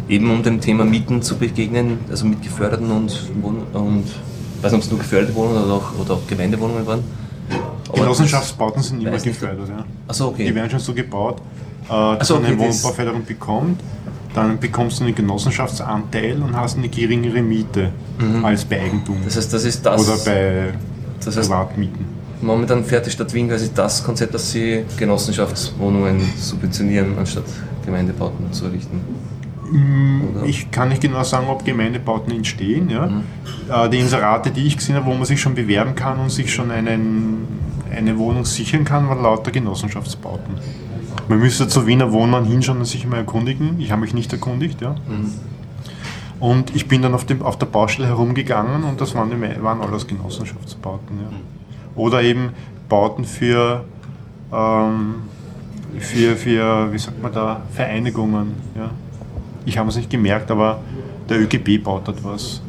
Eben 0.09 0.29
um 0.31 0.43
dem 0.43 0.61
Thema 0.61 0.85
Mieten 0.85 1.21
zu 1.21 1.37
begegnen, 1.37 1.99
also 2.09 2.25
mit 2.25 2.41
geförderten 2.41 2.91
und, 2.91 3.13
und 3.73 4.03
ich 4.05 4.63
weiß 4.63 4.71
nicht, 4.71 4.79
ob 4.79 4.83
es 4.85 4.89
nur 4.89 4.99
geförderte 4.99 5.35
Wohnungen 5.35 5.63
oder 5.63 5.73
auch, 5.73 5.99
oder 5.99 6.13
auch 6.15 6.27
Gemeindewohnungen 6.27 6.85
waren. 6.85 7.03
Aber 7.89 7.99
Genossenschaftsbauten 7.99 8.81
sind 8.81 9.01
immer 9.01 9.17
gefördert. 9.17 9.69
Ja. 9.69 9.85
Achso, 10.07 10.27
okay. 10.27 10.45
Die 10.45 10.55
werden 10.55 10.69
schon 10.69 10.79
so 10.79 10.93
gebaut, 10.93 11.41
äh, 11.85 11.89
dass 11.89 12.27
so, 12.27 12.35
man 12.35 12.45
eine 12.45 12.55
okay, 12.55 12.69
Wohnbauförderung 12.69 13.25
bekommt. 13.25 13.81
Dann 14.33 14.59
bekommst 14.59 14.99
du 14.99 15.05
einen 15.05 15.15
Genossenschaftsanteil 15.15 16.41
und 16.41 16.55
hast 16.55 16.77
eine 16.77 16.89
geringere 16.89 17.41
Miete 17.41 17.91
als 18.43 18.65
bei 18.65 18.81
Eigentum 18.81 19.19
Mhm. 19.19 19.25
Das 19.25 19.37
heißt, 19.37 19.53
das 19.53 19.63
ist 19.63 19.85
das. 19.85 20.07
oder 20.07 20.17
bei 20.23 20.73
das 21.23 21.37
heißt, 21.37 21.49
Privatmieten. 21.49 22.05
Momentan 22.41 22.83
fährt 22.83 23.05
die 23.05 23.11
Stadt 23.11 23.33
Wien 23.33 23.47
quasi 23.49 23.69
das 23.73 24.03
Konzept, 24.03 24.33
dass 24.33 24.51
sie 24.51 24.83
Genossenschaftswohnungen 24.97 26.21
subventionieren, 26.37 27.17
anstatt 27.17 27.45
Gemeindebauten 27.85 28.51
zu 28.51 28.65
errichten. 28.65 29.01
Oder? 29.67 30.45
Ich 30.45 30.71
kann 30.71 30.89
nicht 30.89 31.01
genau 31.01 31.23
sagen, 31.23 31.47
ob 31.47 31.65
Gemeindebauten 31.65 32.33
entstehen. 32.33 32.89
Ja. 32.89 33.07
Mhm. 33.07 33.23
Äh, 33.69 33.89
Die 33.89 33.99
Inserate, 33.99 34.51
die 34.51 34.65
ich 34.65 34.77
gesehen 34.77 34.95
habe, 34.95 35.05
wo 35.07 35.13
man 35.13 35.25
sich 35.25 35.41
schon 35.41 35.55
bewerben 35.55 35.95
kann 35.95 36.19
und 36.19 36.29
sich 36.29 36.53
schon 36.53 36.71
einen, 36.71 37.47
eine 37.95 38.17
Wohnung 38.17 38.45
sichern 38.45 38.85
kann, 38.85 39.09
waren 39.09 39.21
lauter 39.21 39.51
Genossenschaftsbauten. 39.51 40.55
Man 41.27 41.39
müsste 41.39 41.67
zu 41.67 41.85
Wiener 41.85 42.13
Wohnern 42.13 42.45
hinschauen 42.45 42.79
und 42.79 42.85
sich 42.85 43.05
mal 43.05 43.17
erkundigen. 43.17 43.79
Ich 43.79 43.91
habe 43.91 44.01
mich 44.01 44.13
nicht 44.13 44.31
erkundigt. 44.31 44.81
Ja. 44.81 44.91
Mhm. 44.91 45.33
Und 46.39 46.75
ich 46.75 46.87
bin 46.87 47.01
dann 47.01 47.13
auf, 47.13 47.25
dem, 47.25 47.41
auf 47.41 47.57
der 47.57 47.65
Baustelle 47.65 48.07
herumgegangen 48.07 48.83
und 48.83 49.01
das 49.01 49.15
waren, 49.15 49.31
die 49.31 49.63
waren 49.63 49.81
alles 49.81 50.05
Genossenschaftsbauten. 50.07 51.17
Ja. 51.19 51.37
Oder 51.97 52.21
eben 52.21 52.51
Bauten 52.87 53.25
für, 53.25 53.83
ähm, 54.53 55.15
für, 55.99 56.37
für, 56.37 56.93
wie 56.93 56.97
sagt 56.97 57.21
man 57.21 57.33
da, 57.33 57.63
Vereinigungen. 57.73 58.53
Ja. 58.75 58.91
Ich 59.65 59.77
habe 59.77 59.89
es 59.89 59.97
nicht 59.97 60.09
gemerkt, 60.09 60.49
aber 60.51 60.79
der 61.27 61.41
ÖGB 61.41 61.83
baut 61.83 62.07
dort 62.07 62.23
was. 62.23 62.61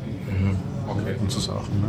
Und 1.21 1.31
so 1.31 1.41
Sachen. 1.41 1.81
Ne? 1.81 1.89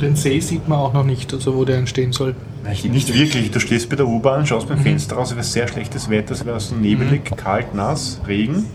Den 0.00 0.16
See 0.16 0.40
sieht 0.40 0.68
man 0.68 0.78
auch 0.78 0.92
noch 0.92 1.04
nicht, 1.04 1.32
also 1.32 1.54
wo 1.54 1.64
der 1.64 1.78
entstehen 1.78 2.12
soll. 2.12 2.34
Nicht 2.64 3.14
wirklich. 3.14 3.50
Du 3.50 3.60
stehst 3.60 3.88
bei 3.88 3.96
der 3.96 4.06
U-Bahn, 4.08 4.44
schaust 4.46 4.68
beim 4.68 4.78
Fenster 4.78 5.16
raus, 5.16 5.30
es 5.30 5.36
wäre 5.36 5.44
sehr 5.44 5.68
schlechtes 5.68 6.10
Wetter, 6.10 6.32
es 6.32 6.44
wäre 6.44 6.58
so 6.58 6.74
nebelig, 6.74 7.24
kalt, 7.36 7.74
nass, 7.74 8.20
Regen. 8.26 8.66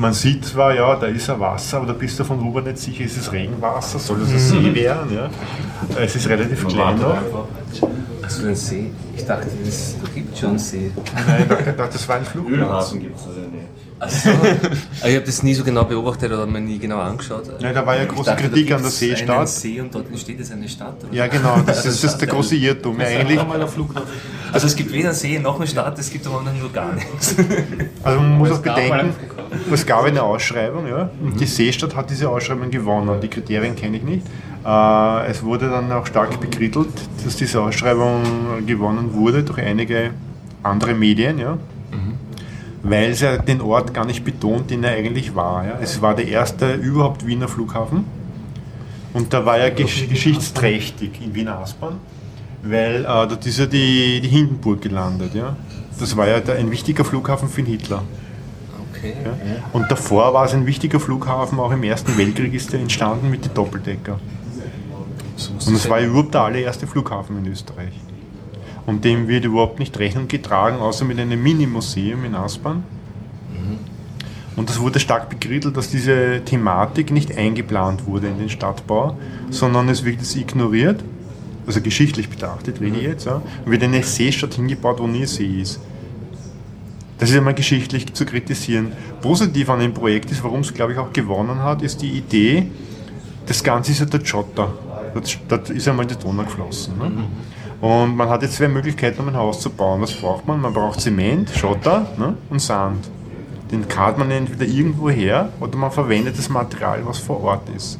Man 0.00 0.14
sieht 0.14 0.46
zwar, 0.46 0.74
ja, 0.74 0.96
da 0.96 1.08
ist 1.08 1.28
ein 1.28 1.38
Wasser, 1.38 1.76
aber 1.76 1.88
da 1.88 1.92
bist 1.92 2.18
du 2.18 2.24
von 2.24 2.40
U-Bahn 2.40 2.64
nicht 2.64 2.78
sicher, 2.78 3.04
ist 3.04 3.18
es 3.18 3.30
Regenwasser, 3.30 3.98
soll 3.98 4.20
das 4.20 4.30
ein 4.30 4.38
See 4.38 4.74
werden? 4.74 5.12
Ja? 5.14 5.28
Es 6.00 6.16
ist 6.16 6.26
relativ 6.26 6.66
klein 6.66 6.98
noch. 6.98 7.18
Also 8.22 8.46
ein 8.46 8.56
See? 8.56 8.90
Ich 9.14 9.26
dachte, 9.26 9.48
das 9.62 9.96
gibt 10.14 10.38
schon 10.38 10.50
einen 10.50 10.58
See. 10.58 10.90
Nein, 11.26 11.42
ich 11.42 11.76
dachte, 11.76 11.92
das 11.92 12.08
war 12.08 12.16
ein 12.16 12.24
Flugplatz. 12.24 12.60
Ölhafen 12.60 13.00
gibt 13.00 13.16
es 13.18 13.26
also 13.26 13.40
nicht. 13.40 13.89
Achso. 14.00 14.30
ich 15.06 15.14
habe 15.14 15.26
das 15.26 15.42
nie 15.42 15.52
so 15.52 15.62
genau 15.62 15.84
beobachtet 15.84 16.32
oder 16.32 16.46
mir 16.46 16.60
nie 16.60 16.78
genau 16.78 16.98
angeschaut. 16.98 17.44
Ja, 17.60 17.72
da 17.72 17.86
war 17.86 17.96
ja 17.96 18.04
Ich 18.04 18.08
große 18.08 18.30
dachte, 18.30 18.44
da 18.44 18.48
Kritik 18.48 18.72
an 18.72 18.82
der 18.82 18.90
gibt's 18.90 19.02
einen 19.02 19.16
Seestadt. 19.16 19.48
See 19.48 19.80
und 19.80 19.94
dort 19.94 20.08
entsteht 20.08 20.38
jetzt 20.38 20.52
eine 20.52 20.68
Stadt. 20.68 21.04
oder? 21.04 21.12
Ja, 21.12 21.26
genau, 21.26 21.58
das 21.66 21.78
ist, 21.84 22.02
das 22.02 22.12
ist 22.12 22.18
der 22.18 22.28
große 22.28 22.56
Irrtum. 22.56 22.98
Ja, 22.98 23.06
eigentlich. 23.06 23.38
Also 24.52 24.66
es 24.66 24.74
gibt 24.74 24.92
weder 24.92 25.10
einen 25.10 25.18
See 25.18 25.38
noch 25.38 25.56
eine 25.56 25.66
Stadt, 25.66 25.98
es 25.98 26.10
gibt 26.10 26.26
aber 26.26 26.42
nur 26.42 26.72
gar 26.72 26.94
nichts. 26.94 27.36
also 28.02 28.20
man 28.20 28.38
muss 28.38 28.50
auch 28.52 28.58
bedenken, 28.58 29.12
es 29.70 29.84
gab 29.84 30.04
eine 30.04 30.22
Ausschreibung, 30.22 30.86
ja, 30.86 31.10
und 31.22 31.38
die 31.38 31.46
Seestadt 31.46 31.94
hat 31.94 32.08
diese 32.08 32.28
Ausschreibung 32.28 32.70
gewonnen. 32.70 33.20
Die 33.20 33.28
Kriterien 33.28 33.76
kenne 33.76 33.98
ich 33.98 34.02
nicht. 34.02 34.26
Äh, 34.64 35.26
es 35.26 35.42
wurde 35.42 35.68
dann 35.68 35.92
auch 35.92 36.06
stark 36.06 36.40
bekrittelt, 36.40 36.88
dass 37.22 37.36
diese 37.36 37.60
Ausschreibung 37.60 38.22
gewonnen 38.66 39.12
wurde 39.12 39.42
durch 39.42 39.58
einige 39.58 40.10
andere 40.62 40.94
Medien. 40.94 41.38
Ja. 41.38 41.58
Weil 42.82 43.10
es 43.10 43.20
ja 43.20 43.36
den 43.36 43.60
Ort 43.60 43.92
gar 43.92 44.04
nicht 44.04 44.24
betont, 44.24 44.70
den 44.70 44.84
er 44.84 44.92
eigentlich 44.92 45.34
war. 45.34 45.66
Ja. 45.66 45.78
Es 45.80 46.00
war 46.00 46.14
der 46.14 46.28
erste 46.28 46.74
überhaupt 46.74 47.26
Wiener 47.26 47.48
Flughafen 47.48 48.04
und 49.12 49.32
da 49.32 49.44
war 49.44 49.58
er 49.58 49.70
gesch 49.70 50.08
geschichtsträchtig 50.08 51.20
in 51.22 51.34
Wiener 51.34 51.58
Aspern, 51.58 51.98
weil 52.62 53.02
äh, 53.02 53.04
dort 53.04 53.44
ist 53.46 53.58
ja 53.58 53.66
die, 53.66 54.20
die 54.20 54.28
Hindenburg 54.28 54.80
gelandet. 54.82 55.34
Ja. 55.34 55.56
Das 55.98 56.16
war 56.16 56.28
ja 56.28 56.40
der, 56.40 56.56
ein 56.56 56.70
wichtiger 56.70 57.04
Flughafen 57.04 57.48
für 57.48 57.62
den 57.62 57.72
Hitler. 57.72 58.02
Okay. 58.92 59.14
Ja. 59.24 59.30
Und 59.72 59.90
davor 59.90 60.32
war 60.32 60.44
es 60.44 60.54
ein 60.54 60.66
wichtiger 60.66 61.00
Flughafen, 61.00 61.58
auch 61.58 61.72
im 61.72 61.82
Ersten 61.82 62.16
Weltkrieg 62.16 62.54
ist 62.54 62.72
er 62.72 62.80
entstanden 62.80 63.30
mit 63.30 63.44
den 63.44 63.54
Doppeldecker. 63.54 64.18
Und 65.66 65.74
es 65.74 65.88
war 65.88 66.00
überhaupt 66.00 66.34
der 66.34 66.42
allererste 66.42 66.86
Flughafen 66.86 67.38
in 67.38 67.50
Österreich. 67.50 67.92
Und 68.90 69.04
dem 69.04 69.28
wird 69.28 69.44
überhaupt 69.44 69.78
nicht 69.78 69.96
Rechnung 70.00 70.26
getragen, 70.26 70.78
außer 70.78 71.04
mit 71.04 71.20
einem 71.20 71.40
Mini-Museum 71.40 72.24
in 72.24 72.34
Aspern. 72.34 72.82
Und 74.56 74.68
das 74.68 74.80
wurde 74.80 74.98
stark 74.98 75.30
bekrittelt, 75.30 75.76
dass 75.76 75.90
diese 75.90 76.42
Thematik 76.44 77.12
nicht 77.12 77.38
eingeplant 77.38 78.04
wurde 78.06 78.26
in 78.26 78.38
den 78.38 78.48
Stadtbau, 78.48 79.16
sondern 79.48 79.88
es 79.88 80.04
wird 80.04 80.16
jetzt 80.16 80.34
ignoriert, 80.34 81.04
also 81.68 81.80
geschichtlich 81.80 82.28
betrachtet, 82.28 82.80
rede 82.80 82.96
ich 82.96 83.04
jetzt, 83.04 83.26
ja, 83.26 83.40
und 83.64 83.70
wird 83.70 83.84
eine 83.84 84.02
Seestadt 84.02 84.54
hingebaut, 84.54 84.98
wo 84.98 85.06
nie 85.06 85.24
See 85.24 85.60
ist. 85.60 85.78
Das 87.18 87.30
ist 87.30 87.36
einmal 87.36 87.54
geschichtlich 87.54 88.12
zu 88.12 88.26
kritisieren. 88.26 88.90
Positiv 89.22 89.70
an 89.70 89.78
dem 89.78 89.94
Projekt 89.94 90.32
ist, 90.32 90.42
warum 90.42 90.60
es, 90.60 90.74
glaube 90.74 90.94
ich, 90.94 90.98
auch 90.98 91.12
gewonnen 91.12 91.62
hat, 91.62 91.82
ist 91.82 92.02
die 92.02 92.10
Idee, 92.10 92.66
das 93.46 93.62
Ganze 93.62 93.92
ist 93.92 94.00
ja 94.00 94.06
der 94.06 94.24
Schotter. 94.24 94.72
Dort 95.48 95.70
ist 95.70 95.86
einmal 95.86 96.06
die 96.06 96.16
Donau 96.16 96.42
geflossen. 96.42 96.98
Ne? 96.98 97.12
Und 97.80 98.16
man 98.16 98.28
hat 98.28 98.42
jetzt 98.42 98.56
zwei 98.56 98.68
Möglichkeiten, 98.68 99.20
um 99.20 99.28
ein 99.28 99.36
Haus 99.36 99.60
zu 99.60 99.70
bauen. 99.70 100.02
Was 100.02 100.12
braucht 100.12 100.46
man? 100.46 100.60
Man 100.60 100.72
braucht 100.74 101.00
Zement, 101.00 101.48
Schotter 101.50 102.06
ne? 102.18 102.34
und 102.50 102.60
Sand. 102.60 103.08
Den 103.70 103.88
karrt 103.88 104.18
man 104.18 104.30
entweder 104.30 104.66
irgendwo 104.70 105.08
her 105.08 105.50
oder 105.60 105.76
man 105.78 105.90
verwendet 105.90 106.36
das 106.36 106.48
Material, 106.48 107.00
was 107.06 107.18
vor 107.18 107.42
Ort 107.42 107.68
ist. 107.74 107.98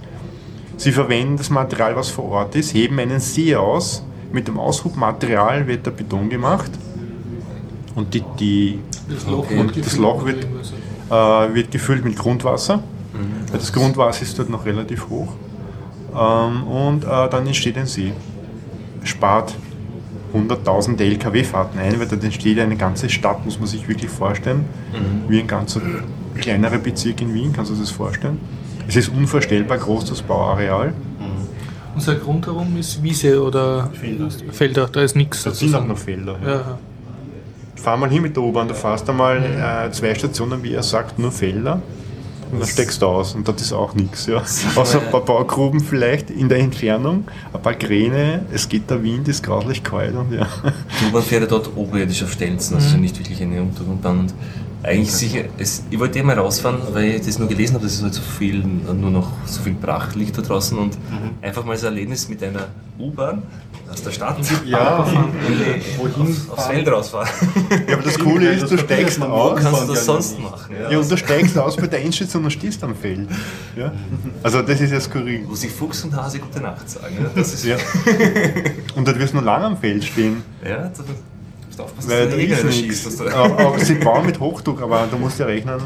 Sie 0.77 0.93
verwenden 0.93 1.37
das 1.37 1.49
Material, 1.51 1.95
was 1.97 2.11
vor 2.11 2.25
Ort 2.31 2.55
ist, 2.57 2.75
heben 2.75 2.99
einen 2.99 3.21
See 3.21 3.55
aus. 3.57 4.03
Mit 4.33 4.49
dem 4.49 4.59
Aushubmaterial 4.59 5.67
wird 5.67 5.87
der 5.87 5.91
Beton 5.93 6.29
gemacht. 6.29 6.71
Und 7.95 8.13
die, 8.15 8.23
die, 8.39 8.79
Das 9.09 9.27
Loch, 9.27 9.45
Okay. 9.45 9.59
Und 9.59 9.69
das 9.71 9.77
gefüllt 9.77 10.01
Loch 10.03 10.23
mit 10.25 10.37
wird- 10.37 10.47
äh, 11.11 11.55
wird 11.55 11.71
gefüllt 11.71 12.05
mit 12.05 12.17
Grundwasser. 12.19 12.83
Weil 13.51 13.59
das 13.59 13.73
Grundwasser 13.73 14.23
ist 14.23 14.39
dort 14.39 14.49
noch 14.51 14.65
relativ 14.65 15.09
hoch. 15.09 15.33
Ähm, 16.15 16.63
und 16.65 17.05
äh, 17.05 17.29
dann 17.29 17.47
entsteht 17.47 17.77
ein 17.77 17.87
See. 17.87 18.13
Spart 19.05 19.55
100.000 20.35 21.01
LKW-Fahrten 21.01 21.79
ein, 21.79 21.99
weil 21.99 22.07
dort 22.07 22.23
entsteht 22.25 22.59
eine 22.59 22.77
ganze 22.77 23.09
Stadt, 23.09 23.45
muss 23.45 23.59
man 23.59 23.69
sich 23.69 23.89
wirklich 23.89 24.11
vorstellen. 24.11 24.65
Wie 25.29 25.41
ein 25.41 25.47
ganzer 25.47 25.81
kleinerer 26.37 26.79
Bezirk 26.79 27.21
in 27.21 27.35
Wien, 27.35 27.53
kannst 27.53 27.71
du 27.71 27.75
dir 27.75 27.81
das 27.81 27.91
vorstellen? 27.91 28.39
Es 28.89 28.97
ist 28.97 29.09
unvorstellbar 29.09 29.79
groß, 29.79 30.07
das 30.07 30.23
Bauareal. 30.23 30.93
Unser 31.95 32.15
Grund 32.17 32.47
herum 32.47 32.77
ist 32.79 33.03
Wiese 33.03 33.43
oder 33.43 33.91
Felder, 34.53 34.89
da 34.91 35.03
ist 35.03 35.17
nichts. 35.17 35.43
Da 35.43 35.51
sind 35.51 35.75
auch 35.75 35.85
noch 35.85 35.99
Felder. 35.99 36.39
Ja. 36.45 36.51
Ja, 36.51 36.79
Fahr 37.77 37.97
mal 37.97 38.11
hin 38.11 38.23
mit 38.23 38.37
der 38.37 38.43
U-Bahn, 38.43 38.69
du 38.69 38.75
fährst 38.75 39.09
einmal 39.09 39.39
äh, 39.39 39.91
zwei 39.91 40.15
Stationen, 40.15 40.63
wie 40.63 40.75
er 40.75 40.83
sagt, 40.83 41.19
nur 41.19 41.33
Felder. 41.33 41.81
Und 42.53 42.61
dann 42.61 42.69
steckst 42.69 43.01
du 43.03 43.07
aus 43.07 43.35
und 43.35 43.47
das 43.47 43.61
ist 43.61 43.73
auch 43.73 43.95
nichts. 43.95 44.27
Ja. 44.27 44.43
Außer 44.75 45.01
ein 45.01 45.11
paar 45.11 45.25
Baugruben 45.25 45.81
vielleicht 45.81 46.31
in 46.31 46.49
der 46.49 46.59
Entfernung, 46.59 47.25
ein 47.53 47.63
paar 47.63 47.75
Kräne, 47.75 48.45
es 48.53 48.69
geht 48.69 48.91
der 48.91 49.03
Wind, 49.03 49.29
ist 49.29 49.43
grauslich 49.43 49.83
kalt 49.83 50.17
und 50.17 50.33
ja. 50.33 50.47
Die 51.01 51.07
U-Bahn 51.07 51.23
fährt 51.23 51.43
ja 51.43 51.49
dort 51.49 51.71
oberirdisch 51.77 52.23
auf 52.23 52.33
Stelzen, 52.33 52.75
also 52.77 52.97
nicht 52.97 53.19
wirklich 53.19 53.41
eine 53.43 53.63
Untergrundbahn. 53.63 54.21
Und 54.21 54.35
eigentlich 54.83 55.13
sicher, 55.13 55.45
es, 55.59 55.83
ich 55.91 55.99
wollte 55.99 56.19
immer 56.19 56.35
rausfahren, 56.37 56.79
weil 56.93 57.17
ich 57.17 57.27
das 57.27 57.39
nur 57.39 57.49
gelesen 57.49 57.75
habe, 57.75 57.85
dass 57.85 57.95
es 57.97 58.03
halt 58.03 58.15
so 58.15 58.23
viel, 58.23 58.65
nur 58.65 59.11
noch 59.11 59.31
so 59.47 59.61
viel 59.63 59.75
Pracht 59.75 60.15
liegt 60.17 60.37
da 60.39 60.43
draußen 60.43 60.77
und 60.79 60.97
einfach 61.43 61.65
mal 61.65 61.77
so 61.77 61.87
ein 61.87 61.95
Erlebnis 61.95 62.29
mit 62.29 62.43
einer 62.43 62.69
U-Bahn 62.99 63.43
aus 63.91 64.03
der 64.03 64.11
Stadt 64.13 64.37
Ja, 64.65 65.05
wohin 65.99 66.15
auf, 66.23 66.51
aufs 66.59 66.67
Feld 66.67 66.89
rausfahren. 66.89 67.29
ja 67.89 67.95
aber 67.95 68.03
das 68.05 68.19
Coole 68.19 68.53
ist, 68.53 68.71
du 68.71 68.79
steigst 68.79 69.21
aus. 69.21 69.61
Kannst 69.61 69.83
du 69.83 69.87
das 69.93 70.05
sonst 70.05 70.39
machen? 70.39 70.75
Ja. 70.81 70.91
Ja, 70.93 70.99
und 70.99 71.11
du 71.11 71.17
steigst 71.17 71.59
aus 71.59 71.77
bei 71.77 71.87
der 71.89 72.03
Endstation 72.03 72.45
und 72.45 72.51
stehst 72.51 72.83
am 72.85 72.95
Feld. 72.95 73.29
Ja? 73.77 73.93
Also 74.43 74.63
das 74.63 74.81
ist 74.81 74.93
ja 74.93 75.01
skurril. 75.01 75.45
Wo 75.49 75.55
sich 75.55 75.71
Fuchs 75.73 76.05
und 76.05 76.15
Hase 76.15 76.39
gute 76.39 76.61
Nacht 76.61 76.89
sagen. 76.89 77.17
Ja, 77.21 77.31
das 77.35 77.53
ist, 77.55 77.65
Ja. 77.65 77.77
Und 78.95 79.07
dort 79.07 79.19
wirst 79.19 79.33
du 79.33 79.39
noch 79.39 79.45
lange 79.45 79.67
am 79.67 79.77
Feld 79.77 80.05
stehen. 80.05 80.43
ja 80.65 80.89
da 80.89 80.91
musst 81.81 81.93
aufpassen, 81.93 82.11
Weil 82.11 82.49
dass 82.49 82.61
da 82.61 82.63
du 82.63 82.69
nichts. 82.69 82.79
schießt. 82.79 83.07
dass 83.07 83.17
du- 83.17 83.29
Aber, 83.37 83.79
sie 83.79 83.95
bauen 83.95 84.27
mit 84.27 84.41
Hochdruck, 84.41 84.83
aber 84.83 85.07
du 85.11 85.17
musst 85.19 85.39
ja 85.39 85.47
rechnen, 85.47 85.81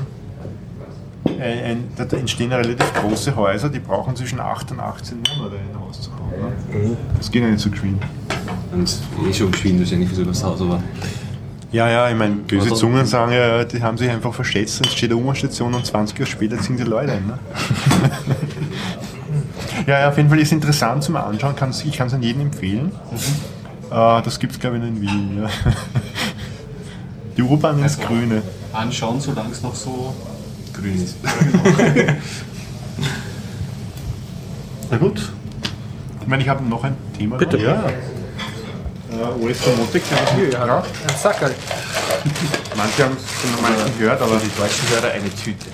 ein, 1.27 1.41
ein, 1.41 1.85
da 1.97 2.05
entstehen 2.17 2.53
relativ 2.53 2.93
große 2.95 3.35
Häuser, 3.35 3.69
die 3.69 3.81
brauchen 3.81 4.15
zwischen 4.15 4.41
8 4.41 4.71
und 4.73 4.81
18 4.81 5.19
Monate 5.37 5.57
ein 5.57 5.81
Haus 5.81 6.01
zu 6.03 6.11
bauen. 6.11 6.31
Ne? 6.73 6.97
Das 7.19 7.31
geht 7.31 7.43
ja 7.43 7.49
nicht 7.49 7.61
so 7.61 7.71
geschwind. 7.71 8.03
Und 8.73 8.99
eh 9.29 9.33
schon 9.33 9.51
geschwind 9.51 9.81
wahrscheinlich 9.81 10.09
für 10.09 10.15
so 10.17 10.25
das 10.25 10.43
Haus, 10.45 10.61
aber 10.61 10.83
Ja, 11.73 11.89
ja, 11.89 12.09
ich 12.09 12.17
meine, 12.17 12.37
böse 12.37 12.65
Also- 12.65 12.77
Zungen 12.77 13.05
sagen 13.07 13.33
ja, 13.33 13.65
die 13.65 13.83
haben 13.83 13.97
sich 13.99 14.09
einfach 14.11 14.33
verschätzt, 14.35 14.85
jetzt 14.85 14.97
steht 14.97 15.11
eine 15.11 15.21
U-Bahn-Station 15.21 15.75
und 15.75 15.85
20 15.85 16.19
Jahre 16.19 16.31
später 16.31 16.59
ziehen 16.59 16.77
die 16.77 16.85
Leute 16.85 17.13
ein. 17.13 17.27
Ne? 17.27 17.39
ja, 19.87 20.01
ja, 20.01 20.09
auf 20.09 20.17
jeden 20.17 20.29
Fall 20.29 20.39
ist 20.39 20.53
interessant 20.53 21.03
zum 21.03 21.17
Anschauen, 21.17 21.55
ich 21.85 21.97
kann 21.97 22.07
es 22.09 22.15
an 22.15 22.23
jeden 22.23 22.43
empfehlen. 22.43 22.93
Äh, 23.91 24.23
das 24.23 24.39
gibt 24.39 24.53
es, 24.55 24.59
glaube 24.61 24.77
ich, 24.77 24.83
nur 24.83 24.91
in 24.91 25.01
Wien. 25.01 25.43
Ja. 25.43 25.49
Die 27.37 27.43
U-Bahn 27.43 27.79
ins 27.83 27.97
Also- 27.99 28.09
Grüne. 28.09 28.43
anschauen, 28.73 29.21
solange 29.21 29.51
es 29.53 29.63
noch 29.63 29.75
so 29.75 30.15
grün 30.73 31.03
ist. 31.03 31.17
Na 34.91 34.97
gut. 34.97 35.21
Ich 36.21 36.27
meine, 36.27 36.43
ich 36.43 36.49
habe 36.49 36.65
noch 36.65 36.83
ein 36.85 36.97
Thema. 37.17 37.37
Bitte. 37.37 37.57
Ja. 37.59 37.85
Äh, 37.85 39.43
US 39.43 39.59
Robotik, 39.67 40.03
ja. 40.11 40.67
ja. 40.67 40.79
ein 40.79 41.17
Sackerl. 41.17 41.55
Manche 42.77 43.05
haben 43.05 43.17
es 43.17 43.23
schon 43.41 43.63
mal 43.63 43.73
gehört, 43.99 44.21
aber 44.23 44.37
Die 44.39 44.51
deutschen 44.59 44.89
Hörer 44.91 45.13
eine 45.13 45.31
Tüte. 45.31 45.67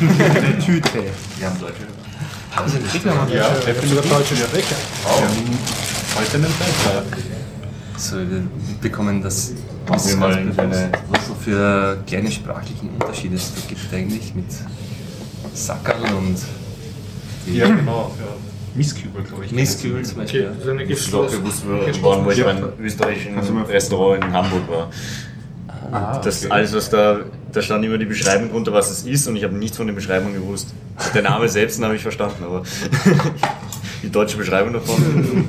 eine 0.40 0.58
Tüte. 0.58 1.04
Wir 1.38 1.46
haben 1.48 1.58
deutsche 1.60 1.80
Hörer. 1.80 2.56
Haben 2.56 2.68
sie 2.68 2.78
nicht? 2.78 3.04
Ja, 3.34 3.48
Ich 3.66 3.80
bin 3.80 3.88
sogar 3.88 4.04
deutsche 4.04 4.36
Sprecher. 4.36 4.76
heute 6.16 6.34
einen 6.36 6.52
Beitrag. 6.58 7.04
So, 7.96 8.16
wir 8.18 8.42
bekommen 8.80 9.22
das 9.22 9.52
Was 9.86 10.08
wir 10.08 10.16
mal 10.16 10.32
eine- 10.34 10.56
was 10.56 11.26
so 11.26 11.34
für 11.34 11.98
kleine 12.06 12.30
sprachlichen 12.30 12.90
Unterschiede 12.90 13.36
es 13.36 13.52
da 13.54 13.60
gibt 13.68 13.92
eigentlich 13.92 14.34
mit 14.34 14.46
Sackerl 15.54 16.14
und 16.14 16.36
Ja, 17.52 17.66
genau. 17.66 18.14
Ja. 18.18 18.26
Misskübel, 18.74 19.22
glaube 19.22 19.44
ich. 19.44 19.52
Misskübel 19.52 20.02
zum 20.04 20.18
Beispiel. 20.18 20.44
Das 20.44 20.56
ist 20.64 20.68
eine 20.68 20.82
Ich 20.84 20.88
glaube, 21.08 21.26
geschlossene. 21.28 21.40
bewusst 21.42 22.02
waren, 22.02 22.24
wo 22.24 22.30
ich 22.30 22.38
Ja. 22.38 22.44
beim 22.44 22.64
österreichischen 22.80 23.36
Restaurant 23.64 24.24
in 24.24 24.32
Hamburg 24.32 24.68
war. 24.70 24.90
Ah, 25.90 26.18
Das 26.20 26.50
alles, 26.50 26.72
was 26.72 26.88
da, 26.88 27.18
da 27.52 27.60
stand 27.60 27.84
immer 27.84 27.98
die 27.98 28.06
Beschreibung 28.06 28.48
drunter, 28.50 28.72
was 28.72 28.90
es 28.90 29.02
ist, 29.04 29.26
und 29.26 29.36
ich 29.36 29.44
habe 29.44 29.54
nichts 29.54 29.76
von 29.76 29.86
der 29.86 29.94
Beschreibung 29.94 30.32
gewusst. 30.32 30.68
Der 31.12 31.22
Name 31.22 31.48
selbst 31.48 31.76
den 31.78 31.84
habe 31.84 31.96
ich 31.96 32.02
verstanden, 32.02 32.44
aber 32.44 32.62
die 34.02 34.08
deutsche 34.10 34.38
Beschreibung 34.38 34.72
davon. 34.72 35.44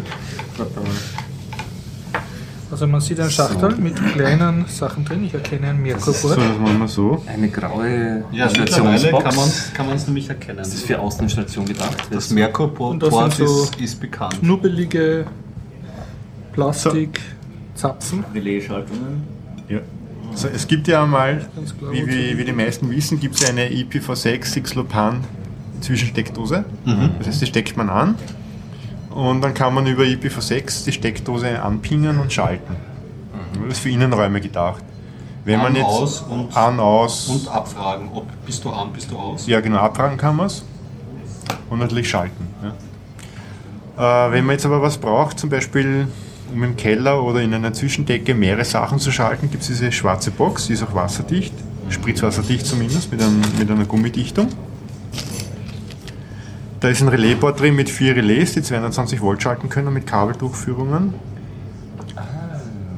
Also 2.74 2.88
man 2.88 3.02
sieht 3.02 3.20
einen 3.20 3.30
Schachtel 3.30 3.76
mit 3.76 3.96
kleinen 4.14 4.66
Sachen 4.68 5.06
drin. 5.06 5.24
Ich 5.26 5.34
erkenne 5.36 5.68
ein 5.68 5.76
So, 5.78 5.84
Merkur-Board. 5.84 6.38
das 6.40 6.58
machen 6.60 6.80
wir 6.80 6.88
so. 6.88 7.24
Eine 7.28 7.50
graue 7.50 8.24
Ja, 8.32 8.48
Installationsbox. 8.48 9.74
kann 9.76 9.86
man 9.86 9.96
es 9.96 10.08
nämlich 10.08 10.28
erkennen. 10.28 10.58
Das 10.58 10.74
ist 10.74 10.84
für 10.88 11.00
Außeninstallation 11.00 11.66
gedacht. 11.68 11.98
Das 12.10 12.30
das 12.30 12.30
sind 12.30 13.38
so- 13.38 13.64
ist, 13.66 13.80
ist 13.80 14.02
bekannt. 14.02 14.40
Knubbelige 14.40 15.26
Plastikzapfen. 16.54 18.24
Relaisschaltungen. 18.34 19.22
Ja. 19.70 19.80
So, 20.34 20.48
es 20.48 20.68
gibt 20.68 20.88
ja 20.88 21.06
mal, 21.06 21.46
Ganz 21.56 21.78
klar, 21.78 21.92
wie, 21.92 22.08
wie, 22.08 22.38
wie 22.40 22.44
die 22.44 22.54
meisten 22.54 22.90
wissen, 22.90 23.20
gibt 23.20 23.36
es 23.36 23.48
eine 23.48 23.70
IPv6 23.70 24.62
Xlopan 24.62 25.20
Zwischensteckdose. 25.82 26.66
Das 27.20 27.28
heißt, 27.28 27.42
die 27.42 27.46
steckt 27.46 27.78
man 27.78 27.90
an 27.90 28.16
und 29.16 29.42
dann 29.42 29.54
kann 29.54 29.74
man 29.74 29.86
über 29.88 30.04
IPv6 30.04 30.86
die 30.86 30.92
Steckdose 30.92 31.62
anpingen 31.62 32.20
und 32.20 32.32
schalten. 32.34 32.76
Das 33.64 33.74
ist 33.74 33.80
für 33.80 33.90
Innenräume 33.90 34.42
gedacht. 34.42 34.84
Wenn 35.46 35.58
man 35.58 35.68
An, 35.68 35.76
jetzt 35.76 35.86
aus 35.86 36.22
und- 36.22 36.56
an, 36.56 36.80
aus, 36.80 37.28
Und 37.30 37.48
abfragen, 37.50 38.10
ob 38.14 38.26
bist 38.46 38.64
du 38.64 38.70
an, 38.70 38.94
bist 38.94 39.12
du 39.12 39.18
aus. 39.18 39.46
ja 39.46 39.60
genau, 39.60 39.78
abfragen 39.80 40.18
kann 40.18 40.36
man 40.36 40.48
es 40.48 40.64
und 41.70 41.80
natürlich 41.80 42.10
schalten. 42.10 42.48
Ja. 43.98 44.28
Äh, 44.28 44.32
wenn 44.32 44.46
man 44.46 44.54
jetzt 44.54 44.66
aber 44.66 44.82
was 44.82 44.98
braucht, 44.98 45.38
zum 45.40 45.50
Beispiel 45.50 46.08
um 46.54 46.64
im 46.64 46.76
Keller 46.76 47.22
oder 47.24 47.42
in 47.42 47.54
einer 47.54 47.74
Zwischendecke 47.74 48.34
mehrere 48.34 48.64
Sachen 48.66 49.00
zu 49.00 49.12
schalten, 49.12 49.50
gibt 49.52 49.64
es 49.64 49.68
diese 49.70 49.92
schwarze 49.92 50.32
Box, 50.32 50.68
die 50.68 50.74
ist 50.74 50.84
auch 50.84 50.94
wasserdicht, 50.96 51.54
spritzwasserdicht 51.90 52.66
zumindest, 52.66 53.12
mit, 53.12 53.22
einem, 53.22 53.42
mit 53.60 53.70
einer 53.70 53.86
Gummidichtung. 53.86 54.48
Da 56.84 56.90
ist 56.90 57.02
ein 57.02 57.08
Relaisboard 57.08 57.62
drin 57.62 57.78
mit 57.78 57.90
vier 57.90 58.14
Relais, 58.14 58.52
die 58.52 58.62
220 58.62 59.22
Volt 59.22 59.42
schalten 59.42 59.70
können 59.70 59.94
mit 59.94 60.06
Kabeldurchführungen. 60.06 61.14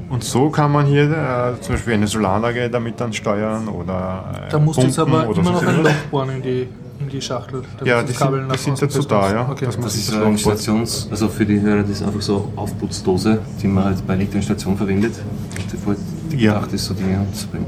Und 0.09 0.23
so 0.23 0.49
kann 0.49 0.71
man 0.71 0.87
hier 0.87 1.03
äh, 1.03 1.61
zum 1.61 1.75
Beispiel 1.75 1.93
eine 1.93 2.07
Solaranlage 2.07 2.67
damit 2.71 2.99
dann 2.99 3.13
steuern 3.13 3.67
oder 3.67 4.23
äh, 4.47 4.49
Da 4.51 4.57
musst 4.57 4.79
du 4.81 4.87
jetzt 4.87 4.97
aber 4.97 5.25
immer 5.25 5.51
noch 5.51 5.61
ein 5.67 5.83
Loch 5.83 5.91
bohren 6.09 6.29
in 6.31 6.41
die, 6.41 6.67
in 6.99 7.09
die 7.11 7.21
Schachtel. 7.21 7.61
damit 7.77 7.85
Ja, 7.87 8.01
das 8.01 8.09
die 8.11 8.17
Kabel 8.17 8.39
sind, 8.39 8.47
nach 8.47 8.55
die 8.55 8.61
sind 8.63 8.81
dazu 8.81 9.01
da, 9.03 9.31
ja. 9.31 9.49
Okay. 9.51 9.65
dass 9.65 9.75
man 9.77 9.83
Das 9.83 9.95
ist 9.95 10.07
so 10.07 10.15
eine. 10.17 10.31
Installations-, 10.35 11.07
also 11.11 11.27
für 11.27 11.45
die 11.45 11.61
Hörer, 11.61 11.81
das 11.83 11.91
ist 11.91 12.01
einfach 12.03 12.21
so 12.21 12.51
Aufputzdose, 12.55 13.37
die 13.61 13.67
man 13.67 13.83
halt 13.83 14.07
bei 14.07 14.15
Elektroinstallation 14.15 14.77
verwendet. 14.77 15.13
Die 15.71 15.77
voll 15.77 15.95
Ja. 16.31 16.55
gedacht 16.55 16.73
ist, 16.73 16.85
so 16.85 16.95
Dinge 16.95 17.19
anzubringen. 17.19 17.67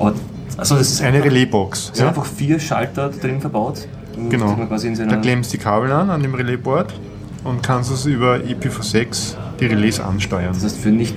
Aber, 0.00 0.12
also 0.56 0.74
das 0.74 0.90
ist 0.90 1.02
Eine 1.02 1.22
Relaisbox. 1.22 1.78
Es 1.78 1.86
sind 1.98 1.98
Ja? 1.98 2.08
einfach 2.08 2.24
vier 2.26 2.58
Schalter 2.58 3.10
drin 3.10 3.40
verbaut. 3.40 3.86
Genau. 4.30 4.56
man 4.56 4.68
Da 5.08 5.16
klemmst 5.16 5.52
die 5.52 5.58
Kabel 5.58 5.92
an 5.92 6.10
an 6.10 6.22
dem 6.22 6.34
Relaisboard 6.34 6.94
und 7.44 7.62
kannst 7.62 7.90
es 7.90 8.06
über 8.06 8.36
IPv6 8.36 9.34
die 9.60 9.66
Relais 9.66 10.00
ansteuern. 10.00 10.52
das 10.52 10.64
heißt, 10.64 10.78
für, 10.78 10.88
nicht, 10.90 11.16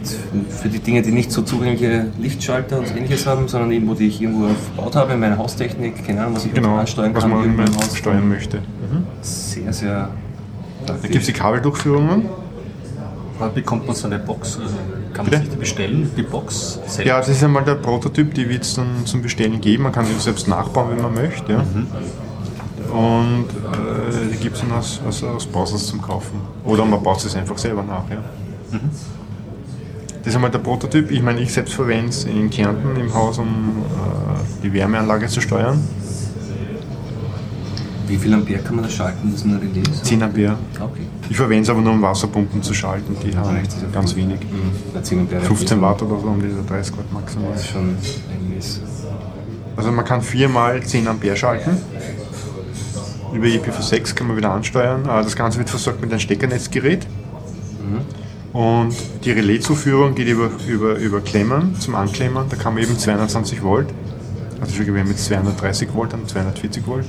für 0.49 0.69
die 0.69 0.79
Dinge, 0.79 1.01
die 1.01 1.11
nicht 1.11 1.31
so 1.31 1.41
zugängliche 1.41 2.07
Lichtschalter 2.19 2.79
und 2.79 2.95
ähnliches 2.95 3.25
haben, 3.25 3.47
sondern 3.47 3.71
irgendwo, 3.71 3.93
die 3.95 4.07
ich 4.07 4.21
irgendwo 4.21 4.47
verbaut 4.47 4.95
habe 4.95 5.13
in 5.13 5.19
meiner 5.19 5.37
Haustechnik, 5.37 6.05
keine 6.05 6.21
Ahnung, 6.21 6.35
was 6.35 6.45
ich 6.45 6.53
Genau, 6.53 6.77
ansteuern 6.77 7.13
was 7.13 7.23
kann. 7.23 7.31
man 7.31 7.41
irgendwo 7.41 7.61
im 7.63 7.67
immer 7.67 7.77
Haus. 7.77 7.97
steuern 7.97 8.29
möchte. 8.29 8.59
Sehr, 9.21 9.73
sehr. 9.73 10.09
Da 10.85 10.95
gibt 11.01 11.15
es 11.15 11.25
die 11.25 11.33
Kabeldurchführungen. 11.33 12.25
Aber 13.39 13.49
bekommt 13.49 13.87
man 13.87 13.95
so 13.95 14.07
eine 14.07 14.19
Box? 14.19 14.59
Also 14.61 14.75
kann 15.13 15.25
man 15.25 15.31
Bitte? 15.31 15.37
sich 15.43 15.49
die 15.51 15.55
bestellen, 15.57 16.11
die 16.17 16.23
Box 16.23 16.79
selbst? 16.87 17.05
Ja, 17.07 17.17
das 17.19 17.29
ist 17.29 17.43
einmal 17.43 17.63
der 17.63 17.75
Prototyp, 17.75 18.33
die 18.33 18.49
wird 18.49 18.63
es 18.63 18.73
dann 18.75 18.87
zum 19.05 19.21
Bestellen 19.21 19.59
geben. 19.61 19.83
Man 19.83 19.91
kann 19.93 20.05
sie 20.05 20.13
selbst 20.19 20.47
nachbauen, 20.47 20.91
wenn 20.95 21.01
man 21.01 21.13
möchte. 21.13 21.53
Ja. 21.53 21.63
Und 22.91 23.45
äh, 23.49 24.33
die 24.33 24.37
gibt 24.37 24.55
es 24.55 24.61
dann 24.61 24.71
aus, 24.71 24.99
aus, 25.07 25.23
aus 25.23 25.45
Bausatz 25.45 25.87
zum 25.87 26.01
Kaufen. 26.01 26.41
Oder 26.65 26.85
man 26.85 27.01
baut 27.01 27.23
es 27.23 27.35
einfach 27.35 27.57
selber 27.57 27.83
nach. 27.83 28.09
Ja. 28.09 28.17
Das 30.19 30.27
ist 30.27 30.35
einmal 30.35 30.51
der 30.51 30.59
Prototyp. 30.59 31.11
Ich 31.11 31.21
meine, 31.21 31.39
ich 31.39 31.51
selbst 31.53 31.73
verwende 31.73 32.09
es 32.09 32.25
in 32.25 32.49
Kärnten 32.49 32.95
im 32.99 33.13
Haus, 33.13 33.37
um 33.37 33.47
äh, 33.47 34.63
die 34.63 34.73
Wärmeanlage 34.73 35.27
zu 35.27 35.41
steuern. 35.41 35.81
Wie 38.07 38.17
viel 38.17 38.33
Ampere 38.33 38.59
kann 38.63 38.75
man 38.75 38.85
da 38.85 38.89
schalten, 38.89 39.29
das 39.31 39.41
ist 39.41 39.45
eine 39.45 39.61
Relais? 39.61 40.01
10 40.01 40.23
Ampere. 40.23 40.57
Okay. 40.79 41.03
Ich 41.29 41.37
verwende 41.37 41.61
es 41.61 41.69
aber 41.69 41.79
nur, 41.79 41.93
um 41.93 42.01
Wasserpumpen 42.01 42.63
zu 42.63 42.73
schalten. 42.73 43.15
Die 43.23 43.37
haben 43.37 43.59
ganz 43.93 44.15
wenig. 44.15 44.39
Na, 44.95 45.03
10 45.03 45.19
Ampere 45.19 45.41
15 45.41 45.79
Watt 45.79 46.01
oder 46.01 46.19
so, 46.19 46.27
um 46.27 46.41
diese 46.41 46.63
30 46.63 46.97
Watt 46.97 47.13
maximal. 47.13 47.51
Das 47.51 47.61
ist 47.61 47.69
schon 47.69 47.95
einiges. 48.33 48.81
Also 49.75 49.91
man 49.91 50.05
kann 50.05 50.23
viermal 50.23 50.81
10 50.81 51.07
Ampere 51.07 51.35
schalten. 51.35 51.77
Über 53.33 53.45
IPv6 53.45 54.15
kann 54.15 54.27
man 54.27 54.37
wieder 54.37 54.51
ansteuern. 54.51 55.03
Äh, 55.05 55.23
Das 55.23 55.35
Ganze 55.35 55.59
wird 55.59 55.69
versorgt 55.69 56.01
mit 56.01 56.11
einem 56.11 56.19
Steckernetzgerät. 56.19 57.05
Und 58.53 58.95
die 59.23 59.31
Relaiszuführung 59.31 60.15
geht 60.15 60.27
über, 60.27 60.49
über, 60.67 60.95
über 60.95 61.21
Klemmen 61.21 61.79
zum 61.79 61.95
Anklemmen. 61.95 62.45
Da 62.49 62.55
kann 62.55 62.73
man 62.73 62.83
eben 62.83 62.97
220 62.97 63.61
Volt, 63.61 63.87
also 64.59 64.73
schon 64.75 64.85
gewählt 64.87 65.07
mit 65.07 65.19
230 65.19 65.93
Volt 65.93 66.13
und 66.13 66.27
240 66.27 66.87
Volt 66.87 67.05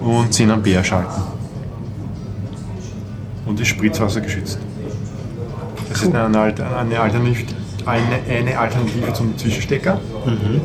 und 0.00 0.32
10 0.32 0.50
Ampere 0.50 0.84
schalten. 0.84 1.22
Und 3.46 3.60
ist 3.60 3.68
spritzwassergeschützt. 3.68 4.58
Das 5.88 6.02
ist 6.02 6.14
eine, 6.14 6.24
eine, 6.24 7.00
Alternative, 7.00 7.44
eine, 7.84 8.38
eine 8.38 8.58
Alternative 8.58 9.12
zum 9.12 9.36
Zwischenstecker 9.36 10.00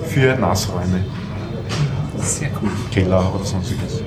für 0.07 0.35
Nassräume. 0.35 1.03
Sehr 2.27 2.49
cool. 2.61 2.69
Keller 2.91 3.33
oder 3.33 3.45
sonstiges. 3.45 4.01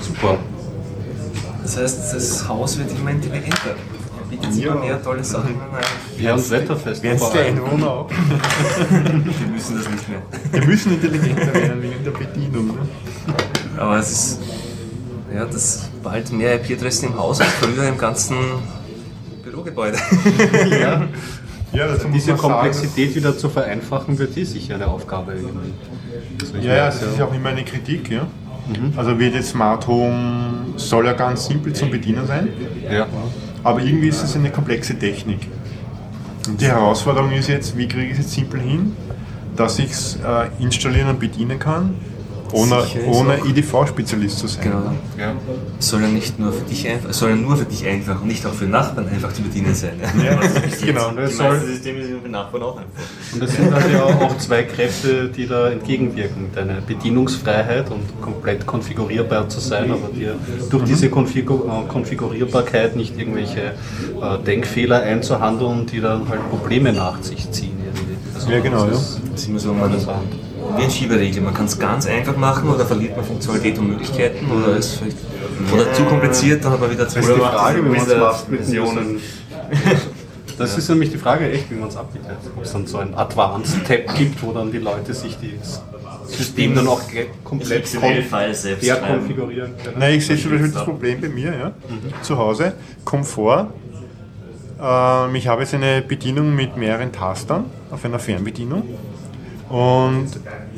Super. 0.00 0.38
Das 1.62 1.76
heißt, 1.76 2.14
das 2.14 2.48
Haus 2.48 2.78
wird 2.78 2.90
immer 2.90 3.10
intelligenter. 3.10 3.74
Bietet 4.30 4.56
immer 4.58 4.74
mehr 4.76 5.02
tolle 5.02 5.24
Sachen 5.24 5.54
an. 5.60 5.68
Ja, 6.18 6.34
und 6.34 6.50
wetterfest. 6.50 7.02
vor 7.18 7.32
allem. 7.32 7.56
Einwohner 7.56 7.90
auch. 7.90 8.10
Wir 8.10 9.46
müssen 9.48 9.78
das 9.78 9.88
nicht 9.88 10.08
mehr. 10.08 10.22
Wir 10.52 10.66
müssen 10.66 10.92
intelligenter 10.92 11.54
werden 11.54 11.82
wegen 11.82 12.04
der 12.04 12.10
Bedienung. 12.10 12.66
Ne? 12.66 12.74
Aber 13.78 13.98
es 13.98 14.10
ist. 14.10 14.38
Ja, 15.34 15.44
das 15.44 15.88
bald 16.02 16.32
mehr 16.32 16.56
IP-Adressen 16.56 17.08
im 17.10 17.18
Haus 17.18 17.40
als 17.40 17.50
früher 17.60 17.86
im 17.88 17.96
ganzen 17.98 18.36
Bürogebäude. 19.44 19.98
Ja, 20.80 21.06
Ja, 21.72 21.86
muss 21.86 21.98
diese 22.12 22.30
man 22.32 22.40
sagen, 22.40 22.52
Komplexität 22.52 23.14
wieder 23.14 23.36
zu 23.36 23.48
vereinfachen, 23.48 24.18
wird 24.18 24.36
eh 24.36 24.44
sicher 24.44 24.76
eine 24.76 24.86
Aufgabe. 24.86 25.32
Also 25.32 26.58
Ja, 26.60 26.74
ja, 26.74 26.86
das 26.86 27.02
ist 27.02 27.18
ja 27.18 27.26
auch 27.26 27.34
immer 27.34 27.50
eine 27.50 27.64
Kritik. 27.64 28.10
Ja? 28.10 28.26
Also 28.96 29.18
wird 29.18 29.34
jetzt 29.34 29.50
Smart 29.50 29.86
Home, 29.86 30.74
soll 30.76 31.06
ja 31.06 31.12
ganz 31.12 31.46
simpel 31.46 31.72
zum 31.72 31.90
Bedienen 31.90 32.26
sein, 32.26 32.48
ja. 32.90 33.06
aber 33.64 33.80
irgendwie 33.80 34.08
ist 34.08 34.22
es 34.22 34.36
eine 34.36 34.50
komplexe 34.50 34.98
Technik. 34.98 35.48
Und 36.46 36.60
die 36.60 36.66
Herausforderung 36.66 37.32
ist 37.32 37.48
jetzt, 37.48 37.76
wie 37.76 37.88
kriege 37.88 38.06
ich 38.06 38.12
es 38.12 38.18
jetzt 38.18 38.32
simpel 38.32 38.60
hin, 38.60 38.96
dass 39.56 39.78
ich 39.78 39.90
es 39.90 40.16
äh, 40.16 40.62
installieren 40.62 41.08
und 41.08 41.20
bedienen 41.20 41.58
kann, 41.58 41.94
ohne, 42.52 42.84
ohne 43.06 43.38
IDV-Spezialist 43.44 44.38
zu 44.38 44.46
sein. 44.46 44.64
Genau. 44.64 44.92
ja. 45.18 45.34
Soll 45.78 46.02
ja 46.02 46.08
nicht 46.08 46.38
nur 46.38 46.52
für 46.52 46.64
dich 46.64 46.88
einfach, 46.88 47.12
soll 47.12 47.30
ja 47.30 47.36
nur 47.36 47.56
für 47.56 47.64
dich 47.64 47.86
einfach 47.86 48.20
und 48.20 48.28
nicht 48.28 48.44
auch 48.46 48.52
für 48.52 48.66
Nachbarn 48.66 49.08
einfach 49.08 49.32
zu 49.32 49.42
bedienen 49.42 49.74
sein. 49.74 50.00
Ja, 50.24 50.38
genau. 50.86 51.10
Die 51.10 51.34
meisten 51.34 51.66
Systeme 51.66 52.04
sind 52.04 52.22
für 52.22 52.28
Nachbarn 52.28 52.62
auch 52.62 52.76
einfach. 52.78 53.34
Und 53.34 53.42
es 53.42 53.52
sind 53.54 53.74
halt 53.74 53.92
ja 53.92 54.04
auch 54.04 54.36
zwei 54.38 54.62
Kräfte, 54.62 55.28
die 55.28 55.46
da 55.46 55.70
entgegenwirken. 55.70 56.50
Deine 56.54 56.80
Bedienungsfreiheit 56.86 57.90
und 57.90 58.20
komplett 58.20 58.66
konfigurierbar 58.66 59.48
zu 59.48 59.60
sein, 59.60 59.90
aber 59.90 60.08
dir 60.14 60.36
durch 60.70 60.84
diese 60.84 61.10
Konfigur 61.10 61.66
äh, 61.66 61.88
Konfigurierbarkeit 61.88 62.96
nicht 62.96 63.18
irgendwelche 63.18 63.60
äh, 64.22 64.38
Denkfehler 64.44 65.02
einzuhandeln, 65.02 65.86
die 65.86 66.00
dann 66.00 66.28
halt 66.28 66.48
Probleme 66.50 66.92
nach 66.92 67.22
sich 67.22 67.50
ziehen. 67.50 67.76
Irgendwie. 67.84 68.16
Also 68.34 68.50
Ja, 68.50 68.60
genau, 68.60 68.86
das 68.86 69.00
ist 69.00 69.20
Das 69.32 69.42
ist 69.42 69.48
immer 69.48 69.58
so, 69.58 69.72
man, 69.72 69.92
wie 70.76 70.82
ein 70.82 70.90
Schieberegel. 70.90 71.42
Man 71.42 71.54
kann 71.54 71.66
es 71.66 71.78
ganz 71.78 72.06
einfach 72.06 72.36
machen 72.36 72.68
oder 72.68 72.84
verliert 72.84 73.16
man 73.16 73.24
Funktionalität 73.24 73.78
und 73.78 73.88
Möglichkeiten 73.88 74.50
oder 74.50 74.76
ist 74.76 74.96
vielleicht 74.96 75.16
oder 75.72 75.92
zu 75.92 76.04
kompliziert, 76.04 76.64
dann 76.64 76.72
aber 76.72 76.90
wieder 76.90 77.08
zu 77.08 77.16
Das 77.16 77.28
ist 77.28 77.34
die 77.34 77.40
Frage, 77.40 77.84
wie 77.84 77.88
man 77.88 77.96
es 77.96 78.16
macht 78.16 78.48
mit. 78.48 78.60
Das 80.58 80.76
ist 80.76 80.88
nämlich 80.88 81.10
die 81.10 81.18
Frage, 81.18 81.50
echt, 81.50 81.70
wie 81.70 81.76
man 81.76 81.88
es 81.88 81.96
abbildet. 81.96 82.36
Ob 82.56 82.64
es 82.64 82.72
dann 82.72 82.86
so 82.86 82.98
ein 82.98 83.14
Advanced-Tab 83.14 84.16
gibt, 84.16 84.42
wo 84.42 84.52
dann 84.52 84.72
die 84.72 84.78
Leute 84.78 85.14
sich 85.14 85.36
das 85.60 85.82
System 86.26 86.74
dann 86.74 86.88
auch 86.88 87.00
komplett 87.44 87.86
selbst 87.86 88.82
ja, 88.82 88.96
konfigurieren 88.96 89.74
können. 89.82 89.98
Nein, 89.98 90.14
ich 90.14 90.26
sehe 90.26 90.36
zum 90.36 90.50
Beispiel 90.50 90.72
das 90.72 90.84
Problem 90.84 91.20
bei 91.20 91.28
mir 91.28 91.52
ja, 91.56 91.72
zu 92.22 92.36
Hause. 92.36 92.72
Komfort. 93.04 93.68
Ähm, 94.80 95.34
ich 95.36 95.46
habe 95.46 95.62
jetzt 95.62 95.74
eine 95.74 96.02
Bedienung 96.02 96.54
mit 96.54 96.76
mehreren 96.76 97.12
Tastern 97.12 97.66
auf 97.90 98.04
einer 98.04 98.18
Fernbedienung. 98.18 98.82
Und 99.68 100.28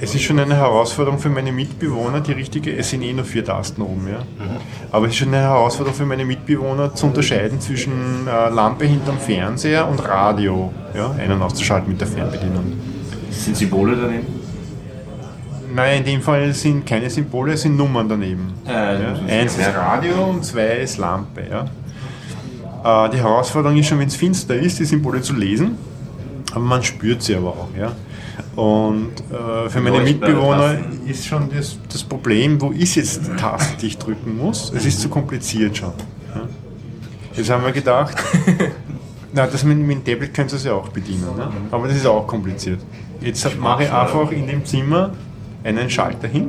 es 0.00 0.14
ist 0.14 0.22
schon 0.22 0.40
eine 0.40 0.56
Herausforderung 0.56 1.18
für 1.20 1.28
meine 1.28 1.52
Mitbewohner, 1.52 2.20
die 2.20 2.32
richtige, 2.32 2.76
es 2.76 2.90
sind 2.90 3.02
eh 3.02 3.12
nur 3.12 3.24
vier 3.24 3.44
Tasten 3.44 3.82
oben, 3.82 4.08
ja. 4.08 4.18
Aber 4.90 5.06
es 5.06 5.12
ist 5.12 5.18
schon 5.18 5.28
eine 5.28 5.38
Herausforderung 5.38 5.96
für 5.96 6.06
meine 6.06 6.24
Mitbewohner 6.24 6.92
zu 6.94 7.06
unterscheiden 7.06 7.60
zwischen 7.60 8.26
äh, 8.26 8.48
Lampe 8.48 8.86
hinterm 8.86 9.18
Fernseher 9.18 9.86
und 9.86 9.98
Radio, 10.00 10.72
ja, 10.94 11.12
ein- 11.12 11.30
und 11.30 11.40
auszuschalten 11.40 11.88
mit 11.90 12.00
der 12.00 12.08
Fernbedienung. 12.08 12.72
Sind 13.30 13.56
Symbole 13.56 13.96
daneben? 13.96 14.26
Nein, 15.72 15.98
in 15.98 16.04
dem 16.04 16.20
Fall 16.20 16.52
sind 16.52 16.84
keine 16.84 17.08
Symbole, 17.08 17.52
es 17.52 17.62
sind 17.62 17.76
Nummern 17.76 18.08
daneben. 18.08 18.52
Äh, 18.66 18.70
Ja, 18.72 19.14
eins 19.28 19.56
ist 19.56 19.72
Radio 19.72 20.24
und 20.24 20.44
zwei 20.44 20.78
ist 20.78 20.98
Lampe. 20.98 21.42
Ja. 21.48 23.06
Äh, 23.06 23.10
die 23.10 23.18
Herausforderung 23.18 23.78
ist 23.78 23.86
schon, 23.86 24.00
wenn 24.00 24.08
es 24.08 24.16
finster 24.16 24.56
ist, 24.56 24.80
die 24.80 24.84
Symbole 24.84 25.22
zu 25.22 25.34
lesen, 25.34 25.76
aber 26.50 26.64
man 26.64 26.82
spürt 26.82 27.22
sie 27.22 27.36
aber 27.36 27.50
auch. 27.50 27.68
Ja. 27.78 27.92
Und 28.56 29.12
äh, 29.30 29.68
für 29.68 29.80
meine 29.80 30.00
Mitbewohner 30.00 30.78
ist 31.06 31.26
schon 31.26 31.48
das, 31.54 31.78
das 31.90 32.02
Problem, 32.02 32.60
wo 32.60 32.70
ist 32.70 32.96
jetzt 32.96 33.26
die 33.26 33.36
Taste, 33.36 33.76
die 33.80 33.86
ich 33.88 33.98
drücken 33.98 34.36
muss? 34.36 34.72
Es 34.74 34.84
ist 34.84 35.00
zu 35.00 35.08
kompliziert 35.08 35.76
schon. 35.76 35.92
Ja. 36.34 36.42
Jetzt 37.34 37.48
haben 37.50 37.64
wir 37.64 37.72
gedacht, 37.72 38.16
na, 39.32 39.46
das 39.46 39.62
mit, 39.62 39.78
mit 39.78 39.98
dem 39.98 40.04
Tablet 40.04 40.34
können 40.34 40.48
Sie 40.48 40.56
es 40.56 40.64
ja 40.64 40.72
auch 40.72 40.88
bedienen, 40.88 41.36
ne? 41.36 41.48
aber 41.70 41.86
das 41.86 41.96
ist 41.96 42.06
auch 42.06 42.26
kompliziert. 42.26 42.80
Jetzt 43.20 43.58
mache 43.58 43.84
ich 43.84 43.92
einfach 43.92 44.30
in 44.32 44.46
dem 44.46 44.64
Zimmer 44.64 45.12
einen 45.62 45.88
Schalter 45.88 46.26
hin, 46.26 46.48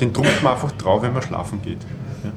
den 0.00 0.12
drückt 0.12 0.42
man 0.42 0.52
einfach 0.52 0.72
drauf, 0.72 1.02
wenn 1.02 1.12
man 1.12 1.22
schlafen 1.22 1.62
geht. 1.62 1.78
Ja. 2.24 2.30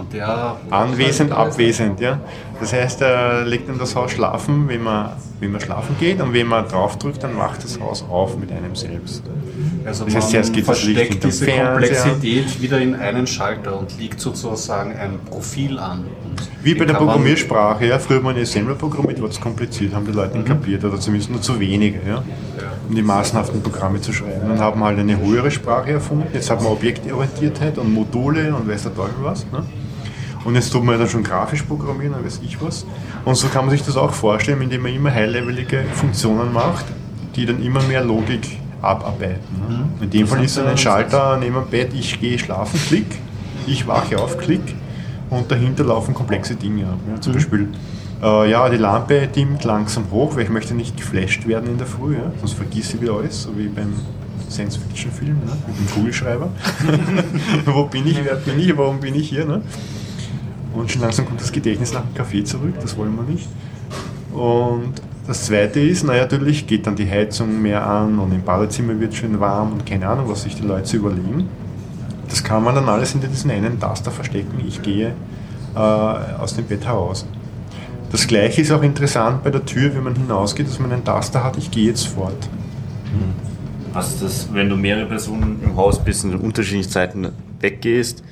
Und 0.00 0.12
der 0.12 0.56
Anwesend, 0.70 1.32
abwesend, 1.32 2.00
ja. 2.00 2.18
Das 2.60 2.72
heißt, 2.72 3.00
er 3.02 3.44
legt 3.44 3.68
dann 3.68 3.78
das 3.78 3.94
Haus 3.94 4.10
schlafen, 4.10 4.68
wenn 4.68 4.82
man, 4.82 5.10
wenn 5.38 5.52
man 5.52 5.60
schlafen 5.60 5.94
geht 6.00 6.20
und 6.20 6.32
wenn 6.32 6.48
man 6.48 6.66
draufdrückt, 6.66 7.22
dann 7.22 7.36
wacht 7.38 7.62
das 7.62 7.78
Haus 7.78 8.04
auf 8.08 8.36
mit 8.36 8.50
einem 8.50 8.74
selbst. 8.74 9.22
Also 9.84 10.04
Das 10.04 10.14
heißt, 10.16 10.24
man 10.24 10.30
zuerst 10.32 10.52
geht 10.52 10.68
das 10.68 10.84
Licht 10.84 10.96
versteckt 10.98 11.24
diese. 11.24 11.46
Komplexität 11.46 12.60
wieder 12.60 12.80
in 12.80 12.94
einen 12.96 13.26
Schalter 13.28 13.78
und 13.78 13.96
legt 13.98 14.20
sozusagen 14.20 14.90
ein 14.96 15.20
Profil 15.30 15.78
an. 15.78 16.04
Wie 16.62 16.74
bei 16.74 16.84
der 16.84 16.94
man- 16.96 17.04
Programmiersprache, 17.06 17.86
ja. 17.86 17.98
Früher 18.00 18.20
mal 18.20 18.34
ein 18.34 18.42
Assembler 18.42 18.74
programmiert, 18.74 19.22
war 19.22 19.28
es 19.28 19.40
kompliziert, 19.40 19.94
haben 19.94 20.04
die 20.06 20.12
Leute 20.12 20.36
nicht 20.36 20.48
kapiert 20.48 20.84
oder 20.84 20.98
zumindest 20.98 21.30
nur 21.30 21.40
zu 21.40 21.58
wenige, 21.60 22.00
ja. 22.06 22.22
Um 22.88 22.94
die 22.94 23.02
massenhaften 23.02 23.62
Programme 23.62 24.00
zu 24.00 24.12
schreiben. 24.12 24.48
Dann 24.48 24.58
haben 24.58 24.80
wir 24.80 24.86
halt 24.86 24.98
eine 24.98 25.16
höhere 25.18 25.50
Sprache 25.50 25.92
erfunden. 25.92 26.26
Jetzt 26.32 26.50
hat 26.50 26.60
man 26.62 26.72
Objektorientiertheit 26.72 27.78
und 27.78 27.92
Module 27.94 28.52
und 28.54 28.68
weiß 28.68 28.82
der 28.84 28.94
Teufel 28.96 29.14
was. 29.22 29.46
Ne? 29.52 29.62
Und 30.44 30.54
jetzt 30.54 30.70
tut 30.70 30.84
man 30.84 30.98
dann 30.98 31.08
schon 31.08 31.22
grafisch 31.22 31.62
programmieren, 31.62 32.12
dann 32.12 32.24
weiß 32.24 32.40
ich 32.44 32.60
was. 32.62 32.86
Und 33.24 33.34
so 33.34 33.48
kann 33.48 33.66
man 33.66 33.70
sich 33.70 33.84
das 33.84 33.96
auch 33.96 34.12
vorstellen, 34.12 34.62
indem 34.62 34.82
man 34.82 34.94
immer 34.94 35.12
high-levelige 35.12 35.84
Funktionen 35.94 36.52
macht, 36.52 36.86
die 37.36 37.46
dann 37.46 37.62
immer 37.62 37.82
mehr 37.82 38.04
Logik 38.04 38.58
abarbeiten. 38.82 39.40
Ne? 39.68 39.88
In 40.00 40.10
dem 40.10 40.26
Fall 40.26 40.44
ist 40.44 40.56
dann 40.56 40.66
ein 40.66 40.78
Schalter 40.78 41.36
neben 41.38 41.54
dem 41.54 41.66
Bett, 41.66 41.92
ich 41.94 42.20
gehe 42.20 42.38
schlafen, 42.38 42.78
klick, 42.88 43.06
ich 43.66 43.86
wache 43.86 44.18
auf, 44.18 44.38
klick 44.38 44.74
und 45.30 45.50
dahinter 45.50 45.84
laufen 45.84 46.14
komplexe 46.14 46.54
Dinge 46.54 46.86
ab. 46.86 46.98
Ja? 47.12 47.20
Zum 47.20 47.32
Beispiel, 47.34 47.68
äh, 48.22 48.50
ja, 48.50 48.68
die 48.68 48.76
Lampe 48.76 49.26
dimmt 49.26 49.64
langsam 49.64 50.04
hoch, 50.10 50.36
weil 50.36 50.44
ich 50.44 50.50
möchte 50.50 50.74
nicht 50.74 50.96
geflasht 50.96 51.46
werden 51.46 51.70
in 51.70 51.78
der 51.78 51.86
Früh, 51.86 52.14
ja? 52.14 52.32
sonst 52.38 52.54
vergisse 52.54 52.96
ich 52.96 53.02
wieder 53.02 53.14
alles, 53.14 53.42
so 53.42 53.56
wie 53.56 53.68
beim 53.68 53.92
Science-Fiction-Film 54.48 55.38
ne? 55.44 55.52
mit 55.66 55.78
dem 55.78 55.94
Kugelschreiber. 55.94 56.48
Wo 57.66 57.84
bin 57.84 58.06
ich, 58.06 58.24
wer 58.24 58.36
bin 58.36 58.58
ich, 58.58 58.76
warum 58.76 59.00
bin 59.00 59.14
ich 59.14 59.28
hier? 59.28 59.44
Ne? 59.44 59.62
Und 60.78 60.90
schon 60.90 61.02
langsam 61.02 61.26
kommt 61.26 61.40
das 61.40 61.52
Gedächtnis 61.52 61.92
nach 61.92 62.02
dem 62.02 62.14
Kaffee 62.14 62.44
zurück, 62.44 62.74
das 62.80 62.96
wollen 62.96 63.14
wir 63.16 63.24
nicht. 63.24 63.48
Und 64.32 64.94
das 65.26 65.46
zweite 65.46 65.80
ist, 65.80 66.04
naja, 66.04 66.22
natürlich 66.22 66.66
geht 66.66 66.86
dann 66.86 66.96
die 66.96 67.08
Heizung 67.08 67.60
mehr 67.60 67.86
an 67.86 68.18
und 68.18 68.32
im 68.32 68.42
Badezimmer 68.42 68.98
wird 69.00 69.14
schön 69.14 69.40
warm 69.40 69.72
und 69.72 69.84
keine 69.84 70.08
Ahnung, 70.08 70.28
was 70.28 70.44
sich 70.44 70.54
die 70.54 70.62
Leute 70.62 70.96
überlegen. 70.96 71.48
Das 72.28 72.44
kann 72.44 72.62
man 72.62 72.74
dann 72.74 72.88
alles 72.88 73.12
hinter 73.12 73.28
diesen 73.28 73.50
einen 73.50 73.80
Taster 73.80 74.10
verstecken. 74.10 74.62
Ich 74.66 74.80
gehe 74.80 75.14
äh, 75.74 75.78
aus 75.78 76.54
dem 76.54 76.64
Bett 76.66 76.86
heraus. 76.86 77.26
Das 78.12 78.26
gleiche 78.26 78.62
ist 78.62 78.72
auch 78.72 78.82
interessant 78.82 79.42
bei 79.42 79.50
der 79.50 79.64
Tür, 79.64 79.94
wenn 79.94 80.04
man 80.04 80.14
hinausgeht, 80.14 80.66
dass 80.66 80.78
man 80.78 80.92
einen 80.92 81.04
Taster 81.04 81.44
hat, 81.44 81.58
ich 81.58 81.70
gehe 81.70 81.86
jetzt 81.86 82.06
fort. 82.06 82.48
Also 83.92 84.24
das, 84.24 84.48
wenn 84.52 84.68
du 84.68 84.76
mehrere 84.76 85.06
Personen 85.06 85.60
im 85.62 85.76
Haus 85.76 85.98
bist 85.98 86.24
und 86.24 86.32
in 86.32 86.38
unterschiedlichen 86.38 86.90
Zeiten 86.90 87.28
weggehst, 87.60 88.22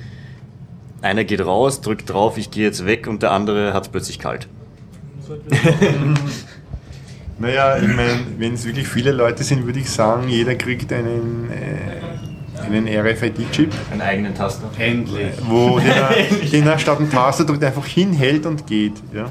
einer 1.01 1.23
geht 1.23 1.45
raus, 1.45 1.81
drückt 1.81 2.11
drauf, 2.11 2.37
ich 2.37 2.51
gehe 2.51 2.65
jetzt 2.65 2.85
weg 2.85 3.07
und 3.07 3.23
der 3.23 3.31
andere 3.31 3.73
hat 3.73 3.83
es 3.83 3.89
plötzlich 3.89 4.19
kalt. 4.19 4.47
Naja, 7.39 7.77
ich 7.77 7.87
meine, 7.87 8.19
wenn 8.39 8.55
es 8.55 8.65
wirklich 8.65 8.87
viele 8.87 9.11
Leute 9.11 9.43
sind, 9.43 9.65
würde 9.65 9.79
ich 9.79 9.89
sagen, 9.91 10.27
jeder 10.27 10.55
kriegt 10.55 10.91
einen, 10.91 11.51
äh, 11.51 12.65
einen 12.65 12.87
RFID-Chip, 12.87 13.71
Einen 13.91 14.01
eigenen 14.01 14.33
Taster. 14.33 14.67
Endlich. 14.79 15.33
wo 15.47 15.77
den 15.79 15.87
er, 15.87 16.09
den 16.51 16.65
er 16.65 16.79
statt 16.79 16.97
einen 16.99 17.11
Taster 17.11 17.45
drückt 17.45 17.63
einfach 17.63 17.85
hinhält 17.85 18.47
und 18.47 18.65
geht. 18.65 18.93
Ja. 19.13 19.29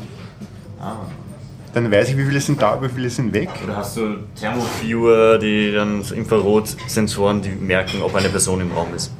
Dann 1.74 1.90
weiß 1.90 2.10
ich, 2.10 2.16
wie 2.16 2.24
viele 2.24 2.40
sind 2.40 2.62
da, 2.62 2.80
wie 2.80 2.88
viele 2.88 3.10
sind 3.10 3.34
weg. 3.34 3.50
Oder 3.64 3.76
hast 3.76 3.96
du 3.96 4.18
Thermoviewer, 4.38 5.38
die 5.38 5.72
dann 5.72 6.02
so 6.04 6.14
Infrarotsensoren, 6.14 7.42
die 7.42 7.50
merken, 7.50 8.02
ob 8.02 8.14
eine 8.14 8.28
Person 8.28 8.60
im 8.60 8.70
Raum 8.70 8.94
ist? 8.94 9.10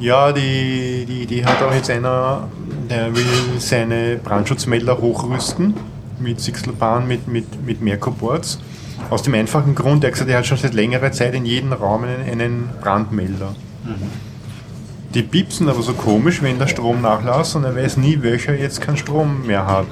Ja, 0.00 0.30
die, 0.32 1.04
die, 1.08 1.26
die 1.26 1.44
hat 1.44 1.60
auch 1.62 1.74
jetzt 1.74 1.90
einer, 1.90 2.48
der 2.88 3.14
will 3.14 3.24
seine 3.58 4.16
Brandschutzmelder 4.22 4.98
hochrüsten 4.98 5.74
mit 6.20 6.40
Sixelbahn, 6.40 7.08
mit, 7.08 7.26
mit, 7.26 7.64
mit 7.66 7.82
Merco-Boards. 7.82 8.60
Aus 9.10 9.22
dem 9.22 9.34
einfachen 9.34 9.74
Grund, 9.74 10.04
er 10.04 10.08
hat 10.08 10.14
gesagt, 10.14 10.30
er 10.30 10.38
hat 10.38 10.46
schon 10.46 10.58
seit 10.58 10.74
längerer 10.74 11.10
Zeit 11.12 11.34
in 11.34 11.44
jedem 11.44 11.72
Raum 11.72 12.04
einen, 12.04 12.40
einen 12.40 12.70
Brandmelder. 12.80 13.54
Die 15.14 15.22
piepsen 15.22 15.68
aber 15.68 15.82
so 15.82 15.94
komisch, 15.94 16.42
wenn 16.42 16.58
der 16.58 16.66
Strom 16.66 17.00
nachlässt 17.00 17.56
und 17.56 17.64
er 17.64 17.74
weiß 17.74 17.96
nie, 17.96 18.18
welcher 18.20 18.54
jetzt 18.54 18.80
keinen 18.80 18.98
Strom 18.98 19.46
mehr 19.46 19.66
hat. 19.66 19.86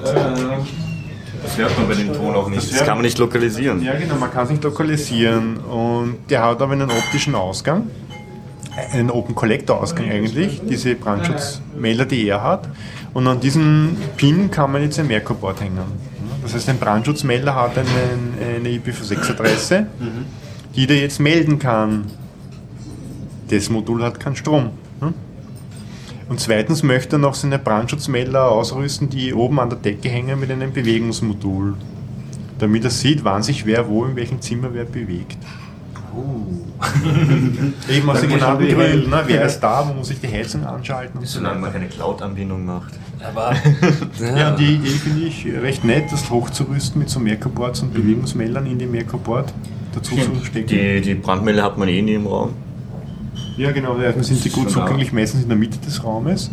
Das 1.43 1.57
hört 1.57 1.77
man 1.77 1.87
bei 1.87 1.95
dem 1.95 2.13
Ton 2.13 2.35
auch 2.35 2.49
nicht. 2.49 2.71
Das 2.71 2.85
kann 2.85 2.97
man 2.97 3.03
nicht 3.03 3.17
lokalisieren. 3.17 3.81
Ja, 3.81 3.95
genau, 3.95 4.15
man 4.15 4.31
kann 4.31 4.45
es 4.45 4.51
nicht 4.51 4.63
lokalisieren. 4.63 5.57
Und 5.57 6.17
der 6.29 6.43
hat 6.43 6.61
aber 6.61 6.73
einen 6.73 6.91
optischen 6.91 7.35
Ausgang, 7.35 7.89
einen 8.77 9.09
Open 9.09 9.33
Collector 9.35 9.81
Ausgang 9.81 10.09
eigentlich, 10.09 10.61
diese 10.69 10.95
Brandschutzmelder, 10.95 12.05
die 12.05 12.27
er 12.27 12.43
hat. 12.43 12.69
Und 13.13 13.27
an 13.27 13.39
diesen 13.39 13.97
Pin 14.15 14.51
kann 14.51 14.71
man 14.71 14.83
jetzt 14.83 14.99
ein 14.99 15.07
Merco-Board 15.07 15.61
hängen. 15.61 15.79
Das 16.43 16.53
heißt, 16.53 16.69
ein 16.69 16.77
Brandschutzmelder 16.77 17.55
hat 17.55 17.77
einen, 17.77 18.35
eine 18.57 18.69
IPv6-Adresse, 18.69 19.87
die 20.75 20.87
der 20.87 20.97
jetzt 20.97 21.19
melden 21.19 21.57
kann. 21.57 22.05
Das 23.49 23.69
Modul 23.69 24.03
hat 24.03 24.19
keinen 24.19 24.35
Strom. 24.35 24.69
ne? 25.01 25.13
Und 26.29 26.39
zweitens 26.39 26.83
möchte 26.83 27.15
er 27.15 27.19
noch 27.19 27.33
seine 27.33 27.57
Brandschutzmelder 27.57 28.51
ausrüsten, 28.51 29.09
die 29.09 29.33
oben 29.33 29.59
an 29.59 29.69
der 29.69 29.79
Decke 29.79 30.09
hängen 30.09 30.39
mit 30.39 30.51
einem 30.51 30.73
Bewegungsmodul. 30.73 31.75
Damit 32.59 32.83
er 32.83 32.89
sieht, 32.89 33.23
wann 33.23 33.43
sich 33.43 33.65
wer 33.65 33.87
wo 33.87 34.05
in 34.05 34.15
welchem 34.15 34.41
Zimmer 34.41 34.73
wer 34.73 34.85
bewegt. 34.85 35.37
Eben 37.89 38.09
aus 38.09 38.21
den 38.21 38.29
genannten 38.29 38.67
Gründen. 38.67 39.09
Ne? 39.09 39.23
Wer 39.25 39.45
ist 39.45 39.59
da, 39.59 39.87
wo 39.87 39.93
muss 39.93 40.09
ich 40.11 40.19
die 40.19 40.27
Heizung 40.27 40.65
anschalten? 40.65 41.19
Solange 41.23 41.59
man 41.59 41.73
keine 41.73 41.87
Cloud-Anbindung 41.87 42.65
macht. 42.65 42.93
Aber 43.23 43.53
Ja, 44.37 44.51
und 44.51 44.59
die 44.59 44.75
Idee 44.75 44.89
finde 44.89 45.25
ich 45.25 45.45
recht 45.45 45.83
nett, 45.83 46.11
das 46.11 46.29
hochzurüsten 46.29 46.99
mit 46.99 47.09
so 47.09 47.19
Merco-Boards 47.19 47.81
und 47.81 47.93
Bewegungsmeldern 47.93 48.65
in 48.67 48.77
die 48.77 48.85
Merco-Board 48.85 49.53
dazu 49.93 50.15
zu 50.15 50.45
stecken. 50.45 50.67
Die, 50.67 51.01
die 51.01 51.15
Brandmelder 51.15 51.63
hat 51.63 51.77
man 51.77 51.87
eh 51.87 52.01
nie 52.01 52.13
im 52.13 52.27
Raum. 52.27 52.53
Ja, 53.57 53.71
genau, 53.71 53.97
erstens 53.97 54.27
sind 54.27 54.45
die 54.45 54.49
gut 54.49 54.69
zugänglich, 54.69 55.11
meistens 55.11 55.41
in 55.41 55.49
der 55.49 55.57
Mitte 55.57 55.79
des 55.79 56.03
Raumes. 56.03 56.51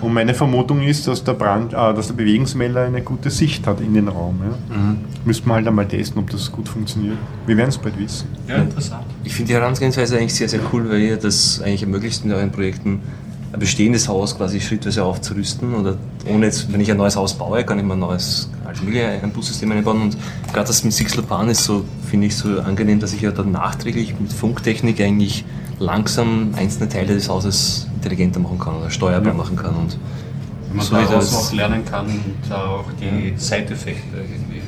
Und 0.00 0.12
meine 0.12 0.34
Vermutung 0.34 0.82
ist, 0.82 1.06
dass 1.06 1.22
der, 1.22 1.34
Brand, 1.34 1.72
äh, 1.72 1.76
dass 1.76 2.08
der 2.08 2.14
Bewegungsmelder 2.14 2.82
eine 2.82 3.02
gute 3.02 3.30
Sicht 3.30 3.66
hat 3.66 3.80
in 3.80 3.94
den 3.94 4.08
Raum. 4.08 4.40
Ja. 4.42 4.76
Müsste 5.24 5.46
man 5.46 5.58
halt 5.58 5.68
einmal 5.68 5.86
testen, 5.86 6.20
ob 6.20 6.30
das 6.30 6.50
gut 6.50 6.68
funktioniert. 6.68 7.18
Wir 7.46 7.56
werden 7.56 7.68
es 7.68 7.78
bald 7.78 7.98
wissen. 7.98 8.26
Ja, 8.48 8.56
interessant. 8.56 9.04
ich 9.22 9.32
finde 9.32 9.48
die 9.48 9.54
Herangehensweise 9.54 10.18
eigentlich 10.18 10.34
sehr, 10.34 10.48
sehr 10.48 10.60
cool, 10.72 10.90
weil 10.90 11.00
ihr 11.00 11.16
das 11.16 11.60
eigentlich 11.62 11.82
ermöglicht 11.82 12.24
in 12.24 12.32
euren 12.32 12.50
Projekten 12.50 13.00
ein 13.52 13.58
bestehendes 13.58 14.08
Haus 14.08 14.36
quasi 14.36 14.60
schrittweise 14.60 15.04
aufzurüsten 15.04 15.74
oder 15.74 15.96
ohne 16.26 16.46
jetzt, 16.46 16.72
wenn 16.72 16.80
ich 16.80 16.90
ein 16.90 16.96
neues 16.96 17.16
Haus 17.16 17.34
baue, 17.34 17.64
kann 17.64 17.78
ich 17.78 17.84
mir 17.84 17.94
ein 17.94 17.98
neues, 17.98 18.48
alles 18.64 18.80
mögliche, 18.80 19.08
ein 19.08 19.32
Bussystem 19.32 19.72
einbauen 19.72 20.02
und 20.02 20.16
gerade 20.52 20.68
das 20.68 20.84
mit 20.84 20.92
Sixelpan 20.92 21.48
ist 21.48 21.64
so, 21.64 21.84
finde 22.08 22.28
ich 22.28 22.36
so 22.36 22.60
angenehm, 22.60 23.00
dass 23.00 23.12
ich 23.12 23.22
ja 23.22 23.32
dann 23.32 23.50
nachträglich 23.50 24.14
mit 24.20 24.32
Funktechnik 24.32 25.00
eigentlich 25.00 25.44
langsam 25.80 26.50
einzelne 26.56 26.88
Teile 26.88 27.14
des 27.14 27.28
Hauses 27.28 27.88
intelligenter 27.96 28.38
machen 28.40 28.58
kann 28.58 28.76
oder 28.76 28.90
steuerbar 28.90 29.34
machen 29.34 29.56
kann 29.56 29.74
und 29.74 29.96
Wenn 30.68 30.76
man 30.76 30.86
So 30.86 30.92
wie 30.96 31.00
daraus 31.04 31.30
das- 31.30 31.50
noch 31.50 31.52
lernen 31.56 31.84
kann 31.84 32.06
und 32.06 32.52
auch 32.52 32.84
die 33.00 33.34
Side-Effekte 33.36 34.16
irgendwie. 34.16 34.60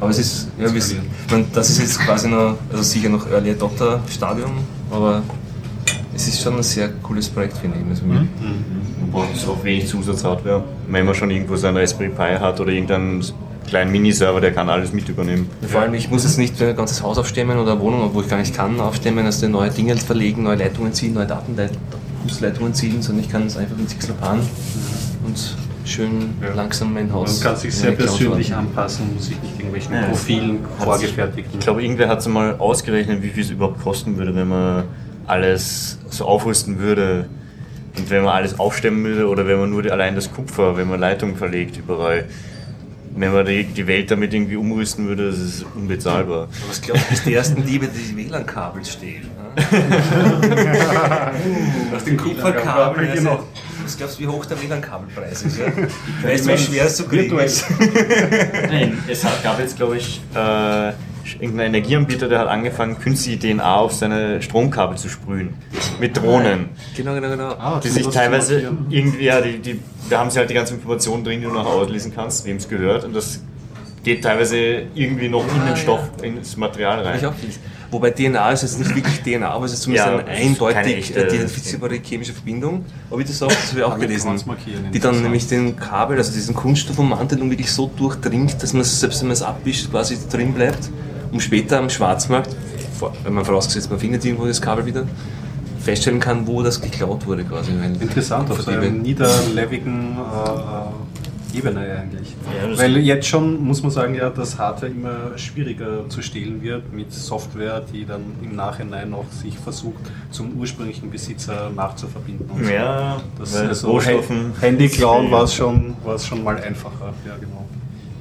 Aber 0.00 0.10
es 0.10 0.18
ist, 0.18 0.48
ja, 0.58 0.68
wir, 0.72 0.76
ich 0.82 0.96
mein, 1.30 1.46
das 1.52 1.70
ist 1.70 1.78
jetzt 1.80 1.98
quasi 2.00 2.28
noch, 2.28 2.56
also 2.70 2.82
sicher 2.82 3.08
noch 3.08 3.26
Early 3.30 3.50
Adopter 3.50 4.00
Stadium, 4.08 4.52
aber 4.90 5.22
es 6.14 6.28
ist 6.28 6.42
schon 6.42 6.56
ein 6.56 6.62
sehr 6.62 6.90
cooles 7.02 7.28
Projekt, 7.28 7.56
finde 7.56 7.78
ich. 7.78 7.88
Also, 7.90 8.02
Wobei 9.10 9.26
es 9.34 9.46
auch 9.46 9.62
wenig 9.64 9.86
Zusatzhardware. 9.88 10.62
Wenn 10.88 11.04
man 11.06 11.14
schon 11.14 11.30
irgendwo 11.30 11.56
seinen 11.56 11.76
Raspberry 11.78 12.10
Pi 12.10 12.38
hat 12.38 12.60
oder 12.60 12.70
irgendeinen 12.70 13.22
kleinen 13.66 13.92
Miniserver, 13.92 14.40
der 14.40 14.52
kann 14.52 14.68
alles 14.68 14.92
mit 14.92 15.08
übernehmen. 15.08 15.48
Vor 15.66 15.80
allem, 15.82 15.94
ich 15.94 16.10
muss 16.10 16.24
jetzt 16.24 16.38
nicht 16.38 16.60
ein 16.62 16.76
ganzes 16.76 17.02
Haus 17.02 17.18
aufstemmen 17.18 17.58
oder 17.58 17.72
eine 17.72 17.80
Wohnung, 17.80 18.10
wo 18.12 18.20
ich 18.20 18.28
gar 18.28 18.38
nicht 18.38 18.54
kann, 18.54 18.78
aufstemmen, 18.80 19.24
also 19.26 19.48
neue 19.48 19.70
Dinge 19.70 19.96
verlegen, 19.96 20.42
neue 20.42 20.56
Leitungen 20.56 20.92
ziehen, 20.92 21.14
neue 21.14 21.26
Datenleitungen 21.26 22.74
ziehen, 22.74 23.02
sondern 23.02 23.24
ich 23.24 23.30
kann 23.30 23.46
es 23.46 23.56
einfach 23.56 23.76
mit 23.76 23.88
Sixelpan 23.90 24.40
und 25.26 25.56
schön 25.84 26.34
Ja. 26.42 26.54
langsam 26.54 26.92
mein 26.94 27.06
Man 27.08 27.14
Haus. 27.16 27.40
kann 27.40 27.56
sich 27.56 27.74
sehr 27.74 27.92
persönlich 27.92 28.48
verwandeln. 28.48 28.54
anpassen, 28.76 29.14
muss 29.14 29.26
sich 29.26 29.40
nicht 29.42 29.54
irgendwelchen 29.56 29.94
Ja, 29.94 30.02
Profilen 30.02 30.58
vorgefertigt. 30.78 31.48
Ich 31.52 31.60
glaube, 31.60 31.82
irgendwer 31.82 32.08
hat 32.08 32.20
es 32.20 32.28
mal 32.28 32.56
ausgerechnet, 32.58 33.22
wie 33.22 33.28
viel 33.30 33.42
es 33.44 33.50
überhaupt 33.50 33.82
kosten 33.82 34.16
würde, 34.16 34.34
wenn 34.34 34.48
man 34.48 34.84
alles 35.26 35.98
so 36.10 36.24
aufrüsten 36.26 36.78
würde. 36.78 37.26
Und 37.98 38.08
wenn 38.08 38.24
man 38.24 38.32
alles 38.34 38.58
aufstemmen 38.58 39.04
würde 39.04 39.28
oder 39.28 39.46
wenn 39.46 39.58
man 39.60 39.68
nur 39.70 39.84
allein 39.90 40.14
das 40.14 40.32
Kupfer, 40.32 40.76
wenn 40.78 40.88
man 40.88 40.98
Leitungen 40.98 41.36
verlegt 41.36 41.76
überall. 41.76 42.24
Wenn 43.14 43.32
man 43.32 43.44
die, 43.44 43.64
die 43.64 43.86
Welt 43.86 44.10
damit 44.10 44.32
irgendwie 44.32 44.56
umrüsten 44.56 45.06
würde, 45.06 45.30
das 45.30 45.38
ist 45.38 45.66
unbezahlbar. 45.74 46.48
Was 46.68 46.80
glaubst 46.80 47.04
du, 47.04 47.10
bis 47.10 47.24
die 47.24 47.34
ersten 47.34 47.64
Diebe 47.64 47.86
die 47.88 48.16
WLAN-Kabel 48.16 48.84
stehlen? 48.84 49.30
ne? 49.36 49.52
Nach 51.92 52.02
den 52.02 52.16
Kupferkabel. 52.16 53.08
genau. 53.14 53.30
Also, 53.32 53.48
was 53.84 53.96
glaubst 53.96 54.18
du, 54.18 54.22
wie 54.22 54.28
hoch 54.28 54.46
der 54.46 54.62
WLAN-Kabelpreis 54.62 55.42
ist? 55.42 55.58
Ja? 55.58 55.66
Weißt 56.22 56.46
du, 56.46 56.52
wie 56.52 56.58
schwer 56.58 56.86
es 56.86 56.96
zu 56.96 57.04
kriegen 57.04 57.38
ist? 57.38 57.66
Nein, 58.68 58.98
es 59.08 59.24
hat, 59.24 59.42
gab 59.42 59.58
jetzt, 59.58 59.76
glaube 59.76 59.98
ich, 59.98 60.20
äh, 60.34 60.92
irgendein 61.40 61.68
Energieanbieter, 61.68 62.28
der 62.28 62.40
hat 62.40 62.48
angefangen, 62.48 62.98
künstliche 62.98 63.38
DNA 63.54 63.76
auf 63.76 63.92
seine 63.92 64.40
Stromkabel 64.42 64.96
zu 64.96 65.08
sprühen. 65.08 65.54
Mit 66.00 66.16
Drohnen. 66.16 66.70
Genau, 66.96 67.14
genau, 67.14 67.28
genau. 67.30 67.48
Ah, 67.58 67.80
Die 67.82 67.88
sich 67.88 68.06
teilweise 68.08 68.70
irgendwie, 68.88 69.24
ja, 69.24 69.40
die, 69.40 69.58
die, 69.58 69.80
da 70.10 70.18
haben 70.20 70.30
sie 70.30 70.38
halt 70.38 70.50
die 70.50 70.54
ganzen 70.54 70.74
Informationen 70.74 71.24
drin, 71.24 71.40
die 71.40 71.46
du 71.46 71.52
noch 71.52 71.66
auslesen 71.66 72.12
kannst, 72.14 72.44
wem 72.44 72.56
es 72.56 72.68
gehört. 72.68 73.04
Und 73.04 73.14
das 73.14 73.40
geht 74.04 74.22
teilweise 74.24 74.56
irgendwie 74.94 75.28
noch 75.28 75.44
in 75.54 75.64
den 75.66 75.76
Stoff, 75.76 76.00
ins 76.22 76.56
Material 76.56 77.00
rein. 77.02 77.20
Wobei 77.92 78.10
DNA 78.10 78.52
ist 78.52 78.62
jetzt 78.62 78.78
nicht 78.78 78.96
wirklich 78.96 79.20
DNA, 79.22 79.48
aber 79.50 79.66
es 79.66 79.74
ist 79.74 79.82
zumindest 79.82 80.08
Ja, 80.08 80.16
eine 80.18 80.26
eindeutig 80.26 81.10
echte- 81.10 81.20
identifizierbare 81.26 81.96
chemische 82.02 82.32
Verbindung. 82.32 82.86
Aber 83.10 83.20
wie 83.20 83.24
das 83.24 83.42
auch, 83.42 83.48
das 83.48 83.68
habe 83.68 83.80
ich 83.80 83.84
auch 83.84 83.98
gelesen. 83.98 84.30
Die 84.94 84.98
dann 84.98 85.20
nämlich 85.22 85.46
den 85.46 85.76
Kabel, 85.76 86.16
also 86.16 86.32
diesen 86.32 86.54
Kunststoffummantelung 86.54 87.50
wirklich 87.50 87.70
so 87.70 87.90
durchdringt, 87.94 88.62
dass 88.62 88.72
man 88.72 88.80
es, 88.80 88.98
selbst 88.98 89.20
wenn 89.20 89.28
man 89.28 89.34
es 89.34 89.42
abwischt, 89.42 89.90
quasi 89.90 90.16
drin 90.30 90.54
bleibt, 90.54 90.88
um 91.32 91.40
später 91.40 91.78
am 91.78 91.90
Schwarzmarkt, 91.90 92.54
wenn 93.24 93.32
man 93.32 93.44
vorausgesetzt, 93.44 93.90
man 93.90 93.98
findet 93.98 94.24
irgendwo 94.24 94.46
das 94.46 94.60
Kabel 94.60 94.86
wieder, 94.86 95.04
feststellen 95.80 96.20
kann, 96.20 96.46
wo 96.46 96.62
das 96.62 96.80
geklaut 96.80 97.26
wurde 97.26 97.44
quasi. 97.44 97.72
Weil 97.78 98.00
Interessant, 98.00 98.50
auf 98.50 98.62
so 98.62 98.70
einer 98.70 98.88
niederlevigen 98.88 100.16
äh, 100.16 101.56
äh, 101.56 101.58
Ebene 101.58 101.80
eigentlich. 101.80 102.34
Ja, 102.46 102.78
Weil 102.78 102.96
jetzt 102.98 103.26
schon 103.26 103.62
muss 103.62 103.82
man 103.82 103.90
sagen, 103.90 104.14
ja, 104.14 104.30
dass 104.30 104.58
Hardware 104.58 104.90
immer 104.90 105.36
schwieriger 105.36 106.08
zu 106.08 106.22
stehlen 106.22 106.62
wird 106.62 106.92
mit 106.92 107.12
Software, 107.12 107.82
die 107.92 108.06
dann 108.06 108.22
im 108.42 108.56
Nachhinein 108.56 109.10
noch 109.10 109.30
sich 109.30 109.58
versucht, 109.58 110.00
zum 110.30 110.56
ursprünglichen 110.58 111.10
Besitzer 111.10 111.70
nachzuverbinden. 111.74 112.48
und 112.48 112.64
so. 112.64 112.70
Ja, 112.70 113.20
Das 113.38 113.54
weil 113.54 113.68
also 113.68 113.90
Rohstoffen. 113.90 114.52
Handy 114.60 114.88
klauen 114.88 115.30
war 115.30 115.42
es 115.44 115.54
schon, 115.54 115.94
war 116.04 116.14
es 116.14 116.26
schon 116.26 116.42
mal 116.42 116.56
einfacher. 116.56 117.12
Ja, 117.26 117.34
genau. 117.38 117.66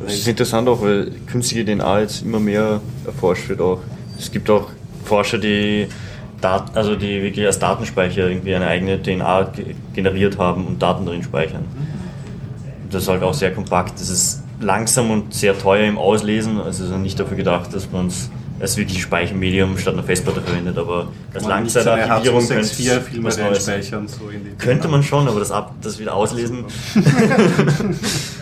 Das 0.03 0.13
ist 0.13 0.27
interessant 0.27 0.67
auch, 0.67 0.81
weil 0.81 1.11
künstliche 1.27 1.65
DNA 1.65 2.01
jetzt 2.01 2.23
immer 2.23 2.39
mehr 2.39 2.81
erforscht 3.05 3.49
wird 3.49 3.61
auch. 3.61 3.79
Es 4.17 4.31
gibt 4.31 4.49
auch 4.49 4.69
Forscher, 5.03 5.37
die 5.37 5.87
Dat 6.41 6.75
also 6.75 6.95
die 6.95 7.21
wirklich 7.21 7.45
als 7.45 7.59
Datenspeicher 7.59 8.27
irgendwie 8.27 8.55
eine 8.55 8.67
eigene 8.67 9.01
DNA 9.01 9.43
ge 9.55 9.75
generiert 9.93 10.39
haben 10.39 10.65
und 10.65 10.81
Daten 10.81 11.05
drin 11.05 11.21
speichern. 11.21 11.65
Das 12.89 13.03
ist 13.03 13.09
halt 13.09 13.21
auch 13.21 13.33
sehr 13.33 13.53
kompakt. 13.53 13.99
Das 13.99 14.09
ist 14.09 14.43
langsam 14.59 15.11
und 15.11 15.33
sehr 15.33 15.57
teuer 15.57 15.87
im 15.87 15.97
Auslesen. 15.97 16.59
Also 16.59 16.83
ist 16.83 16.91
nicht 16.97 17.19
dafür 17.19 17.37
gedacht, 17.37 17.73
dass 17.73 17.91
man 17.91 18.07
es 18.07 18.29
als 18.59 18.77
wirklich 18.77 19.01
Speichermedium 19.01 19.77
statt 19.77 19.93
einer 19.93 20.03
Festplatte 20.03 20.41
verwendet. 20.41 20.77
Aber 20.77 21.09
als 21.33 21.45
Langzeitarchivierung 21.45 22.47
könnte 22.47 22.63
H264 22.65 22.97
es 22.97 23.07
Filme 23.07 23.27
was 23.27 23.37
Neues 23.37 23.65
sein. 23.65 23.75
reinspeichern. 23.75 24.07
So 24.07 24.29
in 24.29 24.43
die 24.43 24.51
Könnte 24.57 24.87
man 24.87 25.03
schon, 25.03 25.27
aber 25.27 25.39
das, 25.39 25.51
ab, 25.51 25.75
das 25.81 25.99
wieder 25.99 26.15
auslesen. 26.15 26.65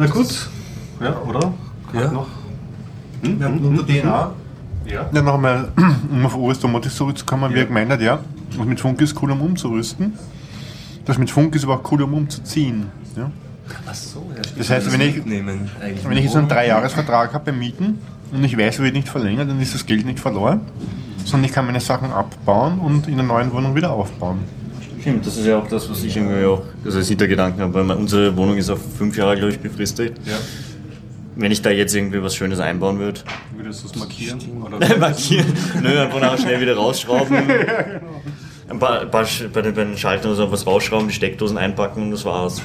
Na 0.00 0.06
gut, 0.06 0.48
ja, 0.98 1.20
oder? 1.28 1.52
Ja. 1.92 2.10
Noch? 2.10 2.26
Ja, 3.22 3.48
unter 3.48 3.84
DNA. 3.84 4.32
Ja. 4.86 5.10
Ja, 5.12 5.22
noch 5.22 5.34
einmal, 5.34 5.68
um 6.10 6.24
auf 6.24 6.34
OS 6.34 6.58
Domotic 6.58 6.90
zurückzukommen, 6.90 7.52
wie 7.52 7.58
er 7.58 7.66
gemeint 7.66 7.90
hat, 7.90 8.00
ja, 8.00 8.18
das 8.56 8.64
mit 8.64 8.80
Funk 8.80 8.98
ist 9.02 9.20
cool, 9.20 9.30
um 9.32 9.42
umzurüsten. 9.42 10.18
Das 11.04 11.18
mit 11.18 11.30
Funk 11.30 11.54
ist 11.54 11.64
aber 11.64 11.74
auch 11.74 11.92
cool, 11.92 12.00
um 12.00 12.14
umzuziehen. 12.14 12.86
Ja. 13.14 13.30
Ach 13.86 13.94
so, 13.94 14.26
ja, 14.34 14.42
stimmt. 14.42 14.60
Das 14.60 14.70
heißt, 14.70 14.90
wenn 14.90 15.02
ich, 15.02 15.16
mitnehmen, 15.16 15.70
wenn 16.08 16.16
ich 16.16 16.24
jetzt 16.24 16.36
einen 16.36 16.48
Dreijahresvertrag 16.48 17.34
habe 17.34 17.52
beim 17.52 17.58
Mieten 17.58 17.98
und 18.32 18.42
ich 18.42 18.56
weiß, 18.56 18.78
er 18.78 18.84
wird 18.86 18.94
nicht 18.94 19.10
verlängert, 19.10 19.50
dann 19.50 19.60
ist 19.60 19.74
das 19.74 19.84
Geld 19.84 20.06
nicht 20.06 20.18
verloren, 20.18 20.62
sondern 21.26 21.44
ich 21.44 21.52
kann 21.52 21.66
meine 21.66 21.80
Sachen 21.80 22.10
abbauen 22.10 22.78
und 22.78 23.06
in 23.06 23.16
der 23.16 23.26
neuen 23.26 23.52
Wohnung 23.52 23.74
wieder 23.74 23.90
aufbauen. 23.90 24.38
Stimmt, 25.00 25.26
das 25.26 25.36
ist 25.36 25.46
ja 25.46 25.58
auch 25.58 25.66
das, 25.66 25.88
was 25.90 26.02
ich 26.02 26.16
irgendwie 26.16 26.44
auch 26.44 26.62
also 26.84 26.98
als 26.98 27.08
Hintergedanken 27.08 27.62
habe. 27.62 27.74
Weil 27.74 27.96
unsere 27.96 28.36
Wohnung 28.36 28.56
ist 28.56 28.70
auf 28.70 28.80
fünf 28.98 29.16
Jahre, 29.16 29.36
glaube 29.36 29.52
ich, 29.52 29.58
befristet. 29.58 30.16
Ja. 30.26 30.36
Wenn 31.36 31.52
ich 31.52 31.62
da 31.62 31.70
jetzt 31.70 31.94
irgendwie 31.94 32.22
was 32.22 32.34
Schönes 32.34 32.60
einbauen 32.60 32.98
würde, 32.98 33.20
Würdest 33.56 33.84
du 33.84 33.88
es 33.88 33.96
markieren? 33.96 34.38
Oder 34.64 34.98
markieren, 34.98 35.46
nö, 35.82 35.98
einfach 36.00 36.20
nachher 36.20 36.38
schnell 36.38 36.60
wieder 36.60 36.76
rausschrauben. 36.76 37.36
Ein 38.68 38.78
paar, 38.78 39.00
ein 39.00 39.10
paar 39.10 39.26
bei, 39.52 39.62
den, 39.62 39.74
bei 39.74 39.82
den 39.82 39.98
Schaltern 39.98 40.30
oder 40.30 40.36
so 40.36 40.52
was 40.52 40.64
rausschrauben, 40.64 41.08
die 41.08 41.14
Steckdosen 41.14 41.58
einpacken 41.58 42.04
und 42.04 42.10
das 42.12 42.24
war's. 42.24 42.62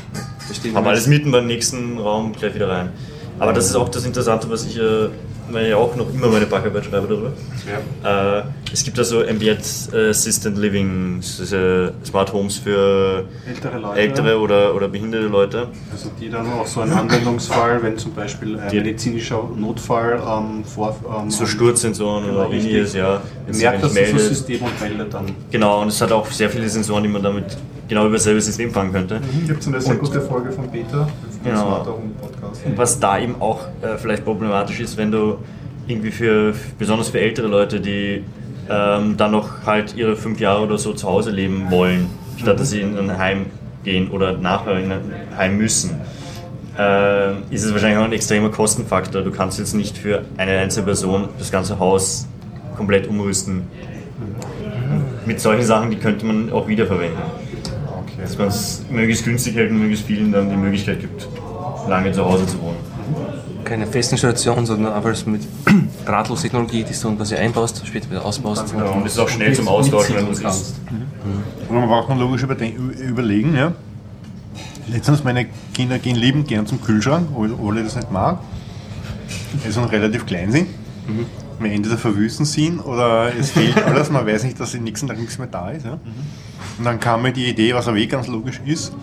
Haben 0.75 0.85
alles 0.85 1.07
mitten 1.07 1.31
beim 1.31 1.47
nächsten 1.47 1.97
Raum 1.97 2.31
gleich 2.33 2.53
wieder 2.53 2.69
rein. 2.69 2.91
Aber 3.39 3.53
das 3.53 3.65
ist 3.65 3.75
auch 3.75 3.89
das 3.89 4.05
Interessante, 4.05 4.47
was 4.47 4.67
ich 4.67 4.77
äh, 4.77 5.09
weil 5.51 5.63
ich 5.65 5.69
ja 5.71 5.77
auch 5.77 5.95
noch 5.95 6.11
immer 6.13 6.27
meine 6.27 6.45
Backarbeit 6.45 6.85
schreibe 6.85 7.07
darüber. 7.07 7.31
Ja. 8.03 8.39
Äh, 8.39 8.43
es 8.73 8.83
gibt 8.83 8.97
also 8.99 9.21
Ambient 9.25 9.61
Assistant 9.93 10.57
Living, 10.57 11.19
diese 11.21 11.93
Smart 12.05 12.33
Homes 12.33 12.57
für 12.57 13.25
Ältere 13.47 13.77
Leute. 13.79 13.99
ältere 13.99 14.39
oder, 14.39 14.75
oder 14.75 14.87
behinderte 14.87 15.27
Leute. 15.27 15.67
Also 15.91 16.09
die 16.19 16.29
dann 16.29 16.51
auch 16.51 16.65
so 16.65 16.81
ein 16.81 16.91
Anwendungsfall, 16.91 17.81
wenn 17.83 17.97
zum 17.97 18.13
Beispiel 18.13 18.59
ein 18.59 18.69
Die- 18.69 18.77
medizinischer 18.77 19.41
Notfall 19.55 20.19
ähm, 20.27 20.63
vor... 20.65 20.95
Ähm, 21.21 21.29
So 21.31 21.45
Sturzsensoren 21.45 22.25
Genau, 22.25 22.39
oder 22.45 22.49
ähnliches, 22.51 22.93
ja. 22.93 23.21
Jetzt, 23.47 23.61
merkt 23.61 23.83
das 23.83 23.95
ich 23.95 24.09
so 24.11 24.17
System 24.17 24.61
und 24.63 24.81
meldet 24.81 25.13
dann. 25.13 25.25
Genau, 25.51 25.81
und 25.81 25.87
es 25.89 26.01
hat 26.01 26.11
auch 26.11 26.25
sehr 26.31 26.49
viele 26.49 26.67
Sensoren, 26.67 27.03
die 27.03 27.09
man 27.09 27.23
damit 27.23 27.45
genau 27.87 28.05
über 28.07 28.15
dasselbe 28.17 28.41
System 28.41 28.71
fangen 28.71 28.91
könnte. 28.91 29.21
Gibt 29.47 29.61
es 29.61 29.67
eine 29.67 29.79
sehr 29.79 29.91
Und- 29.93 29.99
gute 29.99 30.21
Folge 30.21 30.51
von 30.51 30.69
Peter, 30.71 31.07
Genau. 31.45 31.61
Smarter 31.61 31.91
Home 31.91 32.11
Podcast. 32.19 32.65
Und 32.65 32.77
was 32.77 32.99
da 32.99 33.19
eben 33.19 33.35
auch 33.39 33.61
äh, 33.81 33.97
vielleicht 33.97 34.25
problematisch 34.25 34.79
ist, 34.79 34.97
wenn 34.97 35.11
du 35.11 35.37
irgendwie 35.87 36.11
für, 36.11 36.53
besonders 36.77 37.09
für 37.09 37.19
ältere 37.19 37.47
Leute, 37.47 37.79
die 37.79 38.23
ähm, 38.69 39.15
dann 39.17 39.31
noch 39.31 39.65
halt 39.65 39.95
ihre 39.95 40.15
fünf 40.15 40.39
Jahre 40.39 40.63
oder 40.63 40.77
so 40.77 40.93
zu 40.93 41.07
Hause 41.07 41.31
leben 41.31 41.69
wollen, 41.69 42.09
statt 42.37 42.59
dass 42.59 42.71
sie 42.71 42.81
in 42.81 42.97
ein 42.97 43.17
Heim 43.17 43.45
gehen 43.83 44.09
oder 44.09 44.33
nachher 44.33 44.79
in 44.79 44.91
ein 44.91 45.01
Heim 45.37 45.57
müssen, 45.57 46.01
äh, 46.77 47.33
ist 47.51 47.63
es 47.63 47.71
wahrscheinlich 47.71 47.99
auch 47.99 48.05
ein 48.05 48.13
extremer 48.13 48.49
Kostenfaktor. 48.49 49.21
Du 49.21 49.31
kannst 49.31 49.59
jetzt 49.59 49.75
nicht 49.75 49.97
für 49.97 50.23
eine 50.37 50.57
einzelne 50.57 50.85
Person 50.85 51.29
das 51.37 51.51
ganze 51.51 51.79
Haus 51.79 52.27
komplett 52.75 53.07
umrüsten. 53.07 53.67
Mit 55.25 55.39
solchen 55.39 55.63
Sachen, 55.63 55.91
die 55.91 55.97
könnte 55.97 56.25
man 56.25 56.51
auch 56.51 56.67
wiederverwenden. 56.67 57.21
Dass 58.25 58.37
man 58.37 58.47
es 58.47 58.81
möglichst 58.89 59.23
günstig 59.23 59.55
hält 59.55 59.69
und 59.71 59.79
möglichst 59.79 60.05
vielen 60.05 60.31
dann 60.31 60.49
die 60.49 60.55
Möglichkeit 60.55 60.99
gibt, 60.99 61.27
lange 61.87 62.11
zu 62.11 62.25
Hause 62.25 62.47
zu 62.47 62.59
wohnen. 62.59 62.77
Keine 63.63 63.85
Festinstallation, 63.87 64.65
sondern 64.65 64.93
einfach 64.93 65.25
mit 65.27 65.41
Drahtlostechnologie, 66.05 66.83
die 66.83 66.93
du 66.99 67.15
quasi 67.15 67.35
einbaust, 67.35 67.85
später 67.85 68.09
wieder 68.09 68.25
ausbaust. 68.25 68.73
Ja, 68.75 68.85
und 68.85 69.05
es 69.05 69.13
ist 69.13 69.19
auch 69.19 69.29
schnell 69.29 69.53
zum 69.53 69.67
Austauschen, 69.67 70.15
wenn 70.15 70.25
du 70.25 70.31
es 70.31 70.41
kannst. 70.41 70.61
ist. 70.61 70.75
Und 71.69 71.75
man 71.75 71.87
braucht 71.87 72.09
man 72.09 72.19
logisch 72.19 72.43
überlegen, 72.43 73.55
ja. 73.55 73.73
Letztens 74.87 75.23
meine 75.23 75.47
Kinder 75.73 75.97
gehen 75.97 76.15
liebend 76.15 76.47
gern 76.47 76.67
zum 76.67 76.81
Kühlschrank, 76.81 77.27
obwohl 77.31 77.53
Ole 77.53 77.83
das 77.83 77.95
nicht 77.95 78.11
mag. 78.11 78.39
Weil 79.63 79.71
sie 79.71 79.79
noch 79.79 79.91
relativ 79.91 80.25
klein 80.25 80.51
sind. 80.51 80.67
Am 81.59 81.65
Ende 81.65 81.89
der 81.89 81.97
Verwüsten 81.97 82.45
sind 82.45 82.79
oder 82.79 83.31
es 83.39 83.51
fehlt 83.51 83.77
alles, 83.85 84.11
man 84.11 84.27
weiß 84.27 84.43
nicht, 84.43 84.59
dass 84.59 84.73
im 84.73 84.83
nächsten 84.83 85.07
Tag 85.07 85.17
nichts 85.19 85.37
mehr 85.37 85.47
da 85.47 85.71
ist. 85.71 85.85
Ja. 85.85 85.97
Und 86.77 86.85
dann 86.85 86.99
kam 86.99 87.21
mir 87.21 87.31
die 87.31 87.45
Idee, 87.45 87.73
was 87.73 87.87
aber 87.87 87.97
eh 87.97 88.05
ganz 88.05 88.27
logisch 88.27 88.61
ist, 88.65 88.93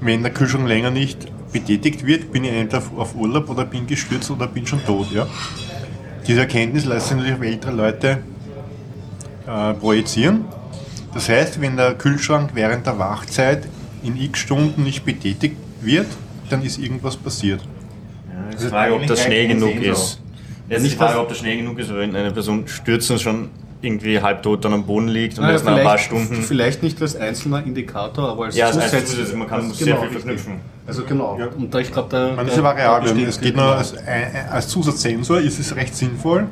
wenn 0.00 0.22
der 0.22 0.32
Kühlschrank 0.32 0.66
länger 0.68 0.90
nicht 0.90 1.26
betätigt 1.52 2.04
wird, 2.04 2.32
bin 2.32 2.44
ich 2.44 2.52
entweder 2.52 2.82
auf- 2.96 3.14
Urlaub 3.14 3.48
oder 3.48 3.64
bin 3.64 3.86
gestürzt 3.86 4.30
oder 4.30 4.46
bin 4.48 4.66
schon 4.66 4.84
tot. 4.84 5.10
Ja. 5.12 5.26
Diese 6.26 6.40
Erkenntnis 6.40 6.84
lässt 6.84 7.08
sich 7.08 7.16
natürlich 7.16 7.38
auf 7.38 7.44
ältere 7.44 7.72
Leute 7.72 8.18
äh, 9.46 9.74
projizieren. 9.74 10.44
Das 11.12 11.28
heißt, 11.28 11.60
wenn 11.60 11.76
der 11.76 11.94
Kühlschrank 11.94 12.50
während 12.54 12.86
der 12.86 12.98
Wachzeit 12.98 13.68
in 14.02 14.20
x 14.20 14.40
Stunden 14.40 14.82
nicht 14.82 15.04
betätigt 15.04 15.56
wird, 15.80 16.08
dann 16.50 16.62
ist 16.62 16.78
irgendwas 16.78 17.16
passiert. 17.16 17.60
Es 18.50 18.56
ist 18.56 18.64
die 18.64 18.68
Frage, 18.70 18.94
ob 18.94 19.06
das 19.06 19.22
schnell 19.22 19.48
genug 19.48 19.76
ist. 19.80 20.20
Jetzt 20.68 20.82
ist 20.82 20.92
die 20.92 20.96
Frage, 20.96 21.20
ob 21.20 21.28
das 21.28 21.38
schnell 21.38 21.58
genug 21.58 21.78
ist, 21.78 21.94
wenn 21.94 22.16
eine 22.16 22.32
Person 22.32 22.66
stürzt 22.66 23.10
und 23.10 23.20
schon 23.20 23.50
irgendwie 23.84 24.20
halbtot 24.20 24.64
dann 24.64 24.72
am 24.72 24.84
Boden 24.84 25.08
liegt 25.08 25.36
und 25.38 25.42
Naja, 25.42 25.52
erst 25.54 25.64
nach 25.64 25.76
ein 25.76 25.84
paar 25.84 25.98
Stunden. 25.98 26.36
vielleicht 26.42 26.82
nicht 26.82 27.00
als 27.02 27.14
einzelner 27.16 27.64
Indikator, 27.64 28.30
aber 28.30 28.46
als 28.46 28.56
Ja, 28.56 28.66
als 28.66 28.74
zusätzlich. 28.76 29.04
zusätzlich, 29.10 29.36
man 29.38 29.48
kann 29.48 29.60
Also 29.60 29.74
sehr 29.74 29.96
viel 29.98 30.10
verknüpfen. 30.10 30.54
Also 30.86 31.04
genau. 31.04 31.38
Und 31.56 31.72
da, 31.74 31.78
ich 31.78 31.92
glaube, 31.92 32.08
da. 32.10 32.32
Man 32.34 32.46
ist 32.48 32.56
ja 32.56 32.62
variabel. 32.62 33.22
Es 33.24 33.40
geht 33.40 33.56
nur 33.56 33.64
genau. 33.66 33.76
als, 33.76 33.92
äh, 33.92 33.98
als 34.50 34.68
Zusatzsensor 34.68 35.38
ist 35.40 35.58
es 35.58 35.74
recht 35.76 35.94
sinnvoll. 35.94 36.46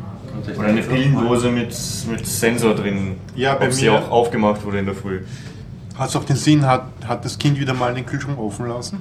Oder 0.59 0.69
eine 0.69 0.83
Pillendose 0.83 1.51
mit, 1.51 1.69
mit 2.11 2.27
Sensor 2.27 2.75
drin. 2.75 3.17
Ja, 3.37 3.55
bei 3.55 3.67
ob 3.67 3.73
sie 3.73 3.85
mir- 3.85 3.93
auch 3.99 4.11
aufgemacht 4.11 4.65
wurde 4.65 4.79
in 4.79 4.87
der 4.87 4.95
Früh. 4.95 5.21
Hat 5.97 6.09
es 6.09 6.17
auch 6.17 6.25
den 6.25 6.37
Sinn, 6.37 6.67
hat, 6.67 6.87
hat 7.07 7.25
das 7.25 7.39
Kind 7.39 7.61
wieder 7.61 7.75
mal 7.75 7.93
den 7.95 8.07
Kühlschrank 8.07 8.39
offen 8.39 8.67
lassen? 8.67 8.99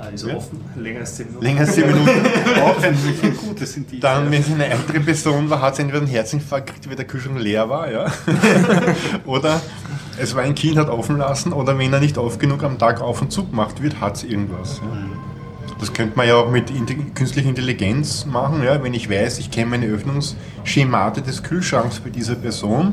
Also 0.00 0.28
Ja. 0.28 0.36
offen, 0.36 0.60
länger 0.76 1.00
als 1.00 1.16
10 1.16 1.26
Minuten. 1.26 1.44
Länger 1.44 1.60
als 1.60 1.74
10 1.74 1.86
Minuten. 1.92 2.10
auch 2.64 2.82
ein 2.82 3.04
wirklich 3.04 3.36
gutes 3.36 3.72
sind 3.72 3.90
die. 3.90 4.00
Dann, 4.00 4.30
wenn 4.30 4.40
es 4.40 4.50
eine 4.50 4.66
ältere 4.68 5.00
Person 5.00 5.48
war, 5.50 5.60
hat 5.60 5.76
sie 5.76 5.82
entweder 5.82 6.02
einen 6.02 6.10
Herzinfarkt 6.10 6.66
gekriegt, 6.66 6.88
weil 6.88 6.96
der 6.96 7.04
Kühlschrank 7.06 7.38
leer 7.38 7.68
war, 7.68 7.90
ja. 7.90 8.06
oder 9.26 9.60
es 10.18 10.34
war 10.34 10.42
ein 10.42 10.54
Kind, 10.54 10.76
hat 10.76 10.88
offen 10.88 11.16
lassen, 11.18 11.52
oder 11.52 11.78
wenn 11.78 11.92
er 11.92 12.00
nicht 12.00 12.18
oft 12.18 12.38
genug 12.40 12.62
am 12.62 12.78
Tag 12.78 13.00
auf 13.00 13.20
und 13.22 13.32
zu 13.32 13.46
gemacht 13.46 13.82
wird, 13.82 14.00
hat 14.00 14.16
es 14.16 14.24
irgendwas. 14.24 14.80
Ja. 14.82 14.98
Das 15.78 15.92
könnte 15.94 16.14
man 16.16 16.28
ja 16.28 16.36
auch 16.36 16.50
mit 16.50 16.70
künstlicher 17.14 17.48
Intelligenz 17.48 18.26
machen, 18.26 18.62
ja. 18.62 18.82
wenn 18.82 18.92
ich 18.92 19.08
weiß, 19.08 19.38
ich 19.38 19.50
kenne 19.50 19.70
meine 19.70 19.86
Öffnungsschemate 19.86 21.22
des 21.22 21.42
Kühlschranks 21.42 22.00
bei 22.00 22.10
dieser 22.10 22.34
Person 22.34 22.92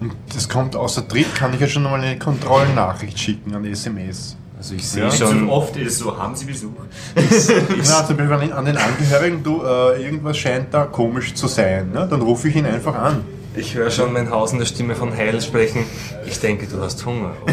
und 0.00 0.12
das 0.34 0.48
kommt 0.50 0.76
außer 0.76 1.08
Tritt, 1.08 1.34
kann 1.34 1.54
ich 1.54 1.60
ja 1.60 1.66
schon 1.66 1.84
mal 1.84 1.98
eine 1.98 2.18
Kontrollnachricht 2.18 3.18
schicken 3.18 3.54
an 3.54 3.64
SMS. 3.64 4.36
Also 4.64 4.76
ich 4.76 4.88
sehe 4.88 5.02
Ja. 5.04 5.10
schon, 5.10 5.50
oft 5.50 5.76
ist 5.76 5.92
es 5.92 5.98
so, 5.98 6.16
haben 6.16 6.34
Sie 6.34 6.46
Besuch? 6.46 6.70
Ja, 7.14 8.06
zum 8.06 8.16
Beispiel 8.16 8.32
an 8.32 8.40
den- 8.40 8.52
an 8.54 8.64
den 8.64 8.78
Angehörigen, 8.78 9.42
du, 9.42 9.62
äh, 9.62 10.02
irgendwas 10.02 10.38
scheint 10.38 10.72
da 10.72 10.84
komisch 10.86 11.34
zu 11.34 11.48
sein. 11.48 11.90
Ne? 11.92 12.06
Dann 12.10 12.22
rufe 12.22 12.48
ich 12.48 12.56
ihn 12.56 12.64
einfach 12.64 12.94
an. 12.94 13.20
Ich 13.54 13.74
höre 13.74 13.90
schon 13.90 14.14
mein 14.14 14.30
Haus 14.30 14.54
in 14.54 14.58
der 14.60 14.64
Stimme 14.64 14.94
von 14.94 15.14
Heil 15.14 15.38
sprechen. 15.42 15.84
Ich 16.26 16.40
denke, 16.40 16.66
du 16.66 16.80
hast 16.80 17.04
Hunger. 17.04 17.32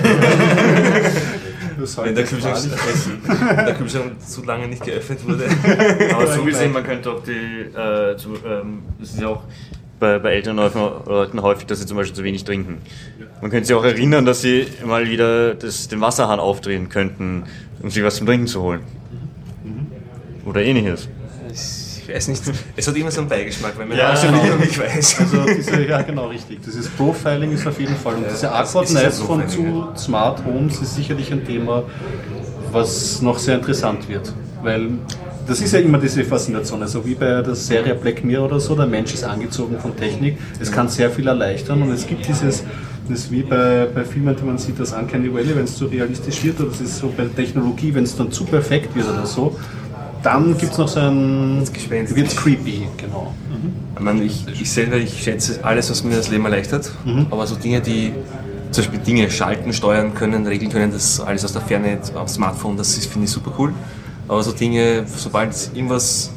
Wenn 2.04 2.16
der 2.16 2.24
Kühlschrank, 2.26 2.58
wenn 3.26 3.66
der 3.66 3.74
Kühlschrank 3.74 4.12
zu 4.26 4.44
lange 4.46 4.68
nicht 4.68 4.84
geöffnet 4.86 5.20
wurde. 5.28 5.46
Aber 6.14 6.28
so 6.28 6.44
gesehen, 6.44 6.72
man 6.74 6.84
könnte 6.84 7.10
auch 7.12 7.24
die, 7.24 7.32
äh, 7.76 8.16
zu, 8.18 8.36
ähm, 8.46 8.84
das 9.00 9.10
ist 9.14 9.20
ja 9.20 9.28
auch 9.30 9.42
bei, 10.02 10.20
bei 10.20 10.34
älteren 10.34 10.58
Leuten- 10.58 11.42
häufig, 11.42 11.66
dass 11.68 11.80
sie 11.80 11.86
zum 11.86 11.96
Beispiel 11.96 12.16
zu 12.16 12.24
wenig 12.24 12.44
trinken. 12.44 12.80
Man 13.42 13.50
könnte 13.50 13.68
sie 13.68 13.74
auch 13.74 13.84
erinnern, 13.86 14.26
dass 14.26 14.42
sie 14.42 14.68
mal 14.86 15.08
wieder 15.10 15.54
das, 15.56 15.88
den 15.88 16.02
Wasserhahn 16.02 16.40
aufdrehen 16.40 16.90
könnten, 16.90 17.44
um 17.82 17.90
sich 17.90 18.04
was 18.04 18.16
zum 18.18 18.28
Trinken 18.28 18.48
zu 18.48 18.62
holen. 18.62 18.82
Oder 20.46 20.64
ähnliches. 20.64 21.08
ich 21.50 22.10
weiß 22.14 22.28
nicht. 22.30 22.42
Es 22.76 22.88
hat 22.88 22.96
immer 22.96 23.12
so 23.12 23.22
einen 23.22 23.30
Beigeschmack, 23.30 23.78
wenn 23.78 23.88
man 23.90 23.98
Ja, 23.98 24.16
schon 24.18 24.34
genau. 24.34 24.56
nicht 24.56 24.78
weiß. 24.78 25.20
Also 25.22 25.46
diese, 25.46 25.86
ja 25.88 26.02
genau 26.02 26.28
richtig. 26.28 26.60
Dieses 26.66 26.90
Profiling 26.90 27.52
ist 27.54 27.66
auf 27.68 27.80
jeden 27.80 27.96
Fall. 27.96 28.16
Und 28.16 28.26
diese 28.26 28.48
das 28.48 28.74
Awkwardness 28.76 29.20
von 29.22 29.48
zu 29.48 29.88
Smart 29.96 30.44
Homes 30.44 30.82
ist 30.82 30.96
sicherlich 30.96 31.32
ein 31.32 31.46
Thema, 31.46 31.84
was 32.72 33.22
noch 33.22 33.38
sehr 33.38 33.56
interessant 33.56 34.10
wird. 34.10 34.34
Weil 34.64 34.90
das 35.52 35.62
ist 35.62 35.74
ja 35.74 35.80
immer 35.80 35.98
diese 35.98 36.24
Faszination. 36.24 36.82
Also 36.82 37.06
wie 37.06 37.14
bei 37.16 37.42
der 37.42 37.56
Serie 37.56 37.94
Black 37.96 38.24
Mirror 38.24 38.46
oder 38.48 38.60
so, 38.60 38.74
der 38.76 38.86
Mensch 38.88 39.14
ist 39.14 39.24
angezogen 39.24 39.78
von 39.80 39.96
Technik. 39.96 40.38
Es 40.60 40.72
kann 40.72 40.88
sehr 40.88 41.10
viel 41.12 41.28
erleichtern 41.28 41.82
und 41.82 41.92
es 41.92 42.08
gibt 42.08 42.28
dieses, 42.28 42.64
das 43.10 43.20
ist 43.20 43.32
wie 43.32 43.42
bei, 43.44 43.88
bei 43.94 44.04
Filmen, 44.06 44.36
die 44.36 44.44
man 44.46 44.58
sieht, 44.58 44.80
das 44.80 44.94
Uncanny 44.94 45.34
Valley, 45.34 45.56
wenn 45.56 45.66
es 45.66 45.76
zu 45.76 45.86
realistisch 45.86 46.44
wird, 46.44 46.60
oder 46.62 46.70
das 46.70 46.82
ist 46.82 46.98
so 47.00 47.12
bei 47.16 47.26
Technologie, 47.26 47.94
wenn 47.94 48.04
es 48.06 48.16
dann 48.16 48.32
zu 48.32 48.46
perfekt 48.46 48.96
wird 48.96 49.08
oder 49.10 49.26
so, 49.26 49.58
dann 50.24 50.58
gibt 50.58 50.72
es 50.72 50.78
noch 50.78 50.88
so 50.88 51.00
ein, 51.00 51.62
wird 52.16 52.36
creepy, 52.38 52.88
genau. 52.98 53.34
Ich, 53.96 54.02
meine, 54.02 54.24
ich, 54.24 54.46
ich 54.62 54.72
selber, 54.72 54.98
ich 54.98 55.22
schätze 55.24 55.60
alles, 55.64 55.90
was 55.92 56.04
mir 56.04 56.16
das 56.16 56.30
Leben 56.30 56.46
erleichtert, 56.46 56.92
aber 57.32 57.46
so 57.48 57.56
Dinge, 57.56 57.82
die 57.82 58.14
zum 58.72 58.84
Beispiel 58.86 59.00
Dinge 59.00 59.30
schalten, 59.30 59.74
steuern 59.74 60.14
können, 60.14 60.48
regeln 60.48 60.72
können, 60.72 60.92
das 60.94 61.20
alles 61.20 61.44
aus 61.44 61.54
der 61.54 61.62
Ferne 61.64 61.98
am 62.16 62.28
Smartphone, 62.28 62.78
das 62.78 62.96
ist- 62.98 63.08
finde 63.12 63.26
ich 63.26 63.32
super 63.32 63.52
cool. 63.60 63.74
Aber 64.32 64.42
so 64.44 64.54
Dinge, 64.54 65.04
sobald 65.14 65.54
irgendwas, 65.74 66.32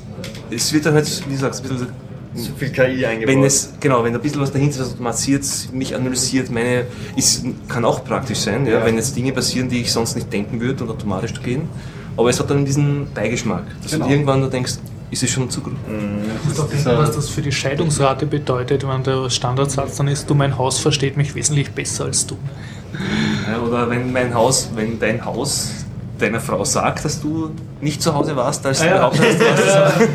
es 0.50 0.72
wird 0.72 0.84
dann 0.84 0.94
halt, 0.94 1.22
wie 1.28 1.34
du 1.34 1.38
sagst, 1.38 1.62
ein 1.64 1.68
bisschen 1.68 1.86
So 2.34 2.50
viel 2.58 2.70
KI 2.70 3.06
eingebaut. 3.06 3.32
Wenn 3.36 3.44
es, 3.44 3.72
genau, 3.78 4.02
wenn 4.02 4.12
ein 4.12 4.20
bisschen 4.20 4.40
was 4.40 4.50
dahinter 4.50 4.80
ist, 4.80 4.86
was 4.86 4.92
automatisiert, 4.94 5.44
mich 5.72 5.94
analysiert, 5.94 6.50
meine, 6.50 6.86
ist, 7.14 7.44
kann 7.68 7.84
auch 7.84 8.02
praktisch 8.04 8.38
sein, 8.38 8.66
ja, 8.66 8.84
wenn 8.84 8.96
jetzt 8.96 9.14
Dinge 9.14 9.30
passieren, 9.30 9.68
die 9.68 9.82
ich 9.82 9.92
sonst 9.92 10.16
nicht 10.16 10.32
denken 10.32 10.60
würde 10.60 10.82
und 10.82 10.90
automatisch 10.90 11.40
gehen. 11.40 11.68
Aber 12.16 12.28
es 12.30 12.40
hat 12.40 12.50
dann 12.50 12.64
diesen 12.64 13.06
Beigeschmack, 13.14 13.62
dass 13.80 13.92
Genau. 13.92 14.06
du 14.06 14.10
irgendwann 14.10 14.40
da 14.42 14.48
denkst, 14.48 14.72
ist 15.12 15.22
es 15.22 15.30
schon 15.30 15.48
zu 15.48 15.60
gut. 15.60 15.74
Ich 15.86 16.48
muss 16.48 16.58
auch 16.58 16.68
denken, 16.68 16.98
was 16.98 17.14
das 17.14 17.28
für 17.28 17.42
die 17.42 17.52
Scheidungsrate 17.52 18.26
bedeutet, 18.26 18.84
wenn 18.88 19.04
der 19.04 19.30
Standardsatz 19.30 19.98
dann 19.98 20.08
ist, 20.08 20.28
du, 20.28 20.34
mein 20.34 20.58
Haus 20.58 20.80
versteht 20.80 21.16
mich 21.16 21.36
wesentlich 21.36 21.70
besser 21.70 22.06
als 22.06 22.26
du. 22.26 22.36
Ja, 23.48 23.60
oder 23.60 23.88
wenn 23.88 24.12
mein 24.12 24.34
Haus, 24.34 24.70
wenn 24.74 24.98
dein 24.98 25.24
Haus 25.24 25.84
deiner 26.24 26.40
Frau 26.40 26.64
sagt, 26.64 27.04
dass 27.04 27.20
du 27.20 27.50
nicht 27.80 28.02
zu 28.02 28.14
Hause 28.14 28.34
warst, 28.36 28.64
als 28.66 28.80
du 28.80 28.86
ja. 28.86 28.96
behauptet 28.96 29.24
hast, 29.40 29.60
du. 29.60 30.14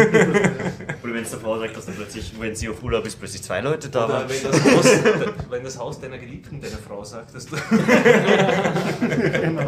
Oder 1.03 1.13
wenn 1.13 1.23
es 1.23 1.29
der 1.29 1.39
Frau 1.39 1.57
sagt, 1.59 1.77
dass 1.77 1.85
dann 1.85 1.95
plötzlich, 1.95 2.33
wenn 2.39 2.55
sie 2.55 2.69
auf 2.69 2.83
Urlaub 2.83 3.05
ist, 3.05 3.17
plötzlich 3.19 3.41
zwei 3.43 3.61
Leute 3.61 3.89
da 3.89 4.07
waren. 4.09 4.25
wenn 4.27 4.51
das, 4.51 4.61
Haus, 4.63 4.85
wenn 5.49 5.63
das 5.63 5.79
Haus 5.79 5.99
deiner 6.01 6.17
Geliebten, 6.17 6.59
deiner 6.61 6.77
Frau 6.77 7.03
sagt, 7.03 7.33
dass 7.35 7.45
du. 7.45 7.55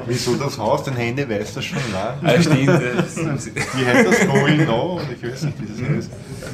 Wieso 0.07 0.35
das 0.35 0.57
Haus? 0.57 0.83
Dein 0.83 0.95
Handy 0.95 1.27
weiß 1.29 1.53
das 1.53 1.65
schon 1.65 1.77
lang. 1.93 2.17
Ah, 2.23 2.39
stimmt. 2.41 2.59
Wie 2.67 3.85
heißt 3.85 4.07
das? 4.07 4.27
Going 4.27 4.65
Now? 4.65 4.99
Ich 5.15 5.31
weiß 5.31 5.43
nicht, 5.43 5.57
wie 5.61 5.67
das 5.83 5.89
heißt. 5.97 6.09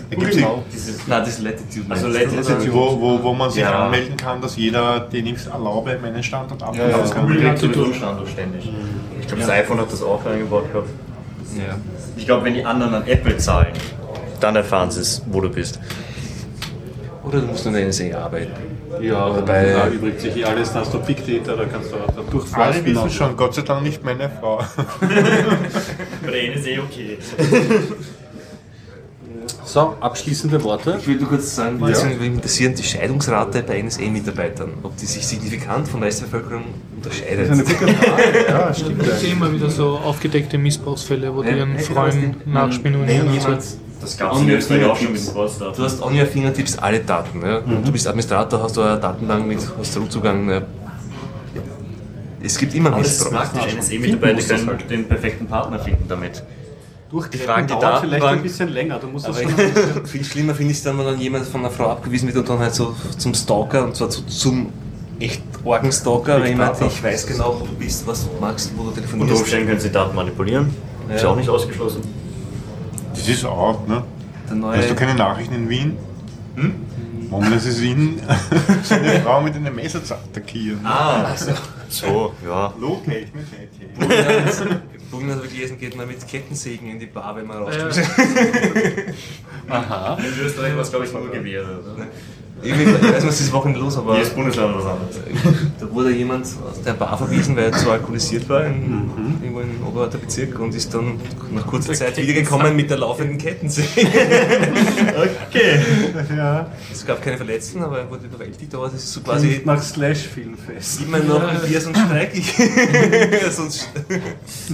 Da 0.10 0.16
gibt's 0.16 0.36
Genau. 0.36 0.64
Nein, 1.08 1.20
das 1.20 1.30
ist 1.30 1.42
Latitude. 1.42 1.86
Also 1.90 2.08
du, 2.08 2.14
Latitude. 2.14 2.74
wo, 2.74 3.00
wo, 3.02 3.24
wo 3.24 3.34
man 3.34 3.50
sich 3.50 3.62
Ja. 3.62 3.86
anmelden 3.86 4.16
kann, 4.18 4.42
dass 4.42 4.56
jeder, 4.58 5.00
den 5.02 5.28
ich 5.28 5.46
erlaube, 5.48 5.98
meinen 6.02 6.22
Standort 6.24 6.62
ja, 6.62 6.68
abrufen 6.68 6.92
das 6.92 7.12
kann. 7.12 7.22
Google 7.28 7.42
Ja, 7.44 7.50
legt 7.52 7.64
Ich 9.28 9.34
glaube, 9.34 9.42
das 9.42 9.50
iPhone 9.52 9.80
hat 9.82 9.92
das 9.92 10.02
auch 10.02 10.26
eingebaut 10.26 10.72
gehabt. 10.72 10.90
Ja. 11.58 11.76
Ich 12.16 12.26
glaube, 12.26 12.46
wenn 12.46 12.54
die 12.54 12.64
anderen 12.64 12.94
an 12.94 13.08
Apple 13.08 13.36
zahlen, 13.38 13.74
dann 14.40 14.56
erfahren 14.56 14.90
sie 14.90 15.02
es, 15.02 15.22
wo 15.28 15.42
du 15.42 15.50
bist. 15.50 15.80
Oder 17.24 17.42
du 17.42 17.48
musst 17.48 17.66
in 17.66 17.74
der 17.74 17.86
NSA 17.88 18.18
arbeiten. 18.18 18.52
Ja, 19.02 19.28
Oder 19.28 19.42
bei, 19.42 19.64
bei- 19.66 19.72
da 19.74 19.88
übrigt 19.90 20.22
sich 20.22 20.38
eh 20.38 20.46
alles, 20.46 20.72
dann 20.72 20.84
hast 20.84 20.94
du 20.94 21.00
Big 21.00 21.18
Data, 21.28 21.58
da 21.58 21.66
kannst 21.66 21.92
du 21.92 21.96
auch 21.98 22.08
da 22.08 22.22
Alle 22.22 22.32
durchforsten. 22.32 22.86
wissen 22.86 23.10
schon, 23.12 23.36
Gott 23.36 23.54
sei 23.54 23.62
Dank 23.64 23.84
nicht 23.84 24.04
meine 24.04 24.30
Frau. 24.30 24.58
Bei 25.02 26.32
der 26.32 26.56
NSA 26.56 26.82
okay. 26.84 27.18
So, 29.68 29.96
abschließende 30.00 30.64
Worte. 30.64 30.96
Ich 30.98 31.08
will 31.08 31.18
nur 31.18 31.28
kurz 31.28 31.54
sagen, 31.56 31.78
mich 31.82 31.94
würde 32.02 32.16
mich 32.20 32.34
interessieren, 32.36 32.74
die 32.74 32.84
Scheidungsrate 32.84 33.64
bei 33.64 33.82
NSA-Mitarbeitern, 33.82 34.70
ob 34.82 34.96
die 34.96 35.06
sich 35.06 35.28
signifikant 35.28 35.90
von 35.90 36.00
der 36.00 36.08
Rest 36.08 36.22
der 36.22 36.28
Bevölkerung 36.28 36.64
unterscheidet. 36.96 37.50
Das 37.50 37.60
ist 37.60 37.68
eine 37.68 37.78
gute 37.78 37.94
Frage. 37.96 38.24
Ja, 38.48 38.74
stimmt. 38.74 39.02
Es 39.06 39.20
gibt 39.20 39.34
immer 39.34 39.52
wieder 39.52 39.70
so 39.70 39.98
aufgedeckte 39.98 40.58
Missbrauchsfälle, 40.58 41.36
wo 41.36 41.44
die 41.44 41.50
ihren 41.50 41.76
Ja, 41.76 41.80
Freunden 41.82 42.36
wenn 42.46 42.54
nachspionieren 42.54 43.28
und 43.28 43.42
so. 43.42 43.48
jemand 43.50 43.64
Das 44.00 44.18
gab 44.18 44.34
es 44.36 44.42
Österreich 44.48 44.86
auch 44.86 44.96
schon 44.98 45.12
mit 45.12 45.28
dem 45.28 45.34
Poster. 45.34 45.74
Du 45.76 45.84
hast 45.84 46.02
on 46.02 46.18
your 46.18 46.26
fingertips 46.26 46.78
alle 46.78 47.00
Daten. 47.02 47.42
Ja? 47.42 47.58
Und 47.58 47.86
du 47.86 47.92
bist 47.92 48.08
Administrator, 48.08 48.64
hast 48.64 48.78
du 48.78 48.82
eine 48.84 48.98
Datenbank 49.02 49.48
mit 49.48 49.60
hast 49.78 49.98
Rootzugang. 49.98 50.50
Ja? 50.50 50.62
Es 52.42 52.58
gibt 52.58 52.74
immer 52.74 52.94
Aber 52.94 53.00
das 53.00 53.12
ist 53.14 53.20
Missbrauch. 53.32 53.52
praktisch. 53.52 53.76
NSA-Mitarbeiter 53.76 54.42
können 54.56 54.68
halt. 54.68 54.90
den 54.90 55.08
perfekten 55.10 55.46
Partner 55.48 55.80
finden 55.80 56.06
damit. 56.08 56.42
Durchklicken 57.10 57.48
fragen 57.48 57.68
die 57.68 57.74
dauert 57.74 58.02
vielleicht 58.02 58.26
ein 58.26 58.44
bisschen 58.44 58.70
länger. 58.70 59.00
Du 59.00 59.08
musst 59.08 59.28
das 59.28 59.42
schon 59.42 59.52
viel 60.06 60.24
schlimmer 60.24 60.54
finde 60.54 60.72
ich 60.72 60.78
es 60.78 60.84
dann, 60.84 60.98
wenn 60.98 61.06
dann 61.06 61.20
jemand 61.20 61.46
von 61.46 61.62
einer 61.62 61.70
Frau 61.72 61.90
abgewiesen 61.90 62.28
wird 62.28 62.38
und 62.38 62.50
dann 62.50 62.60
halt 62.60 62.76
so 62.76 62.96
zum 63.18 63.34
Stalker 63.34 63.86
und 63.86 63.96
zwar 63.96 64.10
zu, 64.10 64.24
zum 64.26 64.72
echt 65.20 65.42
Orgenstalker, 65.64 66.42
weil 66.42 66.50
jemand, 66.50 66.82
ich 66.82 67.02
weiß 67.04 67.26
genau, 67.28 67.58
wo 67.60 67.66
du 67.66 67.74
bist, 67.74 68.06
was 68.06 68.26
du 68.26 68.30
magst, 68.40 68.72
wo 68.76 68.84
du 68.84 68.90
Unter 68.90 69.02
telefonierst. 69.02 69.42
Umständen 69.42 69.68
können 69.68 69.80
sie 69.80 69.92
Daten 69.92 70.16
manipulieren. 70.16 70.74
Ist 71.14 71.24
Ja. 71.24 71.30
auch 71.30 71.36
nicht 71.36 71.50
ausgeschlossen. 71.50 72.02
Das 73.14 73.28
ist 73.28 73.46
auch, 73.46 73.88
ne? 73.88 74.04
Hast 74.74 74.90
du 74.90 74.96
keine 74.96 75.16
Nachrichten 75.16 75.56
in 75.56 75.70
Wien? 75.70 75.98
Hm? 76.56 76.76
Lässt 77.50 77.68
es 77.68 77.82
Wien 77.82 78.22
seine 78.84 79.20
Frau 79.22 79.42
mit 79.42 79.56
einem 79.56 79.76
Messer 79.76 80.04
zu 80.04 80.14
attackieren? 80.14 80.80
Ah, 80.86 81.36
so, 81.90 82.34
ja. 82.46 82.74
Locate 82.80 83.28
mit 83.34 83.48
Habe 85.12 85.46
ich 85.46 85.54
gelesen, 85.54 85.80
geht 85.80 85.96
man 85.96 86.08
mit 86.08 86.28
Kettensägen 86.28 86.90
in 86.90 87.00
die 87.00 87.06
Bar, 87.06 87.36
wenn 87.36 87.48
man 87.48 87.58
Ja. 87.58 87.64
rauskommt. 87.64 88.08
Aha. 89.70 90.18
In 90.18 90.46
Österreich 90.46 90.74
war 90.76 90.82
es, 90.82 90.90
glaube 90.90 91.06
ich, 91.06 91.14
nur 91.14 91.30
Gewehre. 91.32 91.80
Oder? 91.96 92.08
Irgendwie, 92.64 92.84
ich 92.86 92.94
weiß 92.94 93.02
nicht, 93.22 93.28
was 93.28 93.38
diese 93.38 93.52
Woche 93.54 93.70
los, 93.70 93.98
aber 93.98 94.16
Jedes 94.16 94.32
Bundesland 94.32 94.76
was 94.76 94.86
anderes. 94.86 95.16
da 95.80 95.92
wurde 95.94 96.12
jemand 96.12 96.46
aus 96.46 96.82
der 96.84 96.94
Bar 96.94 97.18
verwiesen, 97.18 97.56
weil 97.56 97.66
er 97.66 97.72
zu 97.72 97.90
alkoholisiert 97.92 98.50
war, 98.50 98.66
in, 98.66 99.12
irgendwo 99.42 99.62
im 99.62 99.86
Oberwalder 99.88 100.18
Bezirk 100.18 100.60
und 100.60 100.74
ist 100.74 100.92
dann 100.94 101.20
nach 101.52 101.66
kurzer 101.68 101.94
Zeit 101.94 102.18
wiedergekommen 102.18 102.76
mit 102.76 102.90
der 102.90 102.98
laufenden 102.98 103.38
Kettensäge. 103.38 104.08
Okay. 105.50 105.80
Ja, 106.36 106.68
Es 106.92 107.06
gab 107.06 107.22
keine 107.22 107.38
Verletzten, 107.38 107.82
aber 107.84 108.00
er 108.00 108.10
wurde 108.10 108.26
überwältigt, 108.26 108.74
aber 108.76 108.86
das 108.86 108.96
ist 108.96 109.14
so 109.14 109.22
quasi 109.22 109.48
klingt 109.48 109.66
nach 109.66 109.82
Slash-Filmfest. 109.82 111.02
immer 111.04 111.20
noch 111.20 111.42
ein 111.44 111.60
Bier, 111.68 111.82
sonst 111.82 112.00
streike 112.00 112.38
ich. 112.38 112.54
sonst 113.52 113.90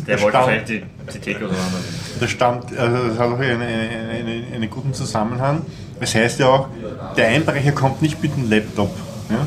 Der 0.07 0.21
wollte 0.21 0.37
Stamm. 0.37 0.45
vielleicht 0.49 0.69
die, 0.69 0.83
die 1.13 1.19
Theke 1.19 1.45
auseinandernehmen. 1.45 1.95
Das 2.19 2.29
stammt, 2.29 2.77
also 2.77 3.07
das 3.07 3.19
hat 3.19 3.27
auch 3.29 3.39
einen, 3.39 3.61
einen, 3.61 4.09
einen, 4.09 4.53
einen 4.53 4.69
guten 4.69 4.93
Zusammenhang. 4.93 5.61
Es 5.99 6.15
heißt 6.15 6.39
ja 6.39 6.47
auch, 6.47 6.67
der 7.15 7.27
Einbrecher 7.27 7.71
kommt 7.71 8.01
nicht 8.01 8.21
mit 8.21 8.35
dem 8.35 8.49
Laptop, 8.49 8.93
ja? 9.29 9.45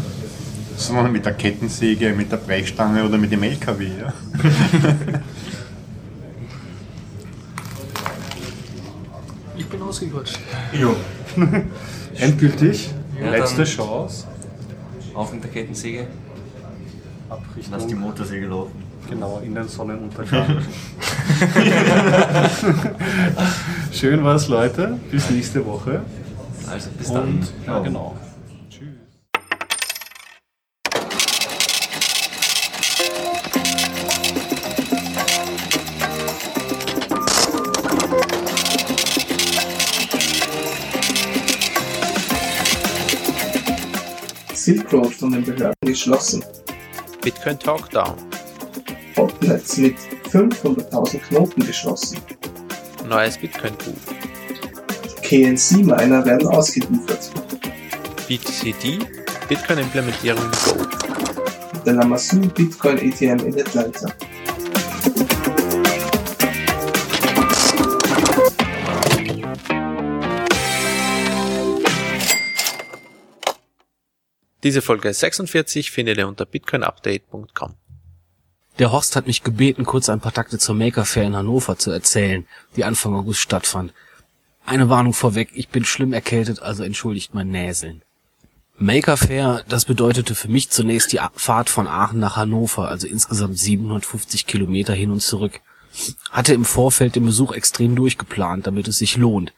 sondern 0.77 1.13
mit 1.13 1.25
der 1.27 1.35
Kettensäge, 1.35 2.13
mit 2.15 2.31
der 2.33 2.37
Brechstange 2.39 3.05
oder 3.05 3.19
mit 3.19 3.33
dem 3.33 3.43
LKW. 3.43 3.89
Ja? 4.01 4.13
Ich 9.57 9.67
bin 9.67 9.83
ausgequatscht. 9.83 10.39
Jo. 10.73 10.95
Endgültig. 12.15 12.91
Ja, 13.21 13.31
Letzte 13.31 13.65
Chance. 13.65 14.27
auf 15.15 15.33
mit 15.33 15.43
der 15.45 15.51
Kettensäge. 15.51 16.07
Ab 17.29 17.43
Lass 17.71 17.87
die 17.87 17.95
Motorsäge 17.95 18.47
laufen. 18.47 18.73
genau, 19.09 19.41
in 19.45 19.55
den 19.55 19.67
Sonnenuntergang. 19.67 20.59
Schön 23.93 24.23
war's, 24.23 24.49
Leute. 24.49 24.99
Bis 25.11 25.31
nächste 25.31 25.65
Woche. 25.65 26.03
Also 26.69 26.91
bis 26.99 27.13
dann. 27.13 27.23
Und, 27.29 27.53
ja, 27.67 27.79
genau. 27.79 28.17
Tschüss. 28.69 28.89
Silk 44.55 44.93
Road 44.93 45.15
von 45.15 45.33
den 45.33 45.45
Behörden 45.45 45.75
geschlossen. 45.83 46.45
Bitcoin 47.23 47.59
Talk 47.59 47.91
Down. 47.91 48.17
Botnets 49.15 49.77
mit 49.79 49.97
500.000 50.31 51.19
Knoten 51.21 51.65
geschlossen. 51.65 52.19
Neues 53.09 53.39
Bitcoin-Buch. 53.39 53.95
KNC-Miner 55.27 56.25
werden 56.25 56.47
ausgeliefert. 56.47 57.33
BTCD. 58.29 59.01
Bitcoin-Implementierung 59.49 60.49
Go. 60.65 60.87
Der 61.85 61.95
Lamassu 61.95 62.39
Bitcoin 62.43 62.97
ATM 62.99 63.45
in 63.45 63.61
Atlanta. 63.61 64.13
Diese 74.63 74.81
Folge 74.81 75.13
46 75.13 75.91
findet 75.91 76.19
ihr 76.19 76.29
unter 76.29 76.47
bitcoinupdate.com. 76.47 77.75
Der 78.79 78.93
Horst 78.93 79.17
hat 79.17 79.27
mich 79.27 79.43
gebeten, 79.43 79.85
kurz 79.85 80.09
ein 80.09 80.21
paar 80.21 80.33
Takte 80.33 80.59
zur 80.59 80.77
Maker 80.77 81.05
Fair 81.05 81.25
in 81.25 81.35
Hannover 81.35 81.77
zu 81.79 81.91
erzählen, 81.91 82.47
die 82.77 82.85
Anfang 82.85 83.17
August 83.17 83.41
stattfand. 83.41 83.93
Eine 84.67 84.89
Warnung 84.89 85.13
vorweg, 85.13 85.51
ich 85.55 85.69
bin 85.69 85.85
schlimm 85.85 86.13
erkältet, 86.13 86.61
also 86.61 86.83
entschuldigt 86.83 87.35
mein 87.35 87.51
Näseln. 87.51 88.03
Maker 88.79 89.17
Fair, 89.17 89.65
das 89.69 89.85
bedeutete 89.85 90.35
für 90.35 90.49
mich 90.49 90.71
zunächst 90.71 91.13
die 91.13 91.21
Fahrt 91.37 91.71
von 91.71 91.87
Aachen 91.87 92.19
nach 92.19 92.37
Hannover, 92.37 92.89
also 92.89 93.07
insgesamt 93.07 93.59
750 93.59 94.47
Kilometer 94.47 94.93
hin 94.93 95.13
und 95.13 95.23
zurück. 95.23 95.61
Hatte 96.33 96.53
im 96.53 96.65
Vorfeld 96.65 97.15
den 97.15 97.25
Besuch 97.25 97.53
extrem 97.53 97.95
durchgeplant, 97.95 98.67
damit 98.67 98.89
es 98.89 98.99
sich 98.99 99.17
lohnt. 99.17 99.55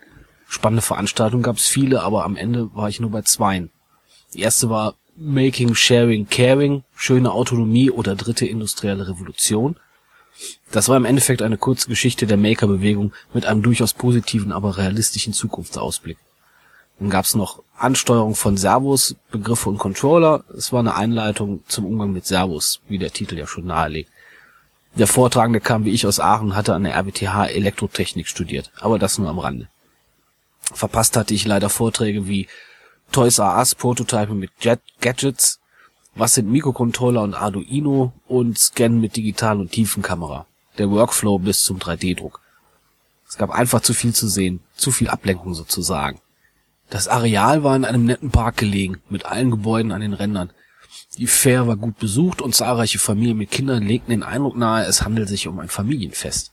Spannende 0.47 0.83
Veranstaltungen 0.83 1.43
gab 1.43 1.57
es 1.57 1.67
viele, 1.67 2.03
aber 2.03 2.25
am 2.25 2.37
Ende 2.37 2.73
war 2.75 2.91
ich 2.91 3.01
nur 3.01 3.11
bei 3.11 3.23
zweien. 3.23 3.71
Die 4.35 4.41
erste 4.41 4.69
war 4.69 4.95
Making, 5.17 5.75
Sharing, 5.75 6.29
Caring, 6.29 6.85
schöne 6.95 7.33
Autonomie 7.33 7.91
oder 7.91 8.15
dritte 8.15 8.47
industrielle 8.47 9.09
Revolution. 9.09 9.77
Das 10.71 10.89
war 10.89 10.97
im 10.97 11.05
Endeffekt 11.05 11.43
eine 11.43 11.57
kurze 11.57 11.89
Geschichte 11.89 12.27
der 12.27 12.37
Maker-Bewegung 12.37 13.13
mit 13.33 13.47
einem 13.47 13.63
durchaus 13.63 13.93
positiven, 13.93 14.53
aber 14.53 14.77
realistischen 14.77 15.33
Zukunftsausblick. 15.33 16.19
Dann 16.99 17.11
gab's 17.11 17.35
noch 17.35 17.63
Ansteuerung 17.77 18.35
von 18.35 18.57
Servos, 18.57 19.15
Begriffe 19.31 19.69
und 19.69 19.79
Controller. 19.79 20.45
Es 20.57 20.73
war 20.73 20.81
eine 20.81 20.97
Einleitung 20.97 21.63
zum 21.69 21.87
Umgang 21.87 22.13
mit 22.13 22.27
Servos, 22.27 22.81
wie 22.89 22.99
der 22.99 23.13
Titel 23.13 23.39
ja 23.39 23.47
schon 23.47 23.67
nahelegt. 23.67 24.11
Der 24.95 25.07
Vortragende 25.07 25.61
kam 25.61 25.85
wie 25.85 25.93
ich 25.93 26.07
aus 26.07 26.19
Aachen, 26.19 26.57
hatte 26.57 26.75
an 26.75 26.83
der 26.83 26.95
RWTH 26.95 27.47
Elektrotechnik 27.51 28.27
studiert, 28.27 28.73
aber 28.81 28.99
das 28.99 29.19
nur 29.19 29.29
am 29.29 29.39
Rande. 29.39 29.69
Verpasst 30.61 31.17
hatte 31.17 31.35
ich 31.35 31.47
leider 31.47 31.71
Vorträge 31.71 32.27
wie 32.27 32.49
Toys 33.13 33.39
R 33.39 33.57
Us 33.57 33.75
Prototype 33.75 34.35
mit 34.35 34.51
Jet 34.61 34.81
Gadgets, 35.01 35.61
was 36.19 36.35
sind 36.35 36.51
Mikrocontroller 36.51 37.23
und 37.23 37.35
Arduino 37.35 38.13
und 38.27 38.59
Scan 38.59 39.01
mit 39.01 39.17
Digital- 39.17 39.61
und 39.61 39.71
Tiefenkamera. 39.71 40.47
Der 40.77 40.91
Workflow 40.91 41.39
bis 41.39 41.63
zum 41.63 41.79
3D-Druck. 41.79 42.41
Es 43.29 43.37
gab 43.39 43.51
einfach 43.51 43.81
zu 43.81 43.95
viel 43.95 44.13
zu 44.15 44.27
sehen, 44.27 44.61
zu 44.77 44.91
viel 44.91 45.09
Ablenkung 45.09 45.55
sozusagen. 45.55 46.21
Das 46.91 47.07
Areal 47.07 47.63
war 47.63 47.77
in 47.77 47.85
einem 47.85 48.05
netten 48.05 48.31
Park 48.31 48.57
gelegen, 48.57 49.01
mit 49.09 49.27
allen 49.27 49.51
Gebäuden 49.51 49.93
an 49.93 50.01
den 50.01 50.15
Rändern. 50.15 50.51
Die 51.19 51.27
Fair 51.27 51.67
war 51.67 51.77
gut 51.77 51.99
besucht 51.99 52.43
und 52.43 52.55
zahlreiche 52.55 52.99
Familien 52.99 53.37
mit 53.37 53.51
Kindern 53.51 53.83
legten 53.83 54.11
den 54.11 54.23
Eindruck 54.23 54.57
nahe, 54.57 54.87
es 54.87 55.03
handelt 55.03 55.29
sich 55.29 55.47
um 55.47 55.59
ein 55.61 55.69
Familienfest. 55.69 56.53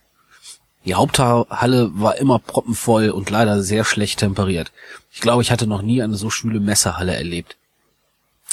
Die 0.85 0.93
Haupthalle 0.93 1.89
war 1.93 2.17
immer 2.17 2.37
proppenvoll 2.37 3.09
und 3.09 3.31
leider 3.31 3.63
sehr 3.63 3.83
schlecht 3.83 4.19
temperiert. 4.19 4.71
Ich 5.11 5.21
glaube, 5.21 5.41
ich 5.41 5.51
hatte 5.51 5.65
noch 5.65 5.81
nie 5.81 6.03
eine 6.03 6.15
so 6.15 6.29
schwüle 6.29 6.59
Messerhalle 6.59 7.15
erlebt. 7.15 7.57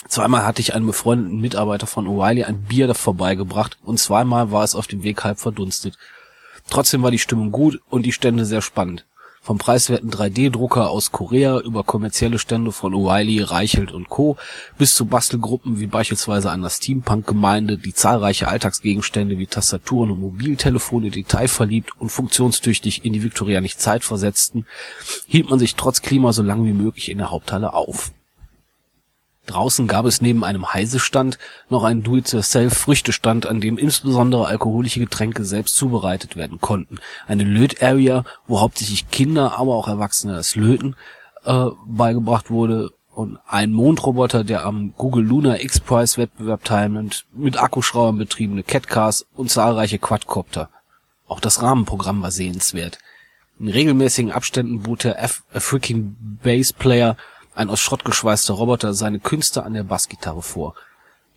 Zweimal 0.09 0.45
hatte 0.45 0.61
ich 0.61 0.75
einem 0.75 0.87
befreundeten 0.87 1.41
Mitarbeiter 1.41 1.87
von 1.87 2.07
O'Reilly 2.07 2.45
ein 2.45 2.63
Bier 2.63 2.95
vorbeigebracht 2.95 3.79
und 3.85 3.99
zweimal 3.99 4.51
war 4.51 4.65
es 4.65 4.75
auf 4.75 4.87
dem 4.87 5.03
Weg 5.03 5.25
halb 5.25 5.39
verdunstet. 5.39 5.97
Trotzdem 6.69 7.03
war 7.03 7.11
die 7.11 7.19
Stimmung 7.19 7.53
gut 7.53 7.81
und 7.89 8.05
die 8.05 8.13
Stände 8.13 8.45
sehr 8.45 8.63
spannend. 8.63 9.07
Vom 9.45 9.59
preiswerten 9.59 10.09
3D-Drucker 10.13 10.89
aus 10.89 11.11
Korea 11.11 11.59
über 11.59 11.83
kommerzielle 11.83 12.39
Stände 12.39 12.71
von 12.71 12.95
O'Reilly, 12.95 13.43
Reichelt 13.43 13.91
und 13.91 14.09
Co. 14.09 14.37
bis 14.79 14.95
zu 14.95 15.07
Bastelgruppen 15.07 15.81
wie 15.81 15.89
beispielsweise 15.89 16.53
an 16.53 16.63
der 16.63 16.71
Steampunk-Gemeinde, 16.71 17.77
die 17.77 17.93
zahlreiche 17.93 18.47
Alltagsgegenstände 18.47 19.39
wie 19.39 19.49
Tastaturen 19.49 20.13
und 20.13 20.21
Mobiltelefone 20.21 21.11
detailverliebt 21.11 21.91
und 21.99 22.11
funktionstüchtig 22.11 23.05
in 23.05 23.13
die 23.15 23.25
viktorianische 23.25 23.79
Zeit 23.79 24.05
versetzten, 24.05 24.65
hielt 25.27 25.51
man 25.51 25.59
sich 25.59 25.75
trotz 25.75 26.03
Klima 26.03 26.33
so 26.33 26.45
lange 26.45 26.65
wie 26.67 26.73
möglich 26.73 27.11
in 27.11 27.19
der 27.19 27.33
Haupthalle 27.33 27.73
auf. 27.73 28.13
Draußen 29.47 29.89
gab 29.89 30.07
es 30.07 30.21
neben 30.21 30.45
einem 30.45 30.73
Heisestand 30.73 31.39
noch 31.69 31.83
einen 31.83 32.05
Do-it-yourself-Früchtestand, 32.05 33.47
an 33.47 33.61
dem 33.61 33.77
insbesondere 33.77 34.47
alkoholische 34.47 35.01
Getränke 35.01 35.45
selbst 35.45 35.77
zubereitet 35.77 36.37
werden 36.37 36.61
konnten. 36.61 36.99
Eine 37.27 37.45
Löt-Area, 37.45 38.25
wo 38.47 38.61
hauptsächlich 38.61 39.11
Kinder, 39.11 39.59
aber 39.59 39.75
auch 39.75 39.89
Erwachsene 39.89 40.35
das 40.35 40.55
Löten 40.55 40.95
äh, 41.45 41.67
beigebracht 41.87 42.51
wurde 42.51 42.91
und 43.15 43.39
ein 43.47 43.73
Mondroboter, 43.73 44.45
der 44.45 44.65
am 44.65 44.95
Google 44.97 45.25
Lunar 45.25 45.61
X-Prize 45.61 46.17
Wettbewerb 46.19 46.65
teilnimmt, 46.65 47.27
mit 47.35 47.61
Akkuschraubern 47.61 48.19
betriebene 48.19 48.63
Catcars 48.63 49.27
und 49.35 49.51
zahlreiche 49.51 49.99
Quadcopter. 49.99 50.71
Auch 51.27 51.41
das 51.41 51.63
Rahmenprogramm 51.63 52.23
war 52.23 52.31
sehenswert. 52.31 52.99
In 53.59 53.69
regelmäßigen 53.69 54.33
Abständen 54.33 54.83
bot 54.83 55.05
der 55.05 55.23
Af 55.23 55.43
A 55.53 55.61
Freaking 55.61 56.17
Bass 56.43 56.73
Player 56.73 57.17
ein 57.55 57.71
aus 57.71 57.81
Schrott 57.81 58.05
geschweißter 58.05 58.55
Roboter 58.55 58.95
seine 58.95 59.21
Künste 59.21 59.65
an 59.65 59.75
der 59.75 59.85
Bassgitarre 59.85 60.43
vor. 60.43 60.75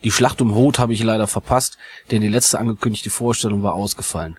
Die 0.04 0.12
Schlacht 0.12 0.42
um 0.42 0.54
Hoth 0.56 0.80
habe 0.80 0.94
ich 0.94 1.04
leider 1.04 1.28
verpasst, 1.28 1.78
denn 2.12 2.22
die 2.22 2.28
letzte 2.28 2.60
angekündigte 2.60 3.10
Vorstellung 3.10 3.64
war 3.64 3.74
ausgefallen. 3.74 4.38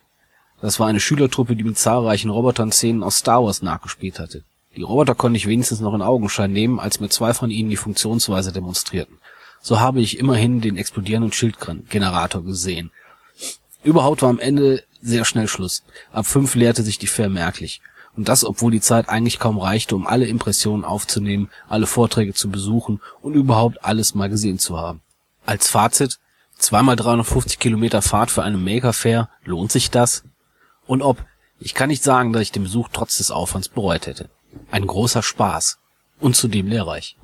Das 0.60 0.80
war 0.80 0.86
eine 0.86 1.00
Schülertruppe, 1.00 1.56
die 1.56 1.64
mit 1.64 1.78
zahlreichen 1.78 2.30
Robotern 2.30 2.72
Szenen 2.72 3.02
aus 3.02 3.18
Star 3.18 3.44
Wars 3.44 3.62
nachgespielt 3.62 4.18
hatte. 4.18 4.44
Die 4.76 4.82
Roboter 4.82 5.14
konnte 5.14 5.36
ich 5.36 5.46
wenigstens 5.46 5.80
noch 5.80 5.94
in 5.94 6.02
Augenschein 6.02 6.52
nehmen, 6.52 6.78
als 6.78 7.00
mir 7.00 7.08
zwei 7.08 7.34
von 7.34 7.50
ihnen 7.50 7.70
die 7.70 7.76
Funktionsweise 7.76 8.52
demonstrierten. 8.52 9.18
So 9.60 9.80
habe 9.80 10.00
ich 10.00 10.18
immerhin 10.18 10.60
den 10.60 10.76
explodierenden 10.76 11.32
Schildgenerator 11.32 12.44
gesehen. 12.44 12.90
Überhaupt 13.82 14.22
war 14.22 14.30
am 14.30 14.38
Ende 14.38 14.84
sehr 15.00 15.24
schnell 15.24 15.48
Schluss. 15.48 15.82
Ab 16.12 16.26
fünf 16.26 16.54
leerte 16.54 16.82
sich 16.82 16.98
die 16.98 17.06
Fair 17.06 17.28
merklich. 17.28 17.80
Und 18.16 18.28
das, 18.28 18.44
obwohl 18.44 18.72
die 18.72 18.80
Zeit 18.80 19.08
eigentlich 19.08 19.38
kaum 19.38 19.58
reichte, 19.58 19.94
um 19.94 20.06
alle 20.06 20.26
Impressionen 20.26 20.84
aufzunehmen, 20.84 21.50
alle 21.68 21.86
Vorträge 21.86 22.32
zu 22.32 22.50
besuchen 22.50 23.00
und 23.20 23.34
überhaupt 23.34 23.84
alles 23.84 24.14
mal 24.14 24.30
gesehen 24.30 24.58
zu 24.58 24.78
haben. 24.78 25.02
Als 25.44 25.68
Fazit, 25.68 26.18
zweimal 26.58 26.96
350 26.96 27.58
Kilometer 27.58 28.00
Fahrt 28.00 28.30
für 28.30 28.42
eine 28.42 28.56
Maker 28.56 28.94
Fair, 28.94 29.28
lohnt 29.44 29.70
sich 29.70 29.90
das? 29.90 30.24
Und 30.86 31.02
ob, 31.02 31.24
ich 31.60 31.74
kann 31.74 31.88
nicht 31.88 32.02
sagen, 32.02 32.32
dass 32.32 32.42
ich 32.42 32.52
den 32.52 32.62
Besuch 32.62 32.88
trotz 32.92 33.18
des 33.18 33.30
Aufwands 33.30 33.68
bereut 33.68 34.06
hätte. 34.06 34.30
Ein 34.70 34.86
großer 34.86 35.22
Spaß. 35.22 35.78
Und 36.18 36.34
zudem 36.34 36.68
lehrreich. 36.68 37.16